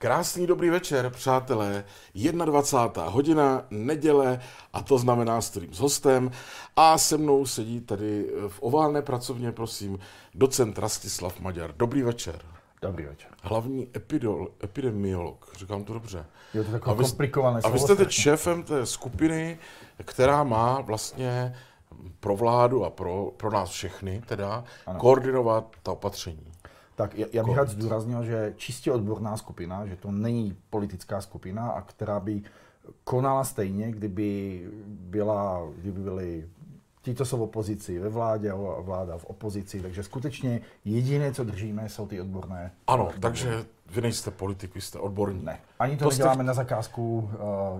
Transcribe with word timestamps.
Krásný 0.00 0.46
dobrý 0.46 0.70
večer, 0.70 1.10
přátelé. 1.10 1.84
21. 2.44 3.08
hodina, 3.08 3.66
neděle, 3.70 4.40
a 4.72 4.82
to 4.82 4.98
znamená 4.98 5.40
stream 5.40 5.74
s 5.74 5.78
hostem. 5.78 6.30
A 6.76 6.98
se 6.98 7.18
mnou 7.18 7.46
sedí 7.46 7.80
tady 7.80 8.30
v 8.48 8.58
oválné 8.62 9.02
pracovně, 9.02 9.52
prosím, 9.52 9.98
docent 10.34 10.78
Rastislav 10.78 11.40
Maďar. 11.40 11.74
Dobrý 11.76 12.02
večer. 12.02 12.40
Dobrý 12.82 13.04
večer. 13.04 13.30
Hlavní 13.42 13.88
epidol, 13.96 14.48
epidemiolog, 14.64 15.52
říkám 15.56 15.84
to 15.84 15.92
dobře. 15.92 16.26
Je 16.54 16.64
to 16.64 16.70
takové 16.70 17.04
komplikované 17.04 17.60
A 17.64 17.68
vy 17.68 17.78
jste 17.78 17.96
teď 17.96 18.10
šéfem 18.10 18.62
té 18.62 18.86
skupiny, 18.86 19.58
která 20.04 20.44
má 20.44 20.80
vlastně 20.80 21.54
pro 22.20 22.36
vládu 22.36 22.84
a 22.84 22.90
pro, 22.90 23.32
pro 23.36 23.50
nás 23.50 23.70
všechny 23.70 24.22
teda 24.26 24.64
ano. 24.86 24.98
koordinovat 24.98 25.76
ta 25.82 25.92
opatření. 25.92 26.52
Tak 26.98 27.14
já 27.32 27.44
bych 27.44 27.56
rád 27.56 27.68
zdůraznil, 27.68 28.24
že 28.24 28.54
čistě 28.56 28.92
odborná 28.92 29.36
skupina, 29.36 29.86
že 29.86 29.96
to 29.96 30.10
není 30.10 30.56
politická 30.70 31.20
skupina, 31.20 31.70
a 31.70 31.80
která 31.80 32.20
by 32.20 32.42
konala 33.04 33.44
stejně, 33.44 33.92
kdyby, 33.92 34.62
byla, 34.86 35.62
kdyby 35.76 36.00
byly 36.00 36.48
ti, 37.02 37.14
co 37.14 37.24
jsou 37.24 37.38
v 37.38 37.42
opozici 37.42 37.98
ve 37.98 38.08
vládě 38.08 38.50
a 38.50 38.80
vláda 38.80 39.18
v 39.18 39.24
opozici. 39.24 39.80
Takže 39.80 40.02
skutečně 40.02 40.60
jediné, 40.84 41.32
co 41.32 41.44
držíme, 41.44 41.88
jsou 41.88 42.06
ty 42.06 42.20
odborné. 42.20 42.72
Ano, 42.86 43.02
odborné. 43.02 43.20
takže 43.20 43.64
vy 43.94 44.00
nejste 44.00 44.30
politik, 44.30 44.74
vy 44.74 44.80
jste 44.80 44.98
odborník. 44.98 45.44
Ne, 45.44 45.60
ani 45.78 45.96
to, 45.96 46.04
to 46.04 46.10
neděláme 46.10 46.34
jste... 46.34 46.44
na 46.44 46.54
zakázku. 46.54 47.18
Uh, 47.18 47.30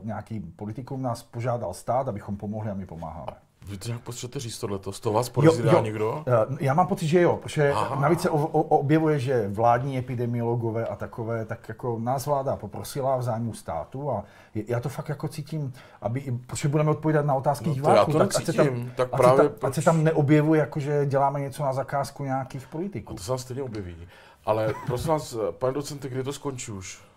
nějaký 0.07 0.41
politikům 0.41 1.03
nás 1.03 1.23
požádal 1.23 1.75
stát, 1.75 2.09
abychom 2.09 2.37
pomohli 2.37 2.71
a 2.71 2.75
my 2.75 2.87
pomáháme. 2.87 3.37
Vy 3.69 3.79
to 3.79 3.89
nějak 3.89 4.03
potřebujete 4.03 4.41
říct 4.41 4.59
tohleto? 4.59 4.93
Z 4.93 5.01
toho 5.01 5.13
vás 5.13 5.29
podezírá 5.29 5.81
někdo? 5.81 6.25
Eh, 6.27 6.57
já 6.61 6.75
mám 6.75 6.87
pocit, 6.87 7.07
že 7.07 7.21
jo, 7.21 7.41
že 7.47 7.73
Aha. 7.73 8.01
navíc 8.01 8.21
se 8.21 8.31
objevuje, 8.31 9.19
že 9.19 9.49
vládní 9.49 9.99
epidemiologové 9.99 10.87
a 10.87 10.97
takové, 10.97 11.45
tak 11.45 11.69
jako 11.69 11.99
nás 11.99 12.27
vláda 12.27 12.57
poprosila 12.57 13.17
v 13.17 13.23
zájmu 13.23 13.55
státu 13.55 14.11
a 14.11 14.25
já 14.55 14.81
to 14.81 14.89
fakt 14.89 15.09
jako 15.09 15.29
cítím, 15.29 15.73
aby, 16.03 16.39
protože 16.47 16.69
budeme 16.69 16.91
odpovídat 16.91 17.27
na 17.27 17.35
otázky 17.35 17.69
no 17.69 17.75
diváků, 17.75 18.13
tak, 18.13 18.37
ať 18.37 18.45
se 18.45 18.53
tam, 18.53 18.91
tak 18.97 19.11
právě 19.11 19.45
ať 19.45 19.53
se 19.53 19.59
tam, 19.59 19.69
ať 19.69 19.75
se 19.75 19.83
tam 19.83 20.05
neobjevuje, 20.05 20.61
jako 20.61 20.81
že 20.81 21.07
děláme 21.07 21.41
něco 21.41 21.63
na 21.63 21.73
zakázku 21.73 22.25
nějakých 22.25 22.67
politiků. 22.67 23.13
A 23.13 23.17
to 23.17 23.23
se 23.23 23.31
vám 23.31 23.39
stejně 23.39 23.63
objeví. 23.63 23.97
Ale 24.45 24.75
prosím 24.87 25.09
vás, 25.09 25.37
pane 25.51 25.73
docente, 25.73 26.09
kdy 26.09 26.23
to 26.23 26.33
skončí 26.33 26.73
už? 26.73 27.08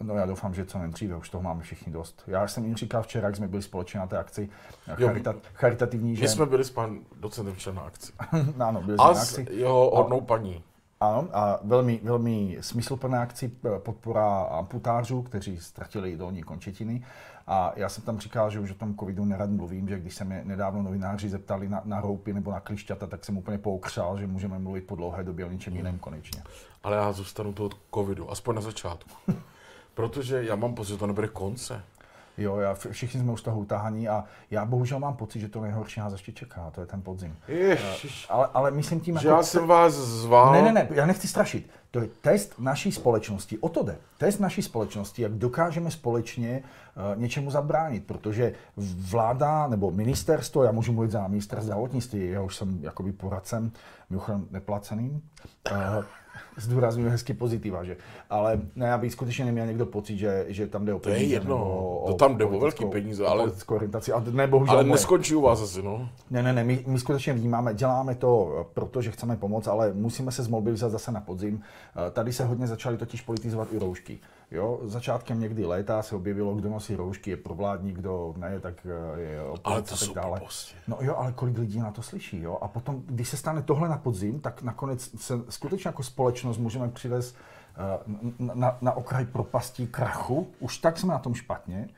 No 0.00 0.14
já 0.14 0.26
doufám, 0.26 0.54
že 0.54 0.64
co 0.64 0.78
nejdříve, 0.78 1.16
už 1.16 1.30
toho 1.30 1.42
máme 1.42 1.62
všichni 1.62 1.92
dost. 1.92 2.22
Já 2.26 2.48
jsem 2.48 2.64
jim 2.64 2.76
říkal 2.76 3.02
včera, 3.02 3.28
jak 3.28 3.36
jsme 3.36 3.48
byli 3.48 3.62
společně 3.62 4.00
na 4.00 4.06
té 4.06 4.18
akci, 4.18 4.48
charita, 4.94 5.34
charitativní, 5.54 6.16
že... 6.16 6.22
My 6.22 6.28
jsme 6.28 6.46
byli 6.46 6.64
s 6.64 6.70
panem 6.70 7.00
docentem 7.20 7.54
včera 7.54 7.76
na 7.76 7.82
akci. 7.82 8.12
ano, 8.58 8.82
byli 8.82 8.98
jsme 8.98 9.14
na 9.14 9.20
akci. 9.20 9.46
jeho 9.50 9.90
hodnou 9.96 10.20
paní. 10.20 10.64
Ano, 11.00 11.28
a 11.32 11.60
velmi, 11.64 12.00
velmi 12.02 12.58
smysluplné 12.60 13.18
akci 13.18 13.48
podpora 13.78 14.42
amputářů, 14.42 15.22
kteří 15.22 15.56
ztratili 15.56 16.16
dolní 16.16 16.42
končetiny. 16.42 17.04
A 17.46 17.72
já 17.76 17.88
jsem 17.88 18.04
tam 18.04 18.18
říkal, 18.18 18.50
že 18.50 18.60
už 18.60 18.70
o 18.70 18.74
tom 18.74 18.94
covidu 18.94 19.24
nerad 19.24 19.50
mluvím, 19.50 19.88
že 19.88 19.98
když 19.98 20.14
se 20.14 20.24
mě 20.24 20.42
nedávno 20.44 20.82
novináři 20.82 21.28
zeptali 21.28 21.68
na, 21.68 21.82
na 21.84 22.00
roupy 22.00 22.32
nebo 22.32 22.50
na 22.50 22.60
klišťata, 22.60 23.06
tak 23.06 23.24
jsem 23.24 23.38
úplně 23.38 23.58
poukřál, 23.58 24.18
že 24.18 24.26
můžeme 24.26 24.58
mluvit 24.58 24.86
po 24.86 24.96
dlouhé 24.96 25.24
době 25.24 25.44
o 25.44 25.50
něčem 25.50 25.76
jiném 25.76 25.98
konečně. 25.98 26.42
Ale 26.82 26.96
já 26.96 27.12
zůstanu 27.12 27.52
toho 27.52 27.70
covidu, 27.94 28.30
aspoň 28.30 28.54
na 28.54 28.60
začátku. 28.60 29.10
Protože 29.94 30.44
já 30.44 30.54
mám 30.54 30.74
pocit, 30.74 30.92
že 30.92 30.98
to 30.98 31.06
nebude 31.06 31.28
konce. 31.28 31.82
Jo, 32.38 32.56
já, 32.56 32.74
všichni 32.90 33.20
jsme 33.20 33.32
už 33.32 33.42
toho 33.42 33.60
utahaní 33.60 34.08
a 34.08 34.24
já 34.50 34.64
bohužel 34.64 34.98
mám 34.98 35.16
pocit, 35.16 35.40
že 35.40 35.48
to 35.48 35.60
nejhorší 35.60 36.00
nás 36.00 36.12
ještě 36.12 36.32
čeká, 36.32 36.70
to 36.70 36.80
je 36.80 36.86
ten 36.86 37.02
podzim. 37.02 37.36
Ježiš. 37.48 38.26
Ale, 38.28 38.48
ale 38.54 38.70
myslím 38.70 39.00
tím... 39.00 39.18
Že 39.18 39.28
jako, 39.28 39.38
já 39.38 39.42
jsem 39.42 39.66
vás 39.66 39.94
zval... 39.94 40.52
Ne, 40.52 40.62
ne, 40.62 40.72
ne, 40.72 40.88
já 40.90 41.06
nechci 41.06 41.28
strašit. 41.28 41.70
To 41.90 42.00
je 42.00 42.08
test 42.20 42.54
naší 42.58 42.92
společnosti, 42.92 43.58
o 43.58 43.68
to 43.68 43.82
jde. 43.82 43.98
Test 44.18 44.40
naší 44.40 44.62
společnosti, 44.62 45.22
jak 45.22 45.32
dokážeme 45.32 45.90
společně 45.90 46.62
uh, 46.62 47.20
něčemu 47.20 47.50
zabránit, 47.50 48.06
protože 48.06 48.52
vláda 48.96 49.66
nebo 49.66 49.90
ministerstvo, 49.90 50.64
já 50.64 50.72
můžu 50.72 50.92
mluvit 50.92 51.10
za 51.10 51.28
minister 51.28 51.60
zdravotnictví, 51.60 52.30
já 52.30 52.42
už 52.42 52.56
jsem 52.56 52.78
jakoby 52.82 53.12
poradcem, 53.12 53.72
mimochodem 54.10 54.46
neplaceným, 54.50 55.22
uh, 55.72 56.04
zdůraznuju 56.56 57.10
hezky 57.10 57.34
pozitiva, 57.34 57.84
že? 57.84 57.96
Ale 58.30 58.60
ne, 58.76 58.92
aby 58.92 59.10
skutečně 59.10 59.44
neměl 59.44 59.66
někdo 59.66 59.86
pocit, 59.86 60.18
že, 60.18 60.44
že 60.48 60.66
tam 60.66 60.84
jde 60.84 60.94
o 60.94 60.98
peníze. 60.98 61.18
To 61.18 61.24
je 61.24 61.28
jedno, 61.30 61.78
o, 62.02 62.06
to 62.06 62.14
tam 62.14 62.36
jde 62.36 62.44
o 62.44 62.60
velký 62.60 62.84
peníze, 62.84 63.26
ale, 63.26 63.52
orientaci. 63.66 64.12
A 64.12 64.24
ne, 64.30 64.46
bohužel 64.46 64.74
ale 64.74 64.84
neskončí 64.84 65.34
u 65.34 65.40
vás 65.40 65.62
asi, 65.62 65.82
no. 65.82 66.08
Ne, 66.30 66.42
ne, 66.42 66.52
ne, 66.52 66.64
my, 66.64 66.84
my 66.86 66.98
skutečně 66.98 67.32
vnímáme, 67.32 67.74
děláme 67.74 68.14
to, 68.14 68.66
protože 68.74 69.10
chceme 69.10 69.36
pomoct, 69.36 69.66
ale 69.66 69.92
musíme 69.92 70.32
se 70.32 70.42
zmobilizovat 70.42 70.92
zase 70.92 71.12
na 71.12 71.20
podzim. 71.20 71.60
Eh, 72.06 72.10
tady 72.10 72.32
se 72.32 72.44
hodně 72.44 72.66
začaly 72.66 72.96
totiž 72.96 73.20
politizovat 73.20 73.68
i 73.72 73.78
roušky. 73.78 74.18
Jo, 74.50 74.80
začátkem 74.82 75.40
někdy 75.40 75.64
léta 75.64 76.02
se 76.02 76.16
objevilo, 76.16 76.54
kdo 76.54 76.70
nosí 76.70 76.96
roušky, 76.96 77.30
je 77.30 77.36
provládní, 77.36 77.92
kdo 77.92 78.34
ne, 78.36 78.60
tak 78.60 78.86
eh, 78.86 79.20
je 79.20 79.40
ale 79.64 79.82
to 79.82 79.94
a 79.94 79.98
tak 79.98 80.14
dále. 80.14 80.40
Prostě. 80.40 80.76
No 80.88 80.98
jo, 81.00 81.16
ale 81.16 81.32
kolik 81.32 81.58
lidí 81.58 81.78
na 81.78 81.90
to 81.90 82.02
slyší, 82.02 82.42
jo? 82.42 82.58
A 82.60 82.68
potom, 82.68 83.02
když 83.06 83.28
se 83.28 83.36
stane 83.36 83.62
tohle 83.62 83.88
na 83.88 83.98
podzim, 83.98 84.40
tak 84.40 84.62
nakonec 84.62 85.10
se 85.22 85.34
skutečně 85.48 85.88
jako 85.88 86.02
společnost 86.02 86.58
můžeme 86.58 86.88
přivést 86.88 87.36
uh, 88.08 88.46
na, 88.46 88.54
na, 88.54 88.78
na 88.80 88.92
okraj 88.92 89.24
propastí 89.24 89.86
krachu. 89.86 90.48
Už 90.60 90.78
tak 90.78 90.98
jsme 90.98 91.12
na 91.12 91.18
tom 91.18 91.34
špatně. 91.34 91.88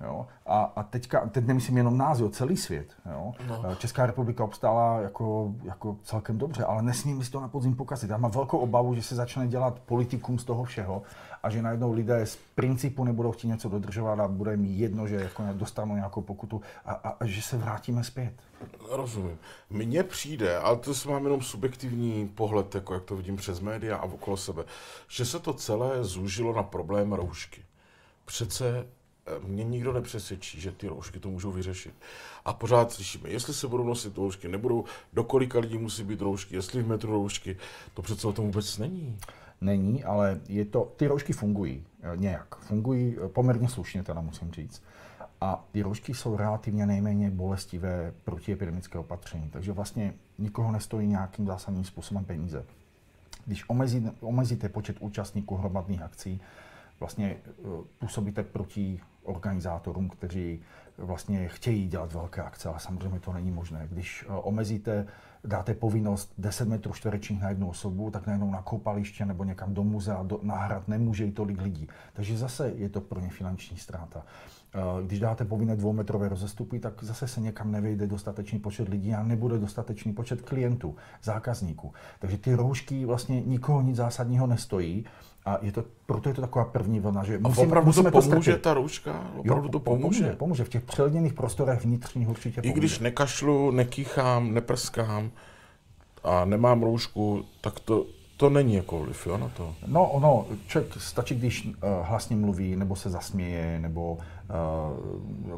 Jo? 0.00 0.26
A, 0.46 0.72
a 0.76 0.82
teďka, 0.82 1.28
teď 1.28 1.46
nemyslím 1.46 1.76
jenom 1.76 1.98
nás, 1.98 2.20
jo, 2.20 2.28
celý 2.28 2.56
svět. 2.56 2.92
Jo? 3.12 3.32
No. 3.48 3.62
Eh, 3.72 3.76
Česká 3.76 4.06
republika 4.06 4.44
obstála 4.44 5.00
jako, 5.00 5.54
jako 5.64 5.96
celkem 6.02 6.38
dobře, 6.38 6.64
ale 6.64 6.82
nesmíme 6.82 7.24
si 7.24 7.30
to 7.30 7.40
na 7.40 7.48
podzim 7.48 7.74
pokazit. 7.74 8.10
Já 8.10 8.16
mám 8.16 8.30
velkou 8.30 8.58
obavu, 8.58 8.94
že 8.94 9.02
se 9.02 9.14
začne 9.14 9.48
dělat 9.48 9.80
politikum 9.80 10.38
z 10.38 10.44
toho 10.44 10.64
všeho 10.64 11.02
a 11.46 11.50
že 11.50 11.62
najednou 11.62 11.92
lidé 11.92 12.26
z 12.26 12.38
principu 12.54 13.04
nebudou 13.04 13.32
chtít 13.32 13.48
něco 13.48 13.68
dodržovat 13.68 14.20
a 14.20 14.28
bude 14.28 14.56
mi 14.56 14.68
jedno, 14.68 15.08
že 15.08 15.16
jako 15.16 15.42
dostanou 15.52 15.94
nějakou 15.94 16.22
pokutu 16.22 16.62
a, 16.84 16.92
a, 16.92 17.08
a 17.08 17.26
že 17.26 17.42
se 17.42 17.56
vrátíme 17.56 18.04
zpět. 18.04 18.32
Rozumím. 18.90 19.38
Mně 19.70 20.02
přijde, 20.02 20.56
ale 20.56 20.76
to 20.76 20.92
mám 21.08 21.24
jenom 21.24 21.42
subjektivní 21.42 22.28
pohled, 22.28 22.74
jako 22.74 22.94
jak 22.94 23.04
to 23.04 23.16
vidím 23.16 23.36
přes 23.36 23.60
média 23.60 23.96
a 23.96 24.04
okolo 24.04 24.36
sebe, 24.36 24.64
že 25.08 25.24
se 25.24 25.38
to 25.38 25.54
celé 25.54 26.04
zúžilo 26.04 26.54
na 26.54 26.62
problém 26.62 27.12
roušky. 27.12 27.62
Přece 28.24 28.86
eh, 29.26 29.30
mě 29.46 29.64
nikdo 29.64 29.92
nepřesvědčí, 29.92 30.60
že 30.60 30.72
ty 30.72 30.88
roušky 30.88 31.20
to 31.20 31.28
můžou 31.28 31.52
vyřešit. 31.52 31.94
A 32.44 32.52
pořád 32.52 32.92
slyšíme, 32.92 33.30
jestli 33.30 33.54
se 33.54 33.68
budou 33.68 33.84
nosit 33.84 34.16
roušky, 34.16 34.48
nebudou, 34.48 34.84
do 35.12 35.24
kolika 35.24 35.58
lidí 35.58 35.78
musí 35.78 36.04
být 36.04 36.20
roušky, 36.20 36.54
jestli 36.54 36.82
v 36.82 36.88
metru 36.88 37.12
roušky, 37.12 37.56
to 37.94 38.02
přece 38.02 38.28
o 38.28 38.32
tom 38.32 38.44
vůbec 38.44 38.78
není 38.78 39.18
není, 39.60 40.04
ale 40.04 40.40
je 40.48 40.64
to, 40.64 40.92
ty 40.96 41.06
roušky 41.06 41.32
fungují 41.32 41.84
eh, 42.02 42.16
nějak. 42.16 42.56
Fungují 42.56 43.16
eh, 43.24 43.28
poměrně 43.28 43.68
slušně, 43.68 44.02
teda 44.02 44.20
musím 44.20 44.52
říct. 44.52 44.82
A 45.40 45.64
ty 45.72 45.82
roušky 45.82 46.14
jsou 46.14 46.36
relativně 46.36 46.86
nejméně 46.86 47.30
bolestivé 47.30 48.12
protiepidemické 48.24 48.98
opatření, 48.98 49.48
takže 49.50 49.72
vlastně 49.72 50.14
nikoho 50.38 50.72
nestojí 50.72 51.06
nějakým 51.06 51.46
zásadním 51.46 51.84
způsobem 51.84 52.24
peníze. 52.24 52.64
Když 53.46 53.68
omezí, 53.68 54.10
omezíte 54.20 54.68
počet 54.68 54.96
účastníků 55.00 55.56
hromadných 55.56 56.02
akcí, 56.02 56.40
vlastně 57.00 57.36
eh, 57.46 57.52
působíte 57.98 58.42
proti 58.42 59.00
organizátorům, 59.22 60.08
kteří 60.08 60.60
vlastně 60.98 61.48
chtějí 61.48 61.88
dělat 61.88 62.12
velké 62.12 62.42
akce, 62.42 62.68
ale 62.68 62.80
samozřejmě 62.80 63.20
to 63.20 63.32
není 63.32 63.50
možné. 63.50 63.88
Když 63.90 64.24
omezíte 64.28 65.06
dáte 65.46 65.74
povinnost 65.74 66.32
10 66.38 66.68
metrů 66.68 66.92
čtverečních 66.92 67.42
na 67.42 67.48
jednu 67.48 67.68
osobu, 67.68 68.10
tak 68.10 68.26
najednou 68.26 68.50
na 68.50 68.62
koupaliště 68.62 69.26
nebo 69.26 69.44
někam 69.44 69.74
do 69.74 69.84
muzea, 69.84 70.22
do, 70.22 70.40
na 70.42 70.56
hrad 70.56 70.88
nemůže 70.88 71.24
jít 71.24 71.32
tolik 71.32 71.60
lidí. 71.60 71.88
Takže 72.12 72.38
zase 72.38 72.72
je 72.76 72.88
to 72.88 73.00
pro 73.00 73.20
ně 73.20 73.28
finanční 73.28 73.76
ztráta. 73.76 74.22
Eh, 74.74 75.06
když 75.06 75.20
dáte 75.20 75.44
povinné 75.44 75.76
dvoumetrové 75.76 76.28
rozestupy, 76.28 76.78
tak 76.78 77.02
zase 77.02 77.28
se 77.28 77.40
někam 77.40 77.72
nevejde 77.72 78.06
dostatečný 78.06 78.58
počet 78.58 78.88
lidí 78.88 79.14
a 79.14 79.22
nebude 79.22 79.58
dostatečný 79.58 80.12
počet 80.12 80.42
klientů, 80.42 80.96
zákazníků. 81.22 81.92
Takže 82.18 82.38
ty 82.38 82.54
roušky 82.54 83.04
vlastně 83.04 83.40
nikoho 83.40 83.82
nic 83.82 83.96
zásadního 83.96 84.46
nestojí. 84.46 85.04
A 85.46 85.58
je 85.62 85.72
to, 85.72 85.84
proto 86.06 86.28
je 86.28 86.34
to 86.34 86.40
taková 86.40 86.64
první 86.64 87.00
vlna, 87.00 87.24
že 87.24 87.38
musíme, 87.38 87.64
a 87.64 87.66
opravdu 87.66 87.86
musíme 87.86 88.10
to 88.10 88.20
pomůže 88.20 88.52
to 88.52 88.58
ta 88.58 88.74
rouška? 88.74 89.30
Opravdu 89.36 89.66
jo, 89.66 89.72
to 89.72 89.78
pomůže? 89.78 90.20
pomůže? 90.20 90.36
Pomůže, 90.36 90.64
v 90.64 90.68
těch 90.68 90.82
přelněných 90.82 91.32
prostorech 91.34 91.84
vnitřních 91.84 92.28
určitě 92.28 92.62
pomůže. 92.62 92.76
I 92.76 92.78
když 92.78 92.98
nekašlu, 92.98 93.70
nekýchám, 93.70 94.54
neprskám 94.54 95.30
a 96.24 96.44
nemám 96.44 96.82
roušku, 96.82 97.44
tak 97.60 97.80
to, 97.80 98.06
to 98.36 98.50
není 98.50 98.74
jako 98.74 98.98
vliv, 98.98 99.26
jo, 99.26 99.38
na 99.38 99.48
to? 99.48 99.74
No, 99.86 100.10
ono, 100.10 100.46
člověk 100.66 100.94
stačí, 100.98 101.34
když 101.34 101.66
uh, 101.66 101.72
hlasně 102.02 102.36
mluví, 102.36 102.76
nebo 102.76 102.96
se 102.96 103.10
zasměje, 103.10 103.78
nebo 103.78 104.18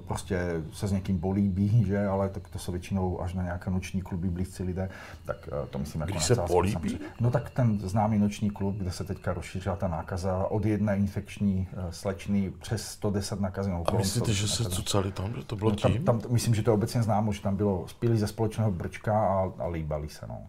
prostě 0.07 0.41
se 0.73 0.89
s 0.89 0.93
někým 0.93 1.21
políbí, 1.21 1.85
že, 1.87 2.07
ale 2.07 2.29
tak 2.29 2.49
to 2.49 2.59
jsou 2.59 2.73
většinou 2.73 3.23
až 3.23 3.35
na 3.35 3.43
nějaké 3.43 3.71
noční 3.71 4.03
kluby 4.03 4.31
blízcí 4.31 4.63
lidé, 4.63 4.91
tak 5.25 5.49
uh, 5.53 5.69
to 5.69 5.79
myslím 5.79 6.01
jako 6.01 6.13
Když 6.13 6.25
se 6.25 6.37
políbí? 6.37 6.99
No 7.21 7.31
tak 7.31 7.51
ten 7.51 7.81
známý 7.81 8.19
noční 8.19 8.51
klub, 8.51 8.77
kde 8.77 8.93
se 8.93 9.05
teďka 9.05 9.33
rozšířila 9.33 9.77
ta 9.77 9.89
nákaza 9.89 10.47
od 10.47 10.65
jedné 10.65 10.97
infekční 10.97 11.69
uh, 11.73 11.91
slečny 11.91 12.53
přes 12.61 12.89
110 12.89 13.41
nakazenou. 13.41 13.85
A 13.89 13.97
myslíte, 13.97 14.33
že 14.33 14.49
se 14.49 14.65
cucali 14.65 15.13
tam, 15.13 15.35
že 15.35 15.45
to 15.45 15.57
bylo 15.57 15.71
tím? 15.71 16.05
Tam, 16.05 16.21
tam, 16.21 16.33
myslím, 16.33 16.55
že 16.55 16.63
to 16.63 16.71
je 16.71 16.75
obecně 16.75 17.03
známo, 17.03 17.33
že 17.33 17.43
tam 17.43 17.57
bylo, 17.57 17.89
spíli 17.89 18.19
ze 18.19 18.27
společného 18.27 18.71
brčka 18.71 19.13
a, 19.13 19.53
a 19.59 19.67
líbali 19.67 20.09
se, 20.09 20.27
no. 20.29 20.47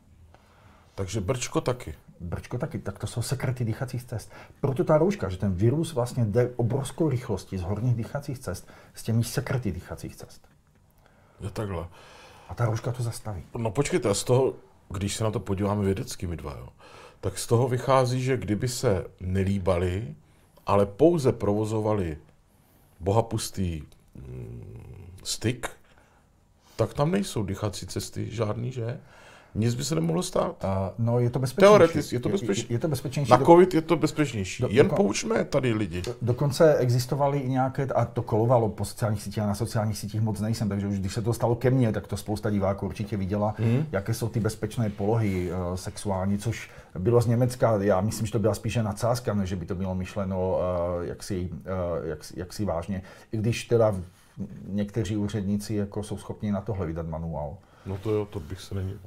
Takže 0.95 1.21
brčko 1.21 1.61
taky. 1.61 1.93
Brčko 2.19 2.57
taky, 2.57 2.79
tak 2.79 2.99
to 2.99 3.07
jsou 3.07 3.21
sekrety 3.21 3.65
dýchacích 3.65 4.03
cest. 4.03 4.31
Proto 4.61 4.83
ta 4.83 4.97
rouška, 4.97 5.29
že 5.29 5.37
ten 5.37 5.53
virus 5.53 5.93
vlastně 5.93 6.25
jde 6.25 6.51
obrovskou 6.55 7.09
rychlostí 7.09 7.57
z 7.57 7.61
horních 7.61 7.95
dýchacích 7.95 8.39
cest 8.39 8.67
s 8.93 9.03
těmi 9.03 9.23
sekrety 9.23 9.71
dýchacích 9.71 10.15
cest. 10.15 10.47
Je 11.41 11.49
takhle. 11.49 11.87
A 12.49 12.55
ta 12.55 12.65
rouška 12.65 12.91
to 12.91 13.03
zastaví. 13.03 13.43
No 13.57 13.71
počkejte, 13.71 14.15
z 14.15 14.23
toho, 14.23 14.53
když 14.89 15.15
se 15.15 15.23
na 15.23 15.31
to 15.31 15.39
podíváme 15.39 15.85
vědecky 15.85 16.27
my 16.27 16.37
dva, 16.37 16.55
jo, 16.57 16.69
tak 17.21 17.39
z 17.39 17.47
toho 17.47 17.67
vychází, 17.67 18.21
že 18.21 18.37
kdyby 18.37 18.67
se 18.67 19.05
nelíbali, 19.19 20.15
ale 20.65 20.85
pouze 20.85 21.31
provozovali 21.31 22.17
bohapustý 22.99 23.83
mm, 24.15 25.15
styk, 25.23 25.69
tak 26.75 26.93
tam 26.93 27.11
nejsou 27.11 27.43
dýchací 27.43 27.87
cesty 27.87 28.31
žádný, 28.31 28.71
že? 28.71 28.99
Nic 29.55 29.73
by 29.75 29.83
se 29.83 29.95
nemohlo 29.95 30.23
stát. 30.23 30.63
Uh, 30.63 30.69
no, 31.05 31.19
je 31.19 31.29
to 31.29 31.39
bezpečnější. 31.39 31.69
Teoreticky 31.77 32.15
je 32.15 32.19
to 32.19 32.29
bezpečnější. 32.29 32.65
Je, 32.69 32.75
je 32.75 32.79
to 32.79 32.87
bezpečnější. 32.87 33.31
Na 33.31 33.37
COVID 33.37 33.73
je 33.73 33.81
to 33.81 33.95
bezpečnější. 33.95 34.63
Do- 34.63 34.69
Jen 34.71 34.87
doko- 34.87 34.95
poučme 34.95 35.43
tady 35.45 35.73
lidi. 35.73 36.01
Dokonce 36.21 36.75
existovaly 36.77 37.39
i 37.39 37.49
nějaké, 37.49 37.83
a 37.85 38.05
to 38.05 38.21
kolovalo 38.21 38.69
po 38.69 38.85
sociálních 38.85 39.21
sítích, 39.23 39.39
a 39.43 39.47
na 39.47 39.55
sociálních 39.55 39.97
sítích 39.97 40.21
moc 40.21 40.39
nejsem, 40.41 40.69
takže 40.69 40.87
už 40.87 40.99
když 40.99 41.13
se 41.13 41.21
to 41.21 41.33
stalo 41.33 41.55
ke 41.55 41.69
mně, 41.69 41.91
tak 41.91 42.07
to 42.07 42.17
spousta 42.17 42.49
diváků 42.49 42.85
určitě 42.85 43.17
viděla, 43.17 43.55
Mhm. 43.59 43.85
jaké 43.91 44.13
jsou 44.13 44.29
ty 44.29 44.39
bezpečné 44.39 44.89
polohy 44.89 45.51
uh, 45.51 45.75
sexuální, 45.75 46.37
což 46.37 46.69
bylo 46.99 47.21
z 47.21 47.27
Německa, 47.27 47.77
já 47.81 48.01
myslím, 48.01 48.25
že 48.25 48.31
to 48.31 48.39
byla 48.39 48.53
spíše 48.53 48.83
nadsázka, 48.83 49.33
než 49.33 49.49
že 49.49 49.55
by 49.55 49.65
to 49.65 49.75
bylo 49.75 49.95
myšleno 49.95 50.51
uh, 50.51 51.05
jaksi, 51.07 51.49
uh, 51.51 52.07
jak, 52.09 52.19
jaksi 52.35 52.65
vážně. 52.65 53.01
I 53.31 53.37
když 53.37 53.63
teda 53.65 53.95
někteří 54.67 55.17
úředníci 55.17 55.75
jako 55.75 56.03
jsou 56.03 56.17
schopni 56.17 56.51
na 56.51 56.61
tohle 56.61 56.85
vydat 56.85 57.07
manuál. 57.07 57.57
No 57.85 57.97
to 57.97 58.11
jo, 58.11 58.25
to 58.25 58.39
bych 58.39 58.61
se 58.61 58.75
není. 58.75 58.99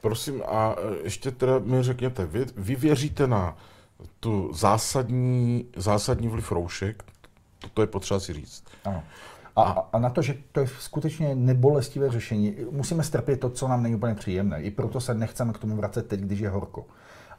Prosím, 0.00 0.42
a 0.48 0.74
e, 0.78 1.04
ještě 1.04 1.30
teda 1.30 1.58
mi 1.58 1.82
řekněte, 1.82 2.26
vy, 2.26 2.46
vy 2.56 2.76
věříte 2.76 3.26
na 3.26 3.56
tu 4.20 4.52
zásadní, 4.52 5.66
zásadní 5.76 6.28
vliv 6.28 6.52
roušek? 6.52 7.02
To, 7.58 7.68
to 7.68 7.80
je 7.80 7.86
potřeba 7.86 8.20
si 8.20 8.32
říct. 8.32 8.64
Ano. 8.84 9.02
A, 9.56 9.62
a, 9.62 9.88
a 9.92 9.98
na 9.98 10.10
to, 10.10 10.22
že 10.22 10.34
to 10.52 10.60
je 10.60 10.66
skutečně 10.66 11.34
nebolestivé 11.34 12.10
řešení, 12.10 12.56
musíme 12.70 13.02
strpět 13.02 13.40
to, 13.40 13.50
co 13.50 13.68
nám 13.68 13.82
není 13.82 13.94
úplně 13.94 14.14
příjemné. 14.14 14.62
I 14.62 14.70
proto 14.70 15.00
se 15.00 15.14
nechceme 15.14 15.52
k 15.52 15.58
tomu 15.58 15.76
vracet 15.76 16.08
teď, 16.08 16.20
když 16.20 16.40
je 16.40 16.48
horko. 16.48 16.86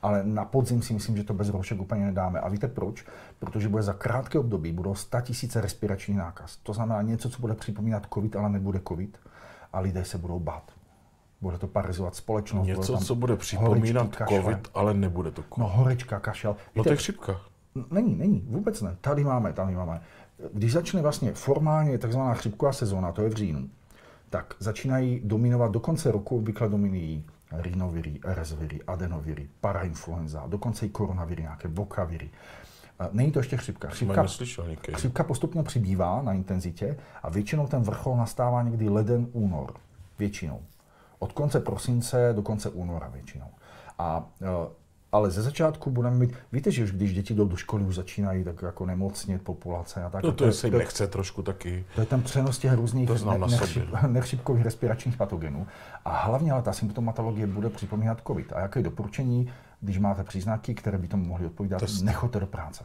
Ale 0.01 0.23
na 0.23 0.45
podzim 0.45 0.81
si 0.81 0.93
myslím, 0.93 1.17
že 1.17 1.23
to 1.23 1.33
bez 1.33 1.49
roušek 1.49 1.81
úplně 1.81 2.05
nedáme. 2.05 2.39
A 2.39 2.49
víte 2.49 2.67
proč? 2.67 3.05
Protože 3.39 3.69
bude 3.69 3.83
za 3.83 3.93
krátké 3.93 4.39
období 4.39 4.71
budou 4.71 4.95
100 4.95 5.21
tisíce 5.21 5.61
respiračních 5.61 6.17
nákaz. 6.17 6.57
To 6.57 6.73
znamená 6.73 7.01
něco, 7.01 7.29
co 7.29 7.41
bude 7.41 7.53
připomínat 7.53 8.07
COVID, 8.13 8.35
ale 8.35 8.49
nebude 8.49 8.81
COVID. 8.87 9.17
A 9.73 9.79
lidé 9.79 10.05
se 10.05 10.17
budou 10.17 10.39
bát. 10.39 10.71
Bude 11.41 11.57
to 11.57 11.67
parizovat 11.67 12.15
společnost. 12.15 12.67
Něco, 12.67 12.97
co 12.97 13.15
bude 13.15 13.33
horečky, 13.33 13.57
připomínat 13.57 14.15
kašle. 14.15 14.41
COVID, 14.41 14.67
ale 14.73 14.93
nebude 14.93 15.31
to 15.31 15.41
No 15.57 15.65
COVID. 15.65 15.77
horečka, 15.77 16.19
kašel. 16.19 16.51
No 16.51 16.83
Víte, 16.83 16.89
to 16.89 16.93
je 16.93 16.97
chřipka. 16.97 17.41
Není, 17.91 18.15
není, 18.15 18.45
vůbec 18.49 18.81
ne. 18.81 18.97
Tady 19.01 19.23
máme, 19.23 19.53
tady 19.53 19.75
máme. 19.75 20.01
Když 20.53 20.71
začne 20.73 21.01
vlastně 21.01 21.33
formálně 21.33 21.97
takzvaná 21.97 22.33
chřipková 22.33 22.73
sezóna, 22.73 23.11
to 23.11 23.21
je 23.21 23.29
v 23.29 23.33
říjnu, 23.33 23.69
tak 24.29 24.55
začínají 24.59 25.21
dominovat 25.23 25.71
do 25.71 25.79
konce 25.79 26.11
roku, 26.11 26.37
obvykle 26.37 26.69
dominují 26.69 27.25
rhinoviry, 27.51 28.19
RS-viry, 28.23 28.79
adenoviry, 28.87 29.49
parainfluenza, 29.61 30.43
dokonce 30.47 30.85
i 30.85 30.89
koronaviry, 30.89 31.41
nějaké 31.41 31.67
vokaviry. 31.67 32.29
Není 33.11 33.31
to 33.31 33.39
ještě 33.39 33.57
chřipka. 33.57 33.89
Chřipka, 33.89 34.25
chřipka 34.93 35.23
postupně 35.23 35.63
přibývá 35.63 36.21
na 36.21 36.33
intenzitě 36.33 36.97
a 37.23 37.29
většinou 37.29 37.67
ten 37.67 37.81
vrchol 37.81 38.17
nastává 38.17 38.63
někdy 38.63 38.89
leden, 38.89 39.27
únor. 39.31 39.73
Většinou. 40.19 40.59
Od 41.19 41.31
konce 41.31 41.59
prosince 41.59 42.33
do 42.35 42.41
konce 42.41 42.69
února 42.69 43.07
většinou. 43.07 43.47
A, 43.99 44.25
e, 44.41 44.81
ale 45.11 45.31
ze 45.31 45.41
začátku 45.41 45.91
budeme 45.91 46.15
mít, 46.15 46.33
víte, 46.51 46.71
že 46.71 46.83
už 46.83 46.91
když 46.91 47.13
děti 47.13 47.33
jdou 47.33 47.47
do 47.47 47.55
školy, 47.55 47.83
už 47.83 47.95
začínají 47.95 48.43
tak 48.43 48.61
jako 48.61 48.85
nemocnět 48.85 49.41
populace 49.41 50.03
a 50.03 50.09
tak. 50.09 50.23
No 50.23 50.31
to 50.31 50.45
je, 50.45 50.53
se 50.53 50.67
jim 50.67 50.71
to, 50.71 50.77
nechce 50.77 51.07
trošku 51.07 51.41
taky. 51.41 51.85
to 51.95 52.01
je 52.01 52.07
ten 52.07 52.21
přenos 52.21 52.57
těch 52.57 52.73
různých 52.73 53.07
To 53.07 53.37
nechřip, 53.47 53.83
sobě. 53.83 53.99
nechřipkových 54.07 54.63
respiračních 54.63 55.17
patogenů. 55.17 55.67
A 56.05 56.17
hlavně 56.25 56.51
ale 56.51 56.61
ta 56.61 56.73
symptomatologie 56.73 57.47
bude 57.47 57.69
připomínat 57.69 58.21
COVID. 58.27 58.53
A 58.53 58.59
jaké 58.59 58.81
doporučení, 58.81 59.51
když 59.81 59.99
máte 59.99 60.23
příznaky, 60.23 60.73
které 60.73 60.97
by 60.97 61.07
tomu 61.07 61.25
mohly 61.25 61.45
odpovídat, 61.45 61.79
Testy. 61.79 62.05
nechoďte 62.05 62.39
do 62.39 62.47
práce. 62.47 62.83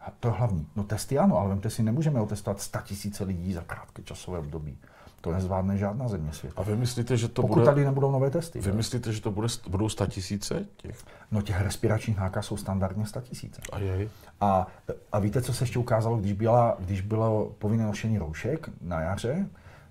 A 0.00 0.12
to 0.20 0.28
je 0.28 0.34
hlavní. 0.34 0.66
No 0.76 0.84
testy 0.84 1.18
ano, 1.18 1.38
ale 1.38 1.48
vemte 1.48 1.70
si, 1.70 1.82
nemůžeme 1.82 2.20
otestovat 2.20 2.60
100 2.60 2.78
tisíce 2.84 3.24
lidí 3.24 3.52
za 3.52 3.60
krátké 3.60 4.02
časové 4.02 4.38
období. 4.38 4.78
To 5.20 5.32
nezvládne 5.32 5.76
žádná 5.76 6.08
země 6.08 6.32
světa. 6.32 6.60
A 6.60 6.64
vy 6.64 6.76
myslíte, 6.76 7.16
že 7.16 7.28
to 7.28 7.42
Pokud 7.42 7.54
bude... 7.54 7.64
tady 7.64 7.84
nebudou 7.84 8.10
nové 8.10 8.30
testy. 8.30 8.60
Vy 8.60 8.72
myslíte, 8.72 9.12
že 9.12 9.20
to 9.20 9.30
bude, 9.30 9.48
budou 9.68 9.88
sta 9.88 10.06
tisíce 10.06 10.66
těch? 10.76 11.04
No 11.30 11.42
těch 11.42 11.60
respiračních 11.60 12.16
nákaz 12.16 12.46
jsou 12.46 12.56
standardně 12.56 13.06
100 13.06 13.20
tisíce. 13.20 13.62
A 13.72 13.78
jej. 13.78 14.08
A, 14.40 14.66
a 15.12 15.18
víte, 15.18 15.42
co 15.42 15.54
se 15.54 15.64
ještě 15.64 15.78
ukázalo, 15.78 16.16
když, 16.16 16.32
byla, 16.32 16.76
když 16.78 17.00
bylo 17.00 17.54
povinné 17.58 17.84
nošení 17.84 18.18
roušek 18.18 18.70
na 18.80 19.00
jaře, 19.00 19.46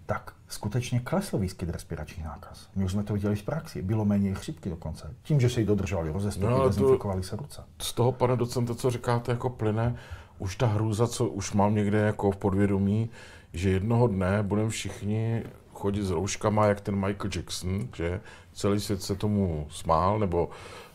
tak 0.06 0.34
skutečně 0.48 1.00
klesl 1.00 1.38
výskyt 1.38 1.70
respiračních 1.70 2.26
nákaz. 2.26 2.70
My 2.76 2.86
už 2.86 2.92
jsme 2.92 3.04
to 3.04 3.14
viděli 3.14 3.36
v 3.36 3.44
praxi. 3.44 3.82
Bylo 3.82 4.06
méně 4.06 4.34
chřipky 4.34 4.70
dokonce. 4.70 5.14
Tím, 5.24 5.40
že 5.40 5.50
se 5.50 5.60
jí 5.60 5.66
dodržovali 5.66 6.12
rozestupy, 6.12 6.52
No, 6.52 6.68
dezinfikovali 6.68 7.24
se 7.24 7.36
ruce. 7.36 7.64
Z 7.82 7.94
toho, 7.94 8.12
pane 8.12 8.36
docente, 8.36 8.76
co 8.76 8.90
říkáte, 8.92 9.32
jako 9.32 9.50
plyne 9.50 9.96
už 10.40 10.56
ta 10.56 10.68
hrůza, 10.68 11.08
co 11.08 11.28
už 11.28 11.54
mám 11.54 11.76
někde 11.76 11.98
jako 11.98 12.32
v 12.32 12.38
podvědomí, 12.38 13.10
že 13.54 13.70
jednoho 13.70 14.08
dne 14.08 14.44
budeme 14.44 14.70
všichni 14.70 15.44
chodit 15.74 16.04
s 16.04 16.12
rouškama, 16.12 16.66
jak 16.66 16.82
ten 16.82 16.96
Michael 16.96 17.30
Jackson, 17.36 17.88
že 17.96 18.22
celý 18.54 18.80
svět 18.80 19.04
se 19.04 19.16
tomu 19.16 19.68
smál, 19.70 20.20
nebo 20.20 20.50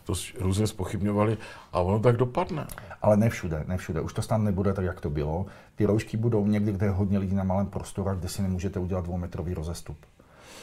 to 0.04 0.12
různě 0.38 0.66
spochybňovali 0.66 1.38
a 1.72 1.80
ono 1.80 1.98
tak 2.00 2.16
dopadne. 2.16 2.66
Ale 3.02 3.16
ne 3.16 3.30
všude, 3.30 3.64
ne 3.68 3.76
všude. 3.76 4.00
Už 4.00 4.12
to 4.12 4.22
snad 4.22 4.38
nebude 4.38 4.72
tak, 4.72 4.84
jak 4.84 5.00
to 5.00 5.10
bylo. 5.10 5.46
Ty 5.80 5.86
roušky 5.86 6.16
budou 6.16 6.46
někdy, 6.46 6.72
kde 6.72 6.86
je 6.86 6.90
hodně 6.90 7.18
lidí 7.18 7.34
na 7.34 7.44
malém 7.44 7.66
prostoru, 7.66 8.08
a 8.08 8.14
kde 8.14 8.28
si 8.28 8.42
nemůžete 8.42 8.80
udělat 8.80 9.04
dvoumetrový 9.04 9.54
rozestup. 9.54 9.96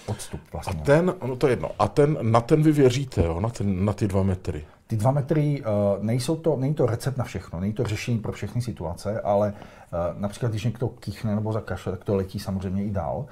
Odstup 0.06 0.40
A 0.48 0.50
vlastně. 0.54 0.82
ten, 0.84 1.14
no 1.26 1.36
to 1.36 1.48
je 1.48 1.52
jedno, 1.52 1.72
a 1.80 1.88
ten, 1.88 2.18
na 2.22 2.42
ten 2.42 2.64
vy 2.64 2.72
věříte, 2.72 3.24
jo, 3.24 3.40
na, 3.40 3.50
ten, 3.50 3.86
na 3.86 3.94
ty 3.94 4.08
dva 4.08 4.24
metry. 4.24 4.66
Ty 4.88 4.98
dva 4.98 5.12
metry, 5.12 5.62
uh, 5.62 6.04
nejsou 6.04 6.36
to, 6.36 6.56
není 6.56 6.74
to 6.74 6.86
recept 6.86 7.18
na 7.18 7.24
všechno, 7.24 7.60
není 7.60 7.74
to 7.74 7.84
řešení 7.84 8.20
pro 8.20 8.32
všechny 8.32 8.62
situace, 8.62 9.22
ale 9.22 9.54
uh, 9.54 10.22
například, 10.22 10.50
když 10.50 10.64
někdo 10.64 10.88
kýchne 10.88 11.36
nebo 11.36 11.54
zakašle, 11.54 11.92
tak 11.92 12.04
to 12.04 12.16
letí 12.16 12.40
samozřejmě 12.40 12.84
i 12.84 12.92
dál. 12.92 13.26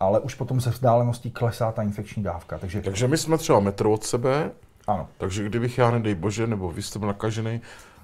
Ale 0.00 0.20
už 0.20 0.34
potom 0.34 0.60
se 0.60 0.70
vzdáleností 0.70 1.30
klesá 1.30 1.72
ta 1.72 1.82
infekční 1.82 2.22
dávka. 2.22 2.58
Takže 2.58 2.82
Takže 2.82 3.08
my 3.08 3.16
jsme 3.16 3.38
třeba 3.38 3.60
metr 3.60 3.86
od 3.86 4.04
sebe, 4.04 4.50
ano, 4.86 5.08
takže 5.18 5.44
kdybych 5.44 5.78
já, 5.78 5.90
nedej 5.90 6.14
bože, 6.14 6.46
nebo 6.46 6.70
vy 6.70 6.82
jste 6.82 6.98
byl 6.98 7.08
nakažený, 7.08 7.60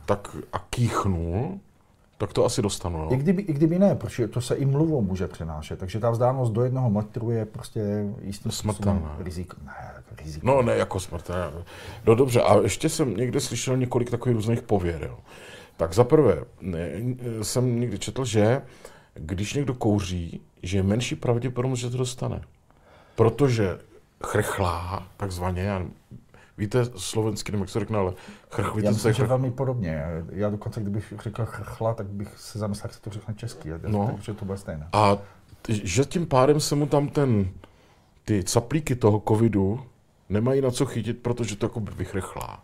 tak 0.07 0.37
a 0.53 0.59
kýchnul, 0.71 1.61
tak 2.19 2.33
to 2.33 2.45
asi 2.45 2.63
dostanu, 2.63 2.99
jo? 2.99 3.09
I 3.13 3.17
kdyby, 3.17 3.43
I 3.43 3.53
kdyby 3.53 3.79
ne, 3.79 3.95
protože 3.95 4.29
to 4.29 4.41
se 4.41 4.55
i 4.55 4.67
mluvou 4.67 5.03
může 5.03 5.29
přenášet. 5.29 5.79
Takže 5.79 6.01
ta 6.01 6.11
vzdálenost 6.11 6.53
do 6.53 6.63
jednoho 6.65 6.91
metru 6.91 7.31
je 7.31 7.45
prostě 7.45 7.81
jistým 8.23 8.53
Smrtelná. 8.53 8.99
způsobem 8.99 9.25
riziko. 9.25 9.57
Ne, 9.67 9.93
riziko. 10.25 10.47
No 10.47 10.63
ne, 10.63 10.77
jako 10.77 11.01
smrt. 11.01 11.29
Ne. 11.29 11.65
No 12.07 12.15
dobře, 12.15 12.43
a 12.43 12.61
ještě 12.63 12.89
jsem 12.89 13.17
někde 13.17 13.41
slyšel 13.41 13.77
několik 13.77 14.11
takových 14.11 14.37
různých 14.37 14.63
pověr. 14.63 15.03
Jo. 15.03 15.19
Tak 15.77 15.93
za 15.95 16.05
prvé, 16.05 16.45
jsem 17.43 17.81
někdy 17.81 17.99
četl, 17.99 18.25
že 18.25 18.63
když 19.15 19.55
někdo 19.55 19.75
kouří, 19.75 20.41
že 20.63 20.79
je 20.79 20.83
menší 20.83 21.15
pravděpodobnost, 21.15 21.81
že 21.81 21.91
to 21.91 21.97
dostane. 21.97 22.41
Protože 23.15 23.79
chrchlá, 24.25 25.07
takzvaně, 25.17 25.87
víte 26.59 26.85
slovenský, 26.97 27.53
nevím, 27.53 27.63
jak 27.63 27.71
se 27.71 27.81
řekne, 27.81 27.99
ale 27.99 28.13
chrchvíte 28.51 28.87
Já 28.87 28.91
myslím, 28.93 29.27
velmi 29.27 29.51
podobně. 29.51 30.05
Já 30.33 30.51
dokonce, 30.51 30.81
kdybych 30.81 31.13
řekl 31.23 31.45
chrchla, 31.45 31.95
tak 31.95 32.07
bych 32.07 32.29
se 32.39 32.59
zamyslel, 32.59 32.85
jak 32.89 32.95
se 32.95 33.01
to 33.01 33.11
řekne 33.11 33.35
česky. 33.35 33.69
Já 33.69 33.79
No. 33.83 33.91
no. 33.99 34.19
že 34.23 34.35
to 34.35 34.45
bude 34.45 34.59
stejné. 34.59 34.89
A 34.93 35.17
t- 35.63 35.75
že 35.85 36.05
tím 36.05 36.27
pádem 36.27 36.61
se 36.61 36.75
mu 36.75 36.87
tam 36.87 37.09
ten, 37.09 37.49
ty 38.25 38.45
caplíky 38.45 38.97
toho 38.97 39.23
covidu 39.29 39.81
nemají 40.29 40.61
na 40.61 40.71
co 40.71 40.87
chytit, 40.87 41.23
protože 41.23 41.57
to 41.57 41.67
jako 41.67 41.81
vychrchlá. 41.81 42.63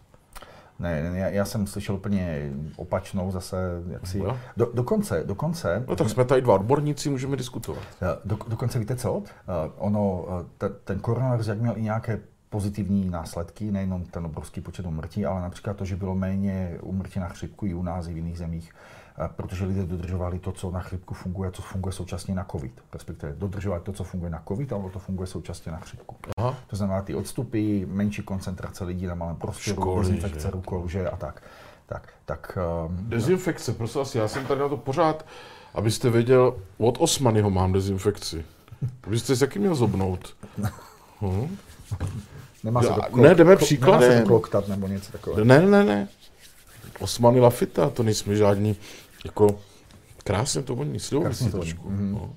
Ne, 0.79 1.11
ne, 1.11 1.19
já, 1.19 1.29
já 1.29 1.45
jsem 1.45 1.67
slyšel 1.67 1.95
úplně 1.95 2.53
opačnou 2.77 3.31
zase, 3.31 3.57
jak 3.91 4.07
si... 4.07 4.23
Do, 4.57 4.71
dokonce, 4.75 5.23
dokonce, 5.27 5.85
No 5.89 5.97
tak 5.97 6.09
jsme 6.11 6.25
tady 6.25 6.43
dva 6.43 6.55
odborníci, 6.55 7.11
můžeme 7.11 7.37
diskutovat. 7.37 7.83
eh, 8.03 8.07
do, 8.25 8.39
dokonce 8.49 8.79
víte 8.79 8.97
co? 8.97 9.23
Eh, 9.27 9.73
Ono, 9.79 10.25
eh, 10.41 10.45
te, 10.59 10.69
ten 10.69 10.99
koronavirus, 11.01 11.47
jak 11.47 11.61
měl 11.61 11.75
i 11.77 11.83
nějaké 11.83 12.21
pozitivní 12.53 13.11
následky, 13.11 13.73
nejenom 13.73 14.05
ten 14.05 14.27
obrovský 14.27 14.61
počet 14.61 14.87
umrtí, 14.87 15.27
ale 15.27 15.43
například 15.43 15.77
to, 15.77 15.85
že 15.85 15.97
bylo 15.97 16.15
méně 16.15 16.79
umrtí 16.83 17.21
na 17.21 17.29
chřipku 17.29 17.67
i 17.67 17.75
u 17.75 17.83
nás, 17.83 18.07
i 18.07 18.13
v 18.13 18.17
jiných 18.17 18.39
zemích, 18.39 18.73
eh, 19.19 19.29
protože 19.37 19.65
lidé 19.65 19.87
dodržovali 19.87 20.39
to, 20.39 20.53
co 20.53 20.71
na 20.71 20.81
chřipku 20.81 21.15
funguje, 21.15 21.51
co 21.51 21.63
funguje 21.63 21.93
současně 21.93 22.35
na 22.35 22.45
COVID. 22.45 22.73
Respektive 22.93 23.33
dodržovali 23.33 23.83
to, 23.83 23.93
co 23.93 24.05
funguje 24.05 24.31
na 24.31 24.43
COVID, 24.49 24.73
ale 24.73 24.91
to 24.91 24.99
funguje 24.99 25.27
současně 25.27 25.73
na 25.73 25.79
chřipku. 25.79 26.17
Aha. 26.39 26.55
To 26.67 26.77
znamená 26.77 27.03
ty 27.03 27.15
odstupy, 27.15 27.87
menší 27.87 28.23
koncentrace 28.23 28.85
lidí 28.85 29.07
na 29.07 29.15
malém 29.15 29.37
prostoru, 29.37 30.01
dezinfekce 30.01 30.51
rukou, 30.51 30.89
že 30.89 31.11
a 31.11 31.17
tak. 31.17 31.43
Tak, 31.87 32.09
tak 32.25 32.59
um, 32.89 32.97
Dezinfekce, 33.09 33.73
prosím 33.73 33.99
vás, 33.99 34.15
já 34.15 34.29
jsem 34.29 34.47
tady 34.47 34.61
na 34.61 34.69
to 34.69 34.77
pořád, 34.77 35.27
abyste 35.75 36.11
věděl, 36.11 36.57
od 36.79 36.97
Osmanyho 37.01 37.51
mám 37.51 37.73
dezinfekci. 37.73 38.45
Vy 39.07 39.19
jste 39.19 39.37
s 39.37 39.41
jakým 39.41 39.63
měl 39.63 39.75
zobnout? 39.75 40.37
Hm? 41.23 41.57
Nemá 42.65 42.83
se 42.83 42.89
to 42.89 42.95
klok, 42.95 43.15
ne, 43.15 43.35
jdeme 43.35 43.57
příkladem. 43.57 44.09
Nemá 44.09 44.21
se 44.21 44.27
kloktat 44.27 44.69
nebo 44.69 44.87
něco 44.87 45.13
takového. 45.13 45.45
Ne, 45.45 45.67
ne, 45.67 45.85
ne. 45.85 46.09
Osmany 47.01 47.41
Lafita, 47.41 47.91
to 47.91 48.03
nejsme 48.03 48.37
žádní, 48.37 48.77
jako 49.25 49.59
krásně 50.25 50.63
to 50.63 50.75
voní, 50.75 51.01
slivový 51.01 51.35
si 51.35 51.51
trošku. 51.51 51.91
Mm-hmm. 51.91 52.13
No. 52.13 52.31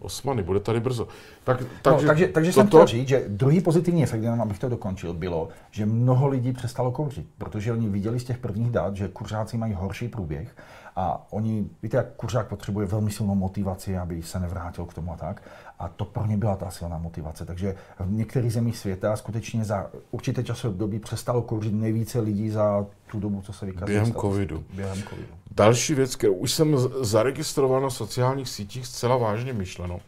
Osmany, 0.00 0.42
bude 0.42 0.60
tady 0.60 0.80
brzo. 0.80 1.08
Tak, 1.44 1.62
takže 1.82 2.06
no, 2.06 2.12
takže, 2.12 2.28
takže 2.28 2.50
to, 2.50 2.54
jsem 2.54 2.66
chtěl 2.66 2.86
říct, 2.86 3.08
že 3.08 3.24
druhý 3.28 3.60
pozitivní 3.60 4.02
efekt, 4.02 4.22
jenom 4.22 4.40
abych 4.40 4.58
to 4.58 4.68
dokončil, 4.68 5.14
bylo, 5.14 5.48
že 5.70 5.86
mnoho 5.86 6.28
lidí 6.28 6.52
přestalo 6.52 6.92
kouřit, 6.92 7.26
protože 7.38 7.72
oni 7.72 7.88
viděli 7.88 8.20
z 8.20 8.24
těch 8.24 8.38
prvních 8.38 8.70
dat, 8.70 8.96
že 8.96 9.08
kuřáci 9.08 9.56
mají 9.56 9.72
horší 9.72 10.08
průběh 10.08 10.56
a 10.96 11.26
oni, 11.30 11.70
víte, 11.82 11.96
jak 11.96 12.14
kuřák 12.16 12.48
potřebuje 12.48 12.86
velmi 12.86 13.10
silnou 13.10 13.34
motivaci, 13.34 13.98
aby 13.98 14.22
se 14.22 14.40
nevrátil 14.40 14.84
k 14.84 14.94
tomu 14.94 15.12
a 15.12 15.16
tak. 15.16 15.42
A 15.78 15.88
to 15.88 16.04
pro 16.04 16.26
ně 16.26 16.36
byla 16.36 16.56
ta 16.56 16.70
silná 16.70 16.98
motivace. 16.98 17.44
Takže 17.46 17.76
v 18.00 18.12
některých 18.12 18.52
zemích 18.52 18.78
světa 18.78 19.16
skutečně 19.16 19.64
za 19.64 19.90
určité 20.10 20.44
časové 20.44 20.74
období 20.74 20.98
přestalo 20.98 21.42
kouřit 21.42 21.74
nejvíce 21.74 22.20
lidí 22.20 22.50
za 22.50 22.86
tu 23.10 23.20
dobu, 23.20 23.42
co 23.42 23.52
se 23.52 23.66
vykazuje. 23.66 24.00
Během 24.00 24.14
covidu. 24.14 24.64
Během 24.74 25.02
covidu. 25.02 25.28
Další 25.50 25.94
věc, 25.94 26.16
kterou 26.16 26.34
už 26.34 26.52
jsem 26.52 26.76
zaregistroval 27.00 27.80
na 27.80 27.90
sociálních 27.90 28.48
sítích 28.48 28.86
zcela 28.86 29.16
vážně 29.16 29.52
myšleno, 29.52 30.00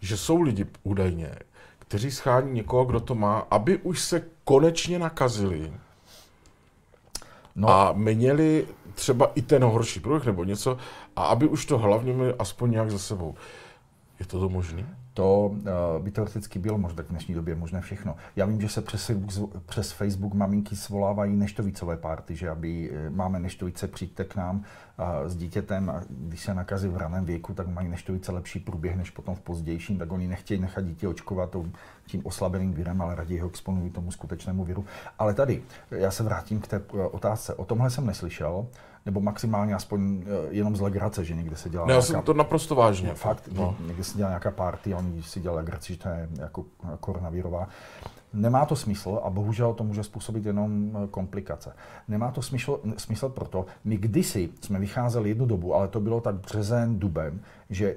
že 0.00 0.16
jsou 0.16 0.42
lidi 0.42 0.66
údajně, 0.82 1.34
kteří 1.78 2.10
schání 2.10 2.52
někoho, 2.52 2.84
kdo 2.84 3.00
to 3.00 3.14
má, 3.14 3.38
aby 3.50 3.78
už 3.78 4.00
se 4.00 4.22
konečně 4.44 4.98
nakazili 4.98 5.72
no. 7.56 7.68
a 7.68 7.92
měli 7.92 8.66
třeba 8.96 9.32
i 9.34 9.42
ten 9.42 9.64
horší 9.64 10.00
průběh 10.00 10.26
nebo 10.26 10.44
něco, 10.44 10.78
a 11.16 11.24
aby 11.24 11.48
už 11.48 11.66
to 11.66 11.78
hlavně 11.78 12.12
měli 12.12 12.34
aspoň 12.38 12.70
nějak 12.70 12.90
za 12.90 12.98
sebou. 12.98 13.34
Je 14.20 14.26
to 14.26 14.40
to 14.40 14.48
možné? 14.48 14.86
To 15.14 15.46
uh, 15.46 16.04
by 16.04 16.10
teoreticky 16.10 16.58
bylo 16.58 16.78
možné 16.78 17.02
v 17.02 17.08
dnešní 17.08 17.34
době, 17.34 17.54
možné 17.54 17.80
všechno. 17.80 18.16
Já 18.36 18.46
vím, 18.46 18.60
že 18.60 18.68
se 18.68 18.82
přes 18.82 19.06
Facebook, 19.06 19.62
přes 19.66 19.92
Facebook 19.92 20.34
maminky 20.34 20.76
svolávají 20.76 21.36
neštovicové 21.36 21.96
párty, 21.96 22.36
že 22.36 22.50
aby 22.50 22.90
eh, 22.92 23.10
máme 23.10 23.40
neštovice, 23.40 23.88
přijďte 23.88 24.24
k 24.24 24.36
nám 24.36 24.56
uh, 24.56 25.28
s 25.28 25.36
dítětem 25.36 25.90
a 25.90 26.02
když 26.08 26.40
se 26.40 26.54
nakazí 26.54 26.88
v 26.88 26.96
raném 26.96 27.24
věku, 27.24 27.54
tak 27.54 27.66
mají 27.66 27.88
neštovice 27.88 28.32
lepší 28.32 28.60
průběh 28.60 28.96
než 28.96 29.10
potom 29.10 29.34
v 29.34 29.40
pozdějším, 29.40 29.98
tak 29.98 30.12
oni 30.12 30.28
nechtějí 30.28 30.60
nechat 30.60 30.84
dítě 30.84 31.08
očkovat 31.08 31.56
tím 32.06 32.20
oslabeným 32.24 32.72
virem, 32.72 33.02
ale 33.02 33.14
raději 33.14 33.40
ho 33.40 33.48
exponují 33.48 33.90
tomu 33.90 34.10
skutečnému 34.10 34.64
viru. 34.64 34.84
Ale 35.18 35.34
tady, 35.34 35.62
já 35.90 36.10
se 36.10 36.22
vrátím 36.22 36.60
k 36.60 36.66
té 36.66 36.80
otázce. 37.10 37.54
O 37.54 37.64
tomhle 37.64 37.90
jsem 37.90 38.06
neslyšel 38.06 38.66
nebo 39.06 39.20
maximálně 39.20 39.74
aspoň 39.74 40.22
eh, 40.22 40.48
jenom 40.50 40.76
z 40.76 40.80
legrace, 40.80 41.24
že 41.24 41.34
někde 41.34 41.56
se 41.56 41.70
dělá. 41.70 41.86
Ne, 41.86 41.94
já 41.94 42.02
jsem 42.02 42.22
to 42.22 42.34
naprosto 42.34 42.74
vážně. 42.74 43.14
Fakt, 43.14 43.48
no. 43.52 43.76
někde 43.86 44.04
se 44.04 44.16
dělá 44.16 44.30
nějaká 44.30 44.50
party 44.50 44.94
a 44.94 44.98
oni 44.98 45.22
si 45.22 45.40
dělají 45.40 45.56
legraci, 45.56 45.92
že 45.92 45.98
to 45.98 46.08
je 46.08 46.28
jako 46.38 46.64
koronavirová. 47.00 47.68
Nemá 48.32 48.66
to 48.66 48.76
smysl 48.76 49.20
a 49.24 49.30
bohužel 49.30 49.74
to 49.74 49.84
může 49.84 50.02
způsobit 50.02 50.46
jenom 50.46 50.90
eh, 51.04 51.06
komplikace. 51.06 51.72
Nemá 52.08 52.30
to 52.30 52.42
smysl, 52.42 52.80
smysl 52.96 53.28
proto, 53.28 53.66
my 53.84 53.96
kdysi 53.96 54.48
jsme 54.60 54.78
vycházeli 54.78 55.28
jednu 55.28 55.46
dobu, 55.46 55.74
ale 55.74 55.88
to 55.88 56.00
bylo 56.00 56.20
tak 56.20 56.34
březen, 56.34 56.98
duben, 56.98 57.40
že 57.70 57.96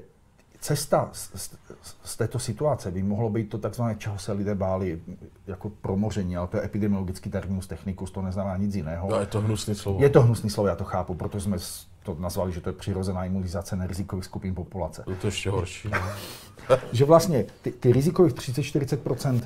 cesta 0.59 1.09
z, 1.13 1.31
z, 1.35 1.55
z 2.03 2.17
této 2.17 2.39
situace 2.39 2.91
by 2.91 3.03
mohlo 3.03 3.29
být 3.29 3.49
to 3.49 3.57
takzvané, 3.57 3.95
čeho 3.95 4.17
se 4.17 4.31
lidé 4.31 4.55
báli, 4.55 5.01
jako 5.47 5.69
promoření, 5.69 6.37
ale 6.37 6.47
to 6.47 6.57
je 6.57 6.63
epidemiologický 6.63 7.29
terminus 7.29 7.67
technicus, 7.67 8.11
to 8.11 8.21
neznamená 8.21 8.57
nic 8.57 8.75
jiného. 8.75 9.09
No, 9.09 9.19
je 9.19 9.25
to 9.25 9.41
hnusný 9.41 9.75
slovo. 9.75 10.03
Je 10.03 10.09
to 10.09 10.21
hnusný 10.21 10.49
slovo, 10.49 10.67
já 10.67 10.75
to 10.75 10.83
chápu, 10.83 11.13
protože 11.13 11.43
jsme 11.43 11.57
to 12.03 12.15
nazvali, 12.19 12.51
že 12.51 12.61
to 12.61 12.69
je 12.69 12.73
přirozená 12.73 13.25
imunizace 13.25 13.75
nerizikových 13.75 14.25
skupin 14.25 14.55
populace. 14.55 15.03
To 15.03 15.11
je 15.11 15.17
ještě 15.23 15.49
horší. 15.49 15.89
No. 15.89 16.77
že 16.91 17.05
vlastně 17.05 17.45
ty, 17.61 17.71
ty 17.71 17.91
rizikových 17.93 18.33
30-40% 18.33 19.41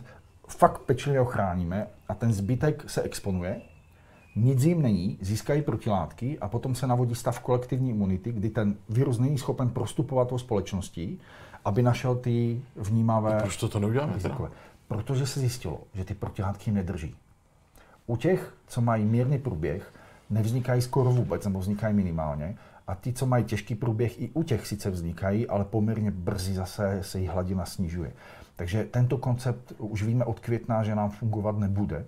fakt 0.48 0.80
pečlivě 0.80 1.22
ochráníme 1.22 1.88
a 2.08 2.14
ten 2.14 2.34
zbytek 2.34 2.84
se 2.88 3.02
exponuje, 3.02 3.62
nic 4.36 4.64
jim 4.64 4.82
není, 4.82 5.18
získají 5.22 5.62
protilátky 5.62 6.40
a 6.40 6.48
potom 6.48 6.76
se 6.76 6.88
navodí 6.88 7.16
stav 7.16 7.40
kolektivní 7.40 7.90
imunity, 7.90 8.32
kdy 8.32 8.50
ten 8.50 8.76
virus 8.90 9.20
není 9.20 9.38
schopen 9.38 9.70
prostupovat 9.70 10.28
tou 10.28 10.38
společností, 10.38 11.20
aby 11.66 11.84
našel 11.84 12.16
ty 12.16 12.62
vnímavé... 12.76 13.36
A 13.36 13.42
proč 13.42 13.58
to, 13.58 13.70
to 13.70 13.80
neuděláme? 13.80 14.14
Protože 14.88 15.28
se 15.28 15.40
zjistilo, 15.40 15.80
že 15.94 16.06
ty 16.06 16.14
protilátky 16.14 16.72
nedrží. 16.72 17.16
U 18.08 18.18
těch, 18.18 18.54
co 18.68 18.82
mají 18.82 19.06
mírný 19.06 19.38
průběh, 19.38 19.94
nevznikají 20.30 20.82
skoro 20.82 21.12
vůbec, 21.12 21.46
nebo 21.46 21.60
vznikají 21.60 21.96
minimálně. 21.96 22.56
A 22.88 22.96
ty, 22.96 23.14
co 23.14 23.26
mají 23.26 23.44
těžký 23.44 23.76
průběh, 23.76 24.22
i 24.22 24.30
u 24.34 24.44
těch 24.44 24.68
sice 24.68 24.90
vznikají, 24.90 25.48
ale 25.48 25.66
poměrně 25.66 26.12
brzy 26.12 26.54
zase 26.54 27.00
se 27.02 27.18
jejich 27.18 27.32
hladina 27.32 27.66
snižuje. 27.66 28.14
Takže 28.56 28.84
tento 28.92 29.18
koncept 29.18 29.74
už 29.78 30.04
víme 30.04 30.26
od 30.26 30.40
května, 30.40 30.84
že 30.84 30.96
nám 30.96 31.10
fungovat 31.10 31.58
nebude 31.58 32.06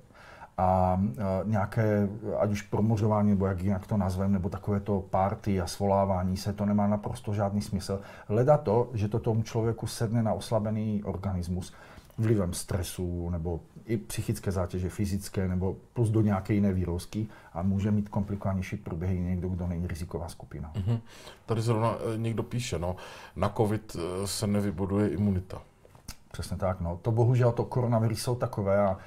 a 0.58 1.02
nějaké, 1.44 2.10
ať 2.40 2.52
už 2.52 2.62
promořování, 2.62 3.30
nebo 3.30 3.46
jak 3.46 3.62
jinak 3.62 3.88
to 3.88 3.98
nazvem, 3.98 4.32
nebo 4.32 4.50
takové 4.50 4.80
to 4.80 5.02
party 5.02 5.62
a 5.62 5.68
svolávání 5.68 6.38
se, 6.38 6.54
to 6.54 6.66
nemá 6.66 6.88
naprosto 6.88 7.34
žádný 7.34 7.62
smysl. 7.62 8.02
Leda 8.30 8.58
to, 8.58 8.90
že 8.94 9.08
to 9.08 9.20
tomu 9.20 9.44
člověku 9.44 9.88
sedne 9.88 10.24
na 10.24 10.34
oslabený 10.34 11.04
organismus 11.04 11.74
vlivem 12.18 12.54
stresu 12.54 13.30
nebo 13.30 13.60
i 13.86 13.98
psychické 13.98 14.52
zátěže, 14.52 14.90
fyzické, 14.90 15.48
nebo 15.48 15.76
plus 15.94 16.10
do 16.10 16.22
nějaké 16.22 16.54
jiné 16.54 16.74
výrozky 16.74 17.28
a 17.54 17.62
může 17.62 17.92
mít 17.92 18.10
komplikovanější 18.10 18.78
průběhy 18.78 19.20
někdo, 19.20 19.50
kdo 19.50 19.68
není 19.68 19.88
riziková 19.88 20.30
skupina. 20.30 20.72
Mm-hmm. 20.76 21.00
Tady 21.46 21.62
zrovna 21.62 21.96
eh, 21.96 22.18
někdo 22.18 22.44
píše, 22.44 22.80
no, 22.80 22.96
na 23.36 23.50
COVID 23.50 23.98
eh, 24.00 24.28
se 24.28 24.48
nevybuduje 24.48 25.10
imunita. 25.10 25.62
Přesně 26.32 26.58
tak, 26.58 26.82
no. 26.82 27.00
To 27.02 27.12
bohužel, 27.12 27.52
to 27.52 27.64
koronavirus 27.64 28.22
jsou 28.22 28.36
takové 28.36 28.86
a 28.86 28.98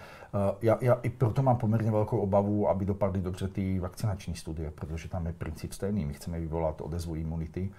já, 0.62 0.78
já 0.80 0.94
i 0.94 1.10
proto 1.10 1.42
mám 1.42 1.56
poměrně 1.56 1.90
velkou 1.90 2.18
obavu, 2.18 2.68
aby 2.68 2.84
dopadly 2.84 3.20
dobře 3.20 3.48
ty 3.48 3.80
vakcinační 3.80 4.34
studie, 4.34 4.70
protože 4.70 5.08
tam 5.08 5.26
je 5.26 5.32
princip 5.32 5.72
stejný. 5.72 6.04
My 6.04 6.14
chceme 6.14 6.40
vyvolat 6.40 6.80
odezvu 6.80 7.14
imunity 7.14 7.70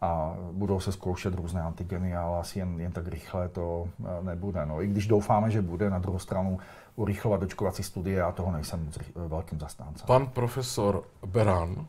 a 0.00 0.36
budou 0.52 0.80
se 0.80 0.92
zkoušet 0.92 1.34
různé 1.34 1.62
antigeny, 1.62 2.16
ale 2.16 2.38
asi 2.38 2.58
jen, 2.58 2.80
jen 2.80 2.92
tak 2.92 3.08
rychle 3.08 3.48
to 3.48 3.88
eh, 4.00 4.22
nebude. 4.22 4.66
No, 4.66 4.82
I 4.82 4.86
když 4.86 5.06
doufáme, 5.06 5.50
že 5.50 5.62
bude, 5.62 5.90
na 5.90 5.98
druhou 5.98 6.18
stranu 6.18 6.58
urychlovat 6.96 7.40
dočkovací 7.40 7.82
studie, 7.82 8.18
já 8.18 8.32
toho 8.32 8.52
nejsem 8.52 8.90
velkým 9.14 9.60
zastáncem. 9.60 10.06
Pan 10.06 10.26
profesor 10.26 11.02
Beran 11.26 11.86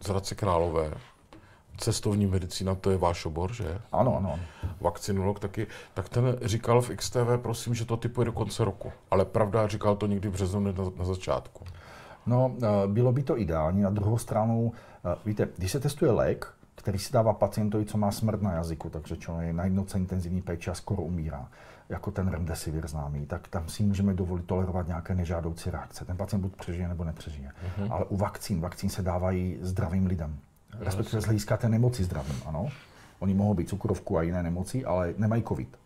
z 0.00 0.08
Hradce 0.08 0.34
Králové 0.34 0.90
cestovní 1.78 2.26
medicína, 2.26 2.74
to 2.74 2.90
je 2.90 2.98
váš 2.98 3.26
obor, 3.26 3.52
že? 3.52 3.78
Ano, 3.92 4.16
ano. 4.16 4.38
Vakcinolog 4.80 5.40
taky. 5.40 5.66
Tak 5.94 6.08
ten 6.08 6.38
říkal 6.42 6.82
v 6.82 6.96
XTV, 6.96 7.38
prosím, 7.42 7.74
že 7.74 7.84
to 7.84 7.96
typuje 7.96 8.24
do 8.24 8.32
konce 8.32 8.64
roku. 8.64 8.92
Ale 9.10 9.24
pravda, 9.24 9.66
říkal 9.66 9.96
to 9.96 10.06
někdy 10.06 10.28
v 10.28 10.32
březnu 10.32 10.60
na, 10.60 10.72
na 10.98 11.04
začátku. 11.04 11.64
No, 12.26 12.54
eh, 12.62 12.66
bylo 12.86 13.12
by 13.12 13.22
to 13.22 13.38
ideální. 13.38 13.82
Na 13.82 13.90
druhou 13.90 14.18
stranu, 14.18 14.72
eh, 15.04 15.16
víte, 15.24 15.48
když 15.56 15.72
se 15.72 15.80
testuje 15.80 16.10
lék, 16.10 16.46
který 16.74 16.98
si 16.98 17.12
dává 17.12 17.32
pacientovi, 17.32 17.84
co 17.84 17.98
má 17.98 18.10
smrt 18.10 18.42
na 18.42 18.52
jazyku, 18.52 18.90
takže 18.90 19.16
člověk 19.16 19.52
na 19.52 19.64
jednotce 19.64 19.98
intenzivní 19.98 20.42
péče 20.42 20.70
a 20.70 20.74
skoro 20.74 21.02
umírá, 21.02 21.48
jako 21.88 22.10
ten 22.10 22.28
remdesivir 22.28 22.88
známý, 22.88 23.26
tak 23.26 23.48
tam 23.48 23.68
si 23.68 23.82
můžeme 23.82 24.14
dovolit 24.14 24.46
tolerovat 24.46 24.86
nějaké 24.86 25.14
nežádoucí 25.14 25.70
reakce. 25.70 26.04
Ten 26.04 26.16
pacient 26.16 26.40
buď 26.40 26.56
přežije 26.56 26.88
nebo 26.88 27.04
nepřežije. 27.04 27.50
Uh-huh. 27.50 27.92
Ale 27.92 28.04
u 28.04 28.16
vakcín, 28.16 28.60
vakcín 28.60 28.90
se 28.90 29.02
dávají 29.02 29.58
zdravým 29.60 30.06
lidem 30.06 30.38
respektive 30.78 31.22
z 31.22 31.24
hlediska 31.24 31.56
té 31.56 31.68
nemoci 31.68 32.04
zdravím, 32.04 32.42
ano. 32.46 32.68
Oni 33.18 33.34
mohou 33.34 33.54
být 33.54 33.68
cukrovku 33.68 34.18
a 34.18 34.22
jiné 34.22 34.42
nemoci, 34.42 34.84
ale 34.84 35.14
nemají 35.18 35.42
covid. 35.42 35.76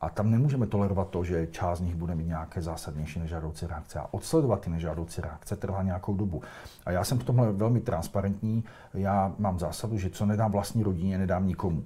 A 0.00 0.10
tam 0.10 0.30
nemůžeme 0.30 0.66
tolerovat 0.66 1.08
to, 1.10 1.24
že 1.24 1.46
část 1.46 1.78
z 1.78 1.82
nich 1.82 1.94
bude 1.94 2.14
mít 2.14 2.26
nějaké 2.26 2.62
zásadnější 2.62 3.18
nežádoucí 3.18 3.66
reakce. 3.66 3.98
A 3.98 4.06
odsledovat 4.10 4.60
ty 4.60 4.70
nežádoucí 4.70 5.20
reakce 5.20 5.56
trvá 5.56 5.82
nějakou 5.82 6.14
dobu. 6.14 6.42
A 6.86 6.90
já 6.90 7.04
jsem 7.04 7.18
v 7.18 7.24
tomhle 7.24 7.52
velmi 7.52 7.80
transparentní. 7.80 8.64
Já 8.94 9.34
mám 9.38 9.58
zásadu, 9.58 9.98
že 9.98 10.10
co 10.10 10.26
nedám 10.26 10.52
vlastní 10.52 10.82
rodině, 10.82 11.18
nedám 11.18 11.46
nikomu. 11.46 11.84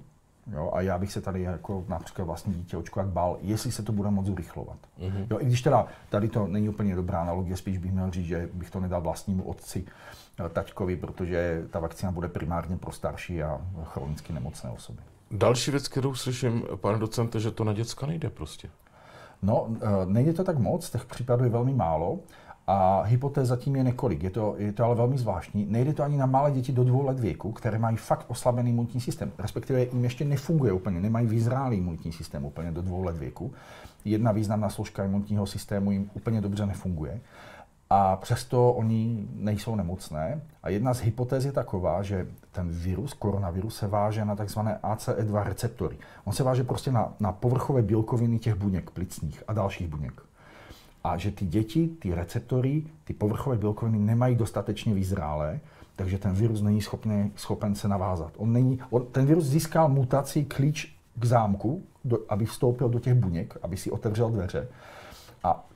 Jo, 0.51 0.71
a 0.73 0.81
já 0.81 0.97
bych 0.97 1.11
se 1.11 1.21
tady 1.21 1.41
jako 1.41 1.85
například 1.87 2.25
vlastní 2.25 2.53
dítě 2.53 2.77
očkovat 2.77 3.07
bál, 3.07 3.37
jestli 3.41 3.71
se 3.71 3.83
to 3.83 3.91
bude 3.91 4.09
moc 4.09 4.29
urychlovat. 4.29 4.77
Mm-hmm. 4.99 5.27
Jo, 5.29 5.39
I 5.39 5.45
když 5.45 5.61
teda 5.61 5.87
tady 6.09 6.27
to 6.27 6.47
není 6.47 6.69
úplně 6.69 6.95
dobrá 6.95 7.21
analogie, 7.21 7.57
spíš 7.57 7.77
bych 7.77 7.91
měl 7.91 8.11
říct, 8.11 8.25
že 8.25 8.49
bych 8.53 8.71
to 8.71 8.79
nedal 8.79 9.01
vlastnímu 9.01 9.43
otci, 9.43 9.85
taťkovi, 10.53 10.95
protože 10.95 11.63
ta 11.69 11.79
vakcína 11.79 12.11
bude 12.11 12.27
primárně 12.27 12.77
pro 12.77 12.91
starší 12.91 13.43
a 13.43 13.61
chronicky 13.83 14.33
nemocné 14.33 14.69
osoby. 14.69 14.99
Další 15.31 15.71
věc, 15.71 15.87
kterou 15.87 16.15
slyším, 16.15 16.63
pane 16.75 16.99
docente, 16.99 17.39
že 17.39 17.51
to 17.51 17.63
na 17.63 17.73
děcka 17.73 18.05
nejde 18.05 18.29
prostě. 18.29 18.69
No, 19.41 19.67
eh, 19.81 20.05
nejde 20.05 20.33
to 20.33 20.43
tak 20.43 20.57
moc, 20.57 20.89
těch 20.89 21.05
případů 21.05 21.43
je 21.43 21.49
velmi 21.49 21.73
málo. 21.73 22.19
A 22.67 23.01
hypotéz 23.01 23.47
zatím 23.47 23.75
je 23.75 23.83
několik. 23.83 24.23
Je 24.23 24.29
to, 24.29 24.55
je 24.57 24.73
to 24.73 24.83
ale 24.83 24.95
velmi 24.95 25.17
zvláštní. 25.17 25.65
Nejde 25.69 25.93
to 25.93 26.03
ani 26.03 26.17
na 26.17 26.25
malé 26.25 26.51
děti 26.51 26.71
do 26.71 26.83
dvou 26.83 27.05
let 27.05 27.19
věku, 27.19 27.51
které 27.51 27.79
mají 27.79 27.97
fakt 27.97 28.25
oslabený 28.27 28.69
imunitní 28.69 29.01
systém. 29.01 29.31
Respektive 29.37 29.81
jim 29.81 30.03
ještě 30.03 30.25
nefunguje 30.25 30.71
úplně, 30.71 30.99
nemají 30.99 31.27
vyzrálý 31.27 31.77
imunitní 31.77 32.11
systém 32.11 32.45
úplně 32.45 32.71
do 32.71 32.81
dvou 32.81 33.03
let 33.03 33.17
věku. 33.17 33.53
Jedna 34.05 34.31
významná 34.31 34.69
složka 34.69 35.03
imunitního 35.03 35.45
systému 35.45 35.91
jim 35.91 36.09
úplně 36.13 36.41
dobře 36.41 36.65
nefunguje 36.65 37.21
a 37.95 38.15
přesto 38.15 38.71
oni 38.71 39.27
nejsou 39.35 39.75
nemocné. 39.75 40.41
A 40.63 40.69
jedna 40.69 40.93
z 40.93 40.99
hypotéz 40.99 41.45
je 41.45 41.51
taková, 41.51 42.03
že 42.03 42.27
ten 42.51 42.69
virus, 42.69 43.13
koronavirus, 43.13 43.75
se 43.75 43.87
váže 43.87 44.25
na 44.25 44.35
tzv. 44.35 44.59
ACE2 44.59 45.43
receptory. 45.43 45.97
On 46.25 46.33
se 46.33 46.43
váže 46.43 46.63
prostě 46.63 46.91
na, 46.91 47.13
na 47.19 47.31
povrchové 47.31 47.81
bílkoviny 47.81 48.39
těch 48.39 48.55
buněk 48.55 48.89
plicních 48.89 49.43
a 49.47 49.53
dalších 49.53 49.87
buněk. 49.87 50.21
a 51.03 51.17
že 51.17 51.31
ty 51.31 51.45
děti, 51.45 51.87
ty 51.87 52.15
receptory, 52.15 52.83
ty 53.03 53.13
povrchové 53.13 53.57
bílkoviny 53.57 53.99
nemají 53.99 54.35
dostatečně 54.35 54.93
vyzrálé, 54.93 55.59
takže 55.95 56.17
ten 56.17 56.33
virus 56.33 56.61
není 56.61 56.81
schopný, 56.81 57.31
schopen 57.35 57.75
se 57.75 57.87
navázat. 57.87 58.31
On 58.37 58.53
není, 58.53 58.79
on, 58.89 59.05
ten 59.05 59.25
virus 59.25 59.45
získal 59.45 59.89
mutaci 59.89 60.45
klíč 60.45 60.95
k 61.15 61.25
zámku, 61.25 61.83
do, 62.03 62.17
aby 62.29 62.45
vstoupil 62.45 62.89
do 62.89 62.99
těch 62.99 63.13
buněk, 63.13 63.57
aby 63.61 63.77
si 63.77 63.91
otevřel 63.91 64.29
dveře. 64.29 64.67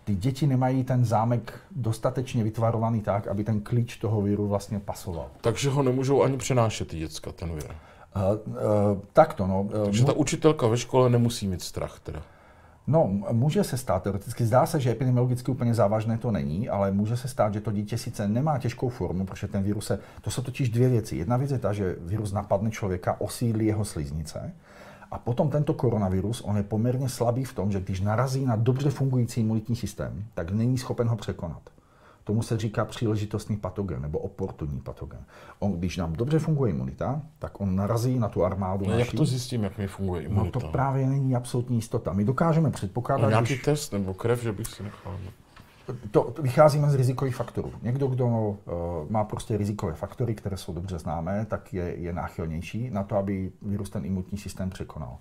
Ty 0.07 0.15
děti 0.15 0.47
nemají 0.47 0.83
ten 0.83 1.05
zámek 1.05 1.59
dostatečně 1.71 2.43
vytvarovaný 2.43 3.01
tak, 3.01 3.27
aby 3.27 3.43
ten 3.43 3.61
klíč 3.61 3.97
toho 3.97 4.21
viru 4.21 4.47
vlastně 4.47 4.79
pasoval. 4.79 5.27
Takže 5.41 5.69
ho 5.69 5.83
nemůžou 5.83 6.23
ani 6.23 6.37
přenášet 6.37 6.87
ty 6.87 6.97
děcka, 6.97 7.31
ten 7.31 7.55
vir. 7.55 7.63
Uh, 7.65 8.21
uh, 8.47 8.55
tak 9.13 9.33
to, 9.33 9.47
no. 9.47 9.69
Takže 9.85 10.05
ta 10.05 10.13
učitelka 10.13 10.67
ve 10.67 10.77
škole 10.77 11.09
nemusí 11.09 11.47
mít 11.47 11.61
strach 11.61 11.99
teda. 11.99 12.21
No, 12.87 13.07
může 13.31 13.63
se 13.63 13.77
stát 13.77 14.03
teoreticky. 14.03 14.45
Zdá 14.45 14.65
se, 14.65 14.79
že 14.79 14.91
epidemiologicky 14.91 15.51
úplně 15.51 15.73
závažné 15.73 16.17
to 16.17 16.31
není, 16.31 16.69
ale 16.69 16.91
může 16.91 17.17
se 17.17 17.27
stát, 17.27 17.53
že 17.53 17.61
to 17.61 17.71
dítě 17.71 17.97
sice 17.97 18.27
nemá 18.27 18.57
těžkou 18.57 18.89
formu, 18.89 19.25
protože 19.25 19.47
ten 19.47 19.63
virus 19.63 19.85
se. 19.85 19.99
To 20.21 20.31
jsou 20.31 20.41
totiž 20.41 20.69
dvě 20.69 20.89
věci. 20.89 21.15
Jedna 21.15 21.37
věc 21.37 21.51
je 21.51 21.59
ta, 21.59 21.73
že 21.73 21.95
virus 21.99 22.31
napadne 22.31 22.71
člověka, 22.71 23.21
osídlí 23.21 23.65
jeho 23.65 23.85
sliznice. 23.85 24.53
A 25.11 25.17
potom 25.17 25.49
tento 25.49 25.73
koronavirus, 25.73 26.41
on 26.41 26.57
je 26.57 26.63
poměrně 26.63 27.09
slabý 27.09 27.43
v 27.43 27.53
tom, 27.53 27.71
že 27.71 27.81
když 27.81 28.01
narazí 28.01 28.45
na 28.45 28.55
dobře 28.55 28.89
fungující 28.89 29.41
imunitní 29.41 29.75
systém, 29.75 30.25
tak 30.33 30.51
není 30.51 30.77
schopen 30.77 31.07
ho 31.07 31.15
překonat. 31.15 31.61
Tomu 32.23 32.41
se 32.41 32.57
říká 32.57 32.85
příležitostný 32.85 33.57
patogen 33.57 34.01
nebo 34.01 34.19
oportunní 34.19 34.79
patogen. 34.79 35.19
On, 35.59 35.71
když 35.71 35.97
nám 35.97 36.13
dobře 36.13 36.39
funguje 36.39 36.71
imunita, 36.71 37.21
tak 37.39 37.61
on 37.61 37.75
narazí 37.75 38.19
na 38.19 38.29
tu 38.29 38.45
armádu. 38.45 38.85
No, 38.87 38.99
jak 38.99 39.11
to 39.11 39.25
zjistím, 39.25 39.63
jak 39.63 39.77
mi 39.77 39.87
funguje 39.87 40.21
imunita? 40.21 40.59
No 40.59 40.61
to 40.61 40.71
právě 40.71 41.07
není 41.07 41.35
absolutní 41.35 41.75
jistota. 41.75 42.13
My 42.13 42.25
dokážeme 42.25 42.71
předpokládat... 42.71 43.23
No, 43.23 43.29
nějaký 43.29 43.53
když... 43.53 43.61
test 43.61 43.93
nebo 43.93 44.13
krev, 44.13 44.43
že 44.43 44.51
bych 44.51 44.67
si 44.67 44.83
nechal. 44.83 45.17
To, 46.11 46.31
to 46.31 46.41
vycházíme 46.41 46.89
z 46.89 46.95
rizikových 46.95 47.35
faktorů. 47.35 47.71
Někdo, 47.81 48.07
kdo 48.07 48.27
uh, 48.27 48.55
má 49.09 49.23
prostě 49.23 49.57
rizikové 49.57 49.93
faktory, 49.93 50.35
které 50.35 50.57
jsou 50.57 50.73
dobře 50.73 50.99
známé, 50.99 51.45
tak 51.45 51.73
je, 51.73 51.95
je 51.97 52.13
náchylnější 52.13 52.89
na 52.89 53.03
to, 53.03 53.15
aby 53.17 53.51
virus 53.61 53.89
ten 53.89 54.05
imunitní 54.05 54.37
systém 54.37 54.69
překonal. 54.69 55.17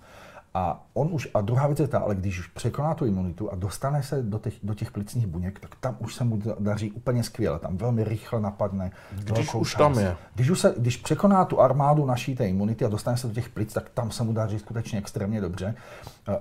A 0.53 0.85
on 0.93 1.09
už, 1.11 1.29
a 1.33 1.41
druhá 1.41 1.67
věc 1.67 1.79
je 1.79 1.87
ta, 1.87 1.99
ale 1.99 2.15
když 2.15 2.39
už 2.39 2.47
překoná 2.47 2.93
tu 2.93 3.05
imunitu 3.05 3.51
a 3.51 3.55
dostane 3.55 4.03
se 4.03 4.23
do 4.23 4.39
těch, 4.39 4.53
do 4.63 4.73
těch 4.73 4.91
plicních 4.91 5.27
buněk, 5.27 5.59
tak 5.59 5.75
tam 5.75 5.95
už 5.99 6.15
se 6.15 6.23
mu 6.23 6.41
daří 6.59 6.91
úplně 6.91 7.23
skvěle. 7.23 7.59
Tam 7.59 7.77
velmi 7.77 8.03
rychle 8.03 8.41
napadne. 8.41 8.91
Když 9.11 9.53
už 9.53 9.71
čas. 9.71 9.77
tam 9.77 9.99
je. 9.99 10.15
Když, 10.35 10.49
už 10.49 10.59
se, 10.59 10.75
když 10.77 10.97
překoná 10.97 11.45
tu 11.45 11.61
armádu 11.61 12.05
naší 12.05 12.35
té 12.35 12.47
imunity 12.47 12.85
a 12.85 12.89
dostane 12.89 13.17
se 13.17 13.27
do 13.27 13.33
těch 13.33 13.49
plic, 13.49 13.73
tak 13.73 13.89
tam 13.89 14.11
se 14.11 14.23
mu 14.23 14.33
daří 14.33 14.59
skutečně 14.59 14.99
extrémně 14.99 15.41
dobře. 15.41 15.75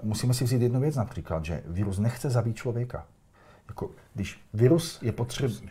Musíme 0.03 0.35
si 0.35 0.45
vzít 0.45 0.63
jednu 0.63 0.81
věc 0.81 0.97
například, 0.97 1.45
že 1.45 1.63
virus 1.67 1.99
nechce 1.99 2.31
zabít 2.31 2.57
člověka. 2.57 3.05
Jako, 3.69 3.91
když 4.15 4.41
virus 4.55 4.99
je 5.03 5.13
potřebný. 5.13 5.69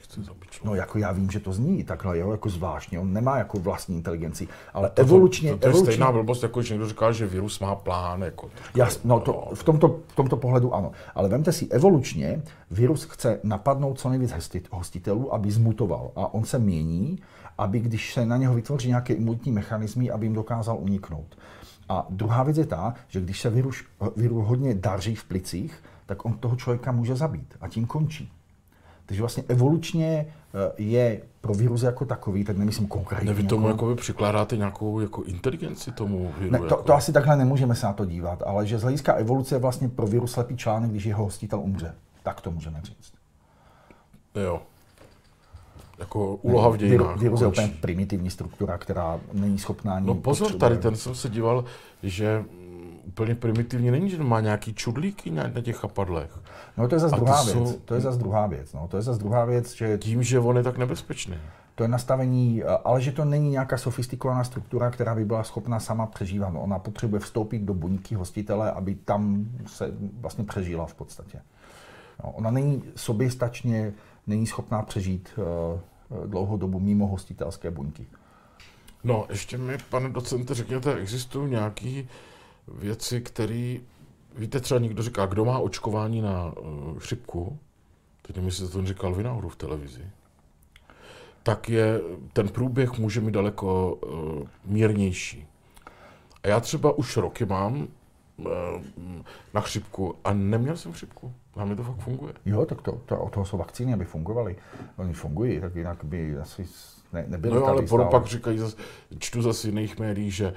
No 0.64 0.76
jako 0.76 0.98
já 0.98 1.12
vím, 1.12 1.32
že 1.32 1.40
to 1.40 1.54
zní 1.54 1.84
takhle, 1.84 2.18
jo, 2.18 2.32
jako 2.32 2.50
zvláštně, 2.50 3.00
on 3.00 3.14
nemá 3.14 3.38
jako 3.38 3.60
vlastní 3.60 3.96
inteligenci, 3.96 4.48
ale 4.74 4.90
to, 4.90 5.02
evolučně... 5.02 5.52
To, 5.52 5.58
to, 5.58 5.62
to 5.62 5.68
je 5.68 5.70
evolučně, 5.70 5.94
stejná 5.94 6.12
blbost, 6.12 6.44
jako 6.44 6.60
když 6.60 6.70
někdo 6.70 6.88
říká, 6.88 7.12
že 7.12 7.28
virus 7.28 7.60
má 7.60 7.76
plán. 7.76 8.22
Jako, 8.22 8.50
jas, 8.76 9.00
no 9.04 9.20
to, 9.20 9.50
v, 9.54 9.64
tomto, 9.64 10.00
v 10.08 10.16
tomto 10.16 10.38
pohledu 10.38 10.74
ano. 10.74 10.92
Ale 11.16 11.30
vemte 11.30 11.52
si, 11.52 11.68
evolučně 11.68 12.42
virus 12.72 13.04
chce 13.04 13.40
napadnout 13.44 14.00
co 14.00 14.10
nejvíc 14.10 14.34
hostitelů, 14.72 15.34
aby 15.34 15.52
zmutoval. 15.52 16.12
A 16.16 16.34
on 16.34 16.44
se 16.44 16.60
mění, 16.60 17.20
aby 17.58 17.80
když 17.80 18.14
se 18.14 18.26
na 18.26 18.38
něho 18.38 18.56
vytvoří 18.56 18.88
nějaké 18.88 19.14
imunitní 19.14 19.52
mechanismy, 19.52 20.12
aby 20.12 20.26
jim 20.26 20.34
dokázal 20.34 20.78
uniknout. 20.80 21.38
A 21.90 22.08
druhá 22.10 22.44
věc 22.44 22.58
je 22.58 22.66
ta, 22.66 22.94
že 23.08 23.22
když 23.22 23.42
se 23.42 23.50
virus, 23.50 23.84
virus 24.16 24.48
hodně 24.48 24.74
daří 24.74 25.16
v 25.16 25.24
plicích, 25.24 25.84
tak 26.06 26.26
on 26.26 26.34
toho 26.34 26.56
člověka 26.56 26.92
může 26.92 27.16
zabít 27.16 27.54
a 27.62 27.68
tím 27.68 27.86
končí. 27.86 28.32
Takže 29.06 29.22
vlastně 29.22 29.44
evolučně 29.48 30.26
eh, 30.28 30.72
je 30.78 31.22
pro 31.42 31.54
virus 31.54 31.84
jako 31.84 32.06
takový, 32.06 32.44
tak 32.44 32.58
nemyslím 32.58 32.88
konkrétně. 32.88 33.28
Ne, 33.28 33.34
vy 33.34 33.44
tomu 33.44 33.68
jako... 33.68 33.90
jako 33.90 34.02
přikládáte 34.02 34.58
nějakou 34.58 35.00
jako 35.00 35.24
inteligenci 35.24 35.92
tomu 35.92 36.34
viru? 36.40 36.52
Ne, 36.52 36.58
to, 36.60 36.66
jako... 36.66 36.84
to, 36.84 36.94
asi 36.94 37.14
takhle 37.14 37.36
nemůžeme 37.36 37.76
se 37.76 37.86
na 37.86 37.94
to 37.94 38.06
dívat, 38.06 38.44
ale 38.46 38.68
že 38.68 38.80
z 38.80 38.82
hlediska 38.82 39.14
evoluce 39.14 39.56
je 39.56 39.60
vlastně 39.60 39.90
pro 39.90 40.08
virus 40.08 40.32
slepý 40.32 40.58
článek, 40.58 40.92
když 40.92 41.06
jeho 41.06 41.24
hostitel 41.24 41.60
umře. 41.60 41.96
Tak 42.24 42.42
to 42.42 42.52
můžeme 42.52 42.82
říct. 42.84 43.14
Jo. 44.36 44.62
Jako 46.00 46.36
úloha 46.36 46.70
v 46.70 46.78
dějinách. 46.78 47.18
Virus 47.20 47.42
je 47.42 47.48
úplně 47.48 47.74
primitivní 47.82 48.30
struktura, 48.30 48.78
která 48.78 49.20
není 49.34 49.60
schopná 49.60 49.96
ani... 49.96 50.08
No 50.08 50.16
pozor, 50.16 50.52
tady 50.52 50.78
ten 50.78 50.96
jsem 50.96 51.16
se 51.16 51.30
díval, 51.30 51.66
že 52.04 52.46
úplně 53.08 53.36
primitivní 53.36 53.92
není, 53.92 54.10
že 54.10 54.24
má 54.24 54.40
nějaký 54.40 54.74
čudlíky 54.74 55.32
na, 55.32 55.44
na 55.56 55.62
těch 55.62 55.76
chapadlech. 55.76 56.40
No 56.78 56.88
to 56.88 56.96
je 56.96 57.00
zase 57.00 57.16
druhá 57.16 57.44
jsou... 57.44 57.64
věc. 57.64 57.80
To 57.86 57.96
je 57.96 58.02
zase 58.02 58.20
druhá 58.20 58.48
věc. 58.48 58.74
No. 58.74 58.88
To 58.88 58.98
je 58.98 59.04
zase 59.04 59.20
druhá 59.20 59.46
věc, 59.46 59.76
že... 59.76 59.98
Tím, 59.98 60.24
že 60.24 60.40
on 60.40 60.58
je 60.58 60.64
tak 60.64 60.78
nebezpečný. 60.78 61.36
To 61.76 61.84
je 61.84 61.88
nastavení, 61.88 62.64
ale 62.64 63.02
že 63.02 63.12
to 63.12 63.26
není 63.26 63.50
nějaká 63.50 63.78
sofistikovaná 63.78 64.44
struktura, 64.44 64.90
která 64.90 65.16
by 65.16 65.26
byla 65.26 65.44
schopna 65.44 65.80
sama 65.80 66.06
přežívat. 66.06 66.54
No, 66.54 66.62
ona 66.62 66.80
potřebuje 66.80 67.20
vstoupit 67.20 67.60
do 67.60 67.74
buňky 67.74 68.16
hostitele, 68.16 68.72
aby 68.72 68.96
tam 68.96 69.46
se 69.66 69.92
vlastně 70.22 70.44
přežila 70.44 70.86
v 70.86 70.94
podstatě. 70.94 71.40
No, 72.24 72.32
ona 72.32 72.52
není 72.52 72.84
soběstačně, 72.96 73.94
není 74.28 74.48
schopná 74.48 74.82
přežít 74.82 75.30
uh, 75.38 76.26
dlouhou 76.30 76.58
dobu 76.58 76.80
mimo 76.80 77.08
hostitelské 77.08 77.72
buňky. 77.72 78.08
No, 79.04 79.26
ještě 79.30 79.58
mi, 79.58 79.78
pane 79.90 80.10
docente, 80.10 80.54
řekněte, 80.54 80.96
existují 80.96 81.52
nějaký 81.52 82.10
věci, 82.68 83.22
které, 83.22 83.78
víte 84.36 84.60
třeba 84.60 84.80
někdo 84.80 85.04
říká, 85.04 85.26
kdo 85.26 85.46
má 85.46 85.60
očkování 85.60 86.22
na 86.22 86.46
uh, 86.46 87.00
chřipku, 87.00 87.58
teď 88.22 88.36
nevím, 88.36 88.48
jestli 88.48 88.70
to 88.70 88.86
říkal 88.86 89.16
náhodou 89.16 89.50
v 89.50 89.56
televizi, 89.56 90.06
tak 91.44 91.70
je, 91.70 92.02
ten 92.34 92.48
průběh 92.48 92.98
může 93.00 93.22
mít 93.22 93.32
daleko 93.32 93.94
uh, 93.94 94.48
mírnější. 94.66 95.48
A 96.44 96.48
já 96.48 96.60
třeba 96.60 96.92
už 96.92 97.18
roky 97.18 97.46
mám 97.46 97.88
uh, 98.38 98.48
na 99.54 99.62
chřipku 99.62 100.16
a 100.24 100.34
neměl 100.34 100.78
jsem 100.78 100.94
chřipku. 100.94 101.34
A 101.56 101.66
mi 101.66 101.76
to 101.76 101.84
fakt 101.84 101.98
funguje. 102.00 102.34
Jo, 102.46 102.66
tak 102.66 102.82
to, 102.82 102.92
to, 103.06 103.20
od 103.20 103.34
toho 103.34 103.46
jsou 103.46 103.58
vakcíny, 103.58 103.94
aby 103.94 104.06
fungovaly. 104.06 104.56
Oni 104.98 105.14
fungují, 105.14 105.62
tak 105.62 105.76
jinak 105.76 106.04
by 106.04 106.38
asi 106.38 106.66
ne, 107.14 107.26
nebyly 107.28 107.54
No 107.54 107.60
jo, 107.60 107.66
ale 107.66 107.88
stále. 107.88 108.06
pak 108.06 108.26
říkají, 108.26 108.58
zase, 108.58 108.78
čtu 109.20 109.42
zase 109.42 109.68
jiných 109.68 110.00
médií, 110.00 110.32
že 110.32 110.54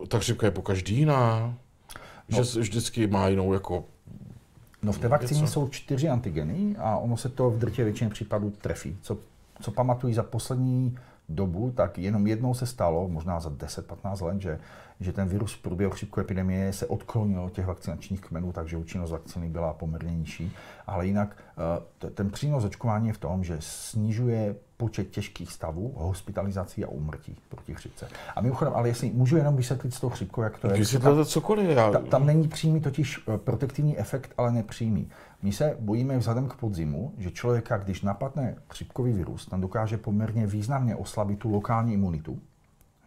uh, 0.00 0.06
ta 0.06 0.18
chřipka 0.18 0.46
je 0.46 0.50
po 0.50 0.62
každý 0.62 0.96
jiná, 0.96 1.54
no. 2.28 2.44
že 2.44 2.60
vždycky 2.60 3.06
má 3.06 3.28
jinou 3.28 3.52
jako 3.52 3.84
No 4.82 4.92
v 4.92 4.98
té 4.98 5.08
vakcíně 5.08 5.40
něco. 5.40 5.52
jsou 5.52 5.68
čtyři 5.68 6.08
antigeny 6.08 6.76
a 6.78 6.96
ono 6.96 7.16
se 7.16 7.28
to 7.28 7.50
v 7.50 7.58
drtě 7.58 7.84
většině 7.84 8.10
případů 8.10 8.50
trefí. 8.50 8.98
Co, 9.02 9.18
co 9.62 9.70
pamatují 9.70 10.14
za 10.14 10.22
poslední 10.22 10.98
dobu, 11.28 11.72
tak 11.76 11.98
jenom 11.98 12.26
jednou 12.26 12.54
se 12.54 12.66
stalo, 12.66 13.08
možná 13.08 13.40
za 13.40 13.50
10-15 13.50 14.26
let, 14.26 14.40
že, 14.42 14.58
že 15.00 15.12
ten 15.12 15.28
virus 15.28 15.54
v 15.54 15.62
průběhu 15.62 15.92
chřipku 15.92 16.20
epidemie 16.20 16.72
se 16.72 16.86
odklonil 16.86 17.42
od 17.42 17.52
těch 17.52 17.66
vakcinačních 17.66 18.20
kmenů, 18.20 18.52
takže 18.52 18.76
účinnost 18.76 19.10
vakcíny 19.10 19.48
byla 19.48 19.72
poměrně 19.72 20.16
nižší. 20.16 20.52
Ale 20.86 21.06
jinak 21.06 21.36
eh, 22.06 22.10
ten 22.10 22.30
přínos 22.30 22.64
očkování 22.64 23.06
je 23.06 23.12
v 23.12 23.18
tom, 23.18 23.44
že 23.44 23.56
snižuje 23.60 24.56
počet 24.76 25.10
těžkých 25.10 25.52
stavů, 25.52 25.94
hospitalizací 25.96 26.84
a 26.84 26.88
úmrtí 26.88 27.36
proti 27.48 27.74
chřipce. 27.74 28.08
A 28.36 28.40
mimochodem, 28.40 28.72
ale 28.76 28.88
jestli 28.88 29.10
můžu 29.10 29.36
jenom 29.36 29.56
vysvětlit 29.56 29.94
s 29.94 30.00
tou 30.00 30.08
chřipkou, 30.08 30.42
jak 30.42 30.58
to 30.58 30.66
je. 30.66 30.78
Vysvětlete 30.78 31.24
cokoliv. 31.24 31.70
Já... 31.70 31.90
Ta, 31.90 31.98
tam 31.98 32.26
není 32.26 32.48
přímý 32.48 32.80
totiž 32.80 33.20
eh, 33.28 33.38
protektivní 33.38 33.98
efekt, 33.98 34.34
ale 34.38 34.52
nepřímý. 34.52 35.08
My 35.42 35.52
se 35.52 35.76
bojíme 35.80 36.18
vzhledem 36.18 36.48
k 36.48 36.54
podzimu, 36.54 37.12
že 37.18 37.30
člověka, 37.30 37.76
když 37.76 38.02
napadne 38.02 38.56
chřipkový 38.70 39.12
virus, 39.12 39.46
tam 39.46 39.60
dokáže 39.60 39.96
poměrně 39.98 40.46
významně 40.46 40.96
oslabit 40.96 41.38
tu 41.38 41.50
lokální 41.50 41.92
imunitu. 41.92 42.38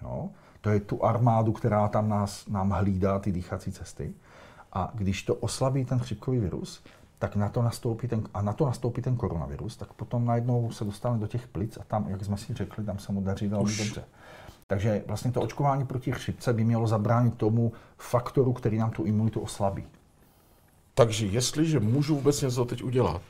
Jo? 0.02 0.30
To 0.62 0.69
je 0.69 0.80
tu 0.80 1.06
armádu, 1.06 1.52
která 1.52 1.88
tam 1.88 2.10
nás, 2.10 2.48
nám 2.48 2.69
hlídá 2.69 3.19
ty 3.19 3.32
dýchací 3.32 3.72
cesty. 3.72 4.13
A 4.74 4.91
když 4.93 5.24
to 5.24 5.36
oslabí 5.36 5.86
ten 5.86 6.00
chřipkový 6.00 6.39
virus, 6.39 6.84
tak 7.19 7.36
na 7.36 7.50
to 7.50 7.62
nastoupí 7.62 8.08
ten, 8.08 8.24
a 8.34 8.41
na 8.41 8.54
to 8.54 8.65
nastoupí 8.65 9.02
ten 9.02 9.15
koronavirus, 9.15 9.78
tak 9.78 9.93
potom 9.93 10.26
najednou 10.26 10.72
se 10.72 10.86
dostane 10.86 11.19
do 11.19 11.28
těch 11.28 11.48
plic 11.48 11.78
a 11.78 11.84
tam, 11.88 12.10
jak 12.10 12.26
jsme 12.26 12.38
si 12.38 12.54
řekli, 12.54 12.84
tam 12.84 13.00
se 13.00 13.12
mu 13.12 13.22
daří 13.22 13.48
velmi 13.48 13.78
dobře. 13.78 14.04
Takže 14.67 15.04
vlastně 15.08 15.32
to 15.32 15.41
očkování 15.41 15.86
proti 15.86 16.12
chřipce 16.12 16.54
by 16.54 16.63
mělo 16.63 16.88
zabránit 16.88 17.34
tomu 17.34 17.74
faktoru, 17.98 18.54
který 18.54 18.78
nám 18.78 18.91
tu 18.91 19.04
imunitu 19.04 19.39
oslabí. 19.39 19.84
Takže 20.93 21.26
jestliže 21.26 21.80
můžu 21.80 22.15
vůbec 22.15 22.41
něco 22.41 22.65
teď 22.65 22.84
udělat, 22.84 23.22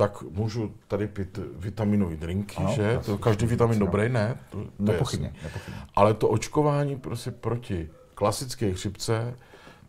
tak 0.00 0.22
můžu 0.22 0.72
tady 0.88 1.08
pít 1.08 1.38
vitaminové 1.56 2.16
drinky, 2.16 2.56
ano, 2.56 2.72
že? 2.74 3.00
To 3.06 3.18
každý 3.18 3.46
vitamin 3.46 3.78
no. 3.78 3.86
dobrý, 3.86 4.08
ne? 4.08 4.36
To, 4.50 4.64
to 4.64 4.70
nepochybně, 4.78 5.32
nepochybně. 5.42 5.80
Ale 5.94 6.14
to 6.14 6.28
očkování 6.28 6.96
prostě 6.96 7.30
proti 7.30 7.90
klasické 8.14 8.72
chřipce, 8.72 9.34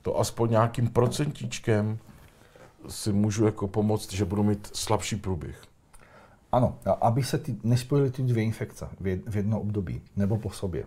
to 0.02 0.19
aspoň 0.19 0.50
nějakým 0.50 0.88
procentíčkem 0.89 1.97
si 2.88 3.13
můžu 3.13 3.45
jako 3.45 3.67
pomoct, 3.67 4.13
že 4.13 4.26
budu 4.26 4.43
mít 4.43 4.69
slabší 4.74 5.15
průběh. 5.15 5.62
Ano, 6.52 6.78
aby 7.02 7.24
se 7.24 7.38
ty, 7.38 7.56
nespojily 7.63 8.12
ty 8.12 8.24
dvě 8.24 8.43
infekce 8.43 8.88
v 9.28 9.36
jedno 9.36 9.62
období 9.62 10.02
nebo 10.15 10.38
po 10.38 10.50
sobě. 10.50 10.84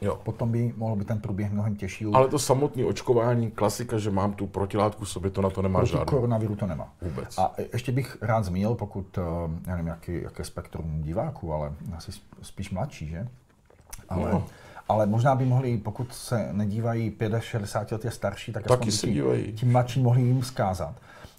Jo. 0.00 0.20
Potom 0.24 0.52
by 0.52 0.72
mohl 0.76 0.96
být 0.96 1.08
ten 1.08 1.20
průběh 1.20 1.52
mnohem 1.52 1.76
těžší. 1.76 2.06
Ale 2.14 2.28
to 2.28 2.38
samotné 2.38 2.84
očkování, 2.84 3.50
klasika, 3.50 3.98
že 3.98 4.10
mám 4.10 4.32
tu 4.32 4.46
protilátku 4.46 5.04
v 5.04 5.08
sobě, 5.08 5.30
to 5.30 5.42
na 5.42 5.50
to 5.50 5.62
nemá 5.62 5.78
Proti 5.78 5.92
žádný. 5.92 6.06
koronaviru 6.06 6.56
to 6.56 6.66
nemá. 6.66 6.92
Vůbec. 7.02 7.38
A 7.38 7.54
ještě 7.72 7.92
bych 7.92 8.18
rád 8.20 8.44
zmínil, 8.44 8.74
pokud, 8.74 9.18
eh, 9.18 9.22
já 9.66 9.72
nevím, 9.76 9.86
jaký, 9.86 10.22
jaké 10.22 10.44
spektrum 10.44 11.02
diváků, 11.02 11.52
ale 11.52 11.72
asi 11.96 12.12
spíš 12.42 12.70
mladší, 12.70 13.08
že? 13.08 13.28
Ale, 14.08 14.32
no. 14.32 14.44
ale 14.88 15.06
možná 15.06 15.34
by 15.34 15.44
mohli, 15.44 15.78
pokud 15.78 16.14
se 16.14 16.48
nedívají 16.52 17.16
65 17.38 17.92
let 17.92 18.04
je 18.04 18.10
starší, 18.10 18.52
tak 18.52 18.66
Taky 18.66 18.92
se 18.92 19.06
dívají. 19.06 19.52
Ti 19.52 19.66
mladší 19.66 20.02
mohli 20.02 20.22
jim 20.22 20.42
zkázat, 20.42 20.94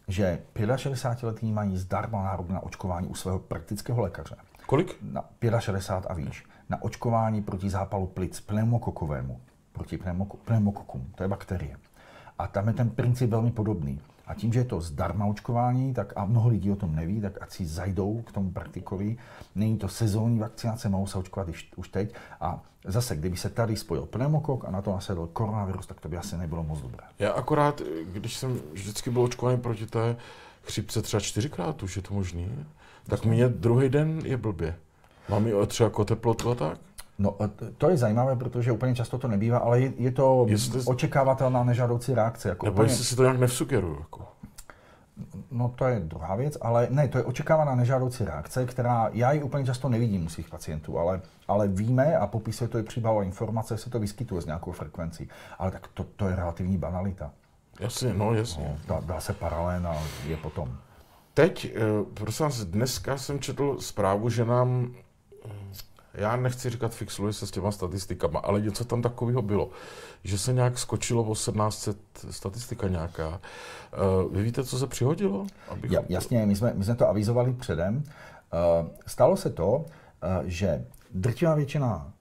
že 0.08 0.40
65 0.76 1.28
letí 1.28 1.52
mají 1.52 1.78
zdarma 1.78 2.24
nárok 2.24 2.50
na 2.50 2.60
očkování 2.60 3.08
u 3.08 3.16
svého 3.16 3.40
praktického 3.40 4.02
lékaře. 4.02 4.36
Kolik? 4.66 4.96
Na 5.02 5.26
65 5.60 6.12
a 6.12 6.14
výš. 6.14 6.46
Na 6.70 6.82
očkování 6.82 7.42
proti 7.42 7.70
zápalu 7.70 8.08
plic 8.08 8.40
pneumokokovému, 8.40 9.40
proti 9.72 10.00
pneumokokům, 10.46 11.12
to 11.16 11.24
je 11.24 11.28
bakterie. 11.30 11.78
A 12.40 12.48
tam 12.48 12.68
je 12.68 12.74
ten 12.74 12.90
princip 12.90 13.30
velmi 13.30 13.52
podobný. 13.52 14.02
A 14.28 14.34
tím, 14.36 14.54
že 14.54 14.60
je 14.60 14.66
to 14.66 14.82
zdarma 14.82 15.26
očkování, 15.26 15.94
tak 15.94 16.14
a 16.16 16.26
mnoho 16.26 16.50
lidí 16.50 16.72
o 16.72 16.76
tom 16.76 16.96
neví, 16.96 17.22
tak 17.22 17.42
ať 17.42 17.52
si 17.52 17.66
zajdou 17.66 18.22
k 18.22 18.32
tomu 18.32 18.52
praktikovi. 18.52 19.18
Není 19.56 19.78
to 19.78 19.88
sezónní 19.88 20.40
vakcinace, 20.40 20.90
mohou 20.90 21.08
se 21.08 21.18
očkovat 21.18 21.48
už 21.76 21.90
teď. 21.90 22.14
A 22.42 22.62
zase, 22.86 23.16
kdyby 23.16 23.38
se 23.38 23.50
tady 23.50 23.76
spojil 23.76 24.06
pneumokok 24.06 24.66
a 24.66 24.72
na 24.72 24.82
to 24.82 24.92
nasedl 24.92 25.28
koronavirus, 25.34 25.88
tak 25.88 26.00
to 26.00 26.10
by 26.10 26.18
asi 26.18 26.38
nebylo 26.38 26.64
moc 26.64 26.82
dobré. 26.82 27.04
Já 27.20 27.32
akorát, 27.32 27.82
když 28.14 28.38
jsem 28.38 28.60
vždycky 28.74 29.10
byl 29.10 29.22
očkovaný 29.22 29.58
proti 29.58 29.86
té 29.86 30.16
chřipce 30.64 31.02
třeba 31.02 31.22
čtyřikrát, 31.22 31.84
už 31.84 31.96
je 31.96 32.02
to 32.02 32.14
možný, 32.14 32.66
tak 33.08 33.26
mě 33.26 33.50
druhý 33.50 33.90
den 33.90 34.22
je 34.24 34.38
blbě. 34.38 34.76
Mám 35.30 35.48
i 35.48 35.54
třeba 35.68 35.88
jako 35.88 36.06
teplotu 36.06 36.52
a 36.52 36.56
tak? 36.56 36.78
No, 37.20 37.36
to 37.78 37.90
je 37.90 37.98
zajímavé, 37.98 38.36
protože 38.36 38.72
úplně 38.72 38.96
často 38.96 39.18
to 39.18 39.28
nebývá, 39.28 39.58
ale 39.58 39.80
je, 39.80 39.94
je 39.98 40.12
to 40.12 40.46
jestli... 40.50 40.82
očekávatelná 40.86 41.64
nežádoucí 41.64 42.14
reakce. 42.14 42.50
Jako 42.50 42.66
Nebo 42.66 42.74
úplně... 42.74 42.92
jestli 42.92 43.06
si 43.06 43.16
to 43.16 43.22
nějak 43.22 43.40
nevsugeruju. 43.40 44.00
Jako. 44.00 44.28
No 45.52 45.74
to 45.76 45.86
je 45.86 46.00
druhá 46.00 46.36
věc, 46.36 46.58
ale 46.62 46.88
ne, 46.90 47.08
to 47.08 47.18
je 47.18 47.24
očekávaná 47.24 47.76
nežádoucí 47.76 48.26
reakce, 48.26 48.66
která 48.66 49.10
já 49.14 49.32
ji 49.32 49.44
úplně 49.44 49.66
často 49.66 49.90
nevidím 49.90 50.26
u 50.26 50.30
svých 50.30 50.50
pacientů, 50.50 51.00
ale, 51.00 51.22
ale 51.48 51.68
víme 51.68 52.18
a 52.18 52.28
popisuje 52.28 52.68
to 52.68 52.78
i 52.78 52.84
příbava 52.84 53.24
informace, 53.24 53.78
se 53.78 53.90
to 53.90 54.00
vyskytuje 54.00 54.42
s 54.42 54.46
nějakou 54.46 54.72
frekvencí. 54.72 55.30
Ale 55.60 55.72
tak 55.72 55.88
to, 55.88 56.04
to 56.04 56.28
je 56.28 56.36
relativní 56.36 56.78
banalita. 56.78 57.32
Jasně, 57.80 58.14
no 58.14 58.34
jasně. 58.34 58.64
No, 58.64 58.96
dá, 58.96 59.02
dá 59.06 59.20
se 59.20 59.34
paralén 59.34 59.88
a 59.88 59.96
je 60.28 60.38
potom. 60.38 60.78
Teď, 61.34 61.74
eh, 61.76 61.80
prosím 62.14 62.44
vás, 62.44 62.66
dneska 62.66 63.18
jsem 63.18 63.40
četl 63.40 63.78
zprávu, 63.80 64.30
že 64.30 64.46
nám 64.46 64.94
já 66.14 66.36
nechci 66.36 66.70
říkat 66.70 66.94
fixluji 66.94 67.34
se 67.34 67.48
s 67.48 67.52
těma 67.52 67.72
statistikama, 67.72 68.40
ale 68.40 68.62
něco 68.62 68.86
tam 68.86 69.02
takového 69.02 69.42
bylo, 69.42 69.70
že 70.24 70.38
se 70.38 70.54
nějak 70.54 70.80
skočilo 70.80 71.24
o 71.24 71.34
1700 71.34 71.98
statistika 72.30 72.88
nějaká. 72.88 73.28
Uh, 73.28 74.36
vy 74.36 74.44
víte, 74.44 74.64
co 74.64 74.80
se 74.80 74.88
přihodilo? 74.88 75.48
Abychom... 75.70 75.96
Ja, 75.96 76.02
jasně, 76.10 76.46
my 76.46 76.56
jsme, 76.56 76.74
my 76.74 76.84
jsme 76.84 76.96
to 76.96 77.10
avizovali 77.10 77.54
předem. 77.54 77.96
Uh, 77.96 78.88
stalo 79.08 79.38
se 79.38 79.50
to, 79.50 79.70
uh, 79.76 79.86
že 80.46 80.86
drtivá 81.12 81.56
většina 81.56 82.14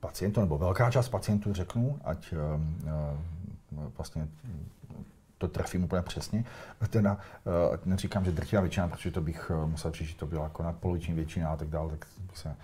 pacientů, 0.00 0.40
nebo 0.40 0.58
velká 0.58 0.90
část 0.90 1.08
pacientů, 1.08 1.52
řeknu, 1.52 1.98
ať 2.04 2.34
vlastně 3.96 4.28
to 5.42 5.48
trefím 5.48 5.84
úplně 5.84 6.02
přesně. 6.02 6.44
Teda, 6.90 7.18
neříkám, 7.84 8.24
že 8.24 8.32
drtivá 8.32 8.62
většina, 8.62 8.88
protože 8.88 9.10
to 9.10 9.20
bych 9.20 9.50
musel 9.66 9.92
říct, 9.92 10.08
že 10.08 10.16
to 10.16 10.26
byla 10.26 10.44
jako 10.44 10.62
nadpoloviční 10.62 11.14
většina 11.14 11.50
a 11.50 11.56
tak 11.56 11.68
dále, 11.68 11.90
tak 11.90 12.06
se 12.34 12.56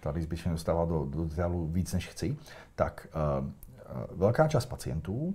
tady 0.00 0.22
zbytečně 0.22 0.50
dostává 0.50 0.84
do, 0.84 1.06
do 1.10 1.24
detailu 1.24 1.66
víc, 1.66 1.92
než 1.92 2.08
chci, 2.08 2.36
tak 2.74 3.06
uh, 3.40 4.18
velká 4.18 4.48
část 4.48 4.66
pacientů 4.66 5.34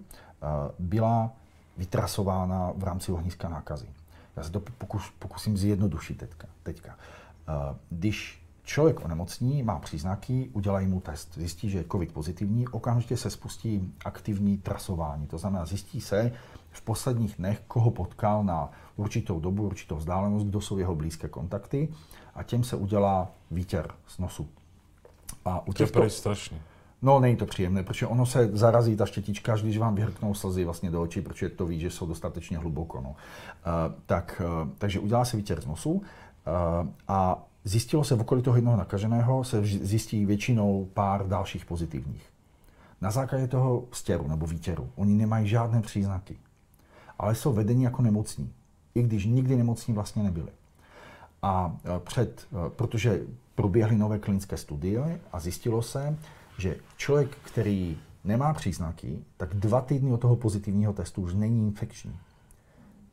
byla 0.80 1.34
vytrasována 1.78 2.74
v 2.76 2.84
rámci 2.84 3.12
ohniska 3.12 3.50
nákazy. 3.50 3.88
Já 4.36 4.44
se 4.44 4.52
to 4.52 4.60
pokus, 4.60 5.14
pokusím 5.20 5.58
zjednodušit 5.58 6.18
teďka. 6.18 6.48
teďka. 6.64 6.96
Když 7.90 8.44
člověk 8.64 9.06
onemocní, 9.06 9.64
má 9.64 9.80
příznaky, 9.80 10.50
udělají 10.54 10.88
mu 10.88 11.02
test, 11.02 11.34
zjistí, 11.36 11.70
že 11.70 11.78
je 11.78 11.86
COVID 11.92 12.14
pozitivní, 12.14 12.68
okamžitě 12.68 13.18
se 13.18 13.30
spustí 13.30 13.94
aktivní 14.06 14.58
trasování. 14.58 15.28
To 15.28 15.38
znamená, 15.38 15.66
zjistí 15.66 16.02
se 16.02 16.32
v 16.72 16.82
posledních 16.82 17.36
dnech, 17.38 17.62
koho 17.68 17.92
potkal 17.92 18.44
na 18.44 18.70
určitou 18.96 19.40
dobu, 19.40 19.64
určitou 19.64 19.96
vzdálenost, 19.96 20.46
kdo 20.46 20.62
jsou 20.62 20.78
jeho 20.78 20.96
blízké 20.96 21.28
kontakty 21.28 21.90
a 22.36 22.44
těm 22.44 22.64
se 22.64 22.76
udělá 22.76 23.32
výtěr 23.52 23.92
z 24.08 24.20
nosu. 24.20 24.48
A 25.46 25.68
u 25.68 25.74
těchto... 25.74 26.00
To 26.00 26.04
je 26.04 26.10
strašně. 26.10 26.62
No, 27.02 27.20
není 27.20 27.36
to 27.36 27.46
příjemné, 27.46 27.84
protože 27.84 28.08
ono 28.08 28.26
se 28.26 28.50
zarazí 28.54 28.96
ta 28.96 29.06
štětička, 29.06 29.54
až 29.54 29.62
když 29.62 29.78
vám 29.78 29.96
vyhrknou 29.96 30.34
slzy 30.34 30.66
vlastně 30.66 30.92
do 30.92 31.02
očí, 31.02 31.22
protože 31.22 31.50
to 31.50 31.66
ví, 31.66 31.80
že 31.80 31.90
jsou 31.90 32.06
dostatečně 32.06 32.58
hluboko. 32.58 33.02
No. 33.02 33.10
Uh, 33.10 33.16
tak, 34.06 34.42
uh, 34.64 34.70
takže 34.78 35.00
udělá 35.00 35.26
se 35.26 35.38
výtěr 35.38 35.62
z 35.62 35.66
nosu 35.66 35.92
uh, 35.92 36.02
a 37.08 37.44
zjistilo 37.64 38.04
se 38.04 38.16
v 38.16 38.22
okolí 38.22 38.42
toho 38.42 38.56
jednoho 38.56 38.78
nakaženého, 38.78 39.44
se 39.44 39.62
zjistí 39.64 40.26
většinou 40.26 40.88
pár 40.94 41.28
dalších 41.28 41.66
pozitivních. 41.66 42.30
Na 43.02 43.12
základě 43.12 43.48
toho 43.48 43.84
stěru 43.92 44.28
nebo 44.28 44.46
výtěru 44.46 44.90
oni 44.96 45.14
nemají 45.14 45.48
žádné 45.48 45.82
příznaky, 45.82 46.38
ale 47.22 47.36
jsou 47.36 47.54
vedeni 47.54 47.84
jako 47.84 48.02
nemocní, 48.02 48.54
i 48.96 49.04
když 49.04 49.26
nikdy 49.26 49.56
nemocní 49.56 49.94
vlastně 49.94 50.24
nebyli. 50.24 50.52
A 51.42 51.78
před, 52.00 52.48
protože 52.76 53.22
proběhly 53.56 53.98
nové 53.98 54.20
klinické 54.20 54.58
studie 54.58 55.20
a 55.32 55.40
zjistilo 55.40 55.82
se, 55.82 56.18
že 56.58 56.76
člověk, 56.98 57.38
který 57.44 57.98
nemá 58.24 58.54
příznaky, 58.54 59.20
tak 59.38 59.54
dva 59.54 59.82
týdny 59.82 60.12
od 60.12 60.18
toho 60.18 60.36
pozitivního 60.36 60.94
testu 60.94 61.22
už 61.22 61.34
není 61.34 61.68
infekční. 61.68 62.16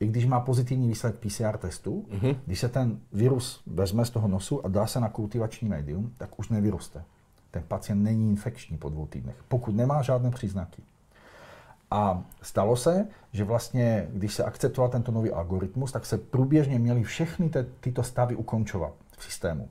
I 0.01 0.07
když 0.07 0.27
má 0.27 0.41
pozitivní 0.41 0.89
výsledek 0.89 1.21
PCR 1.21 1.57
testu, 1.59 2.07
mm-hmm. 2.11 2.37
když 2.47 2.61
se 2.61 2.69
ten 2.69 2.99
virus 3.13 3.63
vezme 3.67 4.05
z 4.05 4.11
toho 4.11 4.29
nosu 4.29 4.67
a 4.67 4.69
dá 4.69 4.87
se 4.87 5.01
na 5.01 5.09
kultivační 5.09 5.69
médium, 5.69 6.13
tak 6.17 6.39
už 6.39 6.49
nevyroste. 6.49 7.05
Ten 7.51 7.63
pacient 7.69 8.03
není 8.03 8.31
infekční 8.31 8.79
po 8.79 8.89
dvou 8.89 9.07
týdnech, 9.07 9.37
pokud 9.49 9.75
nemá 9.75 10.03
žádné 10.03 10.31
příznaky. 10.31 10.83
A 11.91 12.23
stalo 12.43 12.77
se, 12.77 13.07
že 13.33 13.45
vlastně, 13.45 14.09
když 14.13 14.35
se 14.35 14.45
akceptoval 14.45 14.91
tento 14.91 15.13
nový 15.13 15.31
algoritmus, 15.31 15.93
tak 15.93 16.07
se 16.07 16.19
průběžně 16.19 16.79
měly 16.79 17.03
všechny 17.03 17.49
te, 17.49 17.67
tyto 17.81 18.03
stavy 18.03 18.37
ukončovat 18.37 18.93
v 19.19 19.25
systému. 19.25 19.69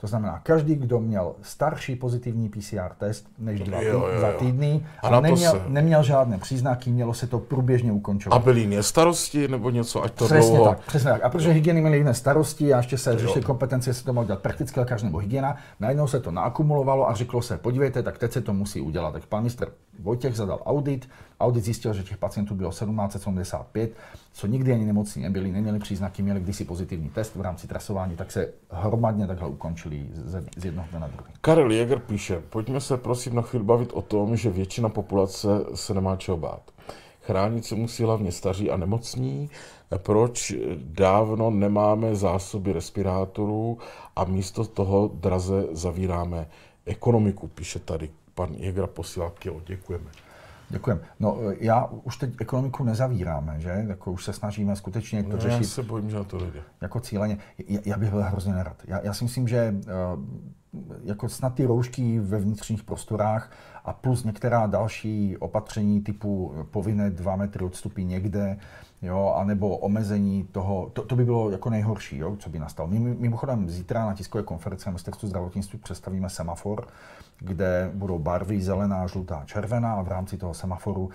To 0.00 0.06
znamená, 0.06 0.40
každý, 0.42 0.74
kdo 0.74 1.00
měl 1.00 1.34
starší 1.42 1.96
pozitivní 1.96 2.48
PCR 2.48 2.94
test 2.98 3.26
než 3.38 3.60
dva, 3.60 3.82
jo, 3.82 4.06
jo, 4.06 4.18
dva 4.18 4.32
týdny 4.32 4.86
a, 5.02 5.08
a 5.08 5.20
neměl, 5.20 5.52
se... 5.52 5.62
neměl 5.68 6.02
žádné 6.02 6.38
příznaky, 6.38 6.90
mělo 6.90 7.14
se 7.14 7.26
to 7.26 7.38
průběžně 7.38 7.92
ukončovat. 7.92 8.36
A 8.36 8.44
byly 8.44 8.60
jiné 8.60 8.82
starosti 8.82 9.48
nebo 9.48 9.70
něco, 9.70 10.04
ať 10.04 10.12
to 10.12 10.24
přesně 10.24 10.56
dlouho... 10.56 10.70
tak, 10.70 10.80
přesně 10.80 11.10
tak. 11.10 11.24
A 11.24 11.28
protože 11.28 11.52
hygieny 11.52 11.80
měly 11.80 11.96
jiné 11.96 12.14
starosti 12.14 12.74
a 12.74 12.76
ještě 12.76 12.98
se 12.98 13.18
řešily 13.18 13.44
kompetence, 13.44 13.94
se 13.94 14.04
to 14.04 14.12
mohl 14.12 14.26
dělat 14.26 14.40
praktický 14.40 14.80
lékař 14.80 15.02
nebo 15.02 15.18
hygiena, 15.18 15.56
najednou 15.80 16.06
se 16.06 16.20
to 16.20 16.30
naakumulovalo 16.30 17.10
a 17.10 17.14
řeklo 17.14 17.42
se, 17.42 17.58
podívejte, 17.58 18.02
tak 18.02 18.18
teď 18.18 18.32
se 18.32 18.40
to 18.40 18.52
musí 18.52 18.80
udělat. 18.80 19.12
Tak 19.12 19.26
pan 19.26 19.42
ministr 19.42 19.72
Vojtěch 19.98 20.36
zadal 20.36 20.62
audit, 20.66 21.08
audit 21.40 21.64
zjistil, 21.64 21.94
že 21.94 22.02
těch 22.02 22.18
pacientů 22.18 22.54
bylo 22.54 22.70
1775, 22.70 23.92
co 24.32 24.46
nikdy 24.46 24.72
ani 24.72 24.84
nemocní 24.84 25.22
nebyli, 25.22 25.52
neměli 25.52 25.78
příznaky, 25.78 26.22
měli 26.22 26.40
kdysi 26.40 26.64
pozitivní 26.64 27.08
test 27.08 27.34
v 27.34 27.40
rámci 27.40 27.66
trasování, 27.66 28.16
tak 28.16 28.32
se 28.32 28.52
hromadně 28.70 29.26
takhle 29.26 29.48
ukončili 29.48 30.06
z, 30.12 30.64
jednoho 30.64 30.88
dne 30.90 31.00
na 31.00 31.06
druhý. 31.06 31.32
Karel 31.40 31.70
Jäger 31.70 31.98
píše, 31.98 32.42
pojďme 32.50 32.80
se 32.80 32.96
prosím 32.96 33.34
na 33.34 33.42
chvíli 33.42 33.64
bavit 33.64 33.92
o 33.92 34.02
tom, 34.02 34.36
že 34.36 34.50
většina 34.50 34.88
populace 34.88 35.48
se 35.74 35.94
nemá 35.94 36.16
čeho 36.16 36.36
bát. 36.36 36.62
Chránit 37.22 37.64
se 37.64 37.74
musí 37.74 38.02
hlavně 38.02 38.32
staří 38.32 38.70
a 38.70 38.76
nemocní. 38.76 39.50
Proč 39.96 40.54
dávno 40.76 41.50
nemáme 41.50 42.14
zásoby 42.14 42.72
respirátorů 42.72 43.78
a 44.16 44.24
místo 44.24 44.64
toho 44.64 45.10
draze 45.14 45.66
zavíráme 45.72 46.46
ekonomiku, 46.86 47.48
píše 47.48 47.78
tady 47.78 48.10
pan 48.34 48.54
Jäger 48.54 48.86
posílá 48.86 49.30
kilo. 49.30 49.60
Děkujeme. 49.66 50.10
Děkujeme. 50.70 51.00
No, 51.20 51.38
já 51.58 51.84
už 51.84 52.16
teď 52.16 52.30
ekonomiku 52.40 52.84
nezavíráme, 52.84 53.60
že? 53.60 53.84
Jako 53.88 54.12
už 54.12 54.24
se 54.24 54.32
snažíme 54.32 54.76
skutečně 54.76 55.22
to 55.22 55.28
no, 55.32 55.38
řešit. 55.38 55.62
Já 55.62 55.68
se 55.68 55.82
bojím, 55.82 56.10
že 56.10 56.16
na 56.16 56.24
to 56.24 56.38
jde. 56.38 56.62
Jako 56.80 57.00
cíleně. 57.00 57.38
Já, 57.68 57.80
já 57.84 57.96
bych 57.96 58.10
byl 58.10 58.22
hrozně 58.22 58.52
nerad. 58.52 58.76
Já, 58.86 59.00
já 59.02 59.14
si 59.14 59.24
myslím, 59.24 59.48
že 59.48 59.74
uh, 60.14 60.24
jako 61.04 61.28
snad 61.28 61.54
ty 61.54 61.64
roušky 61.64 62.20
ve 62.20 62.38
vnitřních 62.38 62.82
prostorách 62.82 63.52
a 63.84 63.92
plus 63.92 64.24
některá 64.24 64.66
další 64.66 65.36
opatření 65.36 66.00
typu 66.00 66.54
povinné 66.70 67.10
dva 67.10 67.36
metry 67.36 67.64
odstupy 67.64 68.04
někde, 68.04 68.56
jo, 69.02 69.34
anebo 69.36 69.76
omezení 69.76 70.44
toho, 70.52 70.90
to, 70.92 71.02
to 71.02 71.16
by 71.16 71.24
bylo 71.24 71.50
jako 71.50 71.70
nejhorší, 71.70 72.18
jo, 72.18 72.36
co 72.36 72.50
by 72.50 72.58
nastalo. 72.58 72.88
Mimochodem 72.88 73.70
zítra 73.70 74.06
na 74.06 74.14
tiskové 74.14 74.44
konferenci 74.44 74.86
na 74.86 74.90
ministerstvu 74.90 75.28
zdravotnictví 75.28 75.78
představíme 75.78 76.30
semafor, 76.30 76.86
kde 77.38 77.90
budou 77.94 78.18
barvy 78.18 78.62
zelená, 78.62 79.06
žlutá, 79.06 79.42
červená 79.46 79.94
a 79.94 80.02
v 80.02 80.08
rámci 80.08 80.36
toho 80.36 80.54
semaforu 80.54 81.02
uh, 81.02 81.10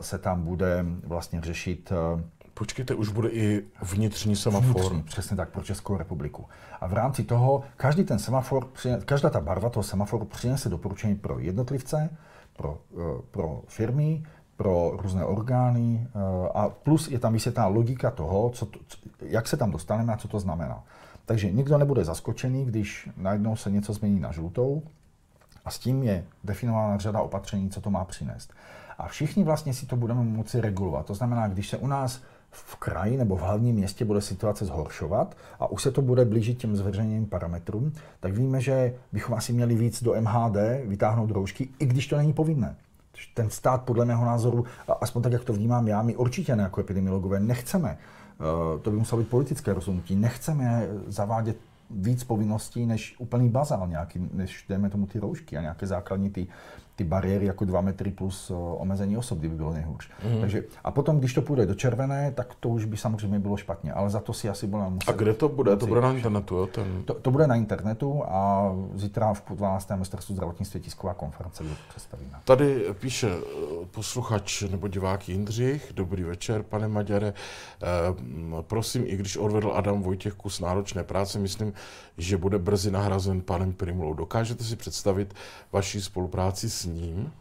se 0.00 0.18
tam 0.18 0.42
bude 0.42 0.84
vlastně 1.04 1.40
řešit 1.40 1.92
uh, 2.14 2.20
Počkejte, 2.58 2.94
už 2.94 3.08
bude 3.08 3.28
i 3.28 3.64
vnitřní 3.82 4.36
semafor. 4.36 4.80
Vnitřní, 4.80 5.02
přesně 5.02 5.36
tak, 5.36 5.48
pro 5.48 5.62
Českou 5.62 5.96
republiku. 5.96 6.44
A 6.80 6.86
v 6.86 6.92
rámci 6.92 7.24
toho, 7.24 7.62
každý 7.76 8.04
ten 8.04 8.18
semafor, 8.18 8.68
každá 9.04 9.30
ta 9.30 9.40
barva 9.40 9.70
toho 9.70 9.82
semaforu 9.82 10.24
přinese 10.24 10.68
doporučení 10.68 11.16
pro 11.16 11.38
jednotlivce, 11.38 12.10
pro, 12.56 12.78
eh, 12.94 13.22
pro 13.30 13.62
firmy, 13.66 14.22
pro 14.56 14.92
různé 15.02 15.24
orgány 15.24 16.06
eh, 16.06 16.48
a 16.54 16.68
plus 16.68 17.08
je 17.08 17.18
tam 17.18 17.32
vysvětlená 17.32 17.68
logika 17.68 18.10
toho, 18.10 18.50
co 18.50 18.66
to, 18.66 18.78
jak 19.20 19.48
se 19.48 19.56
tam 19.56 19.70
dostaneme 19.70 20.12
a 20.12 20.16
co 20.16 20.28
to 20.28 20.40
znamená. 20.40 20.84
Takže 21.26 21.52
nikdo 21.52 21.78
nebude 21.78 22.04
zaskočený, 22.04 22.64
když 22.64 23.08
najednou 23.16 23.56
se 23.56 23.70
něco 23.70 23.92
změní 23.92 24.20
na 24.20 24.32
žlutou 24.32 24.82
a 25.64 25.70
s 25.70 25.78
tím 25.78 26.02
je 26.02 26.24
definována 26.44 26.98
řada 26.98 27.20
opatření, 27.20 27.70
co 27.70 27.80
to 27.80 27.90
má 27.90 28.04
přinést. 28.04 28.52
A 28.98 29.06
všichni 29.06 29.44
vlastně 29.44 29.74
si 29.74 29.86
to 29.86 29.96
budeme 29.96 30.22
moci 30.22 30.60
regulovat. 30.60 31.06
To 31.06 31.14
znamená, 31.14 31.48
když 31.48 31.68
se 31.68 31.76
u 31.76 31.86
nás 31.86 32.22
v 32.50 32.76
kraji 32.76 33.16
nebo 33.16 33.36
v 33.36 33.40
hlavním 33.40 33.76
městě 33.76 34.04
bude 34.04 34.20
situace 34.20 34.64
zhoršovat 34.64 35.36
a 35.60 35.66
už 35.66 35.82
se 35.82 35.90
to 35.90 36.02
bude 36.02 36.24
blížit 36.24 36.58
těm 36.58 36.76
zveřejněným 36.76 37.26
parametrům, 37.26 37.92
tak 38.20 38.32
víme, 38.32 38.60
že 38.60 38.94
bychom 39.12 39.34
asi 39.34 39.52
měli 39.52 39.74
víc 39.74 40.02
do 40.02 40.14
MHD 40.20 40.56
vytáhnout 40.84 41.30
roušky, 41.30 41.68
i 41.78 41.86
když 41.86 42.06
to 42.06 42.16
není 42.16 42.32
povinné. 42.32 42.76
Ten 43.34 43.50
stát, 43.50 43.82
podle 43.82 44.04
mého 44.04 44.24
názoru, 44.24 44.64
aspoň 45.00 45.22
tak, 45.22 45.32
jak 45.32 45.44
to 45.44 45.52
vnímám 45.52 45.88
já, 45.88 46.02
my 46.02 46.16
určitě 46.16 46.56
ne 46.56 46.62
jako 46.62 46.80
epidemiologové 46.80 47.40
nechceme. 47.40 47.98
Eh, 47.98 48.78
to 48.78 48.90
by 48.90 48.96
muselo 48.96 49.22
být 49.22 49.28
politické 49.28 49.74
rozhodnutí. 49.74 50.16
Nechceme 50.16 50.88
zavádět 51.06 51.56
víc 51.90 52.24
povinností 52.24 52.86
než 52.86 53.14
úplný 53.18 53.48
bazál 53.48 53.88
nějaký, 53.88 54.28
než 54.32 54.64
dejme 54.68 54.90
tomu 54.90 55.06
ty 55.06 55.18
roušky 55.18 55.56
a 55.56 55.60
nějaké 55.60 55.86
základní 55.86 56.30
ty 56.30 56.46
ty 56.96 57.04
bariéry 57.04 57.46
jako 57.46 57.64
2 57.64 57.80
metry 57.80 58.10
plus 58.10 58.52
omezení 58.76 59.16
osob, 59.16 59.38
kdyby 59.38 59.54
bylo 59.54 59.72
nejhůř. 59.72 60.10
Mm. 60.34 60.40
Takže, 60.40 60.64
a 60.84 60.90
potom, 60.90 61.18
když 61.18 61.34
to 61.34 61.42
půjde 61.42 61.66
do 61.66 61.74
červené, 61.74 62.32
tak 62.32 62.54
to 62.60 62.68
už 62.68 62.84
by 62.84 62.96
samozřejmě 62.96 63.38
bylo 63.38 63.56
špatně, 63.56 63.92
ale 63.92 64.10
za 64.10 64.20
to 64.20 64.32
si 64.32 64.48
asi 64.48 64.66
budeme 64.66 64.90
muset... 64.90 65.10
A 65.10 65.12
kde 65.12 65.34
to 65.34 65.48
bude? 65.48 65.76
To 65.76 65.86
bude 65.86 66.00
na 66.00 66.12
internetu, 66.12 66.56
jo? 66.56 66.66
Ten... 66.66 67.02
To, 67.04 67.14
to, 67.14 67.30
bude 67.30 67.46
na 67.46 67.54
internetu 67.54 68.22
a 68.26 68.72
zítra 68.94 69.34
v 69.34 69.42
12. 69.50 69.90
ministerstvu 69.90 70.34
zdravotnictví 70.34 70.80
tisková 70.80 71.14
konference, 71.14 71.64
kde 71.64 71.72
to 71.72 71.80
představíme. 71.88 72.30
Tady 72.44 72.84
píše 73.00 73.28
eh, 73.30 73.86
posluchač 73.90 74.62
nebo 74.62 74.88
divák 74.88 75.28
Jindřich. 75.28 75.92
Dobrý 75.94 76.22
večer, 76.22 76.62
pane 76.62 76.88
Maďare. 76.88 77.28
E, 77.28 77.34
prosím, 78.62 79.04
i 79.06 79.16
když 79.16 79.36
odvedl 79.36 79.72
Adam 79.74 80.02
Vojtěch 80.02 80.34
kus 80.34 80.60
náročné 80.60 81.04
práce, 81.04 81.38
myslím, 81.38 81.72
že 82.18 82.36
bude 82.36 82.58
brzy 82.58 82.90
nahrazen 82.90 83.40
panem 83.40 83.72
Primulou. 83.72 84.14
Dokážete 84.14 84.64
si 84.64 84.76
představit 84.76 85.34
vaši 85.72 86.02
spolupráci 86.02 86.70
s 86.70 86.85
ním? 86.86 87.32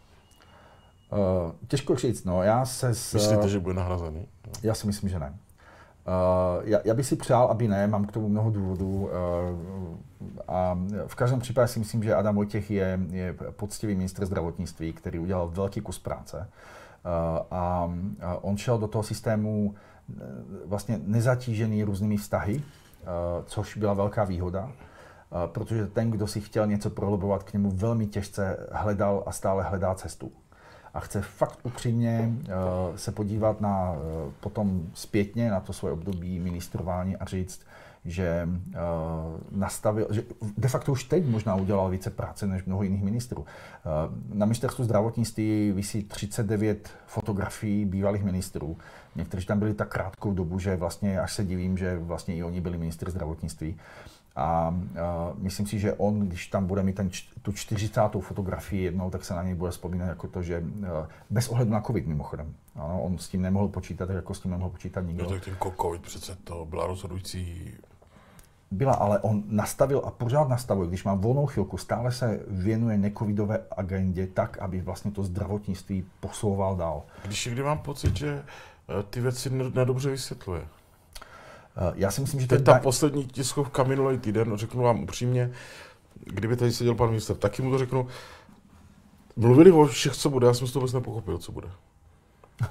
Uh, 1.11 1.51
těžko 1.67 1.95
říct, 1.95 2.23
no. 2.23 2.43
Já 2.43 2.65
se 2.65 2.95
s, 2.95 3.13
Myslíte, 3.13 3.49
že 3.49 3.59
bude 3.59 3.75
nahrazený? 3.75 4.27
Já 4.63 4.73
si 4.73 4.87
myslím, 4.87 5.09
že 5.09 5.19
ne. 5.19 5.29
Uh, 5.29 6.63
já, 6.63 6.79
já 6.85 6.93
bych 6.93 7.05
si 7.05 7.15
přál, 7.15 7.47
aby 7.47 7.67
ne, 7.67 7.87
mám 7.87 8.05
k 8.05 8.11
tomu 8.11 8.29
mnoho 8.29 8.51
důvodů. 8.51 9.09
Uh, 9.09 9.09
a 10.47 10.79
v 11.07 11.15
každém 11.15 11.39
případě 11.39 11.67
si 11.67 11.79
myslím, 11.79 12.03
že 12.03 12.15
Adam 12.15 12.35
Vojtěch 12.35 12.71
je, 12.71 12.99
je 13.11 13.33
poctivý 13.33 13.95
ministr 13.95 14.25
zdravotnictví, 14.25 14.93
který 14.93 15.19
udělal 15.19 15.47
velký 15.47 15.81
kus 15.81 15.99
práce. 15.99 16.37
Uh, 16.37 17.11
a, 17.51 17.93
a 18.21 18.35
on 18.41 18.57
šel 18.57 18.77
do 18.77 18.87
toho 18.87 19.03
systému 19.03 19.75
vlastně 20.65 20.99
nezatížený 21.03 21.83
různými 21.83 22.17
vztahy, 22.17 22.63
což 23.45 23.77
byla 23.77 23.93
velká 23.93 24.23
výhoda 24.23 24.71
protože 25.45 25.87
ten, 25.87 26.11
kdo 26.11 26.27
si 26.27 26.41
chtěl 26.41 26.67
něco 26.67 26.89
prolobovat, 26.89 27.43
k 27.43 27.53
němu 27.53 27.71
velmi 27.71 28.07
těžce 28.07 28.67
hledal 28.71 29.23
a 29.25 29.31
stále 29.31 29.63
hledá 29.63 29.95
cestu. 29.95 30.31
A 30.93 30.99
chce 30.99 31.21
fakt 31.21 31.59
upřímně 31.63 32.31
se 32.95 33.11
podívat 33.11 33.61
na 33.61 33.95
potom 34.39 34.87
zpětně 34.93 35.51
na 35.51 35.59
to 35.59 35.73
svoje 35.73 35.93
období 35.93 36.39
ministrování 36.39 37.17
a 37.17 37.25
říct, 37.25 37.61
že 38.05 38.49
uh, 38.49 38.79
nastavil, 39.51 40.07
že 40.11 40.23
de 40.57 40.67
facto 40.67 40.91
už 40.91 41.03
teď 41.03 41.25
možná 41.25 41.55
udělal 41.55 41.89
více 41.89 42.09
práce 42.09 42.47
než 42.47 42.65
mnoho 42.65 42.83
jiných 42.83 43.03
ministrů. 43.03 43.41
Uh, 43.41 43.47
na 44.37 44.45
ministerstvu 44.45 44.83
zdravotnictví 44.83 45.71
vysí 45.71 46.03
39 46.03 46.89
fotografií 47.05 47.85
bývalých 47.85 48.23
ministrů. 48.23 48.77
Někteří 49.15 49.45
tam 49.45 49.59
byli 49.59 49.73
tak 49.73 49.89
krátkou 49.89 50.33
dobu, 50.33 50.59
že 50.59 50.75
vlastně 50.75 51.19
až 51.19 51.33
se 51.33 51.43
divím, 51.43 51.77
že 51.77 51.97
vlastně 51.99 52.35
i 52.35 52.43
oni 52.43 52.61
byli 52.61 52.77
ministry 52.77 53.11
zdravotnictví. 53.11 53.69
Uh, 53.69 53.79
a 54.35 54.69
uh, 54.69 55.39
myslím 55.43 55.67
si, 55.67 55.79
že 55.79 55.93
on, 55.93 56.19
když 56.19 56.47
tam 56.47 56.65
bude 56.65 56.83
mít 56.83 56.95
ten, 56.95 57.09
tu 57.41 57.51
40. 57.51 58.01
fotografii 58.19 58.83
jednou, 58.83 59.09
tak 59.09 59.25
se 59.25 59.33
na 59.33 59.43
něj 59.43 59.55
bude 59.55 59.71
vzpomínat 59.71 60.07
jako 60.07 60.27
to, 60.27 60.43
že 60.43 60.59
uh, 60.59 60.87
bez 61.29 61.49
ohledu 61.49 61.71
na 61.71 61.81
covid 61.81 62.07
mimochodem. 62.07 62.53
Ano, 62.75 63.03
on 63.03 63.17
s 63.17 63.29
tím 63.29 63.41
nemohl 63.41 63.67
počítat, 63.67 64.09
jako 64.09 64.33
s 64.33 64.39
tím 64.39 64.51
nemohl 64.51 64.69
počítat 64.69 65.01
nikdo. 65.01 65.23
No 65.23 65.29
tak 65.29 65.45
ten 65.45 65.57
covid 65.81 66.01
přece 66.01 66.35
to 66.43 66.65
byla 66.65 66.87
rozhodující 66.87 67.73
byla, 68.71 68.93
ale 68.93 69.19
on 69.19 69.43
nastavil 69.47 70.01
a 70.05 70.11
pořád 70.11 70.49
nastavuje, 70.49 70.87
když 70.87 71.03
má 71.03 71.13
volnou 71.13 71.45
chvilku, 71.45 71.77
stále 71.77 72.11
se 72.11 72.39
věnuje 72.47 72.97
necovidové 72.97 73.59
agendě 73.77 74.27
tak, 74.27 74.57
aby 74.57 74.81
vlastně 74.81 75.11
to 75.11 75.23
zdravotnictví 75.23 76.05
posouval 76.19 76.75
dál. 76.75 77.03
Když 77.25 77.45
někdy 77.45 77.63
mám 77.63 77.77
pocit, 77.77 78.17
že 78.17 78.43
eh, 78.99 79.03
ty 79.09 79.21
věci 79.21 79.49
nedobře 79.49 80.09
vysvětluje. 80.09 80.61
Eh, 81.77 81.93
já 81.95 82.11
si 82.11 82.21
myslím, 82.21 82.41
že 82.41 82.47
to 82.47 82.55
je 82.55 82.61
ta 82.61 82.79
poslední 82.79 83.25
tiskovka 83.25 83.83
minulý 83.83 84.17
týden, 84.17 84.57
řeknu 84.57 84.83
vám 84.83 85.03
upřímně, 85.03 85.51
kdyby 86.25 86.55
tady 86.55 86.71
seděl 86.71 86.95
pan 86.95 87.09
minister, 87.09 87.35
taky 87.35 87.61
mu 87.61 87.71
to 87.71 87.77
řeknu, 87.77 88.07
mluvili 89.35 89.71
o 89.71 89.85
všech, 89.85 90.13
co 90.13 90.29
bude, 90.29 90.47
já 90.47 90.53
jsem 90.53 90.67
z 90.67 90.71
toho 90.71 90.81
vůbec 90.81 90.93
nepochopil, 90.93 91.37
co 91.37 91.51
bude. 91.51 91.67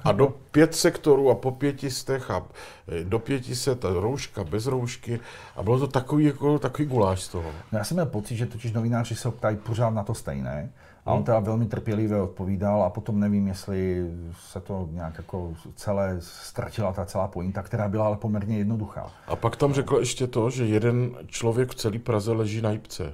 A 0.03 0.11
do 0.11 0.27
pět 0.51 0.75
sektorů 0.75 1.29
a 1.29 1.35
po 1.35 1.51
pěti 1.51 1.91
stech 1.91 2.31
a 2.31 2.45
eh, 2.87 3.03
do 3.03 3.19
pěti 3.19 3.55
set 3.55 3.85
a 3.85 3.89
rouška 3.89 4.43
bez 4.43 4.67
roušky 4.67 5.19
a 5.55 5.63
bylo 5.63 5.79
to 5.79 5.87
takový, 5.87 6.25
jako, 6.25 6.59
takový 6.59 6.87
guláš 6.87 7.21
z 7.21 7.27
toho. 7.27 7.51
No 7.71 7.77
já 7.77 7.83
jsem 7.83 7.95
měl 7.95 8.05
pocit, 8.05 8.35
že 8.35 8.45
totiž 8.45 8.71
novináři 8.71 9.15
se 9.15 9.31
ptají 9.31 9.57
pořád 9.57 9.89
na 9.89 10.03
to 10.03 10.13
stejné 10.13 10.71
a 11.05 11.13
on 11.13 11.23
teda 11.23 11.39
velmi 11.39 11.65
trpělivě 11.65 12.21
odpovídal 12.21 12.83
a 12.83 12.89
potom 12.89 13.19
nevím, 13.19 13.47
jestli 13.47 14.09
se 14.49 14.59
to 14.59 14.89
nějak 14.91 15.17
jako 15.17 15.53
celé 15.75 16.15
ztratila 16.19 16.93
ta 16.93 17.05
celá 17.05 17.27
pointa, 17.27 17.61
která 17.61 17.87
byla 17.87 18.05
ale 18.05 18.17
poměrně 18.17 18.57
jednoduchá. 18.57 19.11
A 19.27 19.35
pak 19.35 19.55
tam 19.55 19.73
řekl 19.73 19.97
ještě 19.97 20.27
to, 20.27 20.49
že 20.49 20.65
jeden 20.65 21.15
člověk 21.27 21.71
v 21.71 21.75
celé 21.75 21.99
Praze 21.99 22.31
leží 22.31 22.61
na 22.61 22.71
jipce. 22.71 23.13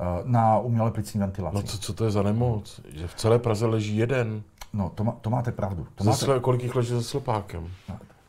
Eh, 0.00 0.22
na 0.24 0.58
umělé 0.58 0.90
plicní 0.90 1.20
ventilaci. 1.20 1.56
No 1.56 1.62
co, 1.62 1.78
co 1.78 1.92
to 1.92 2.04
je 2.04 2.10
za 2.10 2.22
nemoc? 2.22 2.80
Že 2.88 3.06
v 3.06 3.14
celé 3.14 3.38
Praze 3.38 3.66
leží 3.66 3.96
jeden. 3.96 4.42
No, 4.72 4.90
to, 4.94 5.04
má, 5.04 5.12
to 5.12 5.30
máte 5.30 5.52
pravdu. 5.52 5.86
To 5.94 6.04
máte... 6.04 6.18
Sle, 6.18 6.40
kolik 6.40 6.62
jich 6.62 6.74
leží 6.74 6.88
se 6.88 7.02
slopákem? 7.02 7.68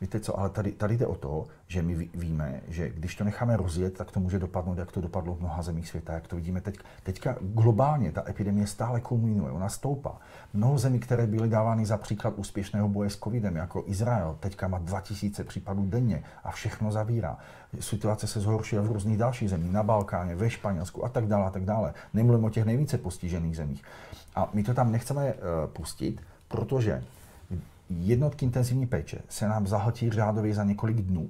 Víte 0.01 0.19
co, 0.19 0.39
ale 0.39 0.49
tady, 0.49 0.71
tady 0.71 0.97
jde 0.97 1.07
o 1.07 1.15
to, 1.15 1.47
že 1.67 1.81
my 1.81 2.09
víme, 2.13 2.61
že 2.67 2.89
když 2.89 3.15
to 3.15 3.23
necháme 3.23 3.57
rozjet, 3.57 3.97
tak 3.97 4.11
to 4.11 4.19
může 4.19 4.39
dopadnout, 4.39 4.77
jak 4.77 4.91
to 4.91 5.01
dopadlo 5.01 5.35
v 5.35 5.39
mnoha 5.39 5.61
zemích 5.61 5.87
světa, 5.87 6.13
jak 6.13 6.27
to 6.27 6.35
vidíme 6.35 6.61
teď. 6.61 6.79
Teďka 7.03 7.35
globálně 7.41 8.11
ta 8.11 8.23
epidemie 8.29 8.67
stále 8.67 9.01
kulminuje, 9.01 9.51
ona 9.51 9.69
stoupá. 9.69 10.17
Mnoho 10.53 10.77
zemí, 10.77 10.99
které 10.99 11.27
byly 11.27 11.49
dávány 11.49 11.85
za 11.85 11.97
příklad 11.97 12.33
úspěšného 12.37 12.89
boje 12.89 13.09
s 13.09 13.19
covidem, 13.19 13.55
jako 13.55 13.83
Izrael, 13.87 14.37
teďka 14.39 14.67
má 14.67 14.77
2000 14.77 15.43
případů 15.43 15.85
denně 15.85 16.23
a 16.43 16.51
všechno 16.51 16.91
zavírá. 16.91 17.37
Situace 17.79 18.27
se 18.27 18.39
zhoršuje 18.39 18.81
v 18.81 18.91
různých 18.91 19.17
dalších 19.17 19.49
zemích, 19.49 19.71
na 19.71 19.83
Balkáně, 19.83 20.35
ve 20.35 20.49
Španělsku 20.49 21.05
a 21.05 21.09
tak 21.09 21.27
dále 21.27 21.45
a 21.45 21.49
tak 21.49 21.65
dále. 21.65 21.93
Nemluvím 22.13 22.45
o 22.45 22.49
těch 22.49 22.65
nejvíce 22.65 22.97
postižených 22.97 23.57
zemích. 23.57 23.83
A 24.35 24.49
my 24.53 24.63
to 24.63 24.73
tam 24.73 24.91
nechceme 24.91 25.33
uh, 25.33 25.39
pustit, 25.73 26.21
protože 26.47 27.03
jednotky 27.89 28.45
intenzivní 28.45 28.87
péče 28.87 29.21
se 29.29 29.47
nám 29.47 29.67
zahltí 29.67 30.09
řádově 30.09 30.53
za 30.53 30.63
několik 30.63 30.97
dnů. 30.97 31.29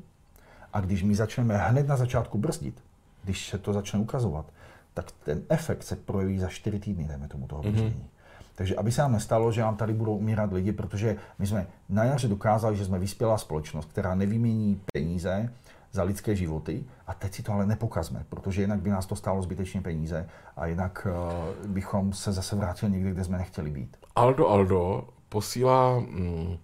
A 0.74 0.82
když 0.82 1.04
my 1.04 1.16
začneme 1.16 1.58
hned 1.58 1.88
na 1.88 1.98
začátku 1.98 2.38
brzdit, 2.38 2.84
když 3.24 3.50
se 3.50 3.58
to 3.58 3.74
začne 3.74 4.00
ukazovat, 4.00 4.46
tak 4.94 5.12
ten 5.12 5.42
efekt 5.50 5.84
se 5.84 5.96
projeví 5.96 6.40
za 6.40 6.48
čtyři 6.48 6.80
týdny, 6.80 7.04
dejme 7.04 7.28
tomu 7.28 7.48
toho 7.48 7.64
mhm. 7.64 7.72
brzdění. 7.72 7.94
Mm-hmm. 7.94 8.20
Takže 8.56 8.76
aby 8.76 8.92
se 8.92 9.02
nám 9.02 9.12
nestalo, 9.12 9.52
že 9.52 9.62
nám 9.62 9.78
tady 9.78 9.94
budou 9.94 10.16
umírat 10.16 10.54
lidi, 10.54 10.72
protože 10.72 11.16
my 11.40 11.48
jsme 11.48 11.68
na 11.90 12.04
jaře 12.04 12.28
dokázali, 12.28 12.78
že 12.78 12.86
jsme 12.86 13.00
vyspělá 13.00 13.38
společnost, 13.38 13.90
která 13.90 14.16
nevymění 14.16 14.82
peníze 14.94 15.54
za 15.92 16.04
lidské 16.04 16.36
životy 16.36 16.84
a 17.08 17.14
teď 17.14 17.34
si 17.34 17.44
to 17.44 17.54
ale 17.54 17.66
nepokazme, 17.66 18.26
protože 18.30 18.62
jinak 18.62 18.80
by 18.80 18.90
nás 18.90 19.06
to 19.06 19.16
stálo 19.16 19.42
zbytečně 19.42 19.82
peníze 19.82 20.30
a 20.58 20.66
jinak 20.66 21.08
uh, 21.08 21.72
bychom 21.72 22.14
se 22.14 22.32
zase 22.32 22.56
vrátili 22.56 22.92
někde, 22.92 23.12
kde 23.12 23.24
jsme 23.24 23.38
nechtěli 23.38 23.72
být. 23.72 23.98
Aldo, 24.16 24.48
Aldo, 24.48 25.08
posílá 25.30 26.00
mm, 26.00 26.58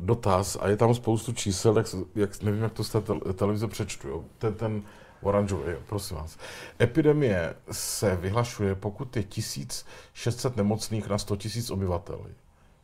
dotaz 0.00 0.58
a 0.60 0.68
je 0.68 0.76
tam 0.76 0.94
spoustu 0.94 1.32
čísel, 1.32 1.76
jak, 1.76 1.86
jak 2.14 2.42
nevím, 2.42 2.62
jak 2.62 2.72
to 2.72 2.84
z 2.84 2.90
té 2.90 3.02
televize 3.34 3.68
přečtu. 3.68 4.08
Jo. 4.08 4.24
Ten, 4.38 4.54
ten 4.54 4.82
oranžový, 5.22 5.72
jo, 5.72 5.78
prosím 5.86 6.16
vás. 6.16 6.38
Epidemie 6.80 7.54
se 7.70 8.16
vyhlašuje, 8.16 8.74
pokud 8.74 9.16
je 9.16 9.22
1600 9.22 10.56
nemocných 10.56 11.08
na 11.08 11.18
100 11.18 11.34
000 11.34 11.66
obyvatel. 11.70 12.20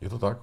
Je 0.01 0.09
to 0.09 0.18
tak? 0.18 0.38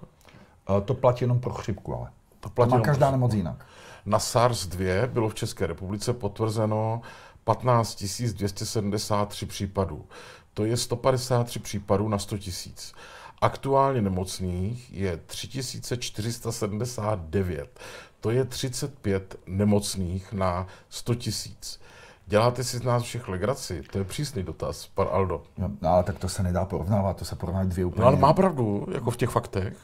To 0.85 0.93
platí 0.93 1.23
jenom 1.23 1.39
pro 1.39 1.53
chřipku, 1.53 1.95
ale. 1.95 2.11
To, 2.39 2.49
platí 2.49 2.71
to 2.71 2.77
má 2.77 2.83
každá 2.83 3.11
nemoc 3.11 3.33
jinak. 3.33 3.65
Na 4.05 4.17
SARS-2 4.17 5.07
bylo 5.07 5.29
v 5.29 5.35
České 5.35 5.67
republice 5.67 6.13
potvrzeno 6.13 7.01
15 7.43 8.03
273 8.33 9.45
případů. 9.45 10.05
To 10.53 10.65
je 10.65 10.77
153 10.77 11.59
případů 11.59 12.09
na 12.09 12.19
100 12.19 12.37
tisíc. 12.37 12.93
Aktuálně 13.41 14.01
nemocných 14.01 14.93
je 14.93 15.17
3479. 15.17 17.79
To 18.21 18.29
je 18.31 18.45
35 18.45 19.35
nemocných 19.47 20.33
na 20.33 20.67
100 20.89 21.15
tisíc. 21.15 21.79
Děláte 22.27 22.63
si 22.63 22.77
z 22.77 22.83
nás 22.83 23.03
všech 23.03 23.27
legraci? 23.27 23.83
To 23.91 23.97
je 23.97 24.03
přísný 24.03 24.43
dotaz, 24.43 24.87
pan 24.87 25.07
Aldo. 25.11 25.43
No, 25.57 25.71
no 25.81 25.89
ale 25.89 26.03
tak 26.03 26.19
to 26.19 26.29
se 26.29 26.43
nedá 26.43 26.65
porovnávat, 26.65 27.17
to 27.17 27.25
se 27.25 27.35
porovnávají 27.35 27.69
dvě 27.69 27.85
úplně. 27.85 28.01
No 28.01 28.07
ale 28.07 28.17
má 28.17 28.33
pravdu, 28.33 28.87
jako 28.93 29.11
v 29.11 29.17
těch 29.17 29.29
faktech. 29.29 29.77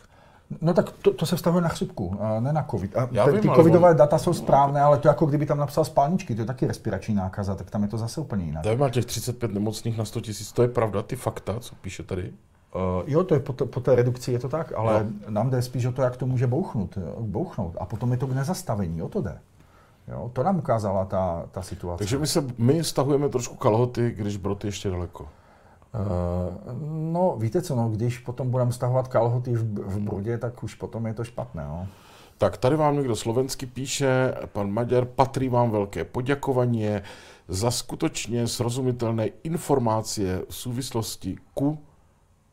No 0.62 0.74
tak 0.74 0.92
to, 0.92 1.14
to 1.14 1.26
se 1.26 1.36
vztahuje 1.36 1.62
na 1.62 1.70
chřipku, 1.70 2.18
ne 2.40 2.54
na 2.54 2.64
covid. 2.72 2.98
A 2.98 3.08
Já 3.12 3.26
te- 3.26 3.32
vím, 3.32 3.42
ty 3.42 3.50
covidové 3.56 3.92
on- 3.92 3.98
data 3.98 4.18
jsou 4.18 4.34
správné, 4.34 4.82
ale 4.82 4.98
to 4.98 5.08
jako 5.08 5.26
kdyby 5.26 5.46
tam 5.46 5.58
napsal 5.58 5.86
spalničky, 5.86 6.36
to 6.36 6.42
je 6.42 6.46
taky 6.46 6.68
respirační 6.68 7.16
nákaza, 7.16 7.56
tak 7.56 7.70
tam 7.72 7.84
je 7.84 7.90
to 7.90 7.98
zase 7.98 8.22
úplně 8.22 8.46
jinak. 8.46 8.66
Má 8.78 8.90
těch 8.90 9.06
35 9.06 9.54
nemocných 9.54 9.98
na 9.98 10.06
100 10.06 10.22
tisíc, 10.22 10.52
to 10.52 10.62
je 10.62 10.68
pravda, 10.68 11.02
ty 11.04 11.16
fakta, 11.16 11.60
co 11.60 11.76
píše 11.76 12.04
tady? 12.04 12.34
Uh, 12.76 13.04
jo, 13.08 13.24
to 13.24 13.34
je 13.34 13.40
po, 13.40 13.54
t- 13.54 13.66
po 13.66 13.80
té 13.80 13.96
redukci 13.96 14.32
je 14.32 14.40
to 14.40 14.50
tak, 14.50 14.74
ale 14.76 15.08
nám 15.30 15.50
jde 15.50 15.62
spíš 15.62 15.86
o 15.86 15.92
to, 15.92 16.02
jak 16.02 16.18
to 16.18 16.26
může 16.26 16.48
bouchnout, 16.48 16.98
jo, 16.98 17.16
bouchnout. 17.20 17.78
A 17.80 17.86
potom 17.86 18.12
je 18.12 18.18
to 18.18 18.28
k 18.28 18.34
nezastavení, 18.34 19.02
o 19.02 19.10
to 19.10 19.22
jde. 19.22 19.40
Jo, 20.08 20.32
to 20.34 20.44
nám 20.44 20.58
ukázala 20.58 21.06
ta, 21.06 21.46
ta 21.52 21.62
situace. 21.62 21.98
Takže 21.98 22.18
my, 22.18 22.28
se, 22.28 22.46
my 22.58 22.84
stahujeme 22.84 23.30
trošku 23.30 23.56
kalhoty, 23.56 24.12
když 24.18 24.38
brod 24.38 24.64
je 24.64 24.68
ještě 24.68 24.90
daleko. 24.90 25.24
Uh, 25.24 25.30
no, 27.14 27.36
víte 27.38 27.62
co, 27.62 27.76
no, 27.76 27.90
když 27.90 28.18
potom 28.18 28.52
budeme 28.52 28.72
stahovat 28.72 29.08
kalhoty 29.08 29.56
v, 29.56 29.64
v 29.80 30.00
brodě, 30.00 30.38
tak 30.38 30.64
už 30.64 30.76
potom 30.76 31.06
je 31.08 31.14
to 31.14 31.24
špatné. 31.24 31.64
No. 31.64 31.88
Tak 32.38 32.58
tady 32.58 32.76
vám 32.76 32.96
někdo 32.96 33.16
slovensky 33.16 33.66
píše, 33.66 34.34
pan 34.46 34.72
Maďar, 34.72 35.06
patří 35.06 35.50
vám 35.50 35.72
velké 35.72 36.04
poděkování 36.04 36.88
za 37.48 37.72
skutečně 37.72 38.48
srozumitelné 38.48 39.28
informace 39.28 40.42
v 40.50 40.56
souvislosti 40.56 41.36
ku 41.54 41.78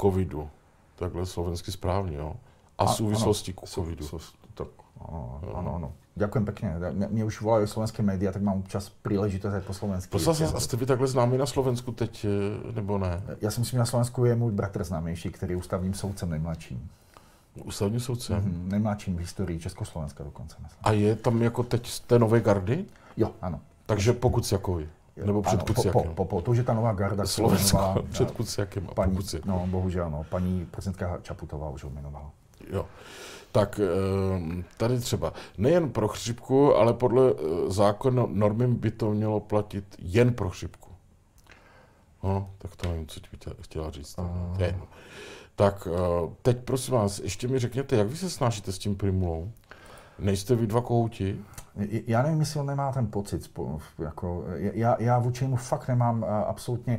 covidu. 0.02 0.50
Takhle 0.96 1.26
slovensky 1.26 1.72
správně, 1.72 2.16
jo? 2.16 2.34
A 2.78 2.84
v 2.84 2.88
A- 2.88 2.92
souvislosti 2.92 3.52
ano, 3.52 3.60
ku 3.60 3.66
covidu. 3.66 4.04
So, 4.06 4.24
so, 4.24 4.36
tak, 4.54 4.68
ano, 5.08 5.40
ano, 5.54 5.74
ano. 5.74 5.92
Ďakujem 6.16 6.44
pekne. 6.44 6.76
Mě, 7.10 7.24
už 7.24 7.40
volají 7.40 7.66
slovenské 7.66 8.02
média, 8.02 8.32
tak 8.32 8.42
mám 8.42 8.58
občas 8.58 8.88
příležitost 9.02 9.54
aj 9.54 9.60
po 9.60 9.74
slovensky. 9.74 10.10
Poslal 10.10 10.34
jsem, 10.34 10.50
a 10.56 10.60
jste 10.60 10.76
vy 10.76 10.86
takhle 10.86 11.06
známý 11.06 11.38
na 11.38 11.46
Slovensku 11.46 11.92
teď, 11.92 12.24
eh, 12.24 12.72
nebo 12.72 12.98
ne? 12.98 13.22
Já 13.40 13.50
si 13.50 13.60
myslím, 13.60 13.76
že 13.76 13.78
na 13.78 13.86
Slovensku 13.86 14.24
je 14.24 14.34
můj 14.34 14.52
bratr 14.52 14.84
známější, 14.84 15.30
který 15.30 15.52
je 15.52 15.56
ústavním 15.56 15.94
soudcem 15.94 16.30
nejmladším. 16.30 16.90
Ústavní 17.64 18.00
soudce. 18.00 18.40
Mm, 18.40 18.68
nejmladším 18.68 19.16
v 19.16 19.18
historii 19.18 19.58
Československa 19.60 20.24
dokonce. 20.24 20.56
Myslím. 20.62 20.80
A 20.82 20.92
je 20.92 21.16
tam 21.16 21.42
jako 21.42 21.62
teď 21.62 21.86
z 21.86 22.00
té 22.00 22.18
nové 22.18 22.40
gardy? 22.40 22.84
Jo, 23.16 23.30
ano. 23.42 23.60
Takže 23.86 24.12
po 24.12 24.30
Kuciakovi. 24.30 24.88
Nebo 25.26 25.42
před 25.42 25.54
ano, 25.56 25.64
po, 25.64 25.74
po, 25.74 25.82
Kuciakem. 25.82 26.14
po, 26.14 26.24
po, 26.24 26.40
to, 26.42 26.54
že 26.54 26.62
ta 26.64 26.74
nová 26.74 26.92
garda, 26.92 27.26
Slovensko 27.26 27.78
před 28.10 28.30
Kuciakem 28.30 28.88
a 28.90 28.94
paní, 28.94 29.16
Kuciaku. 29.16 29.48
no, 29.48 29.66
bohužel, 29.66 30.10
no, 30.10 30.24
paní 30.30 30.66
prezidentka 30.70 31.18
Čaputová 31.22 31.70
už 31.70 31.84
ho 31.84 31.90
jmenovala. 31.90 32.30
Jo. 32.70 32.86
Tak 33.52 33.80
ehm, 33.80 34.64
tady 34.76 34.98
třeba 35.00 35.32
nejen 35.58 35.90
pro 35.90 36.08
chřipku, 36.08 36.74
ale 36.74 36.92
podle 36.94 37.30
eh, 37.30 37.70
zákona 37.70 38.26
normy 38.28 38.66
by 38.66 38.90
to 38.90 39.10
mělo 39.10 39.40
platit 39.40 39.84
jen 39.98 40.34
pro 40.34 40.50
chřipku. 40.50 40.88
No, 42.22 42.50
tak 42.58 42.76
to 42.76 42.88
nevím, 42.88 43.06
co 43.06 43.20
ti 43.20 43.26
chtěla- 43.36 43.56
chtěla 43.60 43.90
říct. 43.90 44.16
Jedno. 44.58 44.86
Tak 45.56 45.88
eh, 45.90 46.30
teď 46.42 46.58
prosím 46.58 46.94
vás, 46.94 47.18
ještě 47.18 47.48
mi 47.48 47.58
řekněte, 47.58 47.96
jak 47.96 48.06
vy 48.06 48.16
se 48.16 48.30
snášíte 48.30 48.72
s 48.72 48.78
tím 48.78 48.96
primulou? 48.96 49.50
Nejste 50.18 50.54
vy 50.54 50.66
dva 50.66 50.80
kohouti? 50.80 51.38
Já 52.06 52.22
nevím, 52.22 52.40
jestli 52.40 52.60
on 52.60 52.66
nemá 52.66 52.92
ten 52.92 53.06
pocit, 53.06 53.50
jako, 53.98 54.44
já, 54.58 54.96
já 54.98 55.18
vůči 55.18 55.44
němu 55.44 55.56
fakt 55.56 55.88
nemám 55.88 56.26
absolutně, 56.46 56.98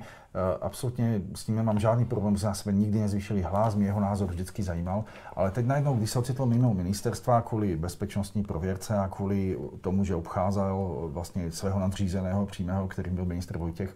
absolutně 0.61 1.21
s 1.35 1.45
tím 1.45 1.55
nemám 1.55 1.79
žádný 1.79 2.05
problém, 2.05 2.35
na 2.43 2.53
sebe 2.53 2.77
nikdy 2.77 2.99
nezvýšili 2.99 3.41
hlas, 3.41 3.75
mě 3.75 3.85
jeho 3.85 3.99
názor 3.99 4.29
vždycky 4.29 4.63
zajímal, 4.63 5.03
ale 5.35 5.51
teď 5.51 5.65
najednou, 5.65 5.95
když 5.95 6.09
se 6.09 6.19
ocitl 6.19 6.45
mimo 6.45 6.73
ministerstva 6.73 7.41
kvůli 7.41 7.77
bezpečnostní 7.77 8.43
prověrce 8.43 8.97
a 8.97 9.07
kvůli 9.07 9.57
tomu, 9.81 10.03
že 10.03 10.15
obcházel 10.15 11.09
vlastně 11.13 11.51
svého 11.51 11.79
nadřízeného 11.79 12.45
přímého, 12.45 12.87
kterým 12.87 13.15
byl 13.15 13.25
ministr 13.25 13.57
Vojtěch, 13.57 13.95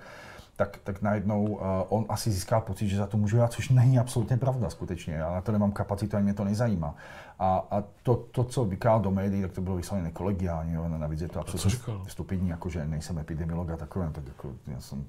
tak, 0.56 0.80
tak 0.84 1.02
najednou 1.02 1.46
uh, 1.46 1.60
on 1.90 2.06
asi 2.10 2.32
získá 2.32 2.60
pocit, 2.62 2.88
že 2.90 2.98
za 2.98 3.08
to 3.08 3.18
můžu 3.18 3.38
já, 3.38 3.48
což 3.48 3.70
není 3.70 4.00
absolutně 4.00 4.38
pravda 4.38 4.70
skutečně. 4.70 5.14
Já 5.14 5.34
na 5.34 5.42
to 5.42 5.52
nemám 5.52 5.72
kapacitu, 5.72 6.18
ani 6.18 6.24
mě 6.24 6.34
to 6.34 6.44
nezajímá. 6.44 6.96
A, 7.40 7.66
a 7.72 7.84
to, 8.04 8.16
to, 8.16 8.44
co 8.44 8.66
vykál 8.66 9.00
do 9.00 9.12
médií, 9.12 9.42
tak 9.42 9.52
to 9.52 9.62
bylo 9.62 9.76
vysloveně 9.76 10.04
nekolegiální. 10.04 10.74
Jo? 10.74 10.88
Navíc 10.88 11.22
je 11.22 11.28
to 11.30 11.40
absolutně 11.40 11.94
stupidní, 12.08 12.50
jako 12.50 12.70
že 12.70 12.86
nejsem 12.86 13.20
epidemiolog 13.20 13.70
a 13.70 13.78
takové. 13.78 14.10
Tak 14.12 14.28
jako, 14.28 14.52
já 14.68 14.80
jsem 14.80 15.06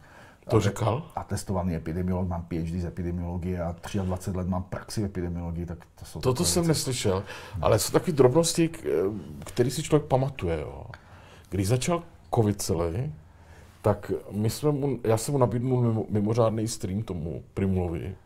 To 0.49 0.61
říkal? 0.61 1.03
atestovaný 1.17 1.75
epidemiolog, 1.75 2.29
mám 2.29 2.43
PhD 2.43 2.81
z 2.81 2.85
epidemiologie 2.85 3.63
a 3.63 3.75
23 4.05 4.39
let 4.39 4.49
mám 4.49 4.63
praxi 4.63 5.03
v 5.03 5.05
epidemiologii, 5.05 5.67
tak 5.67 5.79
to 5.99 6.05
jsou 6.05 6.21
Toto 6.21 6.45
jsem 6.45 6.63
věci. 6.63 6.69
neslyšel, 6.69 7.23
ale 7.61 7.79
jsou 7.79 7.93
takové 7.93 8.13
drobnosti, 8.13 8.71
eh, 8.85 8.89
který 9.45 9.71
si 9.71 9.83
člověk 9.83 10.09
pamatuje. 10.09 10.61
Jo. 10.61 10.87
Když 11.51 11.69
začal 11.69 12.03
covid 12.35 12.63
celý, 12.63 13.13
tak 13.85 14.13
my 14.31 14.51
jsme 14.51 14.73
mu, 14.73 15.01
já 15.05 15.17
jsem 15.17 15.33
mu 15.33 15.39
nabídnul 15.39 15.81
mimo, 15.81 16.07
mimořádný 16.09 16.69
stream 16.69 17.03
tomu 17.03 17.45
Primulovi, 17.55 18.17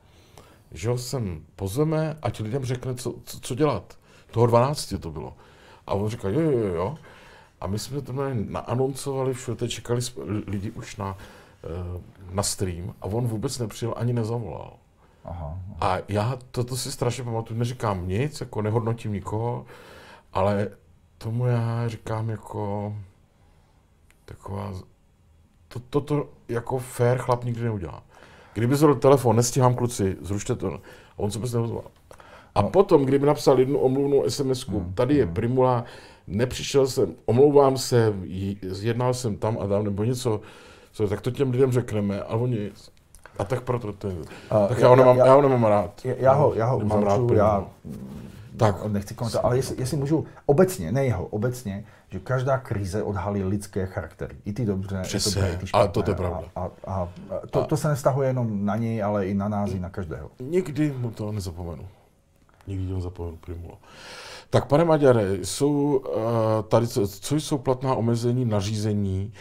že 0.73 0.89
ho 0.89 0.99
sem 0.99 1.43
pozveme, 1.57 2.19
ať 2.23 2.41
lidem 2.41 2.65
řekne, 2.65 2.95
co, 2.95 3.15
co, 3.25 3.41
co 3.41 3.55
dělat. 3.55 3.99
Toho 4.31 4.47
12 4.47 4.95
to 5.01 5.11
bylo. 5.11 5.37
A 5.87 5.95
on 5.95 6.09
říkal, 6.09 6.31
jo, 6.31 6.41
jo, 6.41 6.51
jo, 6.51 6.75
jo. 6.75 6.99
A 7.61 7.67
my 7.67 7.79
jsme 7.79 8.03
to 8.03 8.13
naanoncovali, 8.33 9.35
všude 9.35 9.69
čekali 9.69 10.01
lidi 10.47 10.71
už 10.71 10.97
na, 10.97 11.17
eh, 11.65 12.01
na 12.31 12.43
stream 12.43 12.95
a 13.01 13.05
on 13.05 13.27
vůbec 13.27 13.59
nepřijel 13.59 13.95
ani 13.97 14.13
nezavolal. 14.13 14.73
Aha. 15.25 15.59
A 15.81 15.97
já 16.09 16.39
toto 16.51 16.77
si 16.77 16.93
strašně 16.93 17.25
pamatuju, 17.25 17.59
neříkám 17.59 18.09
nic, 18.09 18.41
jako 18.41 18.63
nehodnotím 18.63 19.13
nikoho, 19.13 19.67
ale 20.33 20.69
tomu 21.19 21.47
já 21.47 21.89
říkám 21.89 22.31
jako 22.31 22.95
taková, 24.25 24.73
to, 25.69 25.81
toto 25.91 26.29
jako 26.49 26.79
fair 26.79 27.19
chlap 27.19 27.45
nikdy 27.45 27.63
neudělá. 27.63 28.03
Kdyby 28.55 28.77
zvedl 28.77 28.95
telefon, 28.95 29.37
nestíhám 29.37 29.75
kluci, 29.75 30.17
zrušte 30.21 30.55
to, 30.57 30.75
a 30.75 30.79
on 31.17 31.31
se 31.31 31.39
vůbec 31.39 31.53
neozval. 31.53 31.85
A 32.55 32.63
No. 32.63 32.71
potom, 32.71 33.05
kdyby 33.05 33.27
napsal 33.27 33.59
jednu 33.61 33.79
omluvnou 33.79 34.25
sms 34.31 34.69
Hmm, 34.69 34.93
tady 34.95 35.15
je 35.17 35.27
Primula, 35.27 35.85
nepřišel 36.27 36.87
jsem, 36.87 37.15
omlouvám 37.27 37.77
se, 37.79 38.15
j- 38.23 38.57
jednal 38.81 39.15
jsem 39.15 39.37
tam 39.37 39.59
a 39.61 39.67
tam, 39.67 39.85
nebo 39.85 40.05
něco, 40.05 40.41
co, 40.93 41.09
tak 41.09 41.21
to 41.21 41.31
těm 41.31 41.51
lidem 41.51 41.73
řekneme, 41.73 42.21
a 42.23 42.35
oni. 42.37 42.71
A 43.39 43.45
tak 43.45 43.63
proto 43.63 43.93
to 43.93 44.09
je. 44.09 44.17
A 44.51 44.67
Tak 44.67 44.79
já- 44.79 44.83
já 44.83 44.89
ho 44.89 44.97
nemám, 44.97 45.17
já- 45.17 45.27
já 45.27 45.35
ho 45.35 45.43
nemám 45.43 45.65
rád. 45.65 46.01
Já, 46.05 46.15
já 46.19 46.33
ho, 46.33 46.55
já 46.55 46.67
ho 46.67 46.79
Nemám 46.79 47.03
rád 47.03 47.15
Primulu. 47.15 47.35
já 47.35 47.67
Tak. 48.57 48.87
nechci 48.87 49.15
komentovat, 49.15 49.45
ale 49.45 49.57
jestli, 49.57 49.77
jestli 49.79 49.97
můžu 49.97 50.27
obecně, 50.47 50.93
ne 50.93 51.05
jeho, 51.05 51.27
obecně, 51.27 51.85
že 52.11 52.19
každá 52.19 52.59
krize 52.59 53.03
odhalí 53.03 53.45
lidské 53.45 53.87
charaktery. 53.87 54.37
I 54.45 54.53
ty 54.53 54.67
dobře, 54.67 55.01
Přesně, 55.03 55.33
i 55.33 55.35
dobré, 55.35 55.55
i 55.55 55.59
ty 55.59 55.67
špatné. 55.67 56.03
to 56.03 56.11
je 56.11 56.15
pravda. 56.17 56.43
A, 56.57 56.61
a, 56.61 56.71
a, 56.87 56.93
a 56.95 57.09
to, 57.51 57.65
to 57.65 57.77
se 57.77 57.89
nestahuje 57.89 58.29
jenom 58.29 58.65
na 58.65 58.77
něj, 58.77 59.03
ale 59.03 59.27
i 59.27 59.35
na 59.35 59.49
nás, 59.49 59.71
i 59.71 59.81
na 59.81 59.91
každého. 59.91 60.31
Nikdy 60.41 60.93
mu 60.99 61.11
to 61.11 61.33
nezapomenu. 61.33 61.89
Nikdy 62.67 62.89
to 62.89 62.95
nezapomenu 62.95 63.37
Primulo. 63.37 63.79
Tak 64.51 64.67
pane 64.67 64.85
Maďare, 64.85 65.33
jsou 65.33 65.97
uh, 65.97 66.23
tady, 66.69 66.87
co, 66.87 67.09
co 67.09 67.37
jsou 67.37 67.59
platná 67.59 67.95
omezení 67.95 68.45
nařízení, 68.45 69.33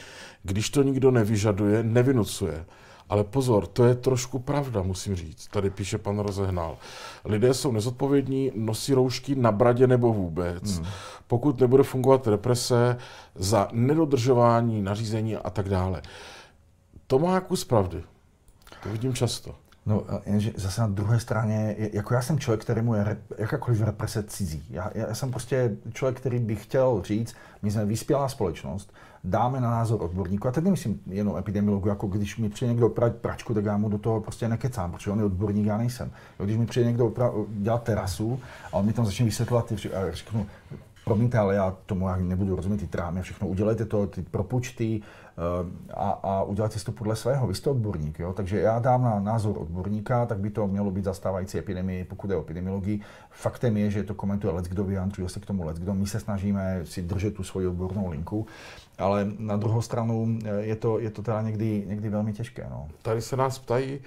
když 0.43 0.69
to 0.69 0.83
nikdo 0.83 1.11
nevyžaduje, 1.11 1.83
nevynucuje. 1.83 2.65
Ale 3.09 3.23
pozor, 3.23 3.67
to 3.67 3.85
je 3.85 3.95
trošku 3.95 4.39
pravda, 4.39 4.81
musím 4.81 5.15
říct. 5.15 5.47
Tady 5.47 5.69
píše 5.69 5.97
pan 5.97 6.19
Rozehnal. 6.19 6.77
Lidé 7.25 7.53
jsou 7.53 7.71
nezodpovědní, 7.71 8.51
nosí 8.55 8.93
roušky 8.93 9.35
na 9.35 9.51
bradě 9.51 9.87
nebo 9.87 10.13
vůbec. 10.13 10.77
Hmm. 10.77 10.87
Pokud 11.27 11.59
nebude 11.61 11.83
fungovat 11.83 12.27
represe 12.27 12.97
za 13.35 13.67
nedodržování 13.71 14.81
nařízení 14.81 15.35
a 15.35 15.49
tak 15.49 15.69
dále. 15.69 16.01
To 17.07 17.19
má 17.19 17.39
kus 17.39 17.63
pravdy. 17.63 18.03
To 18.83 18.89
vidím 18.89 19.13
často. 19.13 19.55
No, 19.87 20.03
jenže 20.25 20.51
zase 20.55 20.81
na 20.81 20.87
druhé 20.87 21.19
straně, 21.19 21.75
jako 21.93 22.13
já 22.13 22.21
jsem 22.21 22.39
člověk, 22.39 22.61
kterému 22.61 22.93
je 22.93 23.03
rep, 23.03 23.19
jakákoliv 23.37 23.81
represe 23.81 24.23
cizí. 24.23 24.63
Já, 24.69 24.91
já 24.95 25.15
jsem 25.15 25.31
prostě 25.31 25.71
člověk, 25.93 26.19
který 26.19 26.39
by 26.39 26.55
chtěl 26.55 27.01
říct, 27.05 27.35
my 27.61 27.71
jsme 27.71 27.85
vyspělá 27.85 28.29
společnost, 28.29 28.93
dáme 29.23 29.61
na 29.61 29.71
názor 29.71 30.01
odborníků, 30.01 30.47
a 30.47 30.51
teď 30.51 30.63
nemyslím 30.63 31.01
jenom 31.05 31.37
epidemiologu, 31.37 31.89
jako 31.89 32.07
když 32.07 32.37
mi 32.37 32.49
přijde 32.49 32.71
někdo 32.71 32.87
opravit 32.87 33.15
pračku, 33.15 33.53
tak 33.53 33.65
já 33.65 33.77
mu 33.77 33.89
do 33.89 33.97
toho 33.97 34.21
prostě 34.21 34.47
nekecám, 34.47 34.91
protože 34.91 35.11
on 35.11 35.19
je 35.19 35.25
odborník, 35.25 35.65
já 35.65 35.77
nejsem. 35.77 36.11
Když 36.43 36.57
mi 36.57 36.65
přijde 36.65 36.87
někdo 36.87 37.09
opra- 37.09 37.45
dělat 37.49 37.83
terasu 37.83 38.39
a 38.71 38.73
on 38.73 38.85
mi 38.85 38.93
tam 38.93 39.05
začne 39.05 39.25
vysvětlovat, 39.25 39.71
a 39.71 40.11
řeknu, 40.11 40.45
promiňte, 41.07 41.37
ale 41.37 41.55
já 41.55 41.75
tomu 41.85 42.07
já 42.07 42.15
nebudu 42.15 42.55
rozumět 42.55 42.77
ty 42.77 42.87
trámy, 42.87 43.21
všechno, 43.21 43.47
udělejte 43.47 43.85
to, 43.85 44.07
ty 44.07 44.21
propočty 44.21 45.01
eh, 45.01 45.91
a, 45.93 46.09
a 46.09 46.43
udělejte 46.43 46.79
si 46.79 46.85
to 46.85 46.91
podle 46.91 47.15
svého, 47.15 47.47
vy 47.47 47.55
jste 47.55 47.69
odborník, 47.69 48.19
jo? 48.19 48.33
takže 48.33 48.59
já 48.59 48.79
dám 48.79 49.03
na 49.03 49.19
názor 49.19 49.57
odborníka, 49.57 50.25
tak 50.25 50.39
by 50.39 50.49
to 50.49 50.67
mělo 50.67 50.91
být 50.91 51.03
zastávající 51.03 51.57
epidemii, 51.57 52.03
pokud 52.03 52.29
je 52.29 52.35
o 52.35 52.41
epidemiologii. 52.41 53.01
Faktem 53.31 53.77
je, 53.77 53.91
že 53.91 54.03
to 54.03 54.13
komentuje 54.13 54.53
let, 54.53 54.65
kdo 54.65 54.83
vyjadřuje 54.83 55.29
se 55.29 55.39
k 55.39 55.45
tomu 55.45 55.65
let, 55.65 55.77
kdo 55.77 55.93
my 55.93 56.07
se 56.07 56.19
snažíme 56.19 56.81
si 56.83 57.01
držet 57.01 57.33
tu 57.33 57.43
svoji 57.43 57.67
odbornou 57.67 58.09
linku, 58.09 58.47
ale 58.97 59.27
na 59.39 59.57
druhou 59.57 59.81
stranu 59.81 60.39
eh, 60.45 60.49
je 60.59 60.75
to, 60.75 60.99
je 60.99 61.09
to 61.09 61.21
teda 61.21 61.41
někdy, 61.41 61.83
někdy 61.87 62.09
velmi 62.09 62.33
těžké. 62.33 62.67
No. 62.69 62.87
Tady 63.01 63.21
se 63.21 63.37
nás 63.37 63.59
ptají, 63.59 63.99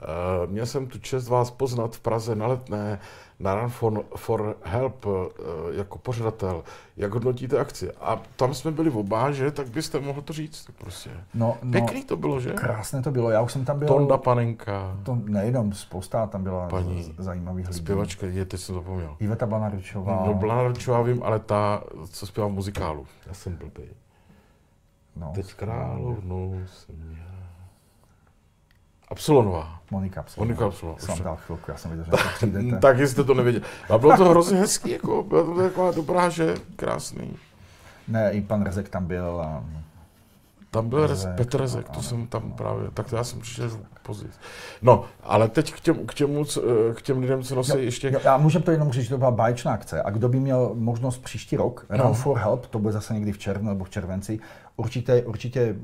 Uh, 0.00 0.50
měl 0.50 0.66
jsem 0.66 0.86
tu 0.86 0.98
čest 0.98 1.28
vás 1.28 1.50
poznat 1.50 1.96
v 1.96 2.00
Praze 2.00 2.34
na 2.34 2.46
letné 2.46 2.98
na 3.40 3.54
Run 3.54 3.68
for, 3.68 4.04
for 4.16 4.56
Help 4.62 5.06
uh, 5.06 5.12
jako 5.72 5.98
pořadatel. 5.98 6.62
Jak 6.96 7.12
hodnotíte 7.12 7.58
akci? 7.58 7.92
A 7.92 8.22
tam 8.36 8.54
jsme 8.54 8.70
byli 8.70 8.90
v 8.90 8.96
oba, 8.96 9.32
že? 9.32 9.50
Tak 9.50 9.68
byste 9.68 10.00
mohl 10.00 10.22
to 10.22 10.32
říct. 10.32 10.66
Prostě. 10.78 11.10
No, 11.34 11.56
no, 11.62 11.72
Pěkný 11.72 12.04
to 12.04 12.16
bylo, 12.16 12.40
že? 12.40 12.50
Krásné 12.50 13.02
to 13.02 13.10
bylo. 13.10 13.30
Já 13.30 13.40
už 13.40 13.52
jsem 13.52 13.64
tam 13.64 13.78
byl... 13.78 13.88
Tonda 13.88 14.16
Panenka. 14.16 14.96
To 15.02 15.18
nejenom 15.24 15.72
spousta, 15.72 16.26
tam 16.26 16.42
byla 16.42 16.68
Paní 16.68 17.14
zajímavých 17.18 17.66
lidí. 17.66 17.78
Zpěvačka, 17.78 18.26
je, 18.26 18.44
teď 18.44 18.60
jsem 18.60 18.74
zapomněl. 18.74 19.16
Iveta 19.20 19.46
Blanaručová. 19.46 20.22
No, 20.26 20.34
Blanaručová 20.34 21.02
vím, 21.02 21.22
ale 21.22 21.38
ta, 21.38 21.82
co 22.10 22.26
zpěvá 22.26 22.48
v 22.48 22.52
muzikálu. 22.52 23.06
Já 23.26 23.34
jsem 23.34 23.56
blbý. 23.56 23.82
No, 25.16 25.32
Teď 25.34 25.54
královnou 25.54 26.60
jsem 26.66 27.16
já. 27.18 27.29
Absolonová. 29.10 29.78
Monika 29.90 30.20
Absolonová. 30.20 30.54
Monika 30.60 30.66
Absolonová. 30.66 31.00
Jsem 31.00 31.24
dal 31.24 31.36
chvilku, 31.36 31.70
já 31.70 31.76
jsem 31.76 31.90
viděl, 31.90 32.04
že 32.04 32.10
to 32.10 32.16
přijdete. 32.34 32.78
Taky 32.78 33.06
jste 33.08 33.24
to 33.24 33.34
nevěděli. 33.34 33.64
A 33.94 33.98
bylo 33.98 34.16
to 34.16 34.24
hrozně 34.28 34.58
hezký, 34.58 34.90
jako, 34.90 35.22
byla 35.22 35.44
to 35.44 35.54
taková 35.54 35.90
dobrá, 35.90 36.28
že? 36.28 36.54
Krásný. 36.76 37.36
Ne, 38.08 38.32
i 38.32 38.40
pan 38.40 38.62
Rezek 38.64 38.88
tam 38.88 39.06
byl 39.06 39.40
a 39.40 39.64
Tam 40.70 40.88
byl 40.88 41.00
Rez, 41.00 41.10
Rezek, 41.10 41.36
Petr 41.36 41.60
Rezek, 41.60 41.88
to 41.88 42.02
jsem 42.02 42.26
tam 42.26 42.52
právě, 42.52 42.90
tak 42.94 43.10
to 43.10 43.16
já 43.16 43.24
jsem 43.24 43.40
přišel 43.40 43.70
později. 44.02 44.32
No, 44.82 45.04
ale 45.22 45.48
teď 45.48 45.72
k 45.72 45.80
těm, 45.80 46.06
k, 46.06 46.14
těmu, 46.14 46.44
co- 46.44 46.62
k 46.94 47.02
těm 47.02 47.18
lidem, 47.18 47.42
co 47.42 47.54
nosí 47.54 47.70
Jo, 47.72 47.78
ještě... 47.78 48.10
Jo, 48.10 48.20
já 48.24 48.36
můžem 48.36 48.62
to 48.62 48.70
jenom 48.70 48.92
říct, 48.92 49.04
že 49.04 49.10
to 49.10 49.18
byla 49.18 49.30
báječná 49.30 49.72
akce. 49.72 50.02
A 50.02 50.10
kdo 50.10 50.28
by 50.28 50.40
měl 50.40 50.70
možnost 50.74 51.18
příští 51.18 51.56
rok, 51.56 51.86
No. 51.96 52.04
Run 52.04 52.14
for 52.14 52.38
Help, 52.38 52.66
to 52.66 52.78
bude 52.78 52.92
zase 52.92 53.14
někdy 53.14 53.32
v 53.32 53.38
červnu 53.38 53.68
nebo 53.68 53.84
v 53.84 53.90
červenci, 53.90 54.40
určitě, 54.76 55.22
určitě 55.22 55.76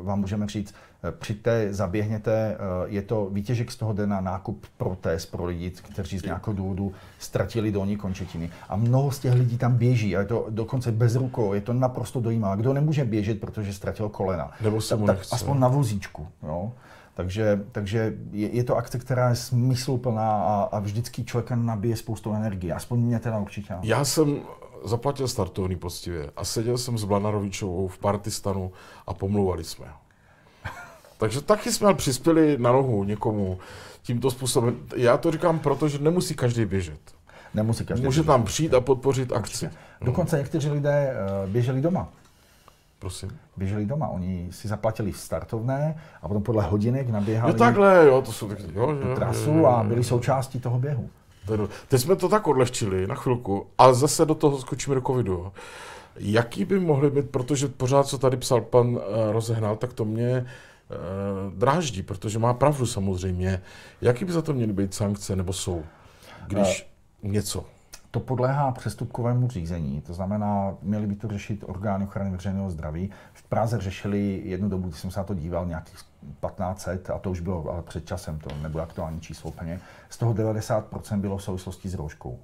uh, 0.00 0.06
vám 0.06 0.20
můžeme 0.20 0.46
říct, 0.46 0.74
přijďte, 1.10 1.74
zaběhněte, 1.74 2.56
uh, 2.56 2.92
je 2.92 3.02
to 3.02 3.28
výtěžek 3.32 3.72
z 3.72 3.76
toho 3.76 3.92
jde 3.92 4.06
na 4.06 4.20
nákup 4.20 4.66
protest 4.76 5.26
pro 5.26 5.44
lidi, 5.44 5.70
kteří 5.70 6.18
z 6.18 6.22
nějakého 6.22 6.54
důvodu 6.54 6.92
ztratili 7.18 7.72
dolní 7.72 7.96
končetiny. 7.96 8.50
A 8.68 8.76
mnoho 8.76 9.10
z 9.10 9.18
těch 9.18 9.34
lidí 9.34 9.58
tam 9.58 9.74
běží 9.76 10.16
a 10.16 10.20
je 10.20 10.26
to 10.26 10.46
dokonce 10.50 10.92
bez 10.92 11.16
rukou, 11.16 11.54
je 11.54 11.60
to 11.60 11.72
naprosto 11.72 12.20
dojímavé. 12.20 12.56
Kdo 12.56 12.72
nemůže 12.72 13.04
běžet, 13.04 13.40
protože 13.40 13.72
ztratil 13.72 14.08
kolena, 14.08 14.50
Nebo 14.60 14.80
se 14.80 14.96
mu 14.96 15.06
tak 15.06 15.16
nechce. 15.16 15.34
aspoň 15.34 15.58
na 15.58 15.68
vozíčku. 15.68 16.28
Jo? 16.42 16.72
Takže, 17.14 17.64
takže 17.72 18.14
je, 18.32 18.48
je 18.48 18.64
to 18.64 18.76
akce, 18.76 18.98
která 18.98 19.28
je 19.28 19.36
smysluplná 19.36 20.30
a, 20.44 20.62
a 20.62 20.78
vždycky 20.78 21.24
člověka 21.24 21.56
nabije 21.56 21.96
spoustu 21.96 22.34
energie. 22.34 22.74
Aspoň 22.74 22.98
mě 22.98 23.18
teda 23.18 23.38
určitě. 23.38 23.74
Já 23.82 24.04
jsem 24.04 24.40
zaplatil 24.84 25.28
startovný 25.28 25.76
poctivě 25.76 26.30
a 26.36 26.44
seděl 26.44 26.78
jsem 26.78 26.98
s 26.98 27.04
Blanarovičovou 27.04 27.88
v 27.88 27.98
Partistanu 27.98 28.72
a 29.06 29.14
pomlouvali 29.14 29.64
jsme 29.64 29.86
ho. 29.86 30.03
Takže 31.18 31.40
taky 31.40 31.72
jsme 31.72 31.94
přispěli 31.94 32.58
na 32.58 32.72
nohu 32.72 33.04
někomu 33.04 33.58
tímto 34.02 34.30
způsobem. 34.30 34.76
Já 34.96 35.16
to 35.16 35.30
říkám 35.30 35.58
proto, 35.58 35.88
že 35.88 35.98
nemusí 35.98 36.34
každý 36.34 36.64
běžet. 36.64 37.00
Nemusí 37.54 37.84
každý. 37.84 38.04
Může 38.04 38.20
běžet. 38.20 38.26
tam 38.26 38.42
přijít 38.44 38.74
a 38.74 38.80
podpořit 38.80 39.32
akci. 39.32 39.70
Dokonce 40.00 40.38
někteří 40.38 40.70
lidé 40.70 41.16
eh, 41.16 41.46
běželi 41.46 41.80
doma. 41.80 42.08
Prosím. 42.98 43.38
Běželi 43.56 43.86
doma. 43.86 44.08
Oni 44.08 44.48
si 44.50 44.68
zaplatili 44.68 45.12
startovné 45.12 45.96
a 46.22 46.28
potom 46.28 46.42
podle 46.42 46.64
hodinek 46.64 47.10
naběhali 47.10 47.52
Jo, 47.52 47.58
takhle, 47.58 48.06
jo, 48.06 48.22
to 48.22 48.32
jsou 48.32 48.48
taky, 48.48 48.62
jo, 48.62 48.90
jo, 48.90 48.96
tu 49.02 49.08
jo, 49.08 49.14
trasu 49.14 49.50
jo, 49.50 49.66
a 49.66 49.82
jo. 49.82 49.88
byli 49.88 50.04
součástí 50.04 50.60
toho 50.60 50.78
běhu. 50.78 51.10
Teď 51.88 52.00
jsme 52.00 52.16
to 52.16 52.28
tak 52.28 52.46
odlehčili 52.46 53.06
na 53.06 53.14
chvilku, 53.14 53.66
ale 53.78 53.94
zase 53.94 54.26
do 54.26 54.34
toho 54.34 54.58
skočíme 54.58 54.94
do 54.94 55.00
covidu. 55.00 55.32
jo. 55.32 55.52
Jaký 56.16 56.64
by 56.64 56.80
mohly 56.80 57.10
být, 57.10 57.30
protože 57.30 57.68
pořád, 57.68 58.06
co 58.06 58.18
tady 58.18 58.36
psal 58.36 58.60
pan 58.60 58.98
eh, 58.98 59.32
Rozehnal, 59.32 59.76
tak 59.76 59.92
to 59.92 60.04
mě 60.04 60.28
eh, 60.28 60.44
dráždí, 61.56 62.02
protože 62.02 62.38
má 62.38 62.54
pravdu 62.54 62.86
samozřejmě. 62.86 63.62
Jaký 64.00 64.24
by 64.24 64.32
za 64.32 64.42
to 64.42 64.52
měly 64.52 64.72
být 64.72 64.94
sankce, 64.94 65.36
nebo 65.36 65.52
jsou, 65.52 65.84
když 66.46 66.90
něco? 67.22 67.64
To 68.10 68.20
podléhá 68.20 68.72
přestupkovému 68.72 69.48
řízení, 69.48 70.00
to 70.00 70.14
znamená, 70.14 70.74
měli 70.82 71.06
by 71.06 71.14
to 71.14 71.28
řešit 71.28 71.64
orgány 71.66 72.04
ochrany 72.04 72.30
veřejného 72.30 72.70
zdraví. 72.70 73.10
V 73.32 73.42
Praze 73.42 73.80
řešili 73.80 74.42
jednu 74.44 74.68
dobu, 74.68 74.88
když 74.88 75.00
jsem 75.00 75.10
se 75.10 75.20
na 75.20 75.24
to 75.24 75.34
díval, 75.34 75.66
nějakých 75.66 75.94
1500, 75.94 77.10
a 77.10 77.18
to 77.18 77.30
už 77.30 77.40
bylo 77.40 77.70
ale 77.72 77.82
před 77.82 78.06
časem, 78.06 78.38
to 78.38 78.54
nebude 78.62 78.82
aktuální 78.84 79.20
číslo 79.20 79.50
úplně, 79.50 79.80
z 80.08 80.18
toho 80.18 80.34
90% 80.34 81.20
bylo 81.20 81.36
v 81.36 81.42
souvislosti 81.42 81.88
s 81.88 81.94
rouškou. 81.94 82.38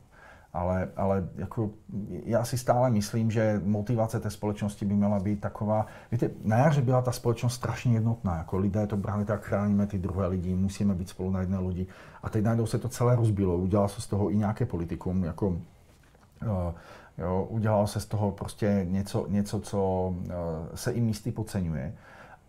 Ale, 0.52 0.88
ale 0.96 1.28
jako, 1.36 1.70
já 2.24 2.44
si 2.44 2.58
stále 2.58 2.90
myslím, 2.90 3.30
že 3.30 3.60
motivace 3.64 4.20
té 4.20 4.30
společnosti 4.30 4.84
by 4.84 4.94
měla 4.94 5.18
být 5.18 5.40
taková, 5.40 5.86
víte, 6.12 6.30
na 6.44 6.56
jaře 6.56 6.82
byla 6.82 7.02
ta 7.02 7.12
společnost 7.12 7.54
strašně 7.54 7.94
jednotná, 7.94 8.36
jako 8.36 8.58
lidé 8.58 8.86
to 8.86 8.96
brali 8.96 9.24
tak, 9.24 9.44
chráníme 9.44 9.86
ty 9.86 9.98
druhé 9.98 10.26
lidi, 10.26 10.54
musíme 10.54 10.94
být 10.94 11.08
spolu 11.08 11.30
na 11.30 11.40
jedné 11.40 11.58
lodi. 11.58 11.86
A 12.22 12.28
teď 12.30 12.44
najednou 12.44 12.66
se 12.66 12.78
to 12.78 12.88
celé 12.88 13.16
rozbilo, 13.16 13.56
udělalo 13.56 13.88
se 13.88 14.00
z 14.00 14.06
toho 14.06 14.30
i 14.30 14.36
nějaké 14.36 14.66
politikum, 14.66 15.24
jako 15.24 15.56
eh, 16.42 16.74
Jo, 17.20 17.46
udělalo 17.50 17.86
se 17.86 18.00
z 18.00 18.06
toho 18.06 18.30
prostě 18.30 18.86
něco, 18.88 19.26
něco 19.28 19.60
co 19.60 20.12
eh, 20.24 20.32
se 20.74 20.92
i 20.92 21.00
místy 21.00 21.32
podceňuje. 21.32 21.94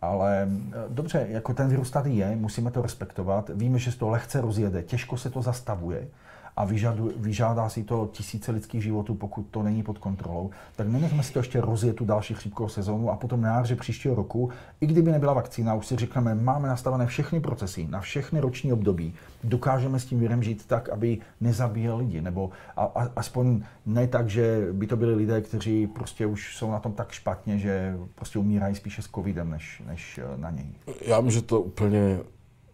Ale 0.02 0.48
eh, 0.52 0.76
dobře, 0.90 1.28
jako 1.30 1.54
ten 1.54 1.68
virus 1.68 1.92
tady 1.92 2.12
je, 2.12 2.36
musíme 2.36 2.72
to 2.72 2.82
respektovat. 2.82 3.52
Víme, 3.54 3.80
že 3.80 3.92
se 3.92 3.98
to 3.98 4.10
lehce 4.10 4.42
rozjede, 4.42 4.84
těžko 4.84 5.18
se 5.18 5.30
to 5.30 5.42
zastavuje 5.42 6.08
a 6.56 6.66
vyžadu, 6.66 7.12
vyžádá 7.18 7.70
si 7.70 7.84
to 7.84 8.10
tisíce 8.12 8.52
lidských 8.52 8.84
životů, 8.84 9.16
pokud 9.16 9.48
to 9.52 9.64
není 9.64 9.84
pod 9.84 9.98
kontrolou. 9.98 10.50
Tak 10.76 10.88
nenechme 10.88 11.24
si 11.24 11.34
to 11.34 11.40
ještě 11.40 11.62
rozjet 11.62 11.96
tu 11.96 12.06
další 12.06 12.34
chřipkovou 12.34 12.70
sezónu 12.70 13.10
a 13.10 13.16
potom 13.16 13.42
na 13.42 13.56
jaře 13.56 13.76
příštího 13.76 14.16
roku, 14.16 14.50
i 14.82 14.88
kdyby 14.88 15.12
nebyla 15.12 15.34
vakcína, 15.34 15.74
už 15.74 15.88
si 15.88 15.96
řekneme, 15.96 16.36
máme 16.36 16.68
nastavené 16.68 17.06
všechny 17.06 17.40
procesy 17.40 17.88
na 17.90 18.00
všechny 18.00 18.40
roční 18.40 18.74
období, 18.74 19.14
dokážeme 19.44 20.00
s 20.00 20.06
tím 20.06 20.20
virem 20.20 20.44
žít 20.44 20.66
tak, 20.66 20.90
aby 20.90 21.18
nezabíjel 21.42 21.98
lidi, 21.98 22.22
nebo 22.22 22.50
a, 22.76 22.84
a, 22.84 23.08
aspoň 23.16 23.62
ne 23.86 24.08
tak, 24.08 24.30
že 24.30 24.68
by 24.72 24.88
to 24.88 24.98
byli 24.98 25.16
lidé, 25.16 25.42
kteří 25.42 25.88
prostě 25.88 26.26
už 26.26 26.56
jsou 26.58 26.72
na 26.72 26.80
tom 26.80 26.94
tak 26.94 27.12
špatně, 27.12 27.60
že 27.60 27.98
prostě 28.16 28.40
umírají 28.40 28.76
spíše 28.76 29.02
s 29.02 29.08
covidem, 29.08 29.50
než, 29.50 29.82
než 29.88 30.20
eh, 30.24 30.38
na 30.38 30.50
něj. 30.50 30.68
Já 31.02 31.20
vím, 31.20 31.32
že 31.32 31.42
to 31.42 31.62
úplně 31.62 32.20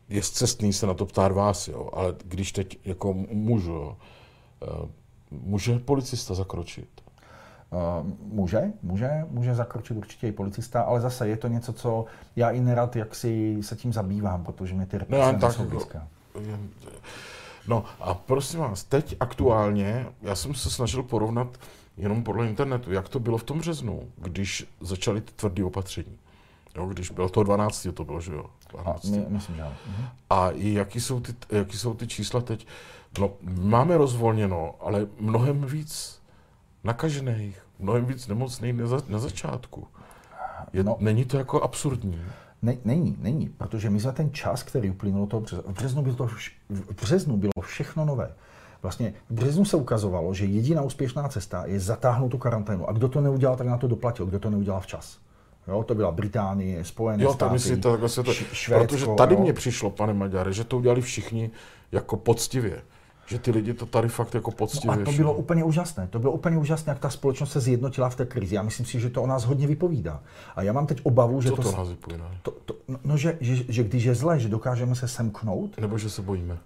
je 0.10 0.22
cestný 0.22 0.74
se 0.74 0.88
na 0.88 0.94
to 0.94 1.06
ptát 1.06 1.32
vás, 1.32 1.68
jo, 1.68 1.90
ale 1.94 2.16
když 2.26 2.52
teď 2.52 2.80
jako 2.86 3.14
můžu, 3.32 3.72
jo, 3.72 3.98
eh, 4.64 4.88
může 5.32 5.80
policista 5.80 6.34
zakročit? 6.34 6.90
Uh, 7.72 8.10
může, 8.22 8.62
může, 8.84 9.10
může 9.30 9.56
zakročit 9.56 9.98
určitě 9.98 10.28
i 10.28 10.32
policista, 10.32 10.82
ale 10.82 11.02
zase 11.02 11.28
je 11.28 11.38
to 11.38 11.48
něco, 11.48 11.74
co 11.74 12.06
já 12.36 12.50
i 12.50 12.60
nerad 12.62 12.96
jak 12.96 13.16
si 13.16 13.58
se 13.62 13.76
tím 13.76 13.94
zabývám, 13.94 14.44
protože 14.44 14.74
mě 14.74 14.86
ty 14.86 14.96
No, 14.96 15.00
represe 15.00 15.34
tak 15.40 15.60
jako- 15.60 15.64
blízké. 15.70 16.02
Jen- 16.42 16.70
No 17.68 17.84
a 18.00 18.14
prosím 18.14 18.60
vás, 18.60 18.84
teď 18.84 19.16
aktuálně, 19.20 20.06
já 20.22 20.36
jsem 20.36 20.54
se 20.56 20.70
snažil 20.70 21.04
porovnat 21.04 21.58
jenom 21.98 22.24
podle 22.24 22.48
internetu, 22.48 22.92
jak 22.92 23.10
to 23.10 23.20
bylo 23.20 23.38
v 23.38 23.44
tom 23.44 23.60
březnu, 23.60 24.02
když 24.18 24.66
začaly 24.82 25.22
ty 25.22 25.32
tvrdé 25.36 25.64
opatření. 25.64 26.18
Jo, 26.78 26.86
když 26.86 27.10
bylo 27.12 27.30
to 27.30 27.44
12. 27.44 27.88
to 27.94 28.06
bylo, 28.06 28.22
že 28.22 28.34
jo? 28.34 28.46
A 28.78 28.82
12. 28.84 29.04
my, 29.06 29.26
myslím, 29.30 29.56
že 29.56 29.62
ano. 29.62 29.74
Mhm. 29.88 30.06
A 30.30 30.50
i 30.50 30.74
jaký 30.74 31.02
jsou, 31.02 31.20
ty, 31.20 31.34
jaký 31.52 31.78
jsou 31.78 31.94
ty 31.94 32.08
čísla 32.08 32.42
teď? 32.42 32.68
No, 33.20 33.32
máme 33.62 33.98
rozvolněno, 33.98 34.76
ale 34.80 35.08
mnohem 35.20 35.62
víc 35.66 36.20
nakažených, 36.84 37.62
mnohem 37.80 38.06
víc 38.06 38.28
nemocných 38.28 38.74
na, 38.74 38.88
za, 38.88 39.02
na 39.08 39.20
začátku. 39.20 39.88
Je, 40.74 40.84
No. 40.84 40.98
Není 41.00 41.26
to 41.26 41.38
jako 41.38 41.62
absurdní? 41.62 42.22
Ne, 42.62 42.78
není, 42.86 43.16
není, 43.20 43.50
protože 43.50 43.90
my 43.90 44.00
za 44.00 44.12
ten 44.12 44.34
čas, 44.34 44.64
který 44.64 44.90
uplynul 44.90 45.28
toho 45.28 45.42
března, 45.42 45.64
v 45.72 45.74
březnu, 45.76 46.02
bylo 46.02 46.16
to, 46.16 46.26
vš- 46.26 46.52
v 46.70 47.02
březnu 47.02 47.38
bylo 47.38 47.52
všechno 47.62 48.06
nové. 48.06 48.34
Vlastně 48.82 49.14
v 49.30 49.34
březnu 49.34 49.66
se 49.66 49.78
ukazovalo, 49.78 50.34
že 50.34 50.46
jediná 50.46 50.82
úspěšná 50.82 51.28
cesta 51.30 51.66
je 51.66 51.80
zatáhnout 51.80 52.30
tu 52.30 52.38
karanténu. 52.38 52.90
A 52.90 52.92
kdo 52.94 53.08
to 53.10 53.22
neudělal, 53.22 53.56
tak 53.58 53.68
na 53.68 53.78
to 53.78 53.88
doplatil. 53.88 54.26
Kdo 54.26 54.40
to 54.40 54.50
neudělal 54.50 54.82
včas. 54.82 55.18
Jo, 55.68 55.84
to 55.84 55.96
byla 55.96 56.12
Británie, 56.12 56.86
Spojené 56.86 57.24
Jo, 57.24 57.34
státy, 57.34 57.50
to 57.50 57.54
myslíte 57.54 57.90
takhle 57.90 58.10
se 58.10 58.24
to... 58.24 58.34
Švédsko, 58.34 58.88
Protože 58.88 59.06
tady 59.18 59.36
jo. 59.36 59.42
mně 59.42 59.54
přišlo, 59.54 59.90
pane 59.90 60.14
Maďare, 60.14 60.54
že 60.54 60.64
to 60.64 60.78
udělali 60.78 61.02
všichni 61.02 61.52
jako 61.92 62.18
poctivě. 62.18 62.82
Že 63.28 63.40
ty 63.40 63.52
lidi 63.52 63.74
to 63.74 63.86
tady 63.86 64.10
fakt 64.10 64.34
jako 64.34 64.52
poctivě 64.52 64.96
No 64.96 65.02
a 65.02 65.06
to 65.06 65.12
bylo 65.12 65.34
úplně 65.34 65.64
úžasné. 65.64 66.08
To 66.08 66.20
bylo 66.20 66.32
úplně 66.32 66.58
úžasné, 66.58 66.92
jak 66.92 67.00
ta 67.00 67.10
společnost 67.10 67.52
se 67.52 67.60
zjednotila 67.60 68.10
v 68.10 68.16
té 68.16 68.26
krizi. 68.26 68.56
Já 68.56 68.62
myslím 68.62 68.86
si, 68.86 69.00
že 69.00 69.10
to 69.10 69.24
o 69.24 69.28
nás 69.28 69.46
hodně 69.46 69.68
vypovídá. 69.68 70.20
A 70.56 70.62
já 70.62 70.74
mám 70.74 70.88
teď 70.88 71.00
obavu, 71.04 71.42
že 71.42 71.50
Co 71.50 71.56
to, 71.56 71.62
to 71.62 71.78
nás 71.78 71.90
vyplyne? 71.90 72.24
to, 72.42 72.52
to 72.52 72.76
no, 72.88 73.00
no, 73.04 73.18
že, 73.18 73.38
že, 73.42 73.56
že, 73.68 73.84
když 73.84 74.04
je 74.04 74.16
zle, 74.16 74.40
že 74.40 74.50
dokážeme 74.50 74.96
se 74.96 75.08
semknout, 75.08 75.78
Nebo 75.78 75.98
že 75.98 76.10
se 76.10 76.22
bojíme? 76.22 76.58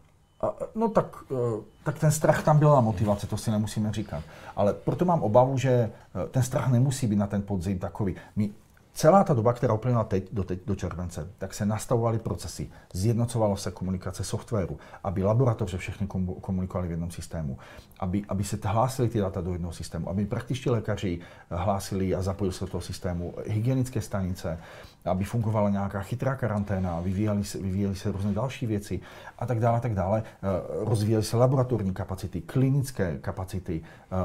a, 0.41 0.54
no 0.76 0.89
tak, 0.89 1.24
eh, 1.32 1.62
tak 1.84 1.99
ten 1.99 2.12
strach 2.12 2.43
tam 2.43 2.60
byla 2.60 2.82
motivace, 2.82 3.28
to 3.28 3.38
si 3.38 3.52
nemusíme 3.52 3.93
říkat. 3.93 4.24
Ale 4.56 4.74
proto 4.74 5.06
mám 5.06 5.24
obavu, 5.24 5.58
že 5.58 5.70
eh, 5.70 5.91
ten 6.32 6.43
strach 6.43 6.72
nemusí 6.72 7.08
být 7.08 7.16
na 7.16 7.28
ten 7.28 7.41
podzim 7.41 7.80
takový. 7.80 8.16
My 8.36 8.49
celá 8.93 9.23
ta 9.23 9.33
doba, 9.33 9.53
která 9.53 9.73
uplynula 9.73 10.03
teď, 10.03 10.27
do, 10.31 10.43
teď, 10.43 10.59
do 10.65 10.75
července, 10.75 11.27
tak 11.37 11.53
se 11.53 11.65
nastavovaly 11.65 12.19
procesy, 12.19 12.69
zjednocovalo 12.93 13.57
se 13.57 13.71
komunikace 13.71 14.23
softwaru, 14.23 14.79
aby 15.03 15.23
laboratoře 15.23 15.77
všechny 15.77 16.07
komunikovali 16.41 16.87
v 16.87 16.91
jednom 16.91 17.11
systému, 17.11 17.57
aby, 17.99 18.23
aby 18.29 18.43
se 18.43 18.59
hlásily 18.63 19.09
ty 19.09 19.19
data 19.19 19.41
do 19.41 19.53
jednoho 19.53 19.73
systému, 19.73 20.09
aby 20.09 20.25
praktičtí 20.25 20.69
lékaři 20.69 21.19
hlásili 21.49 22.15
a 22.15 22.21
zapojili 22.21 22.53
se 22.53 22.65
do 22.65 22.71
toho 22.71 22.81
systému, 22.81 23.33
hygienické 23.45 24.01
stanice, 24.01 24.59
aby 25.06 25.24
fungovala 25.24 25.70
nějaká 25.70 26.02
chytrá 26.02 26.36
karanténa, 26.36 26.99
vyvíjely 26.99 27.43
se, 27.43 27.58
vyvíjely 27.58 27.95
se 27.95 28.12
různé 28.12 28.34
další 28.34 28.66
věci 28.66 28.99
a 29.39 29.45
tak 29.45 29.60
dále, 29.60 29.78
a 29.78 29.80
tak 29.80 29.93
dále. 29.93 30.24
Eh, 30.26 30.47
rozvíjely 30.86 31.24
se 31.24 31.38
laboratorní 31.38 31.93
kapacity, 31.93 32.41
klinické 32.41 33.18
kapacity, 33.18 33.82
eh, 33.84 34.16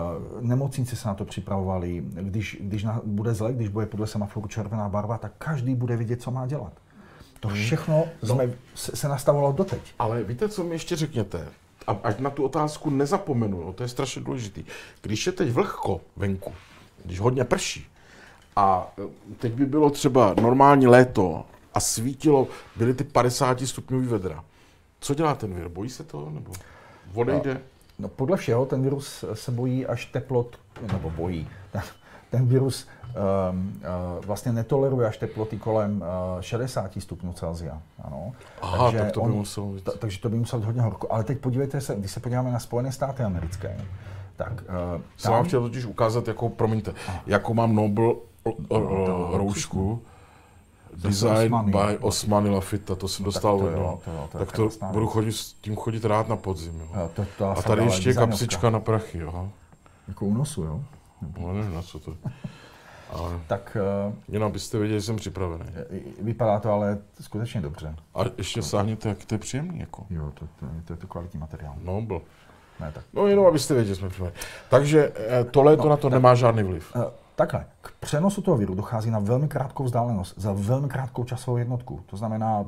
nemocnice 0.41 0.97
se 0.97 1.09
na 1.09 1.15
to 1.15 1.25
připravovaly. 1.25 2.05
Když, 2.07 2.59
když 2.61 2.85
na, 2.85 3.01
bude 3.05 3.35
zle, 3.35 3.53
když 3.53 3.69
bude 3.69 3.87
podle 3.87 4.07
semaforu 4.07 4.49
červená 4.49 4.89
barva, 4.89 5.19
tak 5.19 5.33
každý 5.39 5.75
bude 5.75 5.97
vědět, 5.97 6.23
co 6.23 6.31
má 6.31 6.47
dělat. 6.47 6.73
To 7.41 7.49
hmm. 7.49 7.57
všechno 7.57 8.05
no. 8.23 8.35
jsme, 8.35 8.51
se, 8.75 8.97
se 8.97 9.09
nastavovalo 9.09 9.53
doteď. 9.53 9.95
Ale 9.99 10.23
víte, 10.23 10.49
co 10.49 10.65
mi 10.65 10.75
ještě 10.75 10.97
řekněte? 10.97 11.49
A 11.87 11.93
ať 11.93 12.19
na 12.19 12.31
tu 12.31 12.45
otázku 12.45 12.91
nezapomenu, 12.91 13.65
no, 13.65 13.73
to 13.73 13.83
je 13.83 13.89
strašně 13.89 14.23
důležitý. 14.23 14.65
Když 15.03 15.27
je 15.27 15.33
teď 15.33 15.51
vlhko 15.51 16.01
venku, 16.17 16.53
když 17.05 17.21
hodně 17.21 17.45
prší, 17.45 17.87
a 18.57 18.93
teď 19.39 19.53
by 19.53 19.67
bylo 19.67 19.91
třeba 19.91 20.35
normální 20.41 20.87
léto 20.87 21.45
a 21.75 21.81
svítilo, 21.81 22.49
byly 22.77 22.95
ty 22.95 23.05
50 23.05 23.61
stupňový 23.61 24.07
vedra. 24.07 24.45
Co 25.01 25.15
dělá 25.15 25.35
ten 25.35 25.55
vir? 25.55 25.69
Bojí 25.69 25.91
se 25.91 26.05
to? 26.05 26.31
Nebo 26.31 26.53
odejde? 27.15 27.55
No, 27.55 27.61
no 27.99 28.09
podle 28.09 28.37
všeho 28.37 28.67
ten 28.67 28.83
virus 28.83 29.25
se 29.33 29.51
bojí 29.51 29.87
až 29.87 30.07
teplot, 30.07 30.59
nebo 30.93 31.11
bojí. 31.11 31.49
Ten 32.31 32.47
virus 32.47 32.89
um, 33.51 33.81
uh, 34.19 34.25
vlastně 34.25 34.53
netoleruje 34.53 35.09
až 35.09 35.17
teploty 35.17 35.59
kolem 35.59 36.03
uh, 36.37 36.41
60 36.41 36.91
stupňů 36.99 37.33
Celsia. 37.33 37.83
Ano. 38.05 38.33
Aha, 38.63 38.85
takže 38.85 38.99
tak 38.99 39.13
to 39.13 39.21
by 39.21 39.27
on, 39.27 39.33
muselo 39.33 39.67
být. 39.67 39.85
Ta, 39.85 39.93
takže 39.93 40.21
to 40.21 40.29
by 40.29 40.37
muselo 40.37 40.61
být 40.61 40.67
hodně 40.67 40.83
horko. 40.83 41.07
Ale 41.11 41.25
teď 41.25 41.39
podívejte 41.39 41.81
se, 41.81 41.95
když 41.95 42.11
se 42.11 42.21
podíváme 42.21 42.51
na 42.51 42.59
Spojené 42.59 42.93
státy 42.93 43.23
americké, 43.23 43.77
tak 44.37 44.53
uh, 44.53 45.01
Jsem 45.17 45.33
vám 45.33 45.45
chtěl 45.45 45.61
totiž 45.61 45.85
ukázat, 45.85 46.29
jako, 46.29 46.49
promiňte, 46.49 46.95
jakou 47.27 47.55
mám 47.55 47.75
Nobel 47.75 48.17
roušku. 49.33 50.03
Design 50.95 51.55
by 51.65 51.99
Osmany 52.01 52.51
Lafita, 52.51 52.95
to 52.95 53.09
jsem 53.09 53.25
no, 53.25 53.27
dostal. 53.27 53.59
Tak 53.59 53.69
to, 53.69 53.81
jo, 53.81 54.01
to, 54.05 54.11
jo, 54.11 54.29
to 54.33 54.39
tak 54.39 54.53
to 54.53 54.69
budu 54.93 55.07
chodit, 55.07 55.33
s 55.33 55.53
tím 55.53 55.77
chodit 55.77 56.05
rád 56.05 56.29
na 56.29 56.37
podzim. 56.37 56.81
Jo. 56.81 56.89
Jo, 57.01 57.11
to, 57.15 57.27
to 57.39 57.51
a 57.51 57.63
tady 57.63 57.85
ještě 57.85 58.15
kapsička 58.15 58.71
na 58.71 58.81
prachy. 58.81 59.19
Jo. 59.19 59.49
Jako 60.09 60.27
u 60.27 60.35
nosu, 60.35 60.63
jo? 60.63 60.81
No, 61.41 61.53
nevím, 61.53 61.75
na 61.75 61.83
co 61.83 61.99
to 61.99 62.15
ale 63.11 63.41
tak, 63.47 63.77
uh, 64.09 64.15
jenom 64.29 64.49
abyste 64.49 64.79
věděli, 64.79 65.01
že 65.01 65.07
jsem 65.07 65.17
připravený. 65.17 65.65
Vypadá 66.21 66.61
to 66.61 66.73
ale 66.73 66.99
skutečně 67.21 67.61
dobře. 67.61 67.97
A 68.15 68.21
ještě 68.39 68.63
sáhněte, 68.63 69.09
jak 69.09 69.25
to 69.25 69.35
je 69.35 69.39
příjemný. 69.39 69.81
Jako. 69.81 70.07
Jo, 70.11 70.33
to, 70.35 70.47
to, 70.61 70.67
to 70.85 70.93
je 70.93 70.97
to 70.97 71.07
kvalitní 71.07 71.41
materiál. 71.41 71.75
No, 71.83 72.01
byl. 72.01 72.23
Ne, 72.81 72.93
tak. 72.93 73.05
No 73.13 73.27
jenom 73.27 73.47
abyste 73.47 73.75
věděli, 73.75 73.95
že 73.95 73.99
jsme 73.99 74.09
připraveni. 74.09 74.39
Takže 74.71 75.13
eh, 75.17 75.45
tohle 75.45 75.77
no, 75.77 75.83
to 75.83 75.89
na 75.89 75.97
to 75.97 76.03
tak, 76.03 76.13
nemá 76.13 76.35
žádný 76.35 76.63
vliv. 76.63 76.97
Uh, 76.97 77.03
Takhle, 77.35 77.67
k 77.81 77.93
přenosu 78.07 78.43
toho 78.43 78.57
viru 78.57 78.75
dochází 78.75 79.11
na 79.11 79.19
velmi 79.19 79.49
krátkou 79.49 79.85
vzdálenost, 79.85 80.35
za 80.39 80.53
velmi 80.53 80.89
krátkou 80.89 81.25
časovou 81.25 81.57
jednotku. 81.57 82.01
To 82.07 82.17
znamená, 82.17 82.65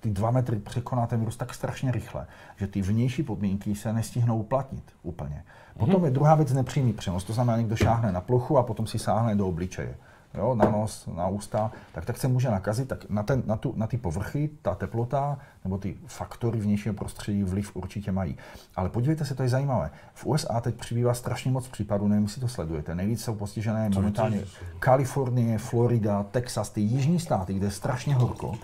ty 0.00 0.10
dva 0.10 0.30
metry 0.30 0.56
překoná 0.56 1.06
ten 1.06 1.18
virus 1.18 1.36
tak 1.36 1.54
strašně 1.54 1.92
rychle, 1.92 2.26
že 2.56 2.66
ty 2.66 2.82
vnější 2.82 3.22
podmínky 3.22 3.74
se 3.74 3.92
nestihnou 3.92 4.38
uplatnit 4.38 4.84
úplně. 5.02 5.44
Potom 5.78 6.04
je 6.04 6.10
druhá 6.10 6.34
věc 6.34 6.52
nepřímý 6.52 6.92
přenos, 6.92 7.24
to 7.24 7.32
znamená, 7.32 7.58
někdo 7.58 7.76
šáhne 7.76 8.12
na 8.12 8.20
plochu 8.20 8.58
a 8.58 8.62
potom 8.62 8.86
si 8.86 8.98
sáhne 8.98 9.34
do 9.34 9.48
obličeje 9.48 9.94
jo, 10.36 10.54
na 10.54 10.70
nos, 10.70 11.08
na 11.16 11.28
ústa, 11.28 11.70
tak 11.92 12.04
tak 12.04 12.16
se 12.16 12.28
může 12.28 12.50
nakazit, 12.50 12.88
tak 12.88 13.10
na, 13.10 13.22
ten, 13.22 13.42
na, 13.46 13.56
tu, 13.56 13.74
na 13.76 13.86
ty 13.86 13.96
povrchy 13.96 14.50
ta 14.62 14.74
teplota 14.74 15.38
nebo 15.64 15.78
ty 15.78 15.96
faktory 16.06 16.60
vnějšího 16.60 16.94
prostředí 16.94 17.42
vliv 17.42 17.76
určitě 17.76 18.12
mají. 18.12 18.36
Ale 18.76 18.88
podívejte 18.88 19.24
se, 19.24 19.34
to 19.34 19.42
je 19.42 19.48
zajímavé. 19.48 19.90
V 20.14 20.26
USA 20.26 20.60
teď 20.60 20.74
přibývá 20.74 21.14
strašně 21.14 21.50
moc 21.50 21.68
případů, 21.68 22.08
nevím, 22.08 22.24
jestli 22.24 22.40
to 22.40 22.48
sledujete. 22.48 22.94
Nejvíc 22.94 23.24
jsou 23.24 23.34
postižené 23.34 23.88
momentálně 23.88 24.44
Kalifornie, 24.78 25.58
Florida, 25.58 26.22
Texas, 26.22 26.70
ty 26.70 26.80
jižní 26.80 27.20
státy, 27.20 27.54
kde 27.54 27.66
je 27.66 27.70
strašně 27.70 28.14
horko. 28.14 28.54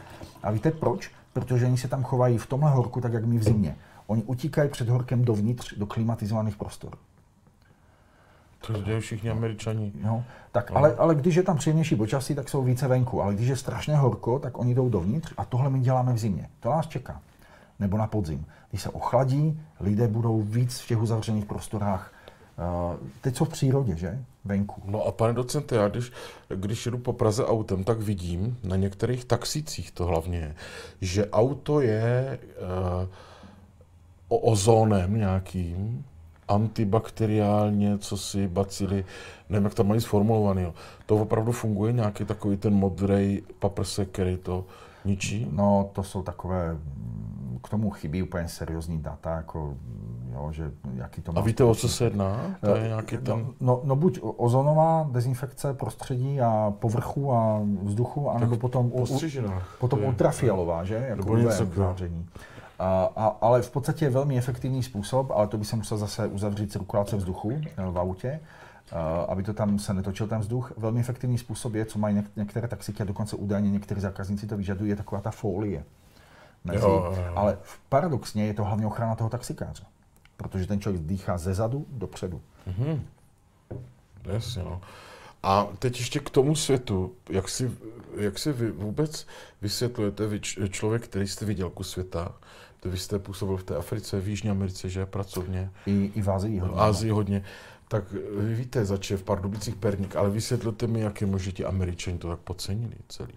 A 0.43 0.51
víte 0.51 0.71
proč? 0.71 1.11
Protože 1.33 1.67
oni 1.67 1.79
se 1.79 1.89
tam 1.89 2.03
chovají 2.03 2.39
v 2.39 2.47
tomhle 2.47 2.71
horku 2.71 3.01
tak, 3.01 3.13
jak 3.13 3.25
my 3.25 3.39
v 3.39 3.43
zimě. 3.43 3.77
Oni 4.07 4.23
utíkají 4.23 4.71
před 4.71 4.89
horkem 4.89 5.25
dovnitř 5.25 5.75
do 5.79 5.87
klimatizovaných 5.87 6.57
prostor. 6.57 6.93
To 8.67 8.73
dělají 8.73 9.01
všichni 9.01 9.31
američani. 9.31 9.93
No, 10.03 10.25
tak, 10.53 10.71
no. 10.71 10.77
ale, 10.77 10.95
ale 10.95 11.15
když 11.15 11.35
je 11.35 11.43
tam 11.43 11.57
příjemnější 11.57 11.97
počasí, 11.97 12.35
tak 12.35 12.49
jsou 12.49 12.63
více 12.63 12.89
venku. 12.89 13.23
Ale 13.23 13.35
když 13.35 13.49
je 13.49 13.57
strašně 13.57 13.97
horko, 13.97 14.39
tak 14.39 14.59
oni 14.59 14.75
jdou 14.75 14.89
dovnitř 14.89 15.35
a 15.37 15.45
tohle 15.45 15.71
my 15.71 15.81
děláme 15.81 16.13
v 16.13 16.19
zimě. 16.19 16.49
To 16.61 16.71
nás 16.71 16.87
čeká. 16.87 17.21
Nebo 17.79 17.99
na 17.99 18.07
podzim. 18.07 18.47
Když 18.71 18.83
se 18.83 18.89
ochladí, 18.89 19.61
lidé 19.81 20.09
budou 20.09 20.43
víc 20.43 20.79
v 20.79 20.87
těch 20.87 21.03
uzavřených 21.03 21.45
prostorách. 21.45 22.13
Uh, 22.59 23.09
teď 23.21 23.37
jsou 23.37 23.45
v 23.45 23.49
přírodě, 23.49 23.97
že? 23.97 24.19
Venku. 24.45 24.83
No 24.85 25.03
a 25.03 25.13
pane 25.13 25.33
docente, 25.33 25.77
já 25.77 25.89
když, 25.89 26.13
když 26.49 26.87
jedu 26.87 26.99
po 26.99 27.13
Praze 27.13 27.47
autem, 27.47 27.85
tak 27.85 28.01
vidím 28.01 28.59
na 28.65 28.77
některých 28.77 29.25
taxicích 29.25 29.91
to 29.91 30.07
hlavně, 30.07 30.55
že 31.01 31.31
auto 31.31 31.81
je 31.81 32.39
uh, 33.03 33.09
o 34.29 34.39
ozónem 34.39 35.17
nějakým, 35.17 36.05
antibakteriálně, 36.49 37.99
co 37.99 38.17
si 38.17 38.49
bacily, 38.49 39.05
nevím, 39.49 39.65
jak 39.65 39.75
to 39.75 39.85
mají 39.85 40.01
sformulovaný. 40.01 40.63
Jo. 40.63 40.75
To 41.07 41.17
opravdu 41.17 41.53
funguje, 41.53 41.93
nějaký 41.93 42.25
takový 42.25 42.57
ten 42.57 42.75
modrý 42.75 43.43
paprsek, 43.59 44.09
který 44.09 44.37
to 44.37 44.65
ničí? 45.05 45.49
No, 45.51 45.91
to 45.93 46.03
jsou 46.03 46.23
takové, 46.23 46.77
k 47.63 47.69
tomu 47.69 47.91
chybí 47.91 48.23
úplně 48.23 48.49
seriózní 48.49 48.99
data, 48.99 49.31
jako, 49.37 49.75
jo, 50.33 50.49
že 50.53 50.71
jaký 50.95 51.23
to 51.23 51.33
má... 51.33 51.41
A 51.41 51.45
víte, 51.45 51.65
o 51.65 51.75
co 51.75 51.89
se 51.89 52.05
jedná? 52.05 52.41
To 52.61 52.77
je 52.77 52.89
nějaký 52.89 53.19
tam... 53.19 53.41
no, 53.41 53.55
no, 53.61 53.81
no, 53.85 53.97
buď 53.97 54.21
ozonová 54.23 55.09
dezinfekce 55.13 55.75
prostředí 55.75 56.41
a 56.41 56.73
povrchu 56.79 57.33
a 57.33 57.61
vzduchu, 57.83 58.31
anebo 58.31 58.57
potom, 58.57 58.91
u, 58.93 59.07
potom 59.81 60.05
ultrafialová, 60.05 60.85
že? 60.85 60.95
Jako 60.95 61.17
Nebo 61.17 61.37
něco, 61.37 61.67
a, 62.83 63.13
a, 63.17 63.27
ale 63.41 63.63
v 63.63 63.71
podstatě 63.71 64.05
je 64.05 64.11
velmi 64.11 64.39
efektivní 64.39 64.83
způsob, 64.83 65.31
ale 65.31 65.47
to 65.47 65.59
by 65.59 65.65
se 65.65 65.77
musel 65.77 65.99
zase 65.99 66.27
uzavřít 66.27 66.73
cirkulace 66.73 67.17
vzduchu 67.17 67.53
eh, 67.53 67.91
v 67.91 67.99
autě, 67.99 68.41
uh, 68.93 68.99
aby 69.29 69.43
to 69.43 69.53
tam 69.55 69.79
se 69.79 69.95
netočil 69.95 70.27
ten 70.27 70.41
vzduch. 70.41 70.73
Velmi 70.77 71.01
efektivní 71.01 71.39
způsob 71.39 71.75
je, 71.75 71.85
co 71.85 71.99
mají 71.99 72.17
něk- 72.17 72.31
některé 72.37 72.69
taxiky 72.69 73.03
a 73.03 73.07
dokonce 73.07 73.37
údajně 73.37 73.71
někteří 73.71 74.01
zákazníci 74.01 74.47
to 74.47 74.57
vyžadují, 74.57 74.91
je 74.91 74.97
taková 74.97 75.21
ta 75.21 75.31
folie. 75.31 75.85
Mezi, 76.65 76.85
jo, 76.85 77.15
jo. 77.17 77.33
Ale 77.35 77.59
paradoxně 77.89 78.47
je 78.47 78.55
to 78.55 78.65
hlavně 78.65 78.87
ochrana 78.87 79.15
toho 79.15 79.31
taxikáře, 79.31 79.85
protože 80.37 80.67
ten 80.67 80.81
člověk 80.81 81.05
dýchá 81.05 81.39
ze 81.39 81.55
zadu 81.55 81.87
dopředu. 81.91 82.41
Mm-hmm. 82.69 83.01
Jasně, 84.25 84.63
no. 84.63 84.81
A 85.43 85.67
teď 85.79 85.99
ještě 85.99 86.21
k 86.21 86.31
tomu 86.31 86.55
světu. 86.55 87.13
Jak 87.31 87.49
si, 87.49 87.71
jak 88.17 88.39
si 88.39 88.53
vy 88.53 88.71
vůbec 88.71 89.27
vysvětlujete, 89.63 90.27
vy 90.27 90.41
člověk, 90.71 91.05
který 91.05 91.29
jste 91.29 91.45
viděl 91.45 91.71
ku 91.71 91.83
světa, 91.83 92.33
vy 92.85 92.99
jste 92.99 93.19
působil 93.19 93.57
v 93.57 93.65
té 93.65 93.77
Africe, 93.77 94.21
v 94.21 94.29
Jižní 94.29 94.51
Americe, 94.51 94.89
že 94.89 95.07
pracovně. 95.07 95.71
I, 95.87 96.13
i 96.15 96.23
v 96.23 96.31
Ázii 96.31 96.59
hodně. 96.59 96.77
V 96.77 96.81
Ázii 96.81 97.11
hodně. 97.11 97.43
Tak 97.89 98.13
vy 98.39 98.55
víte, 98.55 98.85
zač 98.85 99.11
v 99.11 99.23
Pardubicích 99.23 99.75
Perník, 99.75 100.17
ale 100.17 100.31
vysvětlete 100.31 100.87
mi, 100.87 101.01
jak 101.01 101.21
je 101.21 101.27
možné, 101.27 101.53
ti 101.53 101.65
Američani 101.65 102.19
to 102.19 102.29
tak 102.29 102.39
podcenili 102.39 102.95
celý. 103.09 103.35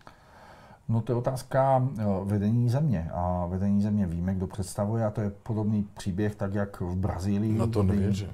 No 0.89 1.02
to 1.02 1.12
je 1.12 1.16
otázka 1.16 1.88
vedení 2.24 2.70
země. 2.70 3.10
A 3.14 3.46
vedení 3.46 3.82
země 3.82 4.08
víme, 4.08 4.36
kdo 4.36 4.48
představuje, 4.48 5.06
a 5.06 5.10
to 5.10 5.22
je 5.22 5.30
podobný 5.30 5.88
příběh, 5.98 6.36
tak 6.36 6.54
jak 6.54 6.82
v 6.82 6.96
Brazílii. 6.96 7.58
Na 7.58 7.68
to 7.68 7.84
nevěřím. 7.84 8.30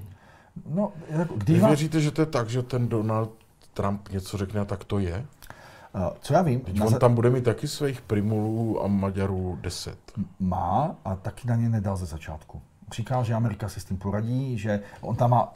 No, 0.70 0.92
jako, 1.10 1.34
když 1.34 1.62
Vy 1.62 1.68
věříte, 1.68 2.02
že 2.02 2.12
to 2.12 2.22
je 2.22 2.26
tak, 2.26 2.50
že 2.50 2.64
ten 2.64 2.88
Donald 2.88 3.32
Trump 3.74 4.10
něco 4.10 4.38
řekne 4.38 4.62
a 4.62 4.66
tak 4.66 4.84
to 4.84 5.00
je? 5.00 5.26
Co 6.20 6.34
já 6.34 6.42
vím... 6.42 6.60
Teď 6.60 6.82
on 6.82 7.00
tam 7.00 7.16
bude 7.16 7.30
mít 7.30 7.44
taky 7.44 7.68
svých 7.68 8.02
primulů 8.02 8.84
a 8.84 8.88
Maďarů 8.88 9.58
deset. 9.62 9.98
Má 10.40 10.96
a 11.06 11.16
taky 11.16 11.48
na 11.48 11.56
ně 11.56 11.70
nedal 11.70 11.98
ze 11.98 12.06
začátku. 12.06 12.62
Říkal, 12.92 13.24
že 13.24 13.34
Amerika 13.34 13.70
si 13.70 13.80
s 13.80 13.86
tím 13.86 13.98
poradí, 13.98 14.58
že 14.58 14.80
on 15.02 15.16
tam 15.16 15.30
má... 15.30 15.54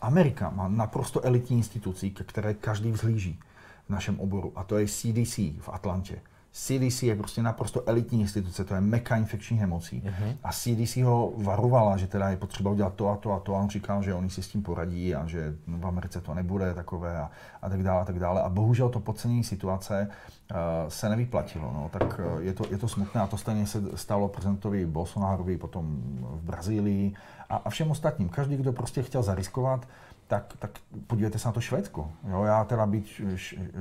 Amerika 0.00 0.50
má 0.50 0.68
naprosto 0.68 1.24
elitní 1.24 1.56
instituci, 1.56 2.10
ke 2.10 2.24
které 2.24 2.54
každý 2.54 2.92
vzhlíží 2.92 3.40
v 3.86 3.90
našem 3.90 4.20
oboru, 4.20 4.52
a 4.56 4.64
to 4.64 4.78
je 4.78 4.86
CDC 4.86 5.36
v 5.38 5.68
Atlantě. 5.72 6.20
CDC 6.52 7.02
je 7.02 7.16
prostě 7.16 7.42
naprosto 7.42 7.82
elitní 7.88 8.20
instituce, 8.20 8.64
to 8.64 8.74
je 8.74 8.80
meka 8.80 9.16
infekčních 9.16 9.60
nemocí. 9.60 10.02
Uh-huh. 10.06 10.36
A 10.42 10.52
CDC 10.52 10.96
ho 10.96 11.32
varovala, 11.36 11.96
že 11.96 12.06
teda 12.06 12.28
je 12.28 12.36
potřeba 12.36 12.70
udělat 12.70 12.94
to 12.94 13.08
a 13.08 13.16
to 13.16 13.32
a 13.32 13.40
to. 13.40 13.54
A 13.54 13.58
on 13.58 13.70
říkal, 13.70 14.02
že 14.02 14.14
oni 14.14 14.30
si 14.30 14.42
s 14.42 14.48
tím 14.48 14.62
poradí 14.62 15.14
a 15.14 15.26
že 15.26 15.54
v 15.66 15.86
Americe 15.86 16.20
to 16.20 16.34
nebude 16.34 16.74
takové 16.74 17.18
a, 17.18 17.30
a 17.62 17.68
tak 17.68 17.82
dále 17.82 18.02
a 18.02 18.04
tak 18.04 18.18
dále. 18.18 18.42
A 18.42 18.48
bohužel 18.48 18.88
to 18.88 19.00
podcenění 19.00 19.44
situace 19.44 20.08
uh, 20.50 20.56
se 20.88 21.08
nevyplatilo. 21.08 21.72
No. 21.74 21.90
Tak 21.92 22.20
uh, 22.34 22.40
je, 22.40 22.52
to, 22.52 22.64
je 22.70 22.78
to 22.78 22.88
smutné 22.88 23.20
a 23.20 23.26
to 23.26 23.36
stejně 23.36 23.66
se 23.66 23.82
stalo 23.94 24.28
prezidentovi 24.28 24.86
Bolsonarovi 24.86 25.56
potom 25.56 25.96
v 26.20 26.42
Brazílii 26.42 27.14
a, 27.48 27.56
a 27.56 27.70
všem 27.70 27.90
ostatním. 27.90 28.28
Každý, 28.28 28.56
kdo 28.56 28.72
prostě 28.72 29.02
chtěl 29.02 29.22
zariskovat, 29.22 29.88
tak, 30.32 30.56
tak 30.58 30.70
podívejte 31.06 31.38
se 31.38 31.48
na 31.48 31.52
to 31.52 31.60
Švédsko. 31.60 32.12
Jo, 32.30 32.44
já 32.44 32.64
teda 32.64 32.86
být 32.86 33.20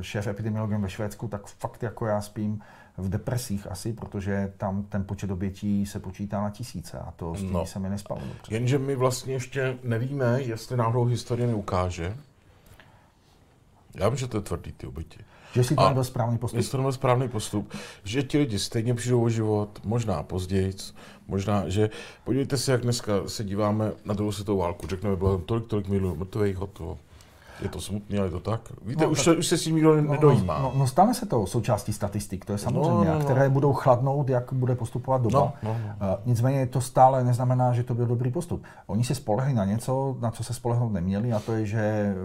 šéf 0.02 0.28
epidemiologem 0.28 0.82
ve 0.82 0.90
Švédsku, 0.90 1.28
tak 1.28 1.48
fakt 1.48 1.84
jako 1.84 2.06
já 2.06 2.22
spím 2.22 2.62
v 2.98 3.10
depresích 3.10 3.68
asi, 3.72 3.94
protože 3.94 4.54
tam 4.58 4.84
ten 4.84 5.04
počet 5.04 5.32
obětí 5.32 5.86
se 5.86 6.00
počítá 6.00 6.42
na 6.42 6.50
tisíce 6.50 7.00
a 7.00 7.12
to 7.12 7.36
s 7.36 7.40
tím 7.40 7.54
no. 7.54 7.66
se 7.66 7.80
mi 7.80 7.90
nespalo 7.90 8.22
dobře. 8.22 8.56
Jenže 8.56 8.80
my 8.80 8.96
vlastně 8.96 9.34
ještě 9.34 9.78
nevíme, 9.84 10.42
jestli 10.42 10.78
náhodou 10.78 11.06
historie 11.06 11.48
neukáže. 11.48 12.18
Já 13.96 14.10
vím, 14.10 14.18
že 14.18 14.28
to 14.28 14.38
je 14.38 14.42
tvrdý, 14.42 14.72
ty 14.72 14.88
oběti. 14.88 15.20
Že 15.54 15.64
si 15.64 15.76
to 15.76 15.88
nebyl 15.88 16.04
správný 16.04 16.38
postup. 16.38 16.58
Jestli 16.58 16.72
to 16.72 16.78
nebyl 16.78 16.92
správný 16.92 17.30
postup, 17.30 17.74
že 18.04 18.24
ti 18.24 18.38
lidi 18.38 18.60
stejně 18.60 18.94
přijdou 18.94 19.24
o 19.24 19.30
život, 19.30 19.80
možná 19.84 20.24
později, 20.24 20.74
možná, 21.28 21.70
že 21.70 21.90
podívejte 22.24 22.58
se, 22.58 22.72
jak 22.72 22.82
dneska 22.82 23.14
se 23.28 23.44
díváme 23.44 23.92
na 24.06 24.14
druhou 24.14 24.32
světovou 24.32 24.60
válku, 24.60 24.88
řekneme, 24.88 25.16
bylo 25.16 25.38
tolik, 25.38 25.68
tolik 25.68 25.88
milionů 25.88 26.16
mrtvých, 26.16 26.58
hotovo. 26.58 26.98
Je 27.62 27.70
to 27.70 27.82
smutné, 27.82 28.18
ale 28.18 28.28
je 28.28 28.32
to 28.32 28.40
tak? 28.40 28.62
Víte, 28.82 29.04
no, 29.04 29.10
už, 29.10 29.18
tak, 29.18 29.24
se, 29.24 29.36
už 29.36 29.48
se 29.48 29.58
s 29.58 29.64
tím 29.64 29.76
nikdo 29.76 30.02
no, 30.02 30.12
nedojímá. 30.12 30.60
No, 30.60 30.74
no, 30.76 30.88
stane 30.88 31.14
se 31.14 31.26
to 31.26 31.48
součástí 31.48 31.94
statistik, 31.94 32.46
to 32.46 32.52
je 32.52 32.58
samozřejmě, 32.58 33.08
no, 33.08 33.14
no, 33.14 33.20
no. 33.20 33.26
které 33.26 33.50
budou 33.50 33.74
chladnout, 33.74 34.30
jak 34.30 34.54
bude 34.54 34.76
postupovat 34.76 35.22
doba. 35.22 35.40
No, 35.40 35.54
no, 35.64 35.80
no. 36.00 36.08
Uh, 36.08 36.20
nicméně 36.26 36.68
to 36.68 36.82
stále 36.82 37.24
neznamená, 37.24 37.74
že 37.74 37.84
to 37.84 37.94
byl 37.94 38.06
dobrý 38.06 38.32
postup. 38.32 38.64
Oni 38.88 39.04
se 39.04 39.16
spolehli 39.16 39.54
na 39.54 39.66
něco, 39.66 40.18
na 40.20 40.32
co 40.32 40.44
se 40.44 40.54
spolehnout 40.54 40.92
neměli, 40.92 41.34
a 41.34 41.40
to 41.40 41.54
je, 41.54 41.66
že 41.66 41.80
eh, 41.80 42.16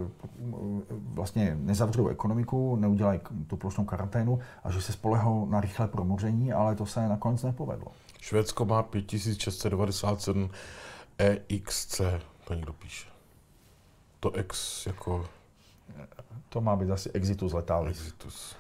vlastně 0.91 1.57
nezavřou 1.61 2.09
ekonomiku, 2.09 2.77
neudělají 2.77 3.21
tu 3.47 3.57
plošnou 3.57 3.85
karanténu 3.85 4.39
a 4.65 4.71
že 4.71 4.83
se 4.83 4.93
spolehnou 4.93 5.47
na 5.47 5.61
rychlé 5.61 5.89
promoření, 5.89 6.53
ale 6.53 6.75
to 6.75 6.87
se 6.87 7.09
nakonec 7.09 7.43
nepovedlo. 7.43 7.87
Švédsko 8.21 8.65
má 8.65 8.83
5697 8.83 10.51
EXC, 11.19 12.01
to 12.45 12.55
někdo 12.55 12.73
píše 12.73 13.06
to 14.31 14.39
ex 14.39 14.87
jako... 14.87 15.27
To 16.49 16.61
má 16.61 16.77
být 16.77 16.91
asi 16.91 17.11
exitus 17.11 17.53
letalis. 17.53 17.99
Exitus. 17.99 18.57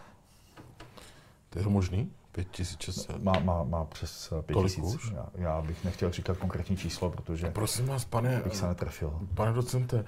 To 1.50 1.58
je 1.58 1.62
to 1.62 1.70
možný? 1.70 2.12
5600? 2.32 3.22
Má, 3.22 3.32
má, 3.38 3.64
má 3.64 3.84
přes 3.84 4.32
5000. 4.42 5.00
Já, 5.14 5.28
já 5.34 5.62
bych 5.62 5.84
nechtěl 5.84 6.10
říkat 6.10 6.36
konkrétní 6.36 6.76
číslo, 6.76 7.10
protože 7.10 7.50
Prosím 7.50 7.86
vás, 7.86 8.04
pane, 8.04 8.40
bych 8.44 8.56
se 8.56 8.66
netrefil. 8.66 9.20
Pane 9.34 9.52
docente, 9.52 10.04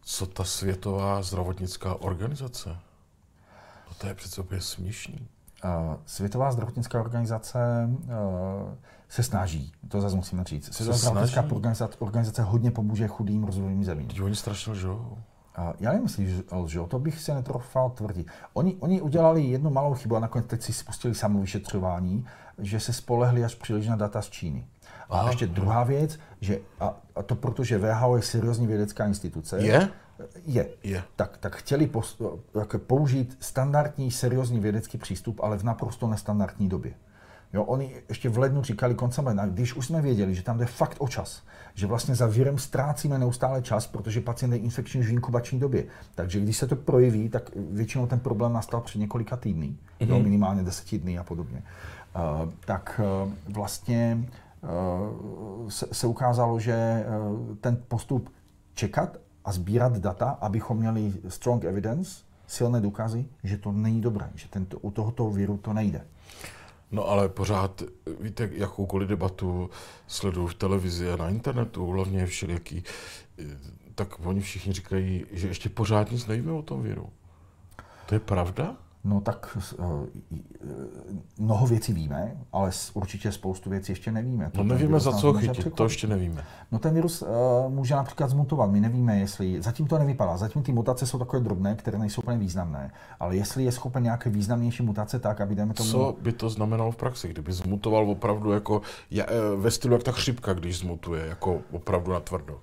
co 0.00 0.26
ta 0.26 0.44
Světová 0.44 1.22
zdravotnická 1.22 1.94
organizace? 1.94 2.68
No 3.88 3.94
to 3.98 4.06
je 4.06 4.14
přece 4.14 4.40
úplně 4.40 4.60
směšný. 4.60 5.28
Světová 6.06 6.52
zdravotnická 6.52 7.00
organizace 7.00 7.88
uh, 7.88 8.12
se 9.08 9.22
snaží, 9.22 9.72
to 9.88 10.00
zase 10.00 10.16
musíme 10.16 10.44
říct. 10.44 10.82
Zdravotnická 10.82 11.44
organizace, 11.50 11.98
organizace 11.98 12.42
hodně 12.42 12.70
pomůže 12.70 13.06
chudým 13.08 13.44
rozvojovým 13.44 13.84
zemím. 13.84 14.08
Teď 14.08 14.20
oni 14.20 14.36
strašně 14.36 14.72
lžou. 14.72 15.18
Já 15.80 15.92
nemyslím, 15.92 16.28
že 16.28 16.42
lžou, 16.52 16.86
to 16.86 16.98
bych 16.98 17.20
se 17.20 17.34
netrofal 17.34 17.90
tvrdit. 17.90 18.26
Oni, 18.52 18.76
oni 18.80 19.00
udělali 19.00 19.42
jednu 19.42 19.70
malou 19.70 19.94
chybu 19.94 20.16
a 20.16 20.20
nakonec 20.20 20.46
teď 20.46 20.62
si 20.62 20.72
spustili 20.72 21.14
samovyšetřování, 21.14 22.26
že 22.58 22.80
se 22.80 22.92
spolehli 22.92 23.44
až 23.44 23.54
příliš 23.54 23.86
na 23.86 23.96
data 23.96 24.22
z 24.22 24.30
Číny. 24.30 24.66
A 25.08 25.18
Aha. 25.18 25.28
ještě 25.28 25.46
druhá 25.46 25.84
věc, 25.84 26.18
že 26.40 26.58
a, 26.80 26.94
a 27.16 27.22
to 27.22 27.34
protože 27.34 27.78
VHO 27.78 28.16
je 28.16 28.22
seriózní 28.22 28.66
vědecká 28.66 29.06
instituce. 29.06 29.58
Je? 29.58 29.88
Je. 30.46 30.68
je. 30.82 31.02
Tak, 31.16 31.38
tak 31.38 31.56
chtěli 31.56 31.86
pos, 31.86 32.22
jako 32.58 32.78
použít 32.78 33.36
standardní 33.40 34.10
seriózní 34.10 34.60
vědecký 34.60 34.98
přístup, 34.98 35.40
ale 35.42 35.58
v 35.58 35.64
naprosto 35.64 36.06
nestandardní 36.06 36.68
době. 36.68 36.94
Jo, 37.52 37.64
oni 37.64 37.94
ještě 38.08 38.28
v 38.28 38.38
lednu 38.38 38.62
říkali 38.62 38.94
koncem 38.94 39.26
ledna, 39.26 39.46
když 39.46 39.74
už 39.74 39.86
jsme 39.86 40.02
věděli, 40.02 40.34
že 40.34 40.42
tam 40.42 40.58
jde 40.58 40.66
fakt 40.66 40.96
o 40.98 41.08
čas, 41.08 41.42
že 41.74 41.86
vlastně 41.86 42.14
za 42.14 42.26
virem 42.26 42.58
ztrácíme 42.58 43.18
neustále 43.18 43.62
čas, 43.62 43.86
protože 43.86 44.20
pacient 44.20 44.52
je 44.52 44.58
infekční 44.58 45.00
už 45.00 45.06
v 45.06 45.12
inkubační 45.12 45.60
době. 45.60 45.84
Takže 46.14 46.40
když 46.40 46.56
se 46.56 46.66
to 46.66 46.76
projeví, 46.76 47.28
tak 47.28 47.50
většinou 47.70 48.06
ten 48.06 48.20
problém 48.20 48.52
nastal 48.52 48.80
před 48.80 48.98
několika 48.98 49.36
týdny, 49.36 49.66
mm-hmm. 49.66 50.08
jo, 50.08 50.18
minimálně 50.18 50.62
deseti 50.62 50.98
dní 50.98 51.18
a 51.18 51.24
podobně. 51.24 51.62
Uh, 52.16 52.52
tak 52.64 53.00
uh, 53.24 53.32
vlastně 53.54 54.28
uh, 54.62 55.68
se, 55.68 55.86
se 55.92 56.06
ukázalo, 56.06 56.60
že 56.60 57.06
uh, 57.06 57.56
ten 57.56 57.78
postup 57.88 58.30
čekat 58.74 59.16
a 59.44 59.52
sbírat 59.52 59.98
data, 59.98 60.38
abychom 60.40 60.76
měli 60.76 61.12
strong 61.28 61.64
evidence, 61.64 62.22
silné 62.46 62.80
důkazy, 62.80 63.24
že 63.44 63.58
to 63.58 63.72
není 63.72 64.00
dobré, 64.00 64.30
že 64.34 64.48
tento, 64.48 64.78
u 64.78 64.90
tohoto 64.90 65.30
viru 65.30 65.56
to 65.56 65.72
nejde. 65.72 66.00
No 66.90 67.08
ale 67.08 67.28
pořád, 67.28 67.82
víte, 68.20 68.50
jakoukoliv 68.52 69.08
debatu 69.08 69.70
sleduju 70.06 70.46
v 70.46 70.54
televizi 70.54 71.10
a 71.10 71.16
na 71.16 71.28
internetu, 71.28 71.86
hlavně 71.86 72.26
všelijaký, 72.26 72.84
tak 73.94 74.26
oni 74.26 74.40
všichni 74.40 74.72
říkají, 74.72 75.26
že 75.32 75.48
ještě 75.48 75.68
pořád 75.68 76.10
nic 76.10 76.26
nevíme 76.26 76.52
o 76.52 76.62
tom 76.62 76.82
viru. 76.82 77.12
To 78.06 78.14
je 78.14 78.20
pravda? 78.20 78.76
No 79.08 79.20
tak 79.20 79.58
uh, 79.78 80.06
mnoho 81.38 81.66
věcí 81.66 81.92
víme, 81.92 82.36
ale 82.52 82.70
určitě 82.94 83.32
spoustu 83.32 83.70
věcí 83.70 83.92
ještě 83.92 84.12
nevíme. 84.12 84.50
To 84.50 84.64
no 84.64 84.74
nevíme 84.74 85.00
za 85.00 85.12
co 85.12 85.32
chytit, 85.32 85.74
to 85.74 85.84
ještě 85.84 86.06
nevíme. 86.06 86.44
No 86.72 86.78
ten 86.78 86.94
virus 86.94 87.22
uh, 87.22 87.28
může 87.72 87.94
například 87.94 88.30
zmutovat, 88.30 88.70
my 88.70 88.80
nevíme, 88.80 89.18
jestli, 89.18 89.62
zatím 89.62 89.86
to 89.86 89.98
nevypadá, 89.98 90.36
zatím 90.36 90.62
ty 90.62 90.72
mutace 90.72 91.06
jsou 91.06 91.18
takové 91.18 91.42
drobné, 91.42 91.74
které 91.74 91.98
nejsou 91.98 92.20
úplně 92.20 92.38
významné, 92.38 92.90
ale 93.20 93.36
jestli 93.36 93.64
je 93.64 93.72
schopen 93.72 94.02
nějaké 94.02 94.30
významnější 94.30 94.82
mutace 94.82 95.18
tak, 95.18 95.40
aby 95.40 95.54
jdeme 95.54 95.74
tomu... 95.74 95.90
Co 95.90 96.16
by 96.20 96.32
to 96.32 96.50
znamenalo 96.50 96.90
v 96.90 96.96
praxi, 96.96 97.28
kdyby 97.28 97.52
zmutoval 97.52 98.10
opravdu 98.10 98.52
jako 98.52 98.82
ve 99.56 99.70
stylu 99.70 99.94
jak 99.94 100.02
ta 100.02 100.12
chřipka, 100.12 100.54
když 100.54 100.78
zmutuje, 100.78 101.26
jako 101.26 101.60
opravdu 101.72 102.12
na 102.12 102.20
tvrdo? 102.20 102.60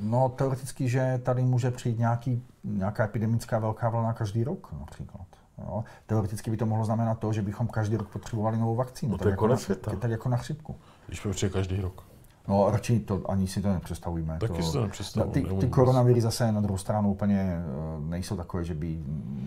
No 0.00 0.28
teoreticky, 0.28 0.88
že 0.88 1.20
tady 1.22 1.42
může 1.42 1.70
přijít 1.70 1.98
nějaký, 1.98 2.42
nějaká 2.64 3.04
epidemická 3.04 3.58
velká 3.58 3.88
vlna 3.88 4.12
každý 4.12 4.44
rok 4.44 4.74
například. 4.80 5.26
Jo. 5.58 5.84
Teoreticky 6.06 6.50
by 6.50 6.56
to 6.56 6.66
mohlo 6.66 6.84
znamenat 6.84 7.18
to, 7.18 7.32
že 7.32 7.42
bychom 7.42 7.66
každý 7.66 7.96
rok 7.96 8.08
potřebovali 8.08 8.58
novou 8.58 8.74
vakcínu. 8.74 9.12
No 9.12 9.18
to 9.18 9.28
je 9.28 9.30
jako 9.30 9.40
konec 9.40 9.60
na, 9.60 9.64
světa. 9.64 9.96
Tak 9.96 10.10
jako 10.10 10.28
na 10.28 10.36
chřipku. 10.36 10.76
Když 11.06 11.26
přijde 11.30 11.52
každý 11.52 11.80
rok. 11.80 12.04
No 12.48 12.70
radši 12.70 13.00
to 13.00 13.30
ani 13.30 13.46
si 13.46 13.62
to 13.62 13.68
nepředstavujeme. 13.72 14.38
Taky 14.40 14.52
to, 14.52 14.62
si 14.62 14.72
to 14.72 14.82
nepředstavujeme. 14.82 15.48
Ty, 15.48 15.56
ty 15.56 15.68
koronaviry 15.68 16.20
zase 16.20 16.52
na 16.52 16.60
druhou 16.60 16.78
stranu 16.78 17.10
úplně 17.10 17.40
eh, 17.40 17.64
nejsou 18.00 18.36
takové, 18.36 18.64
že 18.64 18.74
by 18.74 18.98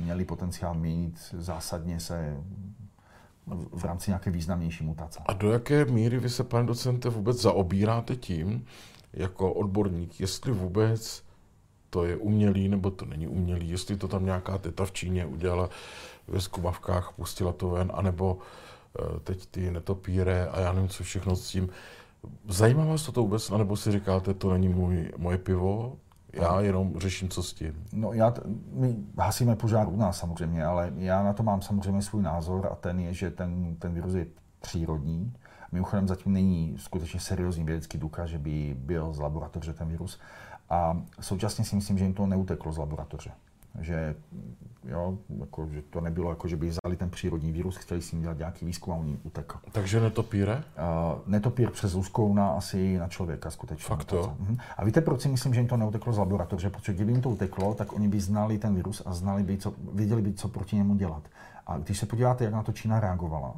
měli 0.04 0.26
potenciál 0.26 0.74
měnit 0.74 1.20
zásadně 1.38 2.00
se 2.00 2.38
v 3.72 3.86
rámci 3.86 4.12
nějaké 4.12 4.32
významnější 4.32 4.84
mutace. 4.84 5.20
A 5.26 5.34
do 5.34 5.52
jaké 5.52 5.86
míry 5.86 6.20
vy 6.20 6.30
se, 6.30 6.44
pane 6.44 6.66
docente, 6.66 7.10
vůbec 7.10 7.42
zaobíráte 7.42 8.16
tím, 8.16 8.66
jako 9.14 9.54
odborník, 9.54 10.20
jestli 10.20 10.52
vůbec 10.52 11.24
to 11.92 12.06
je 12.06 12.18
umělý 12.18 12.70
nebo 12.70 12.92
to 12.92 13.06
není 13.06 13.28
umělý, 13.28 13.70
jestli 13.70 13.98
to 13.98 14.08
tam 14.08 14.26
nějaká 14.26 14.58
teta 14.58 14.86
v 14.86 14.92
Číně 14.92 15.26
udělala 15.26 15.70
ve 16.28 16.42
skubavkách, 16.42 17.14
pustila 17.16 17.52
to 17.52 17.70
ven, 17.70 17.92
anebo 17.94 18.34
uh, 18.34 19.20
teď 19.20 19.46
ty 19.46 19.72
netopíre 19.72 20.48
a 20.48 20.60
já 20.60 20.74
nevím, 20.74 20.90
co 20.90 21.04
všechno 21.04 21.36
s 21.36 21.48
tím. 21.48 21.70
Zajímá 22.48 22.86
vás 22.86 23.06
to, 23.06 23.12
to 23.12 23.22
vůbec, 23.22 23.52
anebo 23.52 23.78
si 23.78 23.92
říkáte, 23.92 24.34
to 24.34 24.52
není 24.52 24.70
můj, 24.70 25.12
moje 25.18 25.38
pivo, 25.38 25.98
já 26.34 26.62
jenom 26.62 27.00
řeším, 27.00 27.30
co 27.30 27.44
s 27.44 27.54
tím. 27.54 27.84
No 27.94 28.14
já, 28.14 28.32
t- 28.32 28.42
my 28.74 28.96
hasíme 29.18 29.56
požár 29.56 29.88
u 29.90 29.96
nás 29.98 30.20
samozřejmě, 30.20 30.66
ale 30.66 30.94
já 30.98 31.24
na 31.24 31.34
to 31.34 31.44
mám 31.44 31.62
samozřejmě 31.62 32.02
svůj 32.02 32.22
názor 32.22 32.68
a 32.72 32.76
ten 32.76 33.00
je, 33.00 33.14
že 33.14 33.32
ten, 33.32 33.76
ten 33.76 33.94
virus 33.94 34.14
je 34.14 34.26
přírodní. 34.62 35.34
Mimochodem 35.72 36.08
zatím 36.08 36.34
není 36.34 36.76
skutečně 36.78 37.20
seriózní 37.20 37.64
vědecký 37.64 37.98
důkaz, 37.98 38.30
že 38.30 38.38
by 38.38 38.76
byl 38.80 39.14
z 39.14 39.20
laboratoře 39.20 39.74
ten 39.74 39.88
virus. 39.88 40.20
A 40.72 40.98
současně 41.20 41.66
si 41.66 41.76
myslím, 41.76 41.98
že 41.98 42.04
jim 42.04 42.14
to 42.14 42.26
neuteklo 42.28 42.74
z 42.74 42.78
laboratoře. 42.78 43.32
Že, 43.80 44.16
jo, 44.88 45.18
jako, 45.40 45.68
že 45.72 45.82
to 45.82 46.02
nebylo 46.02 46.30
jako, 46.30 46.48
že 46.48 46.56
by 46.56 46.68
vzali 46.68 46.98
ten 46.98 47.10
přírodní 47.10 47.52
vírus, 47.52 47.78
chtěli 47.78 48.02
si 48.02 48.16
dělat 48.16 48.38
nějaký 48.38 48.66
výzkum 48.66 48.94
a 48.94 48.98
oni 48.98 49.18
utekl. 49.24 49.58
Takže 49.72 50.00
netopíre? 50.00 50.56
Uh, 50.56 50.62
netopír 51.26 51.70
přes 51.70 51.96
úzkou 51.96 52.34
na 52.34 52.50
asi 52.50 52.98
na 52.98 53.08
člověka 53.08 53.52
skutečně. 53.52 53.88
Fakt 53.88 54.04
to? 54.04 54.22
Uh-huh. 54.22 54.58
A 54.78 54.86
víte, 54.86 55.02
proč 55.02 55.22
si 55.22 55.30
myslím, 55.30 55.54
že 55.54 55.60
jim 55.60 55.68
to 55.68 55.78
neuteklo 55.78 56.14
z 56.14 56.18
laboratoře? 56.18 56.70
Protože 56.70 56.94
kdyby 56.94 57.12
jim 57.12 57.22
to 57.22 57.30
uteklo, 57.30 57.74
tak 57.74 57.94
oni 57.94 58.08
by 58.08 58.20
znali 58.20 58.58
ten 58.58 58.76
virus 58.76 59.02
a 59.06 59.14
znali 59.14 59.44
by, 59.44 59.58
co, 59.58 59.74
věděli 59.94 60.22
by, 60.22 60.34
co 60.34 60.48
proti 60.48 60.76
němu 60.76 60.96
dělat. 60.96 61.24
A 61.68 61.78
když 61.78 62.00
se 62.00 62.06
podíváte, 62.06 62.44
jak 62.44 62.54
na 62.54 62.64
to 62.64 62.72
Čína 62.72 63.00
reagovala, 63.00 63.54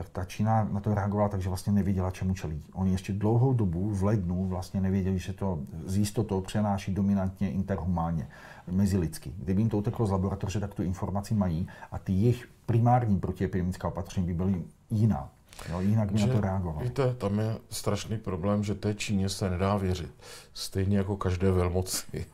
tak 0.00 0.08
ta 0.08 0.24
Čína 0.24 0.68
na 0.72 0.80
to 0.80 0.94
reagovala 0.94 1.28
tak, 1.28 1.42
že 1.42 1.48
vlastně 1.48 1.72
nevěděla, 1.72 2.10
čemu 2.10 2.34
čelí. 2.34 2.62
Oni 2.72 2.92
ještě 2.92 3.12
dlouhou 3.12 3.52
dobu 3.52 3.90
v 3.90 4.04
lednu 4.04 4.46
vlastně 4.46 4.80
nevěděli, 4.80 5.18
že 5.18 5.32
to 5.32 5.58
z 5.84 5.96
jistotou 5.96 6.40
přenáší 6.40 6.94
dominantně 6.94 7.50
interhumánně, 7.50 8.28
mezilidsky. 8.70 9.32
Kdyby 9.38 9.62
jim 9.62 9.68
to 9.68 9.78
uteklo 9.78 10.06
z 10.06 10.10
laboratoře, 10.10 10.60
tak 10.60 10.74
tu 10.74 10.82
informaci 10.82 11.34
mají 11.34 11.68
a 11.92 11.98
ty 11.98 12.12
jejich 12.12 12.48
primární 12.66 13.20
protiepidemická 13.20 13.88
opatření 13.88 14.26
by 14.26 14.34
byly 14.34 14.62
jiná. 14.90 15.28
Jo, 15.70 15.80
jinak 15.80 16.12
by 16.12 16.18
že, 16.18 16.26
na 16.26 16.34
to 16.34 16.40
reagoval. 16.40 16.82
Víte, 16.82 17.14
tam 17.14 17.38
je 17.38 17.58
strašný 17.70 18.18
problém, 18.18 18.64
že 18.64 18.74
té 18.74 18.94
Číně 18.94 19.28
se 19.28 19.50
nedá 19.50 19.76
věřit. 19.76 20.14
Stejně 20.54 20.98
jako 20.98 21.16
každé 21.16 21.52
velmoci. 21.52 22.26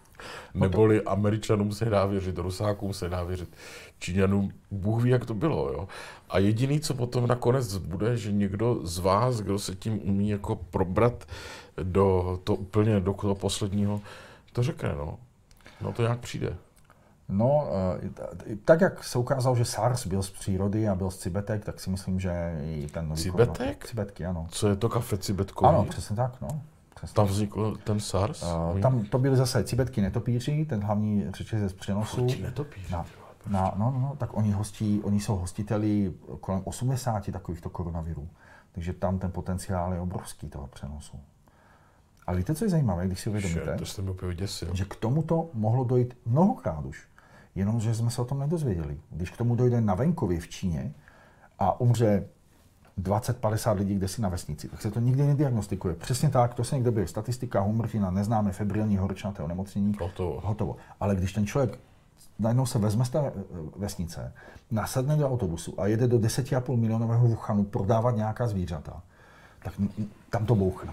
Neboli 0.55 1.03
Američanům 1.03 1.73
se 1.73 1.85
dá 1.85 2.07
věřit, 2.07 2.39
Rusákům 2.39 2.93
se 2.93 3.09
dá 3.09 3.25
věřit, 3.25 3.57
Číňanům, 3.99 4.53
Bůh 4.71 5.03
ví, 5.03 5.11
jak 5.11 5.27
to 5.27 5.35
bylo. 5.35 5.73
Jo? 5.73 5.89
A 6.29 6.39
jediný, 6.39 6.81
co 6.81 6.95
potom 6.95 7.27
nakonec 7.27 7.77
bude, 7.77 8.17
že 8.17 8.33
někdo 8.33 8.81
z 8.83 8.99
vás, 8.99 9.41
kdo 9.41 9.59
se 9.59 9.75
tím 9.75 10.01
umí 10.09 10.29
jako 10.29 10.57
probrat 10.57 11.25
do 11.83 12.39
to 12.45 12.55
úplně 12.55 13.01
do 13.01 13.13
toho 13.13 13.35
posledního, 13.35 14.01
to 14.53 14.63
řekne. 14.63 14.95
No. 14.95 15.19
No 15.81 15.93
to 15.93 16.03
nějak 16.03 16.19
přijde. 16.19 16.57
No, 17.29 17.69
eh, 18.03 18.57
tak 18.65 18.81
jak 18.81 19.05
se 19.05 19.19
ukázalo, 19.19 19.57
že 19.57 19.65
SARS 19.65 20.07
byl 20.07 20.23
z 20.23 20.31
přírody 20.31 20.89
a 20.89 20.95
byl 20.95 21.11
z 21.11 21.17
cibetek, 21.17 21.65
tak 21.65 21.81
si 21.81 21.91
myslím, 21.91 22.21
že 22.21 22.61
i 22.63 22.87
ten 22.87 23.09
nový 23.09 23.23
Cibetek? 23.23 23.57
Korona, 23.57 23.75
cibetky, 23.85 24.27
ano. 24.27 24.47
Co 24.51 24.69
je 24.69 24.77
to 24.77 24.89
kafe 24.89 25.19
cibetkový? 25.19 25.69
Ano, 25.69 25.85
přesně 25.85 26.17
tak, 26.17 26.41
no. 26.41 26.63
Přesně. 26.97 27.15
Tam 27.15 27.27
vznikl 27.27 27.77
ten 27.85 28.01
SARS? 28.01 28.43
Uh, 28.43 28.81
tam 28.81 29.05
to 29.05 29.19
byly 29.19 29.37
zase 29.37 29.65
cibetky 29.65 30.01
netopíři, 30.01 30.67
ten 30.69 30.85
hlavní 30.85 31.27
řetězec 31.31 31.73
přenosu. 31.73 32.27
Netopíři. 32.43 32.93
Na, 32.93 33.07
na, 33.47 33.73
no, 33.77 33.91
no, 33.91 33.99
no, 34.01 34.17
tak 34.19 34.37
oni, 34.37 34.51
hostí, 34.51 35.01
oni 35.03 35.21
jsou 35.21 35.37
hostiteli 35.37 36.15
kolem 36.41 36.63
80 36.65 37.31
takovýchto 37.31 37.71
koronavirů. 37.71 38.29
Takže 38.73 38.93
tam 38.93 39.19
ten 39.19 39.31
potenciál 39.31 39.93
je 39.93 40.01
obrovský 40.01 40.49
toho 40.49 40.67
přenosu. 40.67 41.21
Ale 42.27 42.37
víte, 42.37 42.55
co 42.55 42.65
je 42.65 42.69
zajímavé, 42.69 43.07
když 43.07 43.21
si 43.21 43.31
uvědomíte, 43.31 43.77
že 44.73 44.85
k 44.85 44.97
tomuto 44.97 45.51
mohlo 45.55 45.85
dojít 45.85 46.17
mnohokrát 46.27 46.85
už, 46.85 47.09
jenomže 47.55 47.95
jsme 47.95 48.11
se 48.11 48.23
o 48.23 48.25
tom 48.25 48.39
nedozvěděli. 48.39 49.01
Když 49.11 49.31
k 49.31 49.37
tomu 49.37 49.55
dojde 49.57 49.81
na 49.81 49.95
venkově 49.95 50.41
v 50.41 50.49
Číně 50.49 50.95
a 51.59 51.81
umře 51.81 52.29
20-50 53.03 53.77
lidí 53.77 53.95
kde 53.95 54.09
si 54.09 54.23
na 54.23 54.29
vesnici, 54.29 54.69
tak 54.69 54.83
se 54.83 54.91
to 54.91 55.01
nikdy 55.01 55.27
nediagnostikuje. 55.27 55.95
Přesně 55.95 56.29
tak, 56.29 56.55
to 56.55 56.65
se 56.65 56.75
někde 56.75 56.91
bude 56.91 57.07
statistika 57.07 57.63
umrtí 57.63 57.99
na 57.99 58.11
neznámé 58.11 58.53
febrilní 58.53 58.97
horečnaté 58.97 59.43
onemocnění. 59.43 59.97
Hotovo. 60.01 60.41
Hotovo. 60.45 60.77
Ale 61.01 61.17
když 61.17 61.33
ten 61.33 61.47
člověk 61.47 61.79
najednou 62.39 62.67
se 62.67 62.79
vezme 62.79 63.05
z 63.05 63.11
té 63.11 63.19
eh, 63.19 63.33
vesnice, 63.77 64.33
nasedne 64.71 65.17
do 65.17 65.29
autobusu 65.29 65.81
a 65.81 65.87
jede 65.87 66.09
do 66.09 66.19
10,5 66.19 66.77
milionového 66.77 67.27
Wuhanu 67.27 67.65
prodávat 67.65 68.17
nějaká 68.17 68.47
zvířata, 68.47 69.03
tak 69.63 69.73
tam 70.31 70.47
to 70.47 70.55
bouchne. 70.55 70.93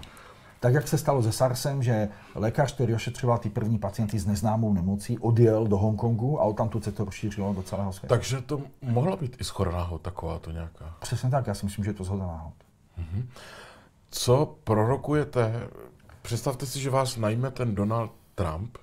Tak 0.64 0.74
jak 0.74 0.88
se 0.88 0.98
stalo 0.98 1.22
se 1.22 1.32
SARSem, 1.32 1.82
že 1.82 2.08
lékař, 2.34 2.74
který 2.74 2.94
ošetřoval 2.94 3.38
ty 3.38 3.50
první 3.50 3.78
pacienty 3.78 4.18
s 4.18 4.26
neznámou 4.26 4.72
nemocí, 4.72 5.18
odjel 5.18 5.66
do 5.66 5.76
Hongkongu 5.76 6.40
a 6.40 6.44
odtamtud 6.44 6.84
se 6.84 6.92
to 6.92 7.04
rozšířilo 7.04 7.54
do 7.54 7.62
celého 7.62 7.92
světa. 7.92 8.14
Takže 8.14 8.40
to 8.40 8.62
mohla 8.82 9.16
být 9.16 9.36
i 9.40 9.44
skoro 9.44 9.72
náhod 9.72 10.02
taková 10.02 10.38
to 10.38 10.50
nějaká. 10.50 10.96
Přesně 11.00 11.30
tak, 11.30 11.46
já 11.46 11.54
si 11.54 11.66
myslím, 11.66 11.84
že 11.84 11.90
je 11.90 11.94
to 11.94 12.04
zhoda 12.04 12.26
náhod. 12.26 12.54
Mm-hmm. 12.98 13.24
Co 14.10 14.56
prorokujete? 14.64 15.68
Představte 16.22 16.66
si, 16.66 16.80
že 16.80 16.90
vás 16.90 17.16
najme 17.16 17.50
ten 17.50 17.74
Donald 17.74 18.12
Trump, 18.34 18.78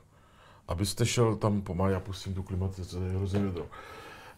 abyste 0.68 1.06
šel 1.06 1.36
tam 1.36 1.62
pomalu, 1.62 1.92
já 1.92 2.00
pustím 2.00 2.34
tu 2.34 2.44
klimatizaci, 2.44 2.96
je 2.96 3.18
hrozně 3.18 3.40
vedro. 3.40 3.66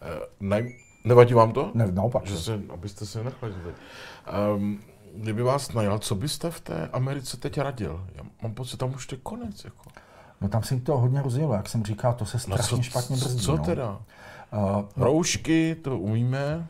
Eh. 0.02 0.84
Nevadí 1.04 1.34
vám 1.34 1.52
to? 1.52 1.70
Ne, 1.74 1.92
naopak. 1.92 2.26
Že 2.26 2.38
se, 2.38 2.60
abyste 2.68 3.06
se 3.06 3.18
nenachladili. 3.18 3.74
Um, 4.56 4.80
kdyby 5.16 5.42
vás 5.42 5.72
najal, 5.72 5.98
co 5.98 6.14
byste 6.14 6.50
v 6.50 6.60
té 6.60 6.88
Americe 6.92 7.36
teď 7.36 7.58
radil? 7.58 8.06
Já 8.14 8.22
mám 8.42 8.54
pocit, 8.54 8.76
tam 8.76 8.94
už 8.94 9.06
to 9.06 9.14
je 9.14 9.20
konec. 9.22 9.64
Jako. 9.64 9.82
No 10.40 10.48
tam 10.48 10.62
se 10.62 10.80
to 10.80 10.98
hodně 10.98 11.22
rozjelo, 11.22 11.54
jak 11.54 11.68
jsem 11.68 11.84
říkal, 11.84 12.12
to 12.14 12.26
se 12.26 12.38
strašně 12.38 12.76
no 12.76 12.82
co, 12.82 12.90
špatně 12.90 13.16
brzdí. 13.16 13.40
Co 13.44 13.56
no. 13.56 13.64
teda? 13.64 13.98
Uh, 14.52 14.82
Roušky, 14.96 15.74
to 15.74 15.98
umíme. 15.98 16.66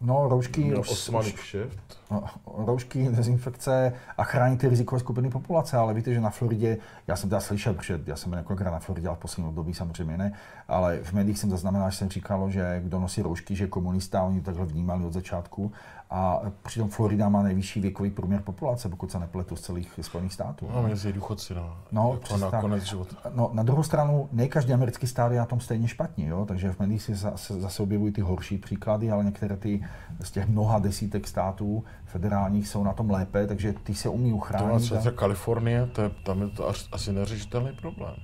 No, 0.00 0.28
roušky, 0.28 0.64
Měl 0.64 0.80
Osmany 0.80 1.32
kšeft. 1.32 1.98
No, 2.14 2.24
roušky, 2.66 3.08
dezinfekce 3.08 3.92
a 4.18 4.24
chránit 4.24 4.60
ty 4.60 4.68
rizikové 4.68 5.00
skupiny 5.00 5.30
populace, 5.30 5.76
ale 5.76 5.94
víte, 5.94 6.14
že 6.14 6.20
na 6.20 6.30
Floridě, 6.30 6.78
já 7.06 7.16
jsem 7.16 7.28
teda 7.28 7.40
slyšel, 7.40 7.74
protože 7.74 8.00
já 8.06 8.16
jsem 8.16 8.32
několikrát 8.32 8.70
na 8.70 8.78
Floridě, 8.78 9.08
ale 9.08 9.16
v 9.16 9.20
posledním 9.20 9.48
období 9.48 9.74
samozřejmě 9.74 10.18
ne, 10.18 10.32
ale 10.68 10.98
v 11.02 11.12
médiích 11.12 11.38
jsem 11.38 11.50
zaznamenal, 11.50 11.90
že 11.90 11.96
jsem 11.96 12.08
říkalo, 12.08 12.50
že 12.50 12.80
kdo 12.84 13.00
nosí 13.00 13.22
roušky, 13.22 13.56
že 13.56 13.66
komunista, 13.66 14.22
oni 14.22 14.40
to 14.40 14.44
takhle 14.44 14.66
vnímali 14.66 15.04
od 15.04 15.12
začátku 15.12 15.72
a 16.10 16.40
přitom 16.62 16.88
Florida 16.88 17.28
má 17.28 17.42
nejvyšší 17.42 17.80
věkový 17.80 18.10
průměr 18.10 18.40
populace, 18.40 18.88
pokud 18.88 19.10
se 19.10 19.18
nepletu 19.18 19.56
z 19.56 19.60
celých 19.60 20.00
Spojených 20.02 20.32
států. 20.32 20.68
No, 20.74 20.82
mezi 20.82 21.12
důchodci, 21.12 21.54
no. 21.54 21.76
No, 21.92 22.18
jako 22.22 22.36
na 22.36 22.60
konec 22.60 22.82
života. 22.82 23.16
No, 23.34 23.50
na 23.52 23.62
druhou 23.62 23.82
stranu, 23.82 24.28
ne 24.32 24.48
každý 24.48 24.72
americký 24.72 25.06
stát 25.06 25.32
je 25.32 25.38
na 25.38 25.46
tom 25.46 25.60
stejně 25.60 25.88
špatně, 25.88 26.28
jo? 26.28 26.44
takže 26.46 26.72
v 26.72 26.78
médiích 26.78 27.02
se 27.02 27.14
zase, 27.14 27.60
zase 27.60 27.82
objevují 27.82 28.12
ty 28.12 28.20
horší 28.20 28.58
příklady, 28.58 29.10
ale 29.10 29.24
některé 29.24 29.56
ty 29.56 29.84
z 30.20 30.30
těch 30.30 30.48
mnoha 30.48 30.78
desítek 30.78 31.28
států 31.28 31.84
federálních 32.14 32.68
jsou 32.68 32.84
na 32.84 32.92
tom 32.92 33.10
lépe, 33.10 33.46
takže 33.46 33.74
ty 33.82 33.94
se 33.94 34.08
umí 34.08 34.30
To 34.30 34.36
uchránit. 34.36 34.92
má 34.92 35.10
Kalifornie, 35.10 35.86
to 35.86 36.02
je, 36.02 36.10
tam 36.24 36.42
je 36.42 36.48
to 36.48 36.68
až, 36.68 36.88
asi 36.92 37.12
neřešitelný 37.12 37.72
problém. 37.72 38.14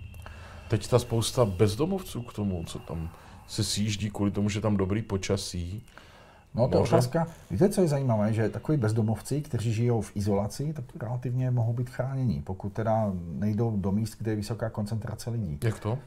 Teď 0.69 0.89
ta 0.89 0.99
spousta 0.99 1.45
bezdomovců 1.45 2.23
k 2.23 2.33
tomu, 2.33 2.65
co 2.65 2.79
tam 2.79 3.11
se 3.47 3.65
sjíždí 3.65 4.11
kvůli 4.11 4.31
tomu, 4.31 4.49
že 4.49 4.61
tam 4.61 4.77
dobrý 4.77 5.03
počasí. 5.03 5.83
No 6.55 6.69
to 6.69 6.79
je 6.79 6.83
otázka. 6.83 7.27
Víte, 7.51 7.69
co 7.69 7.81
je 7.83 7.89
zajímavé, 7.89 8.33
že 8.33 8.49
takový 8.49 8.79
bezdomovci, 8.79 9.43
kteří 9.43 9.73
žijou 9.73 10.01
v 10.01 10.17
izolaci, 10.17 10.73
tak 10.73 10.85
relativně 11.03 11.51
mohou 11.51 11.73
být 11.73 11.91
chráněni, 11.91 12.43
pokud 12.47 12.73
teda 12.73 13.13
nejdou 13.39 13.77
do 13.77 13.93
míst, 13.93 14.15
kde 14.19 14.31
je 14.33 14.37
vysoká 14.37 14.71
koncentrace 14.71 15.31
lidí. 15.31 15.59
Jak 15.65 15.81
to? 15.81 15.99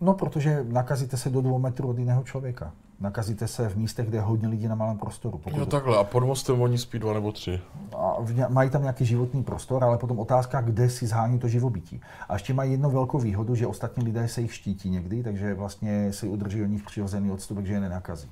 No, 0.00 0.14
protože 0.14 0.64
nakazíte 0.68 1.16
se 1.16 1.30
do 1.30 1.40
dvou 1.40 1.58
metrů 1.58 1.88
od 1.88 1.98
jiného 1.98 2.22
člověka. 2.22 2.72
Nakazíte 3.00 3.48
se 3.48 3.68
v 3.68 3.76
místech, 3.76 4.08
kde 4.08 4.18
je 4.18 4.22
hodně 4.22 4.48
lidí 4.48 4.68
na 4.68 4.74
malém 4.74 4.98
prostoru. 4.98 5.38
Pokud 5.38 5.58
Jo, 5.58 5.66
takhle. 5.66 5.98
A 5.98 6.04
pod 6.04 6.24
mostem 6.24 6.62
oni 6.62 6.78
spí 6.78 6.98
dva 6.98 7.12
nebo 7.12 7.32
tři. 7.32 7.60
a 7.96 8.16
mají 8.48 8.70
tam 8.70 8.82
nějaký 8.82 9.04
životní 9.04 9.42
prostor, 9.42 9.84
ale 9.84 9.98
potom 9.98 10.18
otázka, 10.18 10.60
kde 10.60 10.90
si 10.90 11.06
zhání 11.06 11.38
to 11.38 11.48
živobytí. 11.48 12.00
A 12.28 12.32
ještě 12.32 12.54
mají 12.54 12.70
jednu 12.72 12.90
velkou 12.90 13.18
výhodu, 13.18 13.54
že 13.54 13.66
ostatní 13.66 14.04
lidé 14.04 14.28
se 14.28 14.40
jich 14.40 14.54
štítí 14.54 14.90
někdy, 14.90 15.22
takže 15.22 15.54
vlastně 15.54 16.12
si 16.12 16.28
udrží 16.28 16.62
oni 16.62 16.78
v 16.78 16.84
přirozený 16.84 17.30
odstup, 17.30 17.66
že 17.66 17.72
je 17.72 17.80
nenakazí. 17.80 18.30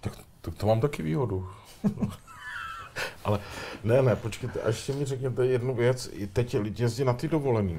Tak 0.00 0.12
to, 0.40 0.50
to 0.50 0.66
mám 0.66 0.80
taky 0.80 1.02
výhodu. 1.02 1.48
Ale 3.24 3.40
ne, 3.84 4.02
ne, 4.02 4.16
počkejte, 4.16 4.60
a 4.60 4.66
ještě 4.66 4.92
mi 4.92 5.04
řekněte 5.04 5.46
jednu 5.46 5.74
věc. 5.74 6.10
I 6.12 6.26
teď 6.26 6.56
lidi 6.58 6.82
jezdí 6.82 7.04
na 7.04 7.12
ty 7.12 7.28
dovolený. 7.28 7.78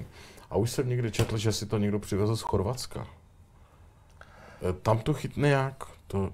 A 0.49 0.57
už 0.57 0.71
jsem 0.71 0.89
někdy 0.89 1.11
četl, 1.11 1.37
že 1.37 1.51
si 1.51 1.65
to 1.65 1.77
někdo 1.77 1.99
přivezl 1.99 2.35
z 2.35 2.41
Chorvatska. 2.41 3.07
E, 4.70 4.74
Tam 4.74 4.99
to 4.99 5.14
chytne 5.14 5.49
jak? 5.49 5.84
To 6.08 6.32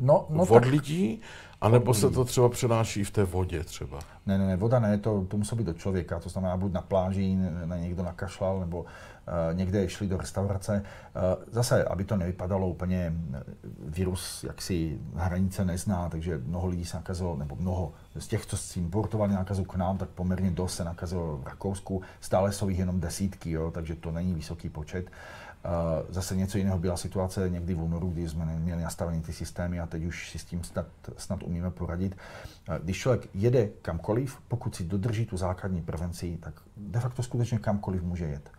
No, 0.00 0.26
no 0.30 0.42
od 0.42 0.64
lidí? 0.64 1.20
A 1.60 1.68
nebo 1.68 1.94
se 1.94 2.10
to 2.10 2.24
třeba 2.24 2.48
přenáší 2.48 3.04
v 3.04 3.10
té 3.10 3.24
vodě 3.24 3.64
třeba? 3.64 3.98
Ne, 4.26 4.38
ne, 4.38 4.46
ne, 4.46 4.56
voda 4.56 4.78
ne, 4.78 4.98
to, 4.98 5.24
to 5.28 5.36
musí 5.36 5.56
být 5.56 5.66
do 5.66 5.72
člověka, 5.72 6.20
to 6.20 6.28
znamená 6.28 6.56
buď 6.56 6.72
na 6.72 6.82
pláži, 6.82 7.36
na 7.64 7.76
někdo 7.76 8.02
nakašlal, 8.02 8.60
nebo 8.60 8.80
uh, 8.80 8.86
někde 9.52 9.88
šli 9.88 10.06
do 10.06 10.16
restaurace. 10.16 10.82
Uh, 10.82 11.44
zase, 11.52 11.84
aby 11.84 12.04
to 12.04 12.16
nevypadalo 12.16 12.68
úplně, 12.68 13.12
eh, 13.34 13.42
virus 13.88 14.44
jaksi 14.44 14.98
hranice 15.16 15.64
nezná, 15.64 16.08
takže 16.08 16.40
mnoho 16.44 16.66
lidí 16.66 16.84
se 16.84 16.96
nakazilo, 16.96 17.36
nebo 17.36 17.56
mnoho 17.56 17.92
z 18.18 18.26
těch, 18.26 18.46
co 18.46 18.56
si 18.56 18.78
importovali 18.78 19.32
nákazu 19.32 19.64
k 19.64 19.74
nám, 19.74 19.98
tak 19.98 20.08
poměrně 20.08 20.50
dost 20.50 20.76
se 20.76 20.84
nakazilo 20.84 21.36
v 21.36 21.46
Rakousku, 21.46 22.02
stále 22.20 22.52
jsou 22.52 22.68
jich 22.68 22.78
jenom 22.78 23.00
desítky, 23.00 23.50
jo, 23.50 23.70
takže 23.70 23.94
to 23.94 24.10
není 24.10 24.34
vysoký 24.34 24.68
počet. 24.68 25.04
Uh, 25.06 25.12
Zase 26.08 26.36
něco 26.36 26.58
jiného 26.58 26.78
byla 26.78 26.96
situace 26.96 27.50
někdy 27.50 27.74
v 27.74 27.82
únoru, 27.82 28.10
kdy 28.10 28.28
jsme 28.28 28.46
neměli 28.46 28.82
nastavené 28.82 29.20
ty 29.20 29.32
systémy 29.32 29.80
a 29.80 29.86
teď 29.86 30.04
už 30.04 30.30
si 30.30 30.38
s 30.38 30.44
tím 30.44 30.64
snad, 30.64 30.86
snad 31.16 31.42
umíme 31.42 31.70
poradit. 31.70 32.16
Když 32.82 32.98
člověk 32.98 33.28
jede 33.34 33.68
kamkoliv, 33.82 34.38
pokud 34.48 34.74
si 34.74 34.84
dodrží 34.84 35.26
tu 35.26 35.36
základní 35.36 35.82
prevenci, 35.82 36.38
tak 36.40 36.54
de 36.76 37.00
facto 37.00 37.22
skutečně 37.22 37.58
kamkoliv 37.58 38.02
může 38.02 38.24
jet. 38.24 38.50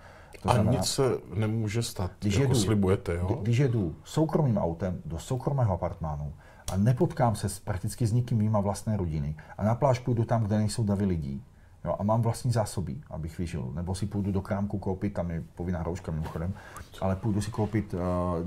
A 0.46 0.58
nic 0.58 0.86
se 0.86 1.04
nemůže 1.34 1.84
stát, 1.84 2.12
když 2.20 2.36
jako 2.36 2.44
jedu, 2.44 2.56
slibujete, 2.56 3.14
jo? 3.14 3.40
Když 3.42 3.58
jedu 3.58 3.96
soukromým 4.04 4.58
autem 4.58 5.02
do 5.06 5.20
soukromého 5.20 5.74
apartmánu 5.74 6.34
a 6.74 6.78
nepotkám 6.78 7.36
se 7.36 7.50
s, 7.50 7.60
prakticky 7.60 8.08
s 8.08 8.14
nikým 8.14 8.38
mimo 8.38 8.62
vlastné 8.62 8.98
rodiny 8.98 9.36
a 9.58 9.64
na 9.64 9.76
pláž 9.76 10.00
půjdu 10.00 10.26
tam, 10.26 10.44
kde 10.44 10.58
nejsou 10.58 10.84
davy 10.84 11.06
lidí, 11.06 11.44
jo, 11.86 11.96
a 12.00 12.04
mám 12.04 12.22
vlastní 12.22 12.52
zásoby, 12.52 12.98
abych 13.10 13.38
vyžil, 13.38 13.72
nebo 13.76 13.96
si 13.96 14.06
půjdu 14.06 14.32
do 14.32 14.42
krámku 14.42 14.78
koupit, 14.78 15.14
tam 15.14 15.32
je 15.32 15.44
povinná 15.56 15.84
rouška 15.84 16.12
mimochodem, 16.12 16.54
ale 17.02 17.16
půjdu 17.16 17.42
si 17.42 17.52
koupit 17.52 17.94
uh, 17.94 18.00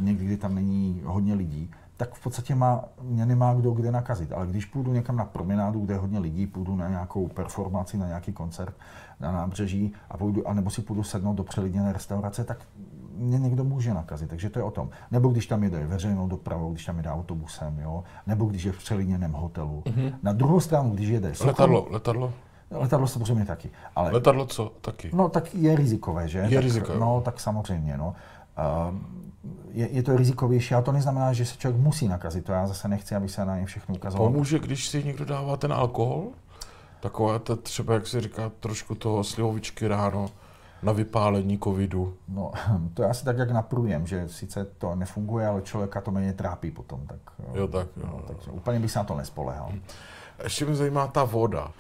někdy, 0.03 0.25
kde 0.25 0.37
tam 0.37 0.55
není 0.55 1.03
hodně 1.05 1.35
lidí, 1.35 1.71
tak 1.97 2.15
v 2.15 2.23
podstatě 2.23 2.55
má, 2.55 2.85
mě 3.03 3.27
nemá 3.27 3.55
kdo 3.55 3.71
kde 3.71 3.93
nakazit. 3.93 4.33
Ale 4.33 4.47
když 4.47 4.65
půjdu 4.65 4.93
někam 4.93 5.17
na 5.17 5.25
promenádu, 5.25 5.81
kde 5.81 5.95
je 5.95 5.99
hodně 5.99 6.19
lidí, 6.19 6.47
půjdu 6.47 6.77
na 6.77 6.89
nějakou 6.89 7.29
performaci, 7.29 7.99
na 7.99 8.07
nějaký 8.07 8.33
koncert 8.33 8.75
na 9.21 9.33
nábřeží, 9.33 9.93
a 10.11 10.17
půjdu, 10.17 10.49
anebo 10.49 10.71
si 10.71 10.83
půjdu 10.83 11.03
sednout 11.03 11.35
do 11.35 11.45
přelidněné 11.45 11.93
restaurace, 11.93 12.45
tak 12.45 12.59
mě 13.17 13.39
někdo 13.39 13.65
může 13.65 13.95
nakazit, 13.95 14.31
takže 14.31 14.51
to 14.51 14.59
je 14.59 14.63
o 14.63 14.71
tom. 14.71 14.91
Nebo 15.11 15.29
když 15.29 15.47
tam 15.47 15.63
jede 15.63 15.87
veřejnou 15.87 16.29
dopravou, 16.29 16.73
když 16.73 16.85
tam 16.85 16.97
jede 16.97 17.11
autobusem, 17.11 17.79
jo? 17.79 18.05
nebo 18.27 18.45
když 18.45 18.65
je 18.65 18.73
v 18.73 18.79
přelidněném 18.79 19.33
hotelu. 19.33 19.83
Mm-hmm. 19.87 20.15
Na 20.23 20.33
druhou 20.33 20.61
stranu, 20.61 20.91
když 20.91 21.09
jede 21.09 21.33
Letadlo, 21.45 21.87
letadlo. 21.91 22.33
Letadlo 22.75 23.07
samozřejmě 23.07 23.45
taky, 23.45 23.71
ale 23.97 24.11
Letadlo 24.11 24.47
co? 24.47 24.73
Taky. 24.81 25.11
No 25.13 25.29
tak 25.29 25.55
je 25.55 25.77
rizikové, 25.77 26.29
že? 26.29 26.39
Je 26.39 26.55
tak, 26.55 26.65
rizikové. 26.65 26.99
No 26.99 27.21
tak 27.25 27.41
samozřejmě, 27.41 27.97
no. 27.97 28.15
Ehm, 28.57 29.07
Je, 29.73 29.89
je 29.89 30.03
to 30.03 30.17
rizikovější, 30.17 30.75
ale 30.75 30.83
to 30.83 30.93
neznamená, 30.93 31.33
že 31.33 31.45
se 31.47 31.57
člověk 31.57 31.83
musí 31.83 32.09
nakazit. 32.09 32.45
To 32.45 32.53
já 32.53 32.67
zase 32.67 32.89
nechci, 32.89 33.15
aby 33.15 33.29
se 33.29 33.45
na 33.45 33.59
ně 33.59 33.67
všechno 33.67 33.95
ukazovalo. 33.95 34.31
Pomůže, 34.31 34.59
když 34.59 34.89
si 34.89 35.05
někdo 35.05 35.25
dává 35.25 35.57
ten 35.57 35.73
alkohol? 35.73 36.25
Taková 37.01 37.39
to 37.39 37.57
třeba, 37.57 37.95
jak 37.95 38.07
se 38.07 38.21
říká, 38.21 38.53
trošku 38.61 38.95
toho 38.95 39.25
slivovičky 39.25 39.89
ráno 39.89 40.27
na 40.83 40.93
vypálení 40.93 41.59
covidu. 41.59 42.15
No, 42.29 42.53
to 42.95 43.03
je 43.03 43.09
asi 43.09 43.25
tak, 43.25 43.39
jak 43.39 43.51
na 43.51 43.63
průjem, 43.63 44.07
že 44.07 44.29
sice 44.29 44.65
to 44.79 44.95
nefunguje, 44.95 45.47
ale 45.47 45.63
člověka 45.63 46.01
to 46.01 46.11
méně 46.11 46.33
trápí 46.33 46.71
potom. 46.71 47.07
Tak, 47.07 47.19
Jo, 47.55 47.69
tak, 47.69 47.87
jo. 47.97 48.03
no, 48.07 48.21
tak 48.29 48.37
úplně 48.51 48.81
by 48.81 48.89
se 48.89 48.99
na 48.99 49.05
to 49.05 49.15
nespolehal. 49.17 49.73
Ještě 50.45 50.65
mě 50.65 50.77
zajímá 50.77 51.07
ta 51.07 51.25
voda. 51.25 51.71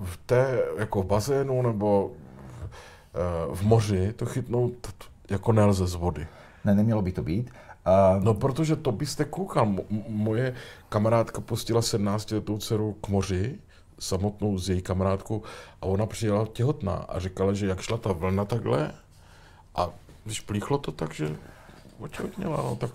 V 0.00 0.16
té, 0.26 0.62
jako 0.78 1.02
v 1.02 1.06
bazénu 1.06 1.62
nebo 1.62 2.10
v, 2.12 2.68
eh, 3.14 3.54
v 3.54 3.62
moři, 3.62 4.12
to 4.12 4.26
chytnou, 4.26 4.68
t- 4.68 4.92
t- 4.98 5.06
jako 5.30 5.52
nelze 5.52 5.86
z 5.86 5.94
vody. 5.94 6.26
Ne, 6.64 6.74
nemělo 6.74 7.02
by 7.02 7.12
to 7.12 7.22
být. 7.22 7.50
Uh, 7.86 8.24
no, 8.24 8.34
protože 8.34 8.76
to 8.76 8.92
byste 8.92 9.24
koukal. 9.24 9.66
M- 9.66 10.04
moje 10.08 10.54
kamarádka 10.88 11.40
pustila 11.40 11.82
17 11.82 12.30
letou 12.30 12.58
dceru 12.58 12.92
k 13.00 13.08
moři, 13.08 13.58
samotnou 13.98 14.58
s 14.58 14.68
její 14.68 14.82
kamarádkou, 14.82 15.42
a 15.82 15.86
ona 15.86 16.06
přijela 16.06 16.46
těhotná 16.52 16.94
a 16.94 17.18
říkala, 17.18 17.52
že 17.52 17.66
jak 17.66 17.80
šla 17.80 17.96
ta 17.96 18.12
vlna 18.12 18.44
takhle, 18.44 18.92
a 19.74 19.88
když 20.24 20.40
plíchlo 20.40 20.78
to 20.78 20.92
tak, 20.92 21.14
že 21.14 21.36
otěhotněla, 21.98 22.56
no, 22.56 22.76
tak 22.76 22.90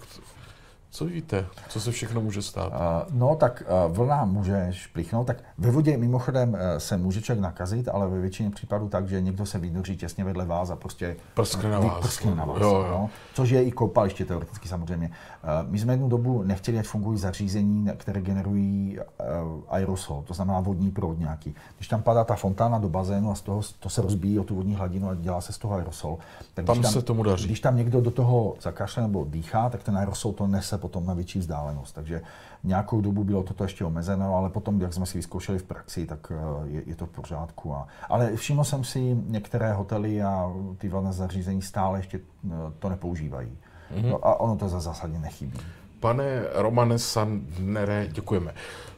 co 0.92 1.06
víte, 1.06 1.46
co 1.70 1.82
se 1.82 1.92
všechno 1.92 2.22
může 2.22 2.42
stát? 2.42 2.68
Uh, 2.74 3.18
no 3.18 3.36
tak 3.36 3.64
uh, 3.88 3.96
vlna 3.96 4.26
může 4.26 4.68
šplichnout, 4.72 5.28
tak 5.28 5.44
ve 5.58 5.72
vodě 5.72 5.98
mimochodem 5.98 6.54
uh, 6.54 6.60
se 6.78 6.98
může 6.98 7.22
člověk 7.22 7.42
nakazit, 7.44 7.90
ale 7.90 8.10
ve 8.10 8.20
většině 8.20 8.50
případů 8.50 8.90
tak, 8.90 9.08
že 9.08 9.22
někdo 9.22 9.46
se 9.46 9.60
vynoří 9.60 9.98
těsně 9.98 10.24
vedle 10.24 10.46
vás 10.46 10.70
a 10.70 10.76
prostě 10.76 11.16
prskne 11.34 11.72
na 11.72 11.80
vás. 11.80 12.00
Prskne 12.00 12.36
na 12.36 12.46
vás 12.46 12.62
jo, 12.62 12.76
jo. 12.76 12.88
No, 12.90 13.10
což 13.34 13.50
je 13.50 13.64
i 13.64 13.72
koupaliště 13.72 14.26
teoreticky 14.26 14.68
samozřejmě. 14.68 15.10
Uh, 15.44 15.70
my 15.72 15.80
jsme 15.80 15.94
jednu 15.94 16.10
dobu 16.10 16.44
nechtěli, 16.44 16.80
ať 16.80 16.86
fungují 16.86 17.20
zařízení, 17.20 17.90
které 17.98 18.22
generují 18.22 19.00
uh, 19.00 19.62
aerosol, 19.70 20.24
to 20.28 20.34
znamená 20.34 20.60
vodní 20.60 20.92
proud 20.92 21.20
nějaký. 21.20 21.56
Když 21.78 21.88
tam 21.88 22.02
padá 22.02 22.24
ta 22.24 22.36
fontána 22.36 22.78
do 22.78 22.90
bazénu 22.90 23.32
a 23.32 23.36
z 23.36 23.42
toho 23.42 23.62
to 23.80 23.90
se 23.90 24.02
rozbíjí 24.02 24.40
o 24.40 24.44
tu 24.44 24.56
vodní 24.56 24.76
hladinu 24.76 25.10
a 25.10 25.16
dělá 25.16 25.42
se 25.42 25.54
z 25.54 25.58
toho 25.58 25.74
aerosol. 25.74 26.18
Tak 26.54 26.66
tam, 26.66 26.82
tam 26.82 26.92
se 26.92 27.02
tomu 27.02 27.24
daří. 27.24 27.46
Když 27.46 27.60
tam 27.60 27.78
někdo 27.78 28.02
do 28.02 28.12
toho 28.12 28.56
zakašle 28.62 29.04
nebo 29.04 29.26
dýchá, 29.30 29.70
tak 29.70 29.84
ten 29.84 29.98
aerosol 29.98 30.34
to 30.34 30.48
nese 30.48 30.78
potom 30.78 31.06
na 31.06 31.14
větší 31.14 31.40
vzdálenost. 31.40 31.96
Takže 31.96 32.22
nějakou 32.64 33.02
dobu 33.02 33.24
bylo 33.24 33.44
toto 33.44 33.64
ještě 33.64 33.86
omezeno, 33.86 34.36
ale 34.36 34.50
potom, 34.50 34.82
jak 34.82 34.94
jsme 34.94 35.06
si 35.06 35.18
vyzkoušeli 35.18 35.60
v 35.60 35.64
praxi, 35.64 36.06
tak 36.06 36.32
eh, 36.32 36.68
je, 36.68 36.84
je 36.86 36.96
to 36.96 37.06
v 37.06 37.10
pořádku. 37.10 37.74
A, 37.74 37.88
ale 38.10 38.36
všiml 38.36 38.64
jsem 38.64 38.84
si, 38.84 39.18
některé 39.28 39.74
hotely 39.74 40.24
a 40.24 40.54
ty 40.78 40.92
zařízení 41.10 41.62
stále 41.62 42.00
ještě 42.00 42.20
eh, 42.20 42.50
to 42.80 42.90
nepoužívají. 42.90 43.58
Mm-hmm. 43.96 44.10
No 44.10 44.28
a 44.28 44.40
ono 44.40 44.56
to 44.56 44.70
za 44.70 44.80
zásadně 44.80 45.20
nechybí. 45.20 45.60
Pane 46.00 46.44
Romane 46.54 47.00
Sandnere, 47.00 48.08
děkujeme 48.12 48.54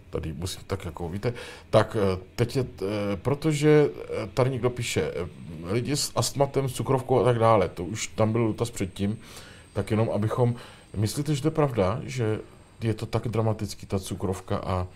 tady 0.10 0.34
musím 0.34 0.62
tak 0.68 0.86
jako, 0.86 1.10
víte, 1.10 1.34
tak 1.70 1.98
eh, 2.00 2.18
teď 2.36 2.56
je, 2.56 2.66
protože 3.16 3.90
tady 4.34 4.50
někdo 4.50 4.70
píše, 4.70 5.12
lidi 5.64 5.98
s 5.98 6.12
astmatem, 6.16 6.70
s 6.70 6.74
cukrovkou 6.74 7.20
a 7.20 7.24
tak 7.24 7.40
dále, 7.40 7.70
to 7.70 7.84
už 7.84 8.08
tam 8.08 8.32
byl 8.32 8.48
dotaz 8.48 8.72
předtím, 8.72 9.20
tak 9.74 9.92
jenom 9.92 10.10
abychom 10.14 10.56
Myslíte, 10.98 11.36
že 11.36 11.42
to 11.42 11.48
je 11.48 11.52
pravda, 11.52 12.00
že 12.04 12.40
je 12.82 12.94
to 12.94 13.06
tak 13.06 13.28
dramatický, 13.28 13.86
ta 13.86 14.00
cukrovka 14.00 14.58
a 14.58 14.88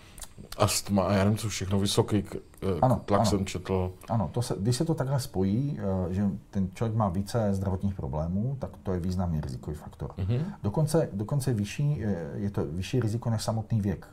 astma 0.56 1.02
a 1.02 1.12
já 1.12 1.24
nevím, 1.24 1.38
co 1.38 1.48
všechno, 1.48 1.78
vysoký 1.78 2.24
eh, 2.26 2.66
ano, 2.82 3.00
tlak 3.04 3.20
ano. 3.20 3.30
jsem 3.30 3.46
četl. 3.46 3.92
Ano, 4.08 4.30
to 4.32 4.42
se, 4.42 4.56
když 4.60 4.76
se 4.76 4.84
to 4.84 4.94
takhle 4.94 5.20
spojí, 5.20 5.78
eh, 6.10 6.14
že 6.14 6.24
ten 6.50 6.68
člověk 6.74 6.96
má 6.96 7.08
více 7.08 7.54
zdravotních 7.54 7.94
problémů, 7.94 8.56
tak 8.58 8.70
to 8.82 8.92
je 8.92 9.00
významný 9.00 9.40
rizikový 9.40 9.76
faktor. 9.76 10.10
Uh-huh. 10.18 10.42
Dokonce, 10.62 11.08
dokonce 11.12 11.54
vyšší, 11.54 12.04
eh, 12.04 12.26
je 12.34 12.50
to 12.50 12.64
vyšší 12.66 13.00
riziko 13.00 13.30
než 13.30 13.42
samotný 13.42 13.80
věk, 13.80 14.08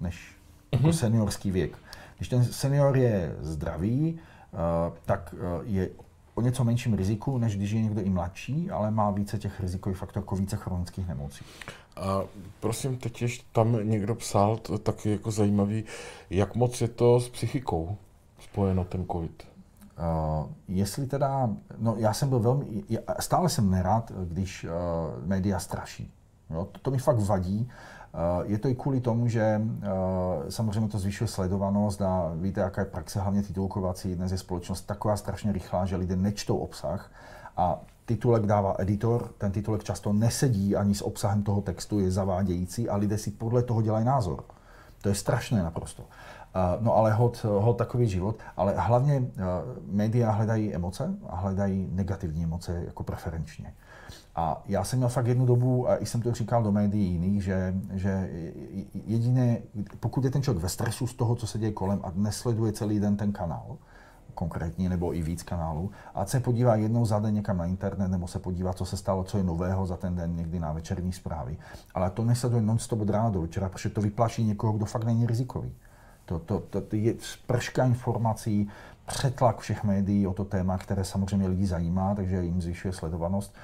než 0.00 0.16
uh-huh. 0.72 0.76
jako 0.76 0.92
seniorský 0.92 1.50
věk. 1.50 1.78
Když 2.16 2.28
ten 2.28 2.44
senior 2.44 2.96
je 2.96 3.36
zdravý, 3.40 4.18
tak 5.04 5.34
je 5.62 5.90
o 6.34 6.40
něco 6.40 6.64
menším 6.64 6.94
riziku, 6.94 7.38
než 7.38 7.56
když 7.56 7.70
je 7.70 7.82
někdo 7.82 8.00
i 8.00 8.10
mladší, 8.10 8.70
ale 8.70 8.90
má 8.90 9.10
více 9.10 9.38
těch 9.38 9.60
rizikových 9.60 9.98
faktorů, 9.98 10.22
jako 10.22 10.36
více 10.36 10.56
chronických 10.56 11.08
nemocí. 11.08 11.44
A 11.96 12.22
prosím, 12.60 12.96
teď 12.96 13.22
ještě 13.22 13.44
tam 13.52 13.88
někdo 13.88 14.14
psal, 14.14 14.56
to 14.56 14.78
taky 14.78 15.10
jako 15.10 15.30
zajímavý, 15.30 15.84
jak 16.30 16.54
moc 16.54 16.80
je 16.80 16.88
to 16.88 17.20
s 17.20 17.28
psychikou 17.28 17.96
spojeno 18.38 18.84
ten 18.84 19.06
covid? 19.12 19.42
Uh, 19.98 20.46
jestli 20.68 21.06
teda, 21.06 21.50
no 21.78 21.94
já 21.98 22.12
jsem 22.12 22.28
byl 22.28 22.38
velmi, 22.38 22.84
stále 23.20 23.48
jsem 23.48 23.70
nerad, 23.70 24.12
když 24.24 24.64
uh, 24.64 24.70
média 25.26 25.58
straší. 25.58 26.12
Jo, 26.50 26.68
to, 26.72 26.78
to 26.78 26.90
mi 26.90 26.98
fakt 26.98 27.18
vadí. 27.18 27.70
Eh, 28.14 28.42
je 28.46 28.58
to 28.58 28.68
i 28.68 28.74
kvůli 28.74 29.00
tomu, 29.00 29.28
že 29.28 29.40
eh, 29.40 30.50
samozřejmě 30.50 30.88
to 30.88 30.98
zvyšuje 30.98 31.28
sledovanost 31.28 32.02
a 32.02 32.32
víte, 32.34 32.60
jaká 32.60 32.80
je 32.80 32.86
praxe, 32.86 33.20
hlavně 33.20 33.42
titulkovací. 33.42 34.14
Dnes 34.14 34.32
je 34.32 34.38
společnost 34.38 34.82
taková 34.82 35.16
strašně 35.16 35.52
rychlá, 35.52 35.86
že 35.86 35.96
lidé 35.96 36.16
nečtou 36.16 36.56
obsah 36.56 37.12
a 37.56 37.80
titulek 38.10 38.46
dává 38.46 38.74
editor, 38.78 39.30
ten 39.38 39.52
titulek 39.52 39.84
často 39.84 40.12
nesedí 40.12 40.76
ani 40.76 40.94
s 40.94 41.02
obsahem 41.02 41.42
toho 41.42 41.60
textu, 41.60 41.98
je 42.00 42.10
zavádějící 42.10 42.88
a 42.88 42.96
lidé 42.96 43.18
si 43.18 43.30
podle 43.30 43.62
toho 43.62 43.82
dělají 43.82 44.04
názor. 44.04 44.44
To 45.02 45.08
je 45.08 45.14
strašné 45.14 45.62
naprosto. 45.62 46.02
Eh, 46.02 46.58
no 46.80 46.96
ale 46.96 47.12
hod, 47.12 47.44
hod 47.44 47.78
takový 47.78 48.08
život, 48.08 48.36
ale 48.56 48.74
hlavně 48.76 49.26
média 49.86 50.30
hledají 50.30 50.74
emoce 50.74 51.14
a 51.28 51.36
hledají 51.36 51.88
negativní 51.92 52.44
emoce 52.44 52.82
jako 52.86 53.02
preferenčně. 53.02 53.74
A 54.34 54.62
já 54.66 54.84
jsem 54.84 54.98
měl 54.98 55.08
fakt 55.08 55.26
jednu 55.26 55.46
dobu, 55.46 55.90
a 55.90 55.96
jsem 56.00 56.22
to 56.22 56.34
říkal 56.34 56.62
do 56.62 56.72
médií 56.72 57.12
jiných, 57.12 57.44
že, 57.44 57.74
že 57.92 58.30
jediné, 59.06 59.58
pokud 60.00 60.24
je 60.24 60.30
ten 60.30 60.42
člověk 60.42 60.62
ve 60.62 60.68
stresu 60.68 61.06
z 61.06 61.14
toho, 61.14 61.34
co 61.34 61.46
se 61.46 61.58
děje 61.58 61.72
kolem 61.72 62.00
a 62.02 62.12
nesleduje 62.14 62.72
celý 62.72 63.00
den 63.00 63.16
ten 63.16 63.32
kanál, 63.32 63.76
konkrétně, 64.34 64.88
nebo 64.88 65.14
i 65.14 65.22
víc 65.22 65.42
kanálů, 65.42 65.90
a 66.14 66.26
se 66.26 66.40
podívá 66.40 66.74
jednou 66.74 67.06
za 67.06 67.18
den 67.18 67.34
někam 67.34 67.56
na 67.56 67.66
internet, 67.66 68.08
nebo 68.08 68.26
se 68.28 68.38
podívá, 68.38 68.72
co 68.72 68.84
se 68.84 68.96
stalo, 68.96 69.24
co 69.24 69.38
je 69.38 69.44
nového 69.44 69.86
za 69.86 69.96
ten 69.96 70.16
den, 70.16 70.36
někdy 70.36 70.60
na 70.60 70.72
večerní 70.72 71.12
zprávy. 71.12 71.56
Ale 71.94 72.10
to 72.10 72.24
nesleduje 72.24 72.62
non-stop 72.62 73.00
od 73.00 73.10
rána 73.10 73.30
do 73.30 73.40
večera, 73.40 73.68
protože 73.68 73.88
to 73.88 74.00
vyplaší 74.00 74.44
někoho, 74.44 74.72
kdo 74.72 74.84
fakt 74.84 75.04
není 75.04 75.26
rizikový. 75.26 75.72
To, 76.24 76.38
to, 76.38 76.60
to, 76.60 76.80
to 76.80 76.96
je 76.96 77.14
sprška 77.18 77.84
informací, 77.84 78.68
přetlak 79.06 79.58
všech 79.58 79.84
médií 79.84 80.26
o 80.26 80.32
to 80.32 80.44
téma, 80.44 80.78
které 80.78 81.04
samozřejmě 81.04 81.48
lidi 81.48 81.66
zajímá, 81.66 82.14
takže 82.14 82.44
jim 82.44 82.62
zvyšuje 82.62 82.92
sledovanost. 82.92 83.54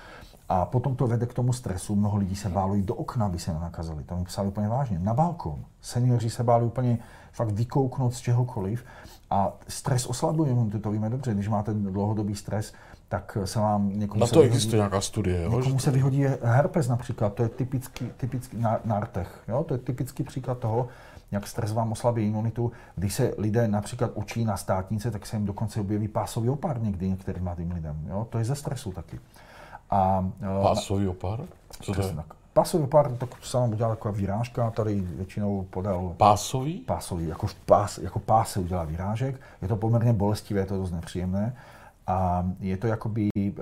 A 0.49 0.65
potom 0.65 0.97
to 0.97 1.07
vede 1.07 1.27
k 1.27 1.35
tomu 1.35 1.53
stresu. 1.53 1.97
Mnoho 1.97 2.17
lidí 2.17 2.37
se 2.37 2.49
bálo 2.49 2.77
do 2.77 2.95
okna, 2.95 3.27
aby 3.27 3.39
se 3.39 3.53
nenakazili. 3.53 4.05
To 4.05 4.17
mi 4.17 4.25
psali 4.25 4.49
úplně 4.49 4.69
vážně. 4.69 4.99
Na 4.99 5.15
balkon. 5.15 5.65
Seniori 5.81 6.31
se 6.31 6.45
báli 6.45 6.65
úplně 6.65 6.99
fakt 7.33 7.51
vykouknout 7.51 8.15
z 8.15 8.21
čehokoliv. 8.21 8.85
A 9.31 9.53
stres 9.69 10.07
oslabuje 10.07 10.51
imunitu, 10.51 10.79
to 10.79 10.91
víme 10.91 11.11
dobře. 11.11 11.35
Když 11.35 11.49
máte 11.49 11.75
dlouhodobý 11.75 12.35
stres, 12.35 12.73
tak 13.09 13.39
se 13.45 13.59
vám 13.59 13.99
někomu 13.99 14.21
Na 14.21 14.27
to 14.27 14.33
vyhodí, 14.33 14.49
existuje 14.49 14.79
nějaká 14.79 15.01
studie, 15.01 15.43
jo? 15.43 15.59
Někomu 15.59 15.79
se 15.79 15.91
vyhodí 15.91 16.25
herpes 16.43 16.89
například, 16.89 17.35
to 17.35 17.43
je 17.43 17.49
typický, 17.49 18.11
typický 18.17 18.57
na, 18.57 18.81
na 18.85 18.97
artech, 18.97 19.43
jo? 19.49 19.65
to 19.65 19.75
je 19.75 19.79
typický 19.79 20.23
příklad 20.23 20.59
toho, 20.59 20.89
jak 21.31 21.47
stres 21.47 21.73
vám 21.73 21.93
oslabí 21.93 22.27
imunitu. 22.27 22.73
Když 22.97 23.15
se 23.15 23.35
lidé 23.39 23.69
například 23.69 24.11
učí 24.15 24.45
na 24.45 24.57
státnice, 24.57 25.11
tak 25.11 25.27
se 25.27 25.37
jim 25.37 25.47
dokonce 25.47 25.81
objeví 25.81 26.09
pásový 26.09 26.49
opár 26.49 26.83
někdy 26.83 27.09
některým 27.09 27.45
mladým 27.45 27.73
lidem. 27.73 28.01
Jo? 28.09 28.27
To 28.31 28.39
je 28.39 28.45
ze 28.45 28.55
stresu 28.55 28.93
taky. 28.93 29.21
A, 29.91 30.31
eh, 30.43 30.63
Pásový 30.63 31.09
opar? 31.09 31.41
Co 31.81 31.93
to 31.93 32.03
je? 32.03 32.15
Pásový 32.57 32.85
opar, 32.85 33.13
tak 33.13 33.29
se 33.43 33.57
nám 33.57 33.73
udělá 33.73 33.91
taková 33.91 34.15
výrážka, 34.15 34.71
tady 34.71 35.01
většinou 35.01 35.67
podal... 35.71 36.15
Pásový? 36.17 36.79
Pásový, 36.79 37.29
jako, 37.29 37.47
pás, 37.67 37.99
jako 37.99 38.19
pás 38.19 38.51
se 38.51 38.61
udělá 38.61 38.85
výrážek. 38.85 39.41
Je 39.63 39.69
to 39.69 39.77
poměrně 39.77 40.13
bolestivé, 40.13 40.61
je 40.61 40.67
to 40.67 40.77
dost 40.77 40.91
nepříjemné. 40.91 41.57
A 42.07 42.49
je 42.61 42.77
to 42.77 42.87
jakoby, 42.87 43.29
je, 43.37 43.53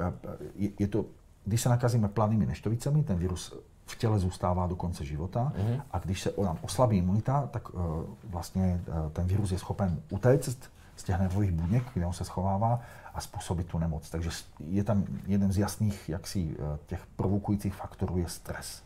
je 0.78 0.88
to, 0.88 1.04
když 1.44 1.60
se 1.60 1.68
nakazíme 1.68 2.08
planými 2.08 2.46
neštovicemi, 2.46 3.02
ten 3.02 3.16
virus 3.16 3.54
v 3.86 3.98
těle 3.98 4.18
zůstává 4.18 4.66
do 4.66 4.76
konce 4.76 5.04
života 5.04 5.52
mm-hmm. 5.56 5.82
a 5.92 5.98
když 5.98 6.22
se 6.22 6.32
nám 6.42 6.58
oslabí 6.62 6.98
imunita, 6.98 7.48
tak 7.50 7.74
uh, 7.74 7.80
vlastně 8.24 8.80
uh, 8.88 9.10
ten 9.10 9.26
virus 9.26 9.52
je 9.52 9.58
schopen 9.58 10.00
utéct 10.10 10.70
z 10.96 11.04
těch 11.04 11.18
nervových 11.18 11.52
buněk, 11.52 11.84
kde 11.94 12.06
on 12.06 12.12
se 12.12 12.24
schovává 12.24 12.80
a 13.14 13.20
způsobit 13.20 13.66
tu 13.66 13.78
nemoc. 13.78 14.10
Takže 14.10 14.30
je 14.66 14.84
tam 14.84 15.04
jeden 15.26 15.52
z 15.52 15.58
jasných 15.58 16.08
jaksi, 16.08 16.56
eh, 16.58 16.78
těch 16.86 17.06
provokujících 17.16 17.74
faktorů 17.74 18.18
je 18.18 18.28
stres. 18.28 18.82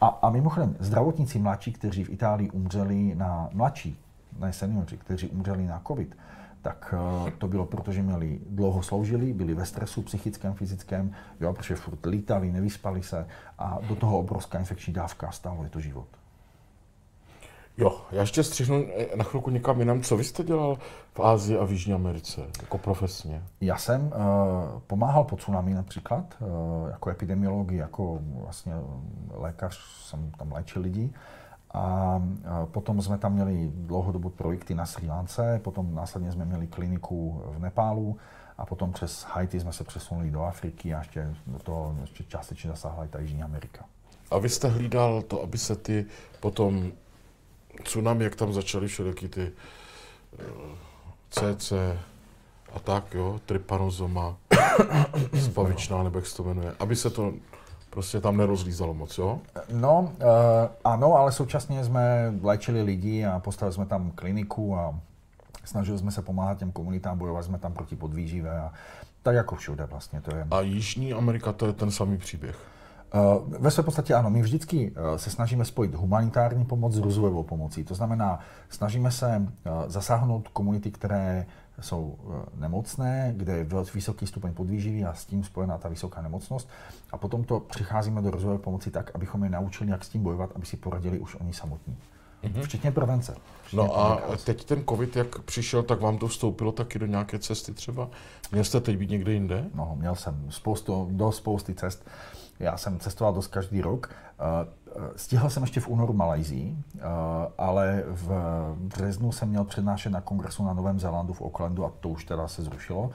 A, 0.00 0.06
a 0.06 0.30
mimochodem, 0.30 0.76
zdravotníci 0.78 1.38
mladší, 1.38 1.72
kteří 1.72 2.04
v 2.04 2.10
Itálii 2.10 2.50
umřeli 2.50 3.14
na 3.14 3.48
mladší, 3.52 3.98
ne 4.38 4.52
seniori, 4.52 4.96
kteří 4.96 5.28
umřeli 5.28 5.66
na 5.66 5.82
COVID, 5.86 6.16
tak 6.62 6.94
eh, 6.96 7.30
to 7.30 7.48
bylo 7.48 7.66
proto, 7.66 7.92
že 7.92 8.02
měli, 8.02 8.40
dlouho 8.46 8.82
sloužili, 8.82 9.32
byli 9.32 9.54
ve 9.54 9.66
stresu 9.66 10.02
psychickém, 10.02 10.54
fyzickém, 10.54 11.12
jo, 11.40 11.52
protože 11.52 11.76
furt 11.76 12.06
lítali, 12.06 12.52
nevyspali 12.52 13.02
se 13.02 13.26
a 13.58 13.78
do 13.88 13.96
toho 13.96 14.18
obrovská 14.18 14.58
infekční 14.58 14.92
dávka 14.92 15.30
stálo 15.30 15.64
je 15.64 15.70
to 15.70 15.80
život. 15.80 16.19
Jo, 17.80 18.00
já 18.12 18.20
ještě 18.20 18.42
střihnu 18.42 18.86
eh, 18.96 19.16
na 19.16 19.24
chvilku 19.24 19.50
někam 19.50 19.78
jinam. 19.78 20.02
Co 20.02 20.16
vy 20.16 20.24
jste 20.24 20.44
dělal 20.44 20.78
v 21.14 21.20
Ázii 21.20 21.58
a 21.58 21.64
v 21.64 21.70
Jižní 21.70 21.92
Americe, 21.92 22.40
jako 22.62 22.78
profesně? 22.78 23.42
Já 23.60 23.76
jsem 23.76 24.02
uh, 24.02 24.12
pomáhal 24.86 25.24
po 25.24 25.36
tsunami 25.36 25.74
například, 25.74 26.24
uh, 26.40 26.90
jako 26.90 27.10
epidemiolog, 27.10 27.70
jako 27.70 28.18
vlastně 28.34 28.72
lékař, 29.30 29.78
jsem 30.04 30.30
tam 30.30 30.52
léčil 30.52 30.82
lidi. 30.82 31.10
A 31.70 32.16
uh, 32.16 32.66
potom 32.66 33.02
jsme 33.02 33.18
tam 33.18 33.32
měli 33.32 33.70
dlouhodobou 33.74 34.28
projekty 34.28 34.74
na 34.74 34.86
Sri 34.86 35.08
Lance, 35.08 35.60
potom 35.64 35.94
následně 35.94 36.32
jsme 36.32 36.44
měli 36.44 36.66
kliniku 36.66 37.42
v 37.46 37.58
Nepálu 37.58 38.16
a 38.58 38.66
potom 38.66 38.92
přes 38.92 39.24
Haiti 39.24 39.60
jsme 39.60 39.72
se 39.72 39.84
přesunuli 39.84 40.30
do 40.30 40.42
Afriky 40.42 40.94
a 40.94 40.98
ještě 40.98 41.34
do 41.46 41.58
toho 41.58 41.96
ještě 42.00 42.24
částečně 42.24 42.70
zasáhla 42.70 43.04
i 43.04 43.08
ta 43.08 43.18
Jižní 43.20 43.42
Amerika. 43.42 43.84
A 44.30 44.38
vy 44.38 44.48
jste 44.48 44.68
hlídal 44.68 45.22
to, 45.22 45.42
aby 45.42 45.58
se 45.58 45.76
ty 45.76 46.06
potom 46.40 46.92
tsunami, 47.84 48.24
jak 48.24 48.36
tam 48.36 48.52
začaly 48.52 48.88
všelijaký 48.88 49.28
ty 49.28 49.52
CC 51.30 51.72
eh, 51.72 51.98
a 52.74 52.78
tak, 52.78 53.14
jo, 53.14 53.40
trypanozoma, 53.46 54.36
Spavičná, 55.44 56.02
nebo 56.02 56.18
jak 56.18 56.26
se 56.26 56.36
to 56.36 56.44
jmenuje, 56.44 56.74
aby 56.78 56.96
se 56.96 57.10
to 57.10 57.32
prostě 57.90 58.20
tam 58.20 58.36
nerozlízalo 58.36 58.94
moc, 58.94 59.18
jo? 59.18 59.38
No, 59.72 60.00
uh, 60.00 60.28
ano, 60.84 61.14
ale 61.14 61.32
současně 61.32 61.84
jsme 61.84 62.34
léčili 62.42 62.82
lidi 62.82 63.24
a 63.24 63.38
postavili 63.38 63.74
jsme 63.74 63.86
tam 63.86 64.10
kliniku 64.10 64.76
a 64.76 64.94
snažili 65.64 65.98
jsme 65.98 66.10
se 66.10 66.22
pomáhat 66.22 66.58
těm 66.58 66.72
komunitám, 66.72 67.18
bojovali 67.18 67.44
jsme 67.44 67.58
tam 67.58 67.72
proti 67.72 67.96
podvýživé 67.96 68.60
a 68.60 68.72
tak 69.22 69.34
jako 69.34 69.56
všude 69.56 69.84
vlastně 69.84 70.20
to 70.20 70.36
je. 70.36 70.46
A 70.50 70.60
Jižní 70.60 71.12
Amerika 71.12 71.52
to 71.52 71.66
je 71.66 71.72
ten 71.72 71.90
samý 71.90 72.18
příběh. 72.18 72.56
Uh, 73.14 73.54
ve 73.58 73.70
své 73.70 73.82
podstatě 73.82 74.14
ano, 74.14 74.30
my 74.30 74.42
vždycky 74.42 74.90
uh, 74.90 75.16
se 75.16 75.30
snažíme 75.30 75.64
spojit 75.64 75.94
humanitární 75.94 76.64
pomoc 76.64 76.94
s 76.94 76.98
rozvojovou 76.98 77.42
pomocí. 77.42 77.84
To 77.84 77.94
znamená, 77.94 78.38
snažíme 78.68 79.10
se 79.10 79.36
uh, 79.36 79.72
zasáhnout 79.86 80.48
komunity, 80.48 80.90
které 80.90 81.46
jsou 81.80 82.18
nemocné, 82.54 83.34
kde 83.36 83.56
je 83.56 83.66
vysoký 83.94 84.26
stupeň 84.26 84.54
podvýživy 84.54 85.04
a 85.04 85.14
s 85.14 85.26
tím 85.26 85.44
spojená 85.44 85.78
ta 85.78 85.88
vysoká 85.88 86.22
nemocnost. 86.22 86.68
A 87.12 87.18
potom 87.18 87.44
to 87.44 87.60
přicházíme 87.60 88.22
do 88.22 88.30
rozvojové 88.30 88.62
pomoci 88.62 88.90
tak, 88.90 89.10
abychom 89.14 89.44
je 89.44 89.50
naučili, 89.50 89.90
jak 89.90 90.04
s 90.04 90.08
tím 90.08 90.22
bojovat, 90.22 90.50
aby 90.54 90.66
si 90.66 90.76
poradili 90.76 91.18
už 91.18 91.36
oni 91.40 91.52
samotní. 91.52 91.96
Mm-hmm. 92.44 92.62
Včetně 92.62 92.92
prevence. 92.92 93.36
Včetně 93.62 93.78
no 93.78 93.98
a 93.98 94.20
teď 94.44 94.64
ten 94.64 94.84
covid, 94.88 95.16
jak 95.16 95.38
přišel, 95.38 95.82
tak 95.82 96.00
vám 96.00 96.18
to 96.18 96.28
vstoupilo 96.28 96.72
taky 96.72 96.98
do 96.98 97.06
nějaké 97.06 97.38
cesty 97.38 97.74
třeba? 97.74 98.08
Měl 98.52 98.64
jste 98.64 98.80
teď 98.80 98.96
být 98.96 99.10
někde 99.10 99.32
jinde? 99.32 99.64
No, 99.74 99.96
měl 99.98 100.14
jsem 100.14 100.46
spoustu, 100.48 101.08
do 101.10 101.32
spousty 101.32 101.74
cest. 101.74 102.04
Já 102.60 102.76
jsem 102.76 102.98
cestoval 102.98 103.32
dost 103.32 103.46
každý 103.46 103.80
rok. 103.80 104.10
Eh, 104.10 104.68
eh, 104.96 105.00
stihl 105.16 105.50
jsem 105.50 105.62
ještě 105.62 105.80
v 105.80 105.88
únoru 105.88 106.12
Malajzii, 106.12 106.76
eh, 106.96 107.00
ale 107.58 108.04
v 108.06 108.30
březnu 108.76 109.32
jsem 109.32 109.48
měl 109.48 109.64
přednášet 109.64 110.10
na 110.10 110.20
kongresu 110.20 110.64
na 110.64 110.72
Novém 110.72 111.00
Zélandu 111.00 111.32
v 111.32 111.42
Aucklandu 111.42 111.84
a 111.84 111.92
to 112.00 112.08
už 112.08 112.24
teda 112.24 112.48
se 112.48 112.62
zrušilo. 112.62 113.10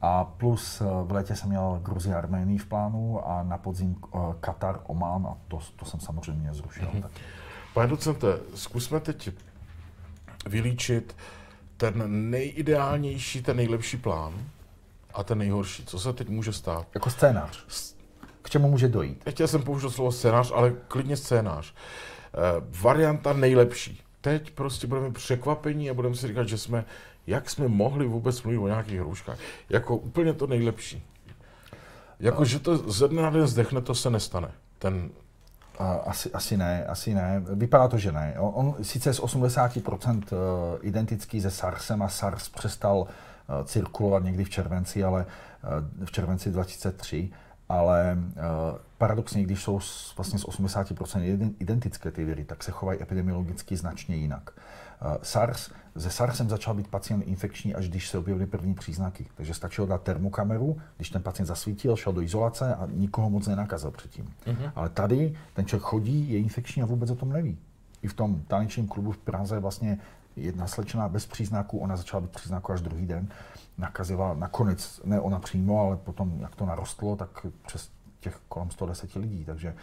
A 0.00 0.24
plus 0.24 0.82
v 1.04 1.12
létě 1.12 1.36
jsem 1.36 1.48
měl 1.48 1.80
Gruzii 1.82 2.14
a 2.14 2.18
Arménii 2.18 2.58
v 2.58 2.66
plánu 2.66 3.28
a 3.28 3.42
na 3.42 3.58
podzim 3.58 3.96
Katar, 4.40 4.80
Oman 4.86 5.26
a 5.26 5.36
to, 5.48 5.58
to 5.76 5.84
jsem 5.84 6.00
samozřejmě 6.00 6.54
zrušil. 6.54 6.88
Mm-hmm. 6.88 7.02
Taky. 7.02 7.20
Pane 7.74 7.86
docente, 7.86 8.26
zkusme 8.54 9.00
teď 9.00 9.30
vylíčit 10.46 11.16
ten 11.76 12.30
nejideálnější, 12.30 13.42
ten 13.42 13.56
nejlepší 13.56 13.96
plán 13.96 14.34
a 15.14 15.22
ten 15.24 15.38
nejhorší. 15.38 15.84
Co 15.86 15.98
se 15.98 16.12
teď 16.12 16.28
může 16.28 16.52
stát? 16.52 16.86
Jako 16.94 17.10
scénář. 17.10 17.64
K 17.66 18.01
čemu 18.52 18.68
může 18.68 18.88
dojít? 18.88 19.24
Chtěl 19.30 19.48
jsem 19.48 19.62
použít 19.62 19.90
slovo 19.90 20.12
scénář, 20.12 20.52
ale 20.54 20.72
klidně 20.88 21.16
scénář. 21.16 21.74
Eh, 21.74 22.38
varianta 22.82 23.32
nejlepší. 23.32 24.02
Teď 24.20 24.50
prostě 24.50 24.86
budeme 24.86 25.10
překvapení 25.10 25.90
a 25.90 25.94
budeme 25.94 26.14
si 26.14 26.28
říkat, 26.28 26.48
že 26.48 26.58
jsme, 26.58 26.84
jak 27.26 27.50
jsme 27.50 27.68
mohli 27.68 28.06
vůbec 28.06 28.42
mluvit 28.42 28.58
o 28.58 28.66
nějakých 28.68 29.00
hrouškách. 29.00 29.38
Jako 29.70 29.96
úplně 29.96 30.32
to 30.32 30.46
nejlepší. 30.46 31.02
Jako, 32.20 32.44
že 32.44 32.58
to 32.58 32.76
ze 32.76 33.08
dne 33.08 33.22
na 33.22 33.30
den 33.30 33.46
zdechne, 33.46 33.80
to 33.80 33.94
se 33.94 34.10
nestane. 34.10 34.50
Ten 34.78 35.10
asi, 36.04 36.32
asi 36.32 36.56
ne, 36.56 36.86
asi 36.86 37.14
ne. 37.14 37.42
Vypadá 37.54 37.88
to, 37.88 37.98
že 37.98 38.12
ne. 38.12 38.34
On, 38.38 38.52
on 38.54 38.84
sice 38.84 39.14
z 39.14 39.20
80% 39.20 40.22
eh, 40.22 40.78
identický 40.82 41.40
se 41.40 41.50
SARSem 41.50 42.02
a 42.02 42.08
SARS 42.08 42.48
přestal 42.48 43.06
eh, 43.06 43.64
cirkulovat 43.64 44.24
někdy 44.24 44.44
v 44.44 44.50
červenci, 44.50 45.04
ale 45.04 45.26
v 46.04 46.12
červenci 46.12 46.50
2003, 46.50 47.30
ale 47.72 48.18
paradoxně, 48.98 49.42
když 49.42 49.62
jsou 49.62 49.80
vlastně 50.16 50.38
z 50.38 50.44
80% 50.44 51.54
identické 51.58 52.10
ty 52.10 52.24
viry, 52.24 52.44
tak 52.44 52.62
se 52.62 52.70
chovají 52.70 53.02
epidemiologicky 53.02 53.76
značně 53.76 54.16
jinak. 54.16 54.50
SARS, 55.22 55.70
ze 55.94 56.10
SARSem 56.10 56.48
začal 56.48 56.74
být 56.74 56.88
pacient 56.88 57.22
infekční, 57.22 57.74
až 57.74 57.88
když 57.88 58.08
se 58.08 58.18
objevily 58.18 58.46
první 58.46 58.74
příznaky. 58.74 59.26
Takže 59.34 59.54
stačilo 59.54 59.86
dát 59.86 60.02
termokameru, 60.02 60.76
když 60.96 61.10
ten 61.10 61.22
pacient 61.22 61.46
zasvítil, 61.46 61.96
šel 61.96 62.12
do 62.12 62.22
izolace 62.22 62.74
a 62.74 62.88
nikoho 62.92 63.30
moc 63.30 63.46
nenakazil 63.46 63.90
předtím. 63.90 64.34
Uh-huh. 64.46 64.72
Ale 64.74 64.88
tady 64.88 65.34
ten 65.54 65.66
člověk 65.66 65.82
chodí, 65.82 66.32
je 66.32 66.38
infekční 66.38 66.82
a 66.82 66.86
vůbec 66.86 67.10
o 67.10 67.16
tom 67.16 67.32
neví. 67.32 67.58
I 68.02 68.08
v 68.08 68.14
tom 68.14 68.42
tanečním 68.48 68.88
klubu 68.88 69.12
v 69.12 69.18
Praze 69.18 69.60
vlastně 69.60 69.98
jedna 70.36 70.66
slečna 70.66 71.08
bez 71.08 71.26
příznaků, 71.26 71.78
ona 71.78 71.96
začala 71.96 72.20
být 72.20 72.30
příznaků 72.30 72.72
až 72.72 72.80
druhý 72.80 73.06
den, 73.06 73.28
nakazila 73.82 74.34
nakonec, 74.34 75.00
ne 75.04 75.20
ona 75.20 75.38
přímo, 75.38 75.80
ale 75.80 75.96
potom, 75.96 76.40
jak 76.40 76.56
to 76.56 76.66
narostlo, 76.66 77.16
tak 77.16 77.46
přes 77.66 77.90
těch 78.20 78.40
kolem 78.48 78.70
110 78.70 79.14
lidí, 79.14 79.44
takže 79.44 79.74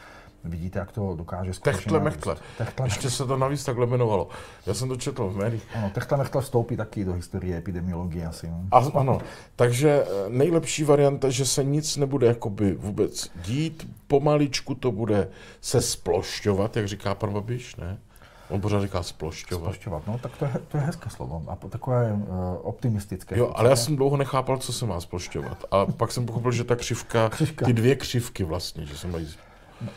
vidíte, 0.43 0.79
jak 0.79 0.91
to 0.91 1.15
dokáže 1.15 1.53
skutečně... 1.53 1.81
Techtle 1.81 1.99
mechtle. 1.99 2.35
Techtle 2.57 2.87
Ještě 2.87 3.09
se 3.09 3.25
to 3.25 3.37
navíc 3.37 3.63
takhle 3.63 3.85
jmenovalo. 3.85 4.29
Já 4.65 4.73
jsem 4.73 4.89
to 4.89 4.95
četl 4.95 5.27
v 5.29 5.37
médiích. 5.37 5.67
Ano, 5.75 5.89
techtle 5.93 6.17
mechtle 6.17 6.41
vstoupí 6.41 6.77
taky 6.77 7.05
do 7.05 7.13
historie 7.13 7.57
epidemiologie 7.57 8.25
asi. 8.25 8.47
No. 8.47 8.63
A, 8.71 8.77
ano, 8.99 9.21
takže 9.55 10.03
eh, 10.03 10.29
nejlepší 10.29 10.83
varianta, 10.83 11.29
že 11.29 11.45
se 11.45 11.63
nic 11.63 11.97
nebude 11.97 12.27
jakoby 12.27 12.73
vůbec 12.73 13.31
dít, 13.45 13.89
pomaličku 14.07 14.75
to 14.75 14.91
bude 14.91 15.27
se 15.61 15.81
splošťovat, 15.81 16.77
jak 16.77 16.87
říká 16.87 17.15
pan 17.15 17.33
Babiš, 17.33 17.75
ne? 17.75 17.97
On 18.49 18.61
pořád 18.61 18.81
říká 18.81 19.03
splošťovat. 19.03 19.63
Splošťovat, 19.63 20.07
no 20.07 20.17
tak 20.17 20.37
to 20.37 20.45
je, 20.45 20.51
to 20.67 20.77
je 20.77 20.83
hezké 20.83 21.09
slovo 21.09 21.43
a 21.47 21.55
takové 21.55 22.13
uh, 22.13 22.27
optimistické. 22.61 23.37
Jo, 23.37 23.53
ale 23.55 23.69
já 23.69 23.75
jsem 23.75 23.95
dlouho 23.95 24.17
nechápal, 24.17 24.57
co 24.57 24.73
se 24.73 24.85
má 24.85 24.99
splošťovat. 24.99 25.65
A 25.71 25.85
pak 25.85 26.11
jsem 26.11 26.25
pochopil, 26.25 26.51
že 26.51 26.63
ta 26.63 26.75
křivka, 26.75 27.29
křivka. 27.29 27.65
ty 27.65 27.73
dvě 27.73 27.95
křivky 27.95 28.43
vlastně, 28.43 28.85
že 28.85 28.97
se 28.97 29.07
mají... 29.07 29.27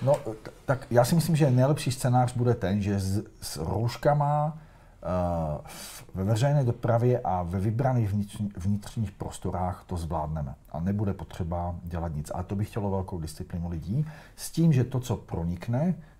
No, 0.02 0.16
tak 0.64 0.86
já 0.90 1.04
si 1.04 1.14
myslím, 1.14 1.36
že 1.36 1.50
nejlepší 1.50 1.92
scénář 1.92 2.36
bude 2.36 2.54
ten, 2.54 2.82
že 2.82 3.00
s, 3.00 3.24
s 3.40 3.56
rouškama 3.56 4.58
uh, 5.02 5.66
ve 6.14 6.24
veřejné 6.24 6.64
dopravě 6.64 7.20
a 7.24 7.42
ve 7.42 7.60
vybraných 7.60 8.12
vnitřní, 8.12 8.50
vnitřních 8.56 9.10
prostorách 9.10 9.84
to 9.86 9.96
zvládneme. 9.96 10.54
A 10.72 10.80
nebude 10.80 11.14
potřeba 11.14 11.74
dělat 11.82 12.14
nic. 12.14 12.30
Ale 12.34 12.44
to 12.44 12.56
by 12.56 12.64
chtělo 12.64 12.90
velkou 12.90 13.18
disciplínu 13.18 13.68
lidí. 13.68 14.06
S 14.36 14.50
tím, 14.50 14.72
že 14.72 14.84
to, 14.84 15.00
co 15.00 15.16
pronikne, 15.16 15.94
Eh, 15.94 16.11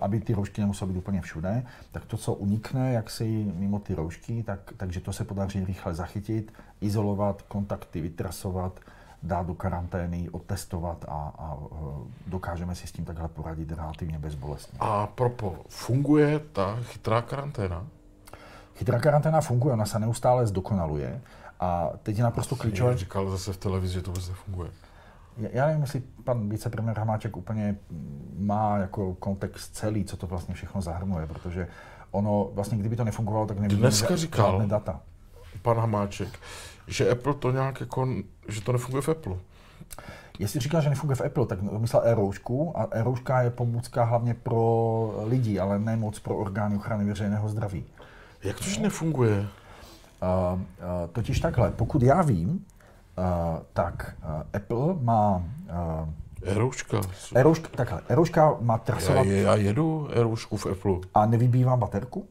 aby 0.00 0.20
ty 0.20 0.34
roušky 0.34 0.60
nemusely 0.60 0.92
být 0.92 0.98
úplně 0.98 1.20
všude, 1.20 1.66
tak 1.92 2.04
to, 2.04 2.16
co 2.16 2.34
unikne 2.34 2.92
jaksi 2.92 3.52
mimo 3.54 3.78
ty 3.78 3.94
roušky, 3.94 4.42
tak, 4.42 4.60
takže 4.76 5.00
to 5.00 5.12
se 5.12 5.24
podaří 5.24 5.64
rychle 5.64 5.94
zachytit, 5.94 6.52
izolovat, 6.80 7.42
kontakty 7.42 8.00
vytrasovat, 8.00 8.80
dát 9.22 9.46
do 9.46 9.54
karantény, 9.54 10.28
otestovat 10.30 11.04
a, 11.08 11.32
a 11.38 11.56
eh, 11.56 11.76
dokážeme 12.26 12.74
si 12.74 12.86
s 12.86 12.92
tím 12.92 13.04
takhle 13.04 13.28
poradit 13.28 13.72
relativně 13.72 14.18
bezbolestně. 14.18 14.78
A 14.80 15.06
propo, 15.06 15.56
funguje 15.68 16.38
ta 16.38 16.78
chytrá 16.82 17.22
karanténa? 17.22 17.86
Chytrá 18.76 18.98
karanténa 18.98 19.40
funguje, 19.40 19.74
ona 19.74 19.86
se 19.86 19.98
neustále 19.98 20.46
zdokonaluje. 20.46 21.20
A 21.60 21.90
teď 22.02 22.16
je 22.16 22.24
naprosto 22.24 22.56
klíčové. 22.56 22.96
Říkal 22.96 23.30
zase 23.30 23.52
v 23.52 23.56
televizi, 23.56 23.94
že 23.94 24.02
to 24.02 24.10
vůbec 24.10 24.28
nefunguje. 24.28 24.70
Já 25.36 25.66
nevím, 25.66 25.82
jestli 25.82 26.02
pan 26.24 26.48
vicepremiér 26.48 26.98
Hamáček 26.98 27.36
úplně 27.36 27.76
má 28.38 28.78
jako 28.78 29.14
kontext 29.14 29.76
celý, 29.76 30.04
co 30.04 30.16
to 30.16 30.26
vlastně 30.26 30.54
všechno 30.54 30.80
zahrnuje, 30.82 31.26
protože 31.26 31.68
ono, 32.10 32.48
vlastně 32.52 32.78
kdyby 32.78 32.96
to 32.96 33.04
nefungovalo, 33.04 33.46
tak 33.46 33.58
nevidíme 33.58 33.88
Dneska 33.88 34.16
říkal 34.16 34.66
data. 34.66 35.00
pan 35.62 35.76
Hamáček, 35.76 36.38
že 36.86 37.10
Apple 37.10 37.34
to 37.34 37.50
nějak 37.50 37.80
jako, 37.80 38.08
že 38.48 38.60
to 38.60 38.72
nefunguje 38.72 39.02
v 39.02 39.08
Apple. 39.08 39.36
Jestli 40.38 40.60
říká, 40.60 40.80
že 40.80 40.90
nefunguje 40.90 41.16
v 41.16 41.20
Apple, 41.20 41.46
tak 41.46 41.62
myslel 41.62 42.02
e-roušku 42.04 42.78
a 42.78 42.88
e-rouška 42.90 43.42
je 43.42 43.50
pomůcka 43.50 44.04
hlavně 44.04 44.34
pro 44.34 45.24
lidi, 45.24 45.58
ale 45.58 45.78
ne 45.78 45.96
moc 45.96 46.18
pro 46.18 46.36
orgány 46.36 46.76
ochrany 46.76 47.04
veřejného 47.04 47.48
zdraví. 47.48 47.84
Jak 48.44 48.58
to, 48.58 48.64
že 48.64 48.80
nefunguje? 48.80 49.38
Uh, 49.40 50.60
uh, 50.60 50.60
totiž 51.12 51.40
takhle, 51.40 51.70
pokud 51.70 52.02
já 52.02 52.22
vím, 52.22 52.64
Uh, 53.18 53.58
tak 53.72 54.16
uh, 54.24 54.42
Apple 54.52 54.94
má... 55.00 55.36
Uh, 55.36 56.08
Erouška. 56.42 57.00
Erouška, 57.34 57.68
takhle, 57.76 58.00
Erouška 58.08 58.56
má 58.60 58.78
trasovat... 58.78 59.26
Já, 59.26 59.32
já 59.32 59.54
jedu 59.54 60.08
Eroušku 60.12 60.56
v 60.56 60.66
Apple. 60.66 60.92
A 61.14 61.26
nevybývá 61.26 61.76
baterku? 61.76 62.26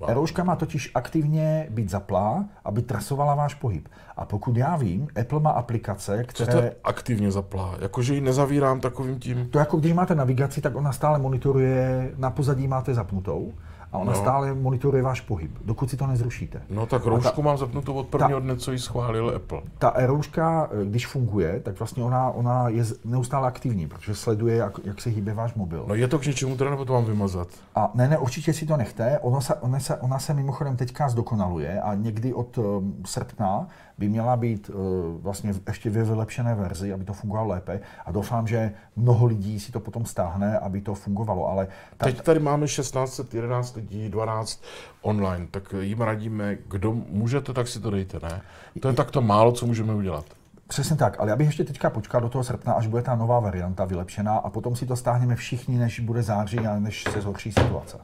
Wow. 0.00 0.10
Erouška 0.10 0.44
má 0.44 0.56
totiž 0.56 0.90
aktivně 0.94 1.66
být 1.70 1.90
zaplá, 1.90 2.44
aby 2.64 2.82
trasovala 2.82 3.34
váš 3.34 3.54
pohyb. 3.54 3.88
A 4.16 4.24
pokud 4.24 4.56
já 4.56 4.76
vím, 4.76 5.08
Apple 5.20 5.40
má 5.40 5.50
aplikace, 5.50 6.24
které... 6.24 6.52
Co 6.52 6.58
to 6.58 6.64
je 6.64 6.74
aktivně 6.84 7.30
zaplá? 7.30 7.74
Jakože 7.80 8.14
ji 8.14 8.20
nezavírám 8.20 8.80
takovým 8.80 9.18
tím... 9.18 9.48
To 9.50 9.58
jako 9.58 9.76
když 9.76 9.92
máte 9.92 10.14
navigaci, 10.14 10.60
tak 10.60 10.76
ona 10.76 10.92
stále 10.92 11.18
monitoruje, 11.18 12.12
na 12.16 12.30
pozadí 12.30 12.68
máte 12.68 12.94
zapnutou 12.94 13.52
a 13.94 13.98
ona 13.98 14.12
no. 14.12 14.18
stále 14.18 14.54
monitoruje 14.54 15.02
váš 15.02 15.20
pohyb, 15.20 15.50
dokud 15.64 15.90
si 15.90 15.96
to 15.96 16.06
nezrušíte. 16.06 16.62
No 16.70 16.86
tak 16.86 17.06
roušku 17.06 17.42
ta, 17.42 17.46
mám 17.46 17.58
zapnutou 17.58 17.94
od 17.94 18.06
prvního 18.06 18.40
ta, 18.40 18.44
dne, 18.44 18.56
co 18.56 18.72
ji 18.72 18.78
schválil 18.78 19.32
Apple. 19.36 19.62
Ta 19.78 19.92
rouška, 19.96 20.68
eh, 20.72 20.84
když 20.84 21.06
funguje, 21.06 21.60
tak 21.60 21.78
vlastně 21.78 22.04
ona, 22.04 22.30
ona 22.30 22.68
je 22.68 22.84
neustále 23.04 23.48
aktivní, 23.48 23.88
protože 23.88 24.14
sleduje, 24.14 24.56
jak, 24.56 24.80
jak 24.84 25.00
se 25.00 25.10
hýbe 25.10 25.34
váš 25.34 25.54
mobil. 25.54 25.84
No 25.88 25.94
je 25.94 26.08
to 26.08 26.18
k 26.18 26.26
něčemu 26.26 26.56
teda, 26.56 26.70
nebo 26.70 26.84
to 26.84 26.92
mám 26.92 27.04
vymazat? 27.04 27.48
A 27.74 27.90
ne, 27.94 28.08
ne, 28.08 28.18
určitě 28.18 28.52
si 28.52 28.66
to 28.66 28.76
nechte. 28.76 29.18
Ona 29.18 29.40
se, 29.40 29.54
ona 29.54 29.80
se, 29.80 29.96
ona 29.96 30.18
se 30.18 30.34
mimochodem 30.34 30.76
teďka 30.76 31.08
zdokonaluje 31.08 31.80
a 31.80 31.94
někdy 31.94 32.34
od 32.34 32.58
um, 32.58 32.94
srpna 33.06 33.66
by 33.98 34.08
měla 34.08 34.36
být 34.36 34.68
uh, 34.68 34.74
vlastně 35.22 35.54
ještě 35.68 35.90
ve 35.90 36.04
vylepšené 36.04 36.54
verzi, 36.54 36.92
aby 36.92 37.04
to 37.04 37.12
fungovalo 37.12 37.48
lépe 37.48 37.80
a 38.06 38.12
doufám, 38.12 38.46
že 38.46 38.72
mnoho 38.96 39.26
lidí 39.26 39.60
si 39.60 39.72
to 39.72 39.80
potom 39.80 40.06
stáhne, 40.06 40.58
aby 40.58 40.80
to 40.80 40.94
fungovalo. 40.94 41.48
Ale 41.48 41.68
ta... 41.96 42.06
Teď 42.06 42.22
tady 42.22 42.40
máme 42.40 42.68
16, 42.68 43.34
11 43.34 43.76
lidí, 43.76 44.08
12 44.08 44.62
online, 45.02 45.46
tak 45.50 45.74
jim 45.80 46.00
radíme, 46.00 46.56
kdo 46.68 46.92
můžete, 46.92 47.52
tak 47.52 47.68
si 47.68 47.80
to 47.80 47.90
dejte, 47.90 48.18
ne? 48.22 48.42
To 48.80 48.88
je 48.88 48.94
takto 48.94 49.22
málo, 49.22 49.52
co 49.52 49.66
můžeme 49.66 49.94
udělat. 49.94 50.24
Přesně 50.68 50.96
tak, 50.96 51.20
ale 51.20 51.30
já 51.30 51.36
bych 51.36 51.46
ještě 51.46 51.64
teďka 51.64 51.90
počkal 51.90 52.20
do 52.20 52.28
toho 52.28 52.44
srpna, 52.44 52.72
až 52.72 52.86
bude 52.86 53.02
ta 53.02 53.14
nová 53.16 53.40
varianta 53.40 53.84
vylepšená 53.84 54.36
a 54.36 54.50
potom 54.50 54.76
si 54.76 54.86
to 54.86 54.96
stáhneme 54.96 55.36
všichni, 55.36 55.78
než 55.78 56.00
bude 56.00 56.22
září 56.22 56.58
a 56.58 56.78
než 56.78 57.04
se 57.12 57.20
zhorší 57.20 57.52
situace. 57.52 57.98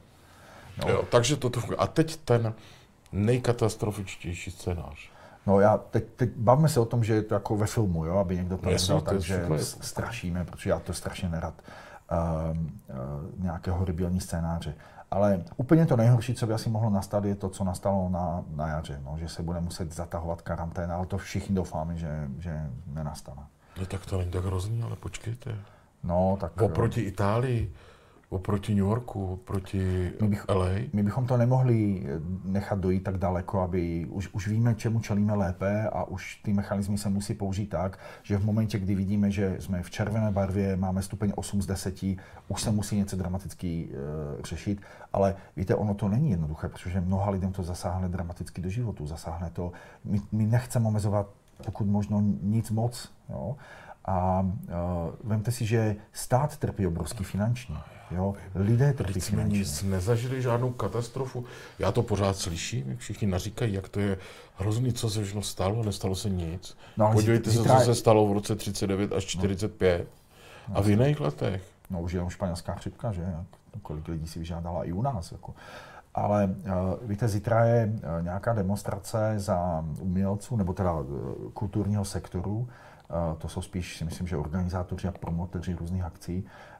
No. 0.77 0.89
Jo, 0.89 1.03
takže 1.11 1.35
toto. 1.35 1.61
A 1.77 1.87
teď 1.87 2.15
ten 2.15 2.53
nejkatastrofičtější 3.11 4.51
scénář. 4.51 5.10
No 5.47 5.59
já 5.59 5.77
teď, 5.77 6.05
teď 6.15 6.29
bavíme 6.35 6.69
se 6.69 6.79
o 6.79 6.85
tom, 6.85 7.03
že 7.03 7.13
je 7.13 7.21
to 7.21 7.33
jako 7.33 7.57
ve 7.57 7.67
filmu, 7.67 8.05
jo, 8.05 8.17
aby 8.17 8.35
někdo 8.35 8.57
to 8.57 8.69
nevzal 8.69 9.01
tak, 9.01 9.21
že 9.21 9.47
strašíme, 9.57 10.45
protože 10.45 10.69
já 10.69 10.79
to 10.79 10.93
strašně 10.93 11.29
nerad, 11.29 11.53
uh, 12.11 12.57
uh, 12.57 13.43
nějaké 13.43 13.71
horribilní 13.71 14.19
scénáře. 14.19 14.75
Ale 15.11 15.43
úplně 15.57 15.85
to 15.85 15.97
nejhorší, 15.97 16.33
co 16.33 16.47
by 16.47 16.53
asi 16.53 16.69
mohlo 16.69 16.89
nastat, 16.89 17.25
je 17.25 17.35
to, 17.35 17.49
co 17.49 17.63
nastalo 17.63 18.09
na, 18.09 18.43
na 18.55 18.67
jaře, 18.67 19.01
no, 19.05 19.17
že 19.19 19.29
se 19.29 19.43
bude 19.43 19.59
muset 19.59 19.93
zatahovat 19.93 20.41
karanténa, 20.41 20.95
ale 20.95 21.05
to 21.05 21.17
všichni 21.17 21.55
doufáme, 21.55 21.97
že, 21.97 22.27
že 22.39 22.69
nenastane. 22.87 23.41
No 23.79 23.85
tak 23.85 24.05
to 24.05 24.17
není 24.17 24.31
tak 24.31 24.45
hrozný, 24.45 24.83
ale 24.83 24.95
počkejte. 24.95 25.55
No, 26.03 26.37
tak... 26.39 26.61
Oproti 26.61 27.01
Itálii, 27.01 27.73
oproti 28.31 28.75
New 28.75 28.85
Yorku, 28.85 29.33
oproti 29.33 30.11
my 30.21 30.27
bych, 30.27 30.45
LA? 30.49 30.69
My 30.93 31.03
bychom 31.03 31.25
to 31.27 31.37
nemohli 31.37 32.07
nechat 32.43 32.79
dojít 32.79 33.03
tak 33.03 33.17
daleko, 33.17 33.61
aby 33.61 34.05
už, 34.09 34.29
už 34.31 34.47
víme, 34.47 34.75
čemu 34.75 34.99
čelíme 34.99 35.33
lépe 35.33 35.89
a 35.89 36.03
už 36.03 36.35
ty 36.35 36.53
mechanismy 36.53 36.97
se 36.97 37.09
musí 37.09 37.33
použít 37.33 37.67
tak, 37.67 37.99
že 38.23 38.37
v 38.37 38.45
momentě, 38.45 38.79
kdy 38.79 38.95
vidíme, 38.95 39.31
že 39.31 39.55
jsme 39.59 39.83
v 39.83 39.89
červené 39.89 40.31
barvě, 40.31 40.75
máme 40.75 41.01
stupeň 41.01 41.31
8 41.35 41.61
z 41.61 41.65
10, 41.65 42.03
už 42.47 42.61
se 42.61 42.71
musí 42.71 42.97
něco 42.97 43.15
dramaticky 43.15 43.89
uh, 43.89 44.41
řešit, 44.43 44.81
ale 45.13 45.35
víte, 45.55 45.75
ono 45.75 45.93
to 45.93 46.09
není 46.09 46.31
jednoduché, 46.31 46.69
protože 46.69 47.01
mnoha 47.01 47.31
lidem 47.31 47.51
to 47.51 47.63
zasáhne 47.63 48.09
dramaticky 48.09 48.61
do 48.61 48.69
životu, 48.69 49.07
zasáhne 49.07 49.49
to, 49.49 49.71
my, 50.05 50.21
my 50.31 50.45
nechceme 50.45 50.87
omezovat 50.87 51.27
pokud 51.65 51.87
možno 51.87 52.21
nic 52.41 52.71
moc, 52.71 53.11
jo? 53.29 53.55
A 54.05 54.41
uh, 54.41 54.49
vemte 55.23 55.51
si, 55.51 55.65
že 55.65 55.95
stát 56.13 56.57
trpí 56.57 56.87
obrovský 56.87 57.23
finančně. 57.23 57.75
Jo? 58.15 58.33
Lidé 58.55 58.93
trpí 58.93 59.21
jsme 59.21 59.43
nic 59.43 59.83
nezažili 59.83 60.41
žádnou 60.41 60.71
katastrofu. 60.71 61.45
Já 61.79 61.91
to 61.91 62.03
pořád 62.03 62.37
slyším, 62.37 62.89
jak 62.89 62.99
všichni 62.99 63.27
naříkají, 63.27 63.73
jak 63.73 63.89
to 63.89 63.99
je 63.99 64.17
hrozný, 64.57 64.93
co 64.93 65.09
se 65.09 65.23
všechno 65.23 65.41
stalo, 65.41 65.83
nestalo 65.83 66.15
se 66.15 66.29
nic. 66.29 66.77
No, 66.97 67.11
Podívejte 67.13 67.51
se, 67.51 67.63
co 67.63 67.79
se 67.79 67.95
stalo 67.95 68.27
v 68.27 68.31
roce 68.31 68.55
39 68.55 69.13
až 69.13 69.25
45 69.25 70.07
no. 70.69 70.77
a 70.77 70.81
v 70.81 70.89
jiných 70.89 71.19
letech. 71.19 71.63
No 71.89 72.01
už 72.01 72.13
jenom 72.13 72.29
španělská 72.29 72.73
chřipka, 72.73 73.11
že? 73.11 73.35
Kolik 73.81 74.07
lidí 74.07 74.27
si 74.27 74.39
vyžádala 74.39 74.83
i 74.83 74.91
u 74.91 75.01
nás. 75.01 75.31
Jako. 75.31 75.53
Ale 76.13 76.45
uh, 76.45 77.09
víte, 77.09 77.27
zítra 77.27 77.65
je 77.65 77.85
uh, 77.85 78.23
nějaká 78.23 78.53
demonstrace 78.53 79.33
za 79.37 79.85
umělců, 79.99 80.55
nebo 80.55 80.73
teda 80.73 80.93
uh, 80.93 81.05
kulturního 81.53 82.05
sektoru. 82.05 82.57
Uh, 82.57 83.37
to 83.37 83.47
jsou 83.47 83.61
spíš, 83.61 83.97
si 83.97 84.05
myslím, 84.05 84.27
že 84.27 84.37
organizátoři 84.37 85.07
a 85.07 85.11
promotoři 85.11 85.73
různých 85.73 86.03
akcí. 86.03 86.45
Eh, 86.45 86.70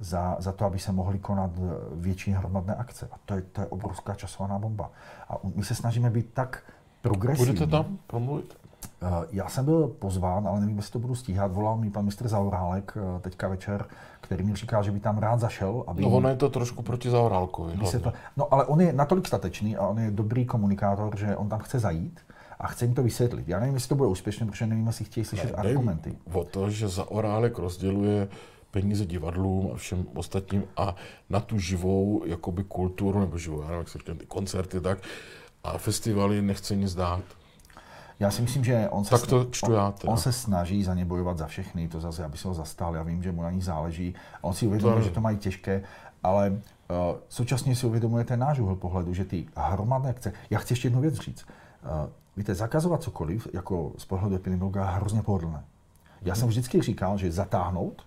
za, 0.00 0.36
za 0.38 0.52
to, 0.52 0.64
aby 0.64 0.78
se 0.78 0.92
mohly 0.92 1.18
konat 1.18 1.50
větší 1.92 2.32
hromadné 2.32 2.74
akce. 2.74 3.08
A 3.12 3.16
to 3.24 3.34
je, 3.34 3.42
to 3.42 3.60
je 3.60 3.66
obrovská 3.66 4.14
časovaná 4.14 4.58
bomba. 4.58 4.90
A 5.28 5.34
my 5.54 5.64
se 5.64 5.74
snažíme 5.74 6.10
být 6.10 6.30
tak 6.34 6.62
progresivní. 7.02 7.54
Budete 7.54 7.70
tam 7.70 7.98
promluvit? 8.06 8.56
Eh, 9.02 9.26
já 9.32 9.48
jsem 9.48 9.64
byl 9.64 9.88
pozván, 9.88 10.48
ale 10.48 10.60
nevím, 10.60 10.76
jestli 10.76 10.92
to 10.92 10.98
budu 10.98 11.14
stíhat. 11.14 11.52
Volal 11.52 11.76
mi 11.76 11.90
pan 11.90 12.04
mistr 12.04 12.28
Zaurálek 12.28 12.96
eh, 12.96 13.20
teďka 13.20 13.48
večer, 13.48 13.84
který 14.20 14.44
mi 14.44 14.56
říká, 14.56 14.82
že 14.82 14.90
by 14.90 15.00
tam 15.00 15.18
rád 15.18 15.40
zašel. 15.40 15.84
Aby 15.86 16.02
no 16.02 16.08
ono 16.08 16.28
je 16.28 16.36
to 16.36 16.48
trošku 16.48 16.82
proti 16.82 17.10
Zaurálkovi. 17.10 17.78
To, 18.02 18.12
no 18.36 18.54
ale 18.54 18.64
on 18.64 18.80
je 18.80 18.92
natolik 18.92 19.26
statečný 19.26 19.76
a 19.76 19.86
on 19.86 19.98
je 19.98 20.10
dobrý 20.10 20.46
komunikátor, 20.46 21.16
že 21.16 21.36
on 21.36 21.48
tam 21.48 21.58
chce 21.58 21.78
zajít 21.78 22.20
a 22.58 22.66
chce 22.66 22.84
jim 22.84 22.94
to 22.94 23.02
vysvětlit. 23.02 23.48
Já 23.48 23.60
nevím, 23.60 23.74
jestli 23.74 23.88
to 23.88 23.94
bude 23.94 24.08
úspěšné, 24.08 24.46
protože 24.46 24.66
nevím, 24.66 24.86
jestli 24.86 25.04
chtějí 25.04 25.24
slyšet 25.24 25.50
ne, 25.50 25.56
argumenty. 25.56 26.16
O 26.32 26.44
to, 26.44 26.70
že 26.70 26.88
Zaurálek 26.88 27.58
rozděluje 27.58 28.28
peníze 28.74 29.06
divadlům 29.06 29.70
a 29.74 29.76
všem 29.76 30.06
ostatním 30.14 30.64
a 30.76 30.94
na 31.30 31.40
tu 31.40 31.58
živou 31.58 32.22
jakoby 32.26 32.64
kulturu, 32.64 33.20
nebo 33.20 33.38
živou, 33.38 33.62
já 33.62 33.66
nevím, 33.66 33.78
jak 33.78 33.88
se 33.88 33.98
říkám, 33.98 34.16
ty 34.16 34.26
koncerty, 34.26 34.80
tak 34.80 34.98
a 35.64 35.78
festivaly 35.78 36.42
nechce 36.42 36.76
nic 36.76 36.94
dát. 36.94 37.22
Já 38.20 38.30
si 38.30 38.42
myslím, 38.42 38.64
že 38.64 38.88
on 38.90 39.04
se, 39.04 39.10
tak 39.10 39.26
to 39.26 39.46
čtu 39.50 39.72
já, 39.72 39.86
on, 39.86 40.10
on 40.10 40.16
se 40.16 40.32
snaží 40.32 40.84
za 40.84 40.94
ně 40.94 41.04
bojovat 41.04 41.38
za 41.38 41.46
všechny, 41.46 41.88
to 41.88 42.00
zase, 42.00 42.24
aby 42.24 42.38
se 42.38 42.48
ho 42.48 42.54
zastal, 42.54 42.94
já 42.94 43.02
vím, 43.02 43.22
že 43.22 43.32
mu 43.32 43.42
na 43.42 43.50
ní 43.50 43.62
záleží. 43.62 44.14
On 44.42 44.52
si 44.52 44.66
uvědomuje, 44.66 45.02
to... 45.02 45.08
že 45.08 45.14
to 45.14 45.20
mají 45.20 45.36
těžké, 45.36 45.82
ale 46.22 46.50
uh, 46.50 46.56
současně 47.28 47.76
si 47.76 47.86
uvědomuje 47.86 48.24
ten 48.24 48.40
náš 48.40 48.58
úhel 48.58 48.76
pohledu, 48.76 49.14
že 49.14 49.24
ty 49.24 49.46
hromadné 49.56 50.10
akce, 50.10 50.32
já 50.50 50.58
chci 50.58 50.72
ještě 50.72 50.86
jednu 50.86 51.00
věc 51.00 51.14
říct. 51.14 51.46
Uh, 51.46 52.10
víte, 52.36 52.54
zakazovat 52.54 53.02
cokoliv, 53.02 53.48
jako 53.52 53.92
z 53.98 54.04
pohledu 54.04 54.36
epidemiologa, 54.36 54.80
je 54.80 54.96
hrozně 54.96 55.22
pohodlné. 55.22 55.64
Já 56.22 56.34
jsem 56.34 56.48
vždycky 56.48 56.82
říkal, 56.82 57.18
že 57.18 57.32
zatáhnout 57.32 58.02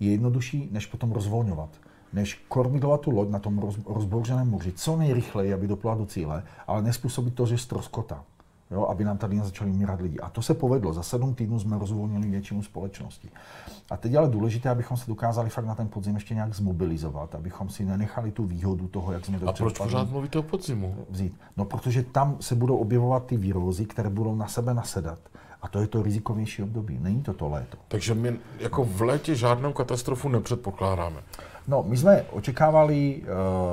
je 0.00 0.10
jednodušší, 0.10 0.68
než 0.72 0.86
potom 0.86 1.12
rozvolňovat. 1.12 1.70
Než 2.12 2.44
kormidlovat 2.48 3.00
tu 3.00 3.10
loď 3.10 3.28
na 3.28 3.38
tom 3.38 3.58
roz, 3.58 3.78
rozbouřeném 3.86 4.50
moři 4.50 4.72
co 4.72 4.96
nejrychleji, 4.96 5.54
aby 5.54 5.66
doplala 5.66 5.98
do 5.98 6.06
cíle, 6.06 6.42
ale 6.66 6.82
nespůsobit 6.82 7.34
to, 7.34 7.46
že 7.46 7.58
stroskota. 7.58 8.24
Jo, 8.70 8.86
aby 8.86 9.04
nám 9.04 9.18
tady 9.18 9.40
začali 9.40 9.70
umírat 9.70 10.00
lidi. 10.00 10.18
A 10.18 10.30
to 10.30 10.42
se 10.42 10.54
povedlo. 10.54 10.92
Za 10.92 11.02
sedm 11.02 11.34
týdnů 11.34 11.60
jsme 11.60 11.78
rozvolnili 11.78 12.28
většinu 12.28 12.62
společnosti. 12.62 13.28
A 13.90 13.96
teď 13.96 14.12
je 14.12 14.18
ale 14.18 14.28
důležité, 14.28 14.70
abychom 14.70 14.96
se 14.96 15.04
dokázali 15.06 15.50
fakt 15.50 15.64
na 15.64 15.74
ten 15.74 15.88
podzim 15.88 16.14
ještě 16.14 16.34
nějak 16.34 16.54
zmobilizovat, 16.54 17.34
abychom 17.34 17.68
si 17.68 17.84
nenechali 17.84 18.30
tu 18.30 18.44
výhodu 18.44 18.88
toho, 18.88 19.12
jak 19.12 19.26
jsme 19.26 19.38
to 19.38 19.48
A 19.48 19.52
proč 19.52 19.78
pořád 19.78 20.10
mluvíte 20.10 20.38
o 20.38 20.42
podzimu? 20.42 20.94
Vzít. 21.10 21.36
No, 21.56 21.64
protože 21.64 22.02
tam 22.02 22.36
se 22.40 22.54
budou 22.54 22.76
objevovat 22.76 23.26
ty 23.26 23.36
výrozy, 23.36 23.86
které 23.86 24.10
budou 24.10 24.34
na 24.34 24.48
sebe 24.48 24.74
nasedat. 24.74 25.18
A 25.62 25.68
to 25.68 25.80
je 25.80 25.86
to 25.86 26.02
rizikovější 26.02 26.62
období. 26.62 26.98
Není 27.00 27.22
to 27.22 27.32
to 27.32 27.48
léto. 27.48 27.76
Takže 27.88 28.14
my 28.14 28.36
jako 28.58 28.84
v 28.84 29.02
létě 29.02 29.34
žádnou 29.34 29.72
katastrofu 29.72 30.28
nepředpokládáme. 30.28 31.16
No, 31.68 31.84
my 31.88 31.96
jsme 31.96 32.24
očekávali 32.30 33.22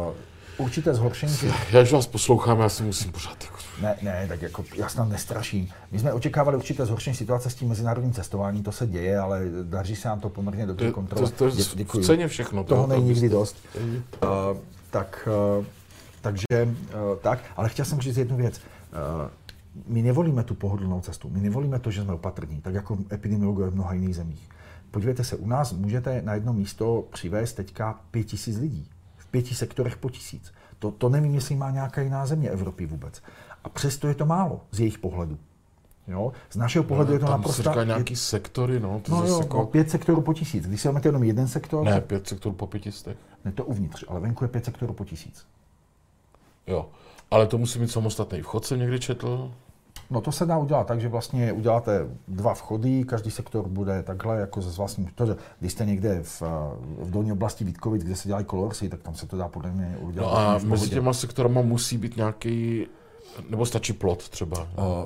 uh, 0.08 0.66
určité 0.66 0.94
zhoršení. 0.94 1.38
Já, 1.72 1.82
když 1.82 1.94
vás 1.94 2.08
poslouchám, 2.08 2.60
já 2.60 2.70
si 2.70 2.84
musím 2.84 3.12
pořád 3.12 3.44
jako... 3.44 3.58
Ne, 3.82 3.96
ne, 4.02 4.26
tak 4.28 4.42
jako 4.42 4.64
já 4.76 4.90
snad 4.90 5.10
nestraším. 5.10 5.70
My 5.92 6.00
jsme 6.00 6.14
očekávali 6.14 6.58
určité 6.58 6.86
zhoršení 6.86 7.16
situace 7.16 7.50
s 7.50 7.56
tím 7.56 7.70
mezinárodním 7.70 8.14
cestováním, 8.14 8.64
to 8.64 8.72
se 8.72 8.88
děje, 8.88 9.20
ale 9.20 9.42
daří 9.64 9.96
se 9.96 10.08
nám 10.08 10.20
to 10.20 10.30
poměrně 10.30 10.66
dobře 10.66 10.92
kontrolovat. 10.92 11.34
To, 11.34 11.52
to, 11.52 11.86
to 11.86 12.00
v 12.00 12.06
ceně 12.06 12.28
všechno. 12.28 12.64
Toho 12.64 12.88
není 12.88 13.04
nikdy 13.04 13.30
dost. 13.30 13.56
Uh, 13.76 14.30
tak, 14.92 15.30
uh, 15.60 15.66
takže 16.22 16.46
uh, 16.62 17.18
tak, 17.22 17.40
ale 17.58 17.70
chtěl 17.70 17.86
jsem 17.86 18.00
říct 18.00 18.18
jednu 18.18 18.38
věc. 18.38 18.62
Uh, 19.22 19.30
my 19.88 20.02
nevolíme 20.02 20.44
tu 20.44 20.56
pohodlnou 20.56 21.02
cestu, 21.02 21.30
my 21.30 21.42
nevolíme 21.42 21.80
to, 21.80 21.92
že 21.92 22.02
jsme 22.02 22.14
opatrní, 22.14 22.62
tak 22.62 22.74
jako 22.74 22.98
epidemiologové 23.12 23.70
v 23.70 23.76
mnoha 23.76 23.94
jiných 23.94 24.16
zemích. 24.16 24.50
Podívejte 24.92 25.24
se, 25.24 25.36
u 25.36 25.48
nás 25.48 25.74
můžete 25.74 26.22
na 26.22 26.34
jedno 26.34 26.54
místo 26.54 27.04
přivést 27.12 27.54
teďka 27.54 28.00
pět 28.12 28.24
tisíc 28.24 28.58
lidí. 28.58 28.90
V 29.18 29.28
pěti 29.28 29.56
sektorech 29.56 29.98
po 29.98 30.10
tisíc. 30.10 30.54
To, 30.80 30.92
to 30.92 31.10
nevím, 31.10 31.36
jestli 31.36 31.56
má 31.56 31.72
nějaká 31.72 32.02
jiná 32.02 32.26
země 32.26 32.50
Evropy 32.50 32.86
vůbec. 32.86 33.22
A 33.64 33.70
přesto 33.70 34.08
je 34.08 34.16
to 34.16 34.26
málo 34.26 34.62
z 34.72 34.80
jejich 34.80 34.98
pohledu. 34.98 35.38
Jo? 36.08 36.32
Z 36.50 36.56
našeho 36.56 36.84
pohledu 36.84 37.10
no, 37.10 37.16
je 37.16 37.20
to 37.20 37.26
naprosto... 37.26 37.64
Tam 37.64 37.88
nějaký 37.88 38.14
je... 38.14 38.18
sektory, 38.18 38.80
no. 38.80 39.00
To 39.00 39.12
no 39.12 39.28
jo, 39.28 39.40
jako... 39.42 39.58
no, 39.58 39.66
pět 39.66 39.90
sektorů 39.90 40.22
po 40.22 40.34
tisíc. 40.34 40.68
Když 40.68 40.82
si 40.82 40.88
vezmete 40.88 41.08
jenom 41.08 41.24
jeden 41.24 41.48
sektor... 41.48 41.86
Ne, 41.86 42.02
pět 42.02 42.28
sektorů 42.28 42.56
po 42.56 42.68
pětistech. 42.68 43.18
Ne, 43.46 43.52
to 43.52 43.66
uvnitř, 43.66 44.04
ale 44.08 44.20
venku 44.20 44.44
je 44.44 44.48
pět 44.48 44.66
sektorů 44.66 44.94
po 44.94 45.06
tisíc. 45.06 45.46
Jo, 46.68 46.90
ale 47.32 47.48
to 47.48 47.58
musí 47.58 47.80
mít 47.80 47.92
samostatný 47.92 48.42
vchod, 48.42 48.66
jsem 48.66 48.80
někdy 48.80 49.00
četl. 49.00 49.52
No 50.10 50.22
to 50.22 50.32
se 50.32 50.46
dá 50.46 50.58
udělat 50.58 50.88
tak, 50.88 51.02
že 51.02 51.08
vlastně 51.08 51.54
uděláte 51.54 52.08
dva 52.28 52.54
vchody, 52.54 53.04
každý 53.04 53.32
sektor 53.32 53.68
bude 53.68 54.04
takhle 54.04 54.40
jako 54.40 54.62
ze 54.62 54.78
vlastním, 54.78 55.08
to, 55.16 55.36
když 55.60 55.72
jste 55.72 55.86
někde 55.86 56.20
v, 56.24 56.42
v 57.00 57.12
dolní 57.12 57.32
oblasti 57.32 57.64
Vítkovic, 57.64 58.04
kde 58.04 58.16
se 58.16 58.28
dělají 58.28 58.46
kolorsy, 58.46 58.90
tak 58.90 59.02
tam 59.02 59.16
se 59.16 59.28
to 59.28 59.38
dá 59.38 59.48
podle 59.48 59.72
mě 59.72 59.98
udělat. 60.02 60.32
No 60.32 60.38
a 60.38 60.58
mezi 60.58 60.90
těma 60.90 61.14
sektorama 61.14 61.62
musí 61.62 61.98
být 61.98 62.18
nějaký, 62.18 62.88
nebo 63.50 63.66
stačí 63.66 63.94
plot 63.94 64.30
třeba? 64.30 64.62
Uh, 64.62 64.66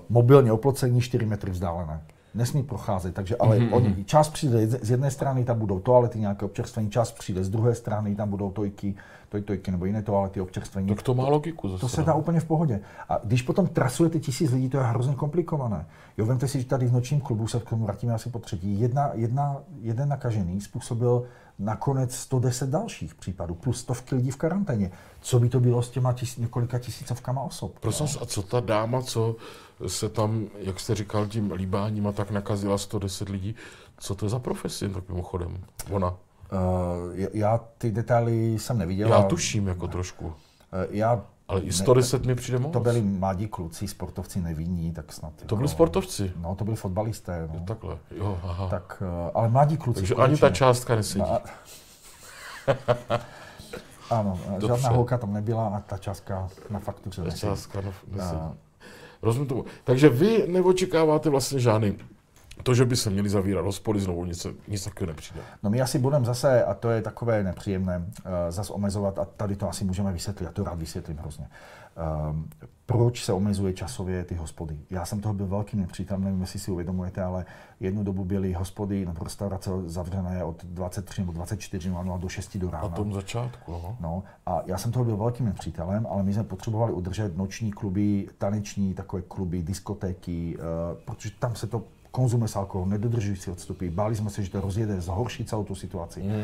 mobilně 0.09 0.51
oplocení 0.51 1.01
4 1.01 1.25
metry 1.25 1.51
vzdálené 1.51 2.01
nesmí 2.33 2.63
procházet, 2.63 3.15
takže 3.15 3.35
ale 3.37 3.59
mm-hmm. 3.59 3.75
oni, 3.75 4.03
čas 4.05 4.29
přijde 4.29 4.67
z 4.67 4.91
jedné 4.91 5.11
strany, 5.11 5.43
tam 5.43 5.59
budou 5.59 5.79
toalety, 5.79 6.19
nějaké 6.19 6.45
občerstvení, 6.45 6.89
čas 6.89 7.11
přijde 7.11 7.43
z 7.43 7.49
druhé 7.49 7.75
strany, 7.75 8.15
tam 8.15 8.29
budou 8.29 8.51
tojky, 8.51 8.95
toj, 9.29 9.41
tojky 9.41 9.71
nebo 9.71 9.85
jiné 9.85 10.01
toalety, 10.01 10.41
občerstvení. 10.41 10.87
Tak 10.87 11.01
to 11.01 11.13
má 11.13 11.27
logiku. 11.27 11.69
Zase. 11.69 11.81
To 11.81 11.89
se 11.89 12.03
dá 12.03 12.13
úplně 12.13 12.39
v 12.39 12.45
pohodě. 12.45 12.79
A 13.09 13.19
když 13.23 13.41
potom 13.41 13.67
trasujete 13.67 14.19
tisíc 14.19 14.51
lidí, 14.51 14.69
to 14.69 14.77
je 14.77 14.83
hrozně 14.83 15.15
komplikované. 15.15 15.85
Jo, 16.17 16.25
vemte 16.25 16.47
si, 16.47 16.59
že 16.59 16.65
tady 16.65 16.85
v 16.85 16.93
nočním 16.93 17.21
klubu 17.21 17.47
se 17.47 17.59
k 17.59 17.69
tomu 17.69 17.85
vrátíme 17.85 18.13
asi 18.13 18.29
po 18.29 18.39
třetí. 18.39 18.79
Jedna, 18.79 19.09
jedna, 19.13 19.57
jeden 19.81 20.09
nakažený 20.09 20.61
způsobil 20.61 21.23
nakonec 21.59 22.15
110 22.15 22.69
dalších 22.69 23.15
případů, 23.15 23.55
plus 23.55 23.79
stovky 23.79 24.15
lidí 24.15 24.31
v 24.31 24.37
karanténě. 24.37 24.91
Co 25.21 25.39
by 25.39 25.49
to 25.49 25.59
bylo 25.59 25.81
s 25.81 25.89
těma 25.89 26.13
tis, 26.13 26.37
několika 26.37 26.79
tisícovkama 26.79 27.41
osob? 27.41 27.79
Prosím, 27.79 28.07
a 28.21 28.25
co 28.25 28.41
ta 28.41 28.59
dáma, 28.59 29.01
co 29.01 29.35
se 29.87 30.09
tam, 30.09 30.47
jak 30.57 30.79
jste 30.79 30.95
říkal, 30.95 31.27
tím 31.27 31.51
líbáním 31.51 32.07
a 32.07 32.11
tak 32.11 32.31
nakazila 32.31 32.77
110 32.77 33.29
lidí, 33.29 33.55
co 33.97 34.15
to 34.15 34.25
je 34.25 34.29
za 34.29 34.39
profesi, 34.39 34.89
tak 34.89 35.09
mimochodem, 35.09 35.57
ona? 35.89 36.09
Uh, 36.09 36.17
já 37.33 37.59
ty 37.77 37.91
detaily 37.91 38.59
jsem 38.59 38.77
neviděl. 38.77 39.09
Já 39.09 39.21
tuším 39.23 39.67
jako 39.67 39.87
trošku. 39.87 40.25
Uh, 40.25 40.33
já 40.89 41.23
Ale 41.47 41.61
i 41.61 41.71
110 41.71 42.25
mi 42.25 42.35
přijde 42.35 42.59
moc. 42.59 42.73
To 42.73 42.79
byli 42.79 43.01
mladí 43.01 43.47
kluci, 43.47 43.87
sportovci 43.87 44.41
nevinní, 44.41 44.93
tak 44.93 45.13
snad. 45.13 45.33
To 45.45 45.55
byli 45.55 45.67
sportovci? 45.67 46.31
No, 46.35 46.55
to 46.55 46.63
byli 46.63 46.75
fotbalisté. 46.75 47.47
No. 47.47 47.55
Jo, 47.55 47.61
takhle, 47.65 47.97
jo, 48.11 48.39
aha. 48.43 48.67
Tak, 48.67 49.03
eh, 49.05 49.31
ale 49.33 49.49
mladí 49.49 49.77
kluci. 49.77 49.99
Takže 49.99 50.15
ani 50.15 50.37
ta 50.37 50.49
částka 50.49 50.95
nesedí. 50.95 51.19
Na... 51.19 51.39
ano, 54.09 54.39
Dobře. 54.49 54.67
žádná 54.67 54.89
holka 54.89 55.17
tam 55.17 55.33
nebyla 55.33 55.67
a 55.67 55.79
ta 55.79 55.97
částka 55.97 56.49
na 56.69 56.79
faktuře 56.79 57.21
nesedí. 57.21 57.41
Částka 57.41 57.81
na, 57.81 57.93
nesedí. 58.07 58.39
Rozumím 59.21 59.47
tomu. 59.47 59.65
Takže 59.83 60.09
vy 60.09 60.43
neočekáváte 60.47 61.29
vlastně 61.29 61.59
žádný 61.59 61.97
to, 62.63 62.73
že 62.73 62.85
by 62.85 62.95
se 62.95 63.09
měli 63.09 63.29
zavírat 63.29 63.65
hospody, 63.65 63.99
znovu 63.99 64.25
nic, 64.25 64.47
nic 64.67 64.83
takového 64.83 65.13
nepřijde. 65.13 65.41
No 65.63 65.69
my 65.69 65.81
asi 65.81 65.99
budeme 65.99 66.25
zase, 66.25 66.63
a 66.63 66.73
to 66.73 66.89
je 66.89 67.01
takové 67.01 67.43
nepříjemné, 67.43 67.97
uh, 67.97 68.31
zase 68.49 68.73
omezovat, 68.73 69.19
a 69.19 69.25
tady 69.25 69.55
to 69.55 69.69
asi 69.69 69.85
můžeme 69.85 70.13
vysvětlit, 70.13 70.45
já 70.45 70.51
to 70.51 70.63
rád 70.63 70.79
vysvětlím 70.79 71.17
hrozně. 71.17 71.47
Um, 72.01 72.49
proč 72.85 73.25
se 73.25 73.33
omezuje 73.33 73.73
časově 73.73 74.23
ty 74.23 74.35
hospody? 74.35 74.77
Já 74.89 75.05
jsem 75.05 75.21
toho 75.21 75.33
byl 75.33 75.47
velkým 75.47 75.79
nepřítelem, 75.79 76.23
nevím, 76.23 76.41
jestli 76.41 76.59
si 76.59 76.71
uvědomujete, 76.71 77.23
ale 77.23 77.45
jednu 77.79 78.03
dobu 78.03 78.25
byly 78.25 78.53
hospody 78.53 79.05
nebo 79.05 79.23
restaurace 79.23 79.69
zavřené 79.85 80.43
od 80.43 80.65
23 80.65 81.21
nebo 81.21 81.31
24 81.31 81.89
0 81.89 82.17
do 82.17 82.29
6 82.29 82.57
do 82.57 82.69
rána. 82.69 82.87
Na 82.87 82.95
tom 82.95 83.13
začátku, 83.13 83.71
no. 83.71 83.97
no. 83.99 84.23
A 84.45 84.61
já 84.65 84.77
jsem 84.77 84.91
toho 84.91 85.05
byl 85.05 85.17
velkým 85.17 85.45
nepřítelem, 85.45 86.07
ale 86.09 86.23
my 86.23 86.33
jsme 86.33 86.43
potřebovali 86.43 86.93
udržet 86.93 87.37
noční 87.37 87.71
kluby, 87.71 88.27
taneční 88.37 88.93
takové 88.93 89.21
kluby, 89.21 89.63
diskotéky, 89.63 90.57
uh, 90.57 90.63
protože 91.05 91.31
tam 91.39 91.55
se 91.55 91.67
to 91.67 91.83
konzumuje 92.11 92.47
s 92.47 92.55
alkoholem, 92.55 92.89
nedodržují 92.89 93.35
si 93.35 93.51
odstupy, 93.51 93.89
báli 93.89 94.15
jsme 94.15 94.29
se, 94.29 94.43
že 94.43 94.51
to 94.51 94.61
rozjede, 94.61 95.01
zhorší 95.01 95.45
celou 95.45 95.63
tu 95.63 95.75
situaci. 95.75 96.23
Mm. 96.23 96.35
Uh, 96.35 96.43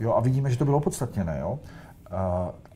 jo, 0.00 0.14
a 0.14 0.20
vidíme, 0.20 0.50
že 0.50 0.58
to 0.58 0.64
bylo 0.64 0.76
opodstatněné. 0.76 1.38
Jo? 1.40 1.58
Uh, 2.12 2.18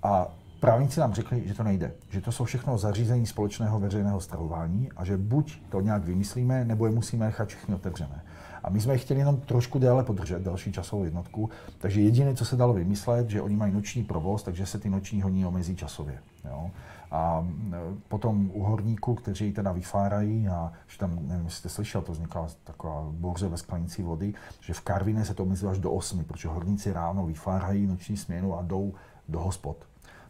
a 0.03 0.29
právníci 0.61 1.01
nám 1.01 1.15
řekli, 1.15 1.43
že 1.49 1.55
to 1.55 1.63
nejde, 1.63 1.93
že 2.11 2.21
to 2.21 2.33
jsou 2.33 2.45
všechno 2.45 2.79
zařízení 2.79 3.27
společného 3.27 3.81
veřejného 3.81 4.21
stravování 4.21 4.89
a 4.97 5.05
že 5.05 5.17
buď 5.17 5.61
to 5.69 5.81
nějak 5.81 6.05
vymyslíme, 6.05 6.65
nebo 6.65 6.87
je 6.87 6.93
musíme 6.93 7.27
nechat 7.27 7.49
všechny 7.49 7.75
otevřené. 7.75 8.23
A 8.65 8.71
my 8.71 8.81
jsme 8.81 8.95
je 8.95 8.99
chtěli 8.99 9.21
jenom 9.21 9.37
trošku 9.37 9.79
déle 9.79 10.05
podržet, 10.05 10.43
další 10.43 10.73
časovou 10.73 11.05
jednotku, 11.05 11.51
takže 11.79 12.01
jediné, 12.01 12.35
co 12.35 12.45
se 12.45 12.57
dalo 12.57 12.73
vymyslet, 12.73 13.31
že 13.31 13.43
oni 13.43 13.57
mají 13.57 13.73
noční 13.73 14.05
provoz, 14.05 14.43
takže 14.43 14.67
se 14.67 14.79
ty 14.79 14.91
noční 14.91 15.23
honí 15.23 15.47
omezí 15.47 15.77
časově. 15.77 16.19
Jo? 16.45 16.71
A 17.11 17.47
e, 17.73 17.77
potom 18.09 18.51
u 18.55 18.63
horníků, 18.63 19.15
kteří 19.15 19.53
teda 19.53 19.73
vyfárají, 19.73 20.49
a 20.49 20.73
že 20.87 20.99
tam, 20.99 21.19
nevím, 21.29 21.45
jestli 21.45 21.59
jste 21.59 21.69
slyšel, 21.69 22.03
to 22.03 22.13
vznikla 22.13 22.49
taková 22.65 23.07
bouře 23.11 23.49
ve 23.49 23.57
sklenici 23.57 24.03
vody, 24.03 24.35
že 24.61 24.73
v 24.73 24.81
Karviné 24.81 25.25
se 25.25 25.35
to 25.35 25.43
omezilo 25.43 25.73
až 25.73 25.79
do 25.79 25.93
8, 25.93 26.25
protože 26.25 26.49
horníci 26.49 26.93
ráno 26.93 27.27
vyfárají 27.27 27.87
noční 27.87 28.17
směnu 28.17 28.59
a 28.59 28.63
jdou 28.63 28.95
do 29.29 29.41
hospod. 29.41 29.77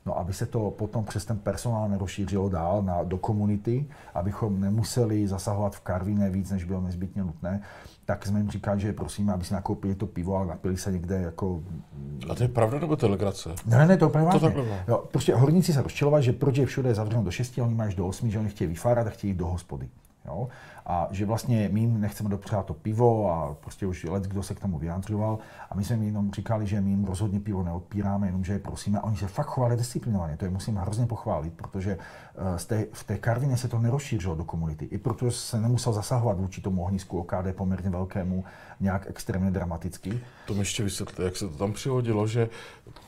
No, 0.06 0.18
aby 0.18 0.32
se 0.32 0.47
to 0.47 0.70
potom 0.70 1.05
přes 1.05 1.24
ten 1.24 1.39
personál 1.39 1.89
nerozšířilo 1.89 2.48
dál 2.48 2.82
na, 2.82 3.02
do 3.02 3.18
komunity, 3.18 3.86
abychom 4.14 4.60
nemuseli 4.60 5.28
zasahovat 5.28 5.76
v 5.76 5.81
Karviné 5.81 6.31
víc, 6.31 6.51
než 6.51 6.64
bylo 6.64 6.81
nezbytně 6.81 7.22
nutné, 7.22 7.60
tak 8.05 8.26
jsme 8.26 8.40
jim 8.40 8.51
říkali, 8.51 8.81
že 8.81 8.93
prosím, 8.93 9.31
aby 9.31 9.44
si 9.44 9.55
nakoupili 9.55 9.94
to 9.94 10.06
pivo 10.06 10.36
a 10.36 10.44
napili 10.44 10.76
se 10.76 10.93
někde 10.93 11.20
jako... 11.20 11.62
A 12.31 12.35
to 12.35 12.43
je 12.43 12.48
pravda 12.48 12.78
nebo 12.78 12.97
to 12.97 13.06
je 13.06 13.10
legrace? 13.10 13.48
Ne, 13.66 13.78
ne, 13.78 13.86
ne, 13.86 13.97
to 13.97 14.05
je 14.05 14.10
pravda. 14.10 14.39
To 14.39 14.52
jo, 14.89 15.05
prostě 15.10 15.35
horníci 15.35 15.72
se 15.72 15.82
rozčilovali, 15.82 16.22
že 16.22 16.32
proč 16.32 16.56
je 16.56 16.66
všude 16.66 16.94
zavřeno 16.94 17.22
do 17.22 17.31
6, 17.31 17.59
oni 17.59 17.74
mají 17.74 17.89
až 17.89 17.94
do 17.94 18.06
8, 18.06 18.31
že 18.31 18.39
oni 18.39 18.48
chtějí 18.48 18.68
vyfárat 18.68 19.06
a 19.06 19.10
chtějí 19.10 19.35
do 19.35 19.47
hospody. 19.47 19.89
Jo? 20.26 20.48
A 20.86 21.09
že 21.11 21.27
vlastně 21.27 21.69
my 21.73 21.81
jim 21.81 22.01
nechceme 22.01 22.28
dopřát 22.28 22.66
to 22.66 22.74
pivo 22.74 23.32
a 23.32 23.55
prostě 23.55 23.86
už 23.86 24.05
let, 24.05 24.23
kdo 24.23 24.43
se 24.43 24.55
k 24.55 24.61
tomu 24.61 24.78
vyjádřoval. 24.78 25.39
A 25.70 25.74
my 25.74 25.85
jsme 25.85 25.97
jim 25.97 26.05
jenom 26.05 26.32
říkali, 26.32 26.66
že 26.66 26.81
my 26.81 26.90
jim 26.90 27.05
rozhodně 27.05 27.40
pivo 27.40 27.62
neodpíráme, 27.62 28.28
jenomže 28.28 28.52
je 28.52 28.59
prosíme. 28.59 28.98
A 28.98 29.05
oni 29.05 29.16
se 29.16 29.27
fakt 29.27 29.47
chovali 29.47 29.77
disciplinovaně, 29.77 30.36
to 30.36 30.44
je 30.44 30.51
musím 30.51 30.77
hrozně 30.77 31.06
pochválit, 31.06 31.55
protože 31.55 31.98
eh, 31.98 32.59
z 32.59 32.66
té, 32.66 32.86
v 32.93 33.05
té 33.05 33.19
Karvině 33.19 33.56
se 33.56 33.69
to 33.69 33.78
nerozšířilo 33.78 34.35
do 34.35 34.44
komunity. 34.44 34.85
I 34.85 34.98
protože 34.98 35.31
se 35.31 35.61
nemusel 35.61 35.93
zasahovat 35.93 36.39
vůči 36.39 36.61
tomu 36.61 36.82
ohnisku 36.82 37.19
OKD 37.19 37.56
poměrně 37.56 37.90
velkému 37.90 38.44
nějak 38.81 39.06
extrémně 39.06 39.51
dramaticky. 39.51 40.20
To 40.47 40.55
mi 40.55 40.61
ještě 40.61 40.82
vysvětlíte, 40.82 41.23
jak 41.23 41.36
se 41.36 41.48
to 41.48 41.56
tam 41.56 41.73
přihodilo, 41.73 42.27
že 42.27 42.48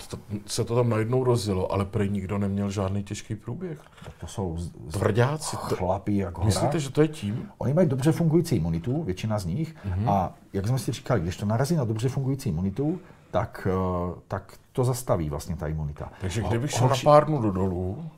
to, 0.07 0.19
se 0.47 0.65
to 0.65 0.75
tam 0.75 0.89
najednou 0.89 1.25
rozjelo, 1.25 1.73
ale 1.73 1.85
prej 1.85 2.11
nikdo 2.11 2.39
neměl 2.39 2.71
žádný 2.71 3.03
těžký 3.03 3.35
průběh. 3.35 3.81
To 4.21 4.27
jsou 4.27 4.59
z, 4.59 4.71
tvrdáci. 4.93 5.57
Chlapí 5.57 6.17
jak 6.17 6.39
hora. 6.39 6.47
Myslíte, 6.47 6.81
že 6.81 6.91
to 6.91 7.03
je 7.03 7.09
tím? 7.09 7.49
Oni 7.59 7.75
mají 7.75 7.89
dobře 7.89 8.13
fungující 8.13 8.57
imunitu, 8.57 9.03
většina 9.03 9.39
z 9.39 9.45
nich, 9.45 9.75
mm-hmm. 9.75 10.11
a 10.11 10.35
jak 10.53 10.67
jsme 10.67 10.79
si 10.79 10.93
říkali, 10.93 11.21
když 11.21 11.37
to 11.37 11.47
narazí 11.47 11.77
na 11.77 11.85
dobře 11.85 12.09
fungující 12.09 12.49
imunitu, 12.49 13.01
tak, 13.31 13.69
eh, 13.71 14.21
tak 14.29 14.53
to 14.73 14.85
zastaví 14.85 15.31
vlastně 15.31 15.57
ta 15.57 15.69
imunita. 15.69 16.13
Takže 16.21 16.43
kdybych 16.43 16.71
šel 16.71 16.89
na 16.89 16.97
pár 17.05 17.27
dnů 17.27 17.41
do 17.41 17.51
dolů, 17.51 18.11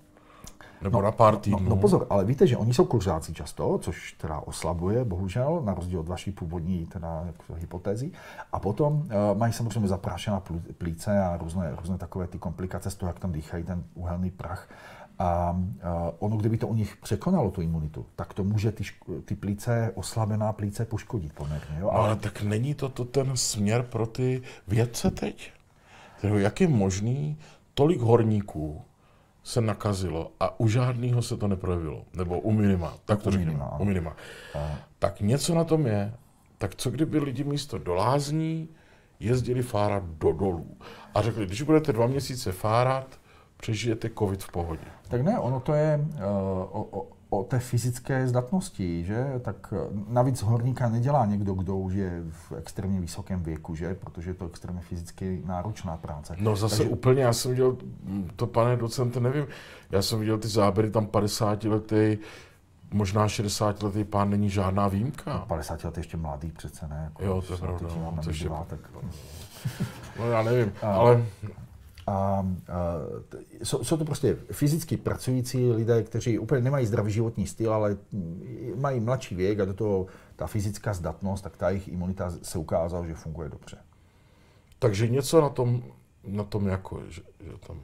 nebo 0.83 0.99
no, 0.99 1.05
na 1.05 1.13
pár 1.13 1.37
týdnů. 1.37 1.61
No, 1.63 1.71
no 1.71 1.77
pozor, 1.77 2.07
ale 2.11 2.25
víte, 2.25 2.47
že 2.47 2.57
oni 2.57 2.75
jsou 2.75 2.85
kuřáci 2.85 3.35
často, 3.35 3.79
což 3.79 4.13
teda 4.13 4.39
oslabuje, 4.39 5.05
bohužel, 5.05 5.63
na 5.65 5.75
rozdíl 5.75 6.01
od 6.01 6.09
vaší 6.09 6.33
původní 6.33 6.87
teda, 6.87 7.27
hypotézy. 7.57 8.11
A 8.53 8.61
potom 8.61 8.93
uh, 8.93 9.39
mají 9.39 9.53
samozřejmě 9.53 9.89
zaprášená 9.89 10.43
plíce 10.79 11.23
a 11.23 11.37
různé, 11.37 11.77
různé 11.81 11.99
takové 11.99 12.27
ty 12.27 12.39
komplikace 12.39 12.91
z 12.91 12.95
toho, 12.95 13.11
jak 13.11 13.19
tam 13.19 13.33
dýchají 13.33 13.65
ten 13.65 13.85
uhelný 13.95 14.31
prach. 14.31 14.69
A 15.19 15.51
uh, 15.51 15.69
ono, 16.19 16.37
kdyby 16.37 16.57
to 16.57 16.69
u 16.69 16.75
nich 16.75 16.97
překonalo 16.97 17.51
tu 17.51 17.61
imunitu, 17.61 18.07
tak 18.17 18.35
to 18.35 18.45
může 18.45 18.73
ty, 18.73 18.85
ty 19.25 19.35
plíce, 19.35 19.93
oslabená 19.95 20.53
plíce 20.53 20.85
poškodit 20.85 21.33
poměrně. 21.33 21.79
Jo? 21.79 21.91
Ale... 21.91 22.07
ale 22.07 22.17
tak 22.17 22.43
není 22.43 22.75
to, 22.75 22.89
to 22.89 23.05
ten 23.05 23.37
směr 23.37 23.83
pro 23.83 24.07
ty 24.07 24.43
vědce 24.69 25.11
teď? 25.11 25.53
Jak 26.23 26.61
je 26.61 26.69
možný 26.69 27.39
tolik 27.75 28.01
horníků 28.01 28.83
se 29.49 29.61
nakazilo 29.61 30.33
a 30.41 30.61
u 30.61 30.69
žádného 30.69 31.23
se 31.23 31.37
to 31.37 31.49
neprojevilo? 31.49 32.05
Nebo 32.17 32.41
u 32.41 32.53
minima, 32.53 32.95
tak 33.05 33.23
to 33.23 33.31
řekněme, 33.31 33.65
u 33.79 33.85
minima. 33.85 34.17
Tak 34.99 35.21
něco 35.21 35.55
na 35.55 35.65
tom 35.65 35.87
je. 35.87 36.15
Tak 36.59 36.75
co 36.75 36.91
kdyby 36.91 37.19
lidi 37.19 37.45
místo 37.45 37.79
do 37.79 37.95
lázní 37.95 38.69
jezdili 39.21 39.63
fárat 39.63 40.05
do 40.05 40.33
dolů 40.33 40.77
a 41.15 41.23
řekli, 41.23 41.47
když 41.47 41.63
budete 41.63 41.93
dva 41.93 42.07
měsíce 42.07 42.53
fárat, 42.53 43.21
přežijete 43.57 44.11
covid 44.19 44.43
v 44.43 44.53
pohodě. 44.53 44.85
Tak 45.09 45.21
ne, 45.21 45.39
ono 45.39 45.61
to 45.61 45.75
je 45.75 46.01
uh, 46.15 46.23
o, 46.81 46.89
o, 47.01 47.07
o 47.31 47.45
té 47.45 47.59
fyzické 47.59 48.29
zdatnosti, 48.29 49.05
že? 49.05 49.27
Tak 49.43 49.75
eh, 49.77 49.91
navíc 50.09 50.43
horníka 50.43 50.89
nedělá 50.89 51.27
někdo, 51.27 51.55
kdo 51.55 51.77
už 51.77 51.95
je 51.95 52.23
v 52.31 52.53
extrémně 52.53 53.01
vysokém 53.01 53.43
věku, 53.43 53.75
že? 53.75 53.95
Protože 53.95 54.31
je 54.31 54.35
to 54.35 54.47
extrémně 54.47 54.83
fyzicky 54.83 55.43
náročná 55.47 55.97
práce. 55.97 56.37
No 56.39 56.57
zase 56.57 56.77
Takže... 56.77 56.93
úplně, 56.93 57.23
já 57.23 57.33
jsem 57.33 57.51
viděl, 57.51 57.77
to 58.37 58.47
pane 58.47 58.77
docente, 58.77 59.21
nevím, 59.21 59.47
já 59.91 60.03
jsem 60.03 60.21
viděl 60.21 60.39
ty 60.39 60.49
záběry, 60.49 60.91
tam 60.91 61.07
50 61.07 61.65
letý, 61.65 62.19
možná 62.93 63.29
60 63.29 63.83
letý 63.83 64.05
pán 64.05 64.31
není 64.31 64.51
žádná 64.51 64.89
výjimka. 64.89 65.45
50 65.49 65.85
letý 65.85 66.01
ještě 66.01 66.17
mladý 66.17 66.53
přece, 66.53 66.89
ne? 66.89 67.01
Jako, 67.05 67.25
jo, 67.25 67.43
to 67.43 67.53
je 67.53 67.59
pravda. 67.59 67.89
No, 67.97 68.15
ještě... 68.27 68.49
tak... 68.67 68.81
no 70.19 70.31
já 70.31 70.43
nevím, 70.43 70.73
ale 70.83 71.25
a, 72.09 72.11
a 72.11 72.45
jsou, 73.63 73.85
jsou 73.85 73.97
to 73.97 74.05
prostě 74.05 74.37
fyzicky 74.51 74.97
pracující 74.97 75.73
lidé, 75.73 76.03
kteří 76.03 76.39
úplně 76.39 76.63
nemají 76.63 76.87
zdravý 76.87 77.13
životní 77.13 77.47
styl, 77.47 77.75
ale 77.75 77.97
mají 78.77 79.01
mladší 79.01 79.35
věk 79.35 79.61
a 79.61 79.65
do 79.65 79.75
toho 79.75 80.07
ta 80.37 80.47
fyzická 80.47 80.95
zdatnost, 80.95 81.45
tak 81.45 81.57
ta 81.57 81.71
jejich 81.71 81.89
imunita 81.89 82.33
se 82.43 82.59
ukázala, 82.59 83.07
že 83.07 83.15
funguje 83.15 83.49
dobře. 83.49 83.77
Takže 84.79 85.09
něco 85.09 85.41
na 85.41 85.49
tom, 85.49 85.83
na 86.27 86.45
tom 86.45 86.67
jako, 86.69 87.03
že, 87.09 87.23
že 87.41 87.51
tam... 87.67 87.81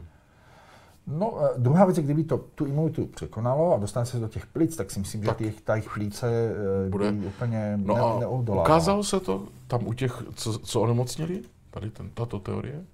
No, 1.06 1.40
druhá 1.56 1.84
věc 1.84 1.96
je, 1.96 2.02
kdyby 2.02 2.24
to 2.24 2.38
tu 2.38 2.66
imunitu 2.66 3.06
překonalo 3.06 3.74
a 3.74 3.78
dostane 3.78 4.06
se 4.06 4.18
do 4.18 4.28
těch 4.28 4.46
plic, 4.46 4.76
tak 4.76 4.90
si 4.90 4.98
myslím, 5.00 5.22
tak 5.22 5.38
že 5.38 5.44
těch, 5.44 5.60
ta 5.60 5.74
jejich 5.74 5.90
plíce 5.94 6.54
e, 6.86 6.90
bude 6.90 7.10
úplně 7.10 7.78
no 7.84 7.94
ne, 7.94 8.20
neodolá. 8.20 8.62
Ukázalo 8.62 9.04
se 9.04 9.20
to 9.20 9.48
tam 9.66 9.86
u 9.86 9.92
těch, 9.92 10.22
co, 10.34 10.58
co 10.58 10.80
onemocněli? 10.80 11.42
Tady 11.70 11.90
ten, 11.90 12.10
tato 12.10 12.38
teorie? 12.38 12.84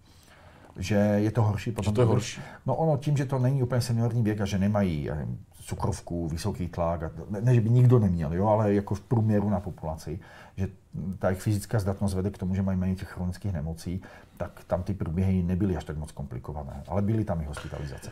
Že 0.81 0.94
je 0.94 1.31
to 1.31 1.43
horší. 1.43 1.73
Potom 1.73 1.93
že 1.93 1.94
to 1.94 2.01
je 2.01 2.07
horší. 2.07 2.40
No 2.66 2.74
ono 2.77 2.97
tím, 2.97 3.16
že 3.16 3.24
to 3.24 3.39
není 3.39 3.62
úplně 3.62 3.81
seniorní 3.81 4.23
věk 4.23 4.40
a 4.40 4.44
že 4.44 4.59
nemají 4.59 5.09
nevím, 5.09 5.39
cukrovku, 5.70 6.28
vysoký 6.28 6.69
tlak, 6.69 7.02
a 7.02 7.11
ne, 7.31 7.40
ne, 7.40 7.55
že 7.55 7.61
by 7.61 7.70
nikdo 7.70 7.98
neměl, 7.98 8.35
jo, 8.35 8.47
ale 8.47 8.74
jako 8.74 8.94
v 8.94 9.01
průměru 9.01 9.51
na 9.51 9.61
populaci, 9.61 10.20
že 10.57 10.69
ta 11.19 11.28
jejich 11.28 11.43
fyzická 11.43 11.78
zdatnost 11.78 12.15
vede 12.15 12.31
k 12.31 12.39
tomu, 12.39 12.55
že 12.55 12.62
mají 12.62 12.78
méně 12.78 12.94
těch 12.94 13.09
chronických 13.09 13.52
nemocí, 13.52 14.02
tak 14.36 14.65
tam 14.66 14.82
ty 14.82 14.94
průběhy 14.94 15.43
nebyly 15.43 15.77
až 15.77 15.85
tak 15.85 15.97
moc 15.97 16.12
komplikované, 16.12 16.82
ale 16.89 17.02
byly 17.02 17.24
tam 17.24 17.40
i 17.40 17.44
hospitalizace. 17.44 18.11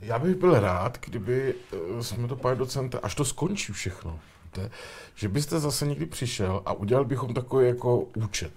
Já 0.00 0.18
bych 0.18 0.36
byl 0.36 0.60
rád, 0.60 0.98
kdyby 1.06 1.54
eh, 1.72 2.02
jsme 2.02 2.28
to, 2.28 2.36
pane 2.36 2.56
docente, 2.56 2.98
až 2.98 3.14
to 3.14 3.24
skončí 3.24 3.72
všechno, 3.72 4.18
že 5.14 5.28
byste 5.28 5.60
zase 5.60 5.86
někdy 5.86 6.06
přišel 6.06 6.62
a 6.66 6.72
udělal 6.72 7.04
bychom 7.04 7.34
takový 7.34 7.66
jako 7.66 7.98
účet 7.98 8.52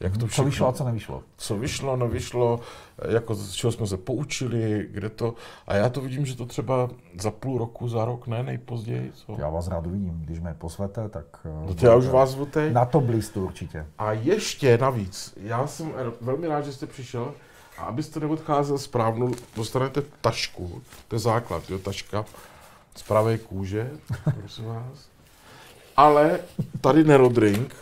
jak 0.00 0.18
to 0.18 0.26
všechno, 0.26 0.44
co 0.44 0.50
vyšlo 0.50 0.68
a 0.68 0.72
co 0.72 0.84
nevyšlo. 0.84 1.22
Co 1.36 1.56
vyšlo, 1.56 1.96
nevyšlo, 1.96 2.60
jako 3.08 3.34
z 3.34 3.52
čeho 3.52 3.72
jsme 3.72 3.86
se 3.86 3.96
poučili, 3.96 4.88
kde 4.90 5.08
to. 5.08 5.34
A 5.66 5.74
já 5.74 5.88
to 5.88 6.00
vidím, 6.00 6.26
že 6.26 6.36
to 6.36 6.46
třeba 6.46 6.90
za 7.20 7.30
půl 7.30 7.58
roku, 7.58 7.88
za 7.88 8.04
rok, 8.04 8.26
ne 8.26 8.42
nejpozději. 8.42 9.12
Co? 9.14 9.36
Já 9.38 9.48
vás 9.48 9.68
rád 9.68 9.86
uvidím, 9.86 10.22
když 10.24 10.40
mě 10.40 10.54
posvete, 10.58 11.08
tak... 11.08 11.24
No 11.66 11.74
to 11.74 11.86
já 11.86 11.94
už 11.94 12.06
vás 12.06 12.30
zvu 12.30 12.48
Na 12.72 12.84
to 12.84 13.00
blistu 13.00 13.44
určitě. 13.44 13.86
A 13.98 14.12
ještě 14.12 14.78
navíc, 14.78 15.34
já 15.36 15.66
jsem 15.66 15.92
velmi 16.20 16.48
rád, 16.48 16.64
že 16.64 16.72
jste 16.72 16.86
přišel, 16.86 17.34
A 17.78 17.82
abyste 17.82 18.20
neodcházel 18.20 18.78
správnou, 18.78 19.32
dostanete 19.56 20.02
tašku, 20.20 20.82
to 21.08 21.16
je 21.16 21.20
základ, 21.20 21.70
jo, 21.70 21.78
taška 21.78 22.24
z 22.96 23.02
pravé 23.02 23.38
kůže, 23.38 23.90
prosím 24.40 24.64
vás. 24.64 25.08
Ale 25.96 26.40
tady 26.80 27.04
Nerodrink, 27.04 27.74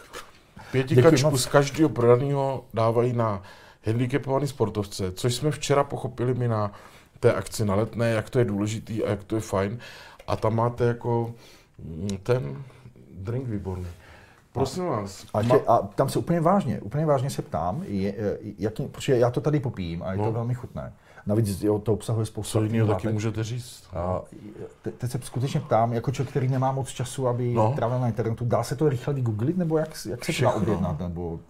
pětikačku 0.72 1.38
z 1.38 1.46
každého 1.46 1.88
prodaného 1.88 2.64
dávají 2.74 3.12
na 3.12 3.42
handicapovaný 3.86 4.46
sportovce, 4.46 5.12
což 5.12 5.34
jsme 5.34 5.50
včera 5.50 5.84
pochopili 5.84 6.34
mi 6.34 6.48
na 6.48 6.72
té 7.20 7.32
akci 7.32 7.64
na 7.64 7.74
letné, 7.74 8.10
jak 8.10 8.30
to 8.30 8.38
je 8.38 8.44
důležitý 8.44 9.04
a 9.04 9.10
jak 9.10 9.24
to 9.24 9.34
je 9.34 9.40
fajn. 9.40 9.78
A 10.26 10.36
tam 10.36 10.56
máte 10.56 10.84
jako 10.84 11.34
mm, 11.78 12.08
ten 12.22 12.62
drink 13.10 13.48
výborný. 13.48 13.86
Prosím 14.52 14.86
vás. 14.86 15.26
A, 15.34 15.42
ma... 15.42 15.56
a 15.66 15.78
tam 15.86 16.08
se 16.08 16.18
úplně 16.18 16.40
vážně, 16.40 16.80
úplně 16.80 17.06
vážně 17.06 17.30
se 17.30 17.42
ptám, 17.42 17.82
je, 17.86 18.38
jaký, 18.58 18.86
protože 18.86 19.18
já 19.18 19.30
to 19.30 19.40
tady 19.40 19.60
popím 19.60 20.02
a 20.02 20.12
je 20.12 20.18
no. 20.18 20.24
to 20.24 20.32
velmi 20.32 20.54
chutné. 20.54 20.92
Navíc 21.26 21.62
jo, 21.62 21.78
to 21.78 21.92
obsahuje 21.92 22.26
spoustu 22.26 22.58
Co 22.58 22.64
jiného 22.64 22.88
taky 22.88 23.08
můžete 23.08 23.44
říct. 23.44 23.84
A, 23.92 24.20
te, 24.82 24.90
teď 24.90 25.10
se 25.10 25.18
skutečně 25.22 25.60
ptám, 25.60 25.92
jako 25.92 26.10
člověk, 26.10 26.30
který 26.30 26.48
nemá 26.48 26.72
moc 26.72 26.88
času, 26.88 27.28
aby 27.28 27.54
no. 27.54 27.72
trávil 27.76 28.00
na 28.00 28.06
internetu, 28.06 28.44
dá 28.44 28.62
se 28.62 28.76
to 28.76 28.88
rychle 28.88 29.14
vygooglit, 29.14 29.56
nebo 29.56 29.78
jak, 29.78 29.88
jak 30.08 30.24
se 30.24 30.32
to 30.32 30.42
dá 30.42 30.52
objednat? 30.52 30.98
Nebo... 30.98 31.40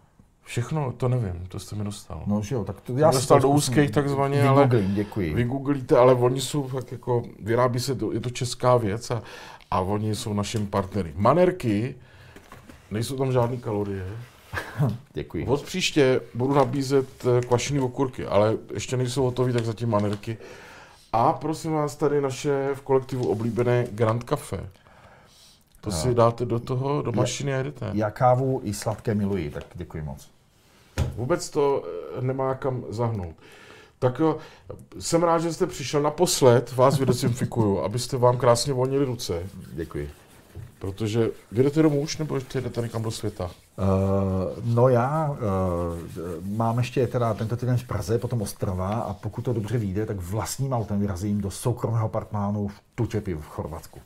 Všechno, 0.43 0.93
to 0.93 1.09
nevím, 1.09 1.47
to 1.48 1.59
jste 1.59 1.77
mi 1.77 1.85
dostal. 1.85 2.23
No, 2.27 2.43
že 2.43 2.55
jo, 2.55 2.65
tak 2.65 2.81
to 2.81 2.98
já 2.98 3.11
dostal 3.11 3.40
do 3.40 3.48
úzkých 3.48 3.90
takzvaně, 3.90 4.48
ale 4.48 4.69
děkuji. 4.86 5.35
vygooglíte, 5.35 5.98
ale 5.98 6.15
oni 6.15 6.40
jsou 6.40 6.69
fakt 6.69 6.93
jako, 6.93 7.23
vyrábí 7.39 7.81
se, 7.81 7.94
to, 7.94 8.12
je 8.12 8.20
to 8.20 8.31
česká 8.31 8.77
věc 8.77 9.11
a, 9.11 9.23
a 9.70 9.81
oni 9.81 10.15
jsou 10.15 10.32
našimi 10.32 10.66
partnery. 10.66 11.12
Manerky, 11.16 11.94
nejsou 12.90 13.16
tam 13.16 13.32
žádné 13.32 13.57
kalorie. 13.57 14.07
děkuji. 15.12 15.46
Od 15.46 15.62
příště 15.62 16.20
budu 16.34 16.54
nabízet 16.54 17.08
eh, 17.24 17.40
kvašený 17.40 17.80
okurky, 17.80 18.26
ale 18.26 18.56
ještě 18.74 18.96
nejsou 18.96 19.22
hotové, 19.22 19.52
tak 19.52 19.64
zatím 19.64 19.90
manerky. 19.90 20.38
A 21.12 21.32
prosím 21.32 21.72
vás, 21.72 21.96
tady 21.96 22.20
naše 22.20 22.70
v 22.74 22.80
kolektivu 22.80 23.28
oblíbené 23.28 23.86
Grand 23.90 24.24
Café. 24.24 24.68
To 25.80 25.90
no. 25.90 25.96
si 25.96 26.14
dáte 26.14 26.44
do 26.44 26.60
toho, 26.60 27.02
do 27.02 27.12
mašiny 27.12 27.54
a 27.54 27.56
jedete. 27.56 27.90
Já 27.92 28.10
kávu 28.10 28.60
i 28.64 28.74
sladké 28.74 29.14
miluji, 29.14 29.50
tak 29.50 29.64
děkuji 29.74 30.02
moc. 30.02 30.28
Vůbec 31.16 31.50
to 31.50 31.84
eh, 32.18 32.22
nemá 32.22 32.54
kam 32.54 32.84
zahnout. 32.88 33.34
Tak 33.98 34.18
jo, 34.18 34.36
jsem 34.98 35.22
rád, 35.22 35.38
že 35.38 35.52
jste 35.52 35.66
přišel 35.66 36.02
naposled, 36.02 36.72
vás 36.72 36.98
vydesinfikuju, 36.98 37.80
abyste 37.84 38.16
vám 38.16 38.36
krásně 38.36 38.72
volnili 38.72 39.04
ruce. 39.04 39.42
Děkuji. 39.72 40.10
Protože 40.78 41.31
vy 41.53 41.62
jdete 41.62 41.82
domů 41.82 42.01
už, 42.01 42.19
nebo 42.19 42.35
ještě 42.35 42.61
jdete 42.61 42.81
někam 42.81 43.03
do 43.03 43.11
světa? 43.11 43.44
Uh, 43.44 44.65
no 44.65 44.89
já 44.89 45.31
uh, 45.31 45.36
mám 46.57 46.78
ještě 46.78 47.07
teda 47.07 47.35
tento 47.35 47.57
týden 47.57 47.77
v 47.77 47.85
Praze, 47.85 48.19
potom 48.19 48.43
Ostrava 48.43 48.89
a 48.89 49.15
pokud 49.15 49.43
to 49.43 49.53
dobře 49.53 49.78
vyjde, 49.78 50.07
tak 50.07 50.16
vlastním 50.16 50.73
autem 50.73 51.01
vyrazím 51.01 51.40
do 51.40 51.51
soukromého 51.51 52.07
apartmánu 52.07 52.69
v 52.69 52.81
Tučepi 52.94 53.35
v 53.35 53.47
Chorvatsku. 53.47 54.01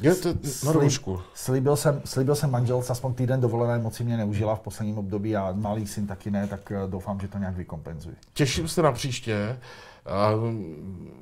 Je 0.00 0.14
to 0.14 0.34
na 0.64 0.72
roušku. 0.72 1.20
Slíbil 1.34 1.76
jsem, 1.76 2.02
slíbil 2.04 2.34
jsem 2.34 2.50
manželce 2.50 2.92
aspoň 2.92 3.14
týden 3.14 3.40
dovolené, 3.40 3.78
moci 3.78 4.04
mě 4.04 4.16
neužila 4.16 4.56
v 4.56 4.60
posledním 4.60 4.98
období 4.98 5.36
a 5.36 5.52
malý 5.52 5.86
syn 5.86 6.06
taky 6.06 6.30
ne, 6.30 6.46
tak 6.46 6.72
eh, 6.72 6.90
doufám, 6.90 7.20
že 7.20 7.28
to 7.28 7.38
nějak 7.38 7.56
vykompenzuji. 7.56 8.16
Těším 8.34 8.68
se 8.68 8.82
na 8.82 8.92
příště. 8.92 9.58
A, 10.06 10.30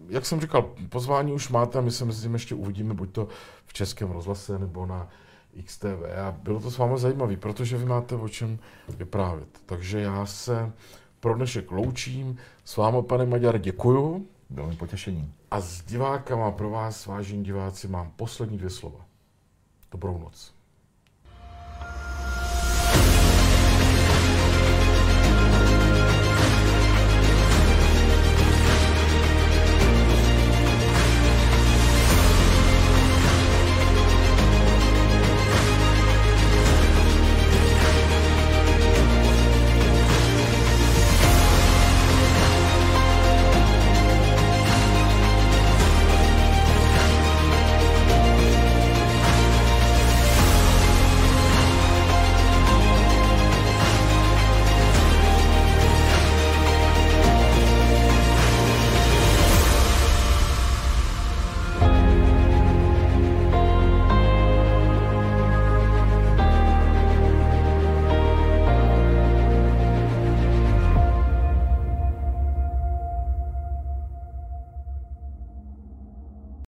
jak 0.08 0.26
jsem 0.26 0.40
říkal, 0.40 0.70
pozvání 0.88 1.32
už 1.32 1.48
máte 1.48 1.78
a 1.78 1.82
my 1.82 1.90
se 1.90 2.04
mezi 2.04 2.22
tím 2.22 2.32
ještě 2.32 2.54
uvidíme, 2.54 2.94
buď 2.94 3.12
to 3.12 3.28
v 3.66 3.72
Českém 3.72 4.10
rozhlase 4.10 4.58
nebo 4.58 4.86
na 4.86 5.08
XTV. 5.64 6.04
A 6.26 6.30
bylo 6.42 6.60
to 6.60 6.70
s 6.70 6.78
vámi 6.78 6.98
zajímavé, 6.98 7.36
protože 7.36 7.76
vy 7.76 7.84
máte 7.84 8.14
o 8.14 8.28
čem 8.28 8.58
vyprávět. 8.88 9.48
Takže 9.66 10.00
já 10.00 10.26
se 10.26 10.72
pro 11.20 11.34
dnešek 11.34 11.70
loučím. 11.70 12.36
S 12.64 12.76
vámi, 12.76 13.02
pane 13.02 13.26
Maďar, 13.26 13.58
děkuju. 13.58 14.26
Bylo 14.50 14.68
mi 14.68 14.76
potěšením. 14.76 15.34
A 15.50 15.60
s 15.60 15.82
divákama 15.82 16.50
pro 16.50 16.70
vás, 16.70 17.06
vážení 17.06 17.44
diváci, 17.44 17.88
mám 17.88 18.12
poslední 18.16 18.58
dvě 18.58 18.70
slova. 18.70 19.06
Dobrou 19.90 20.18
noc. 20.18 20.54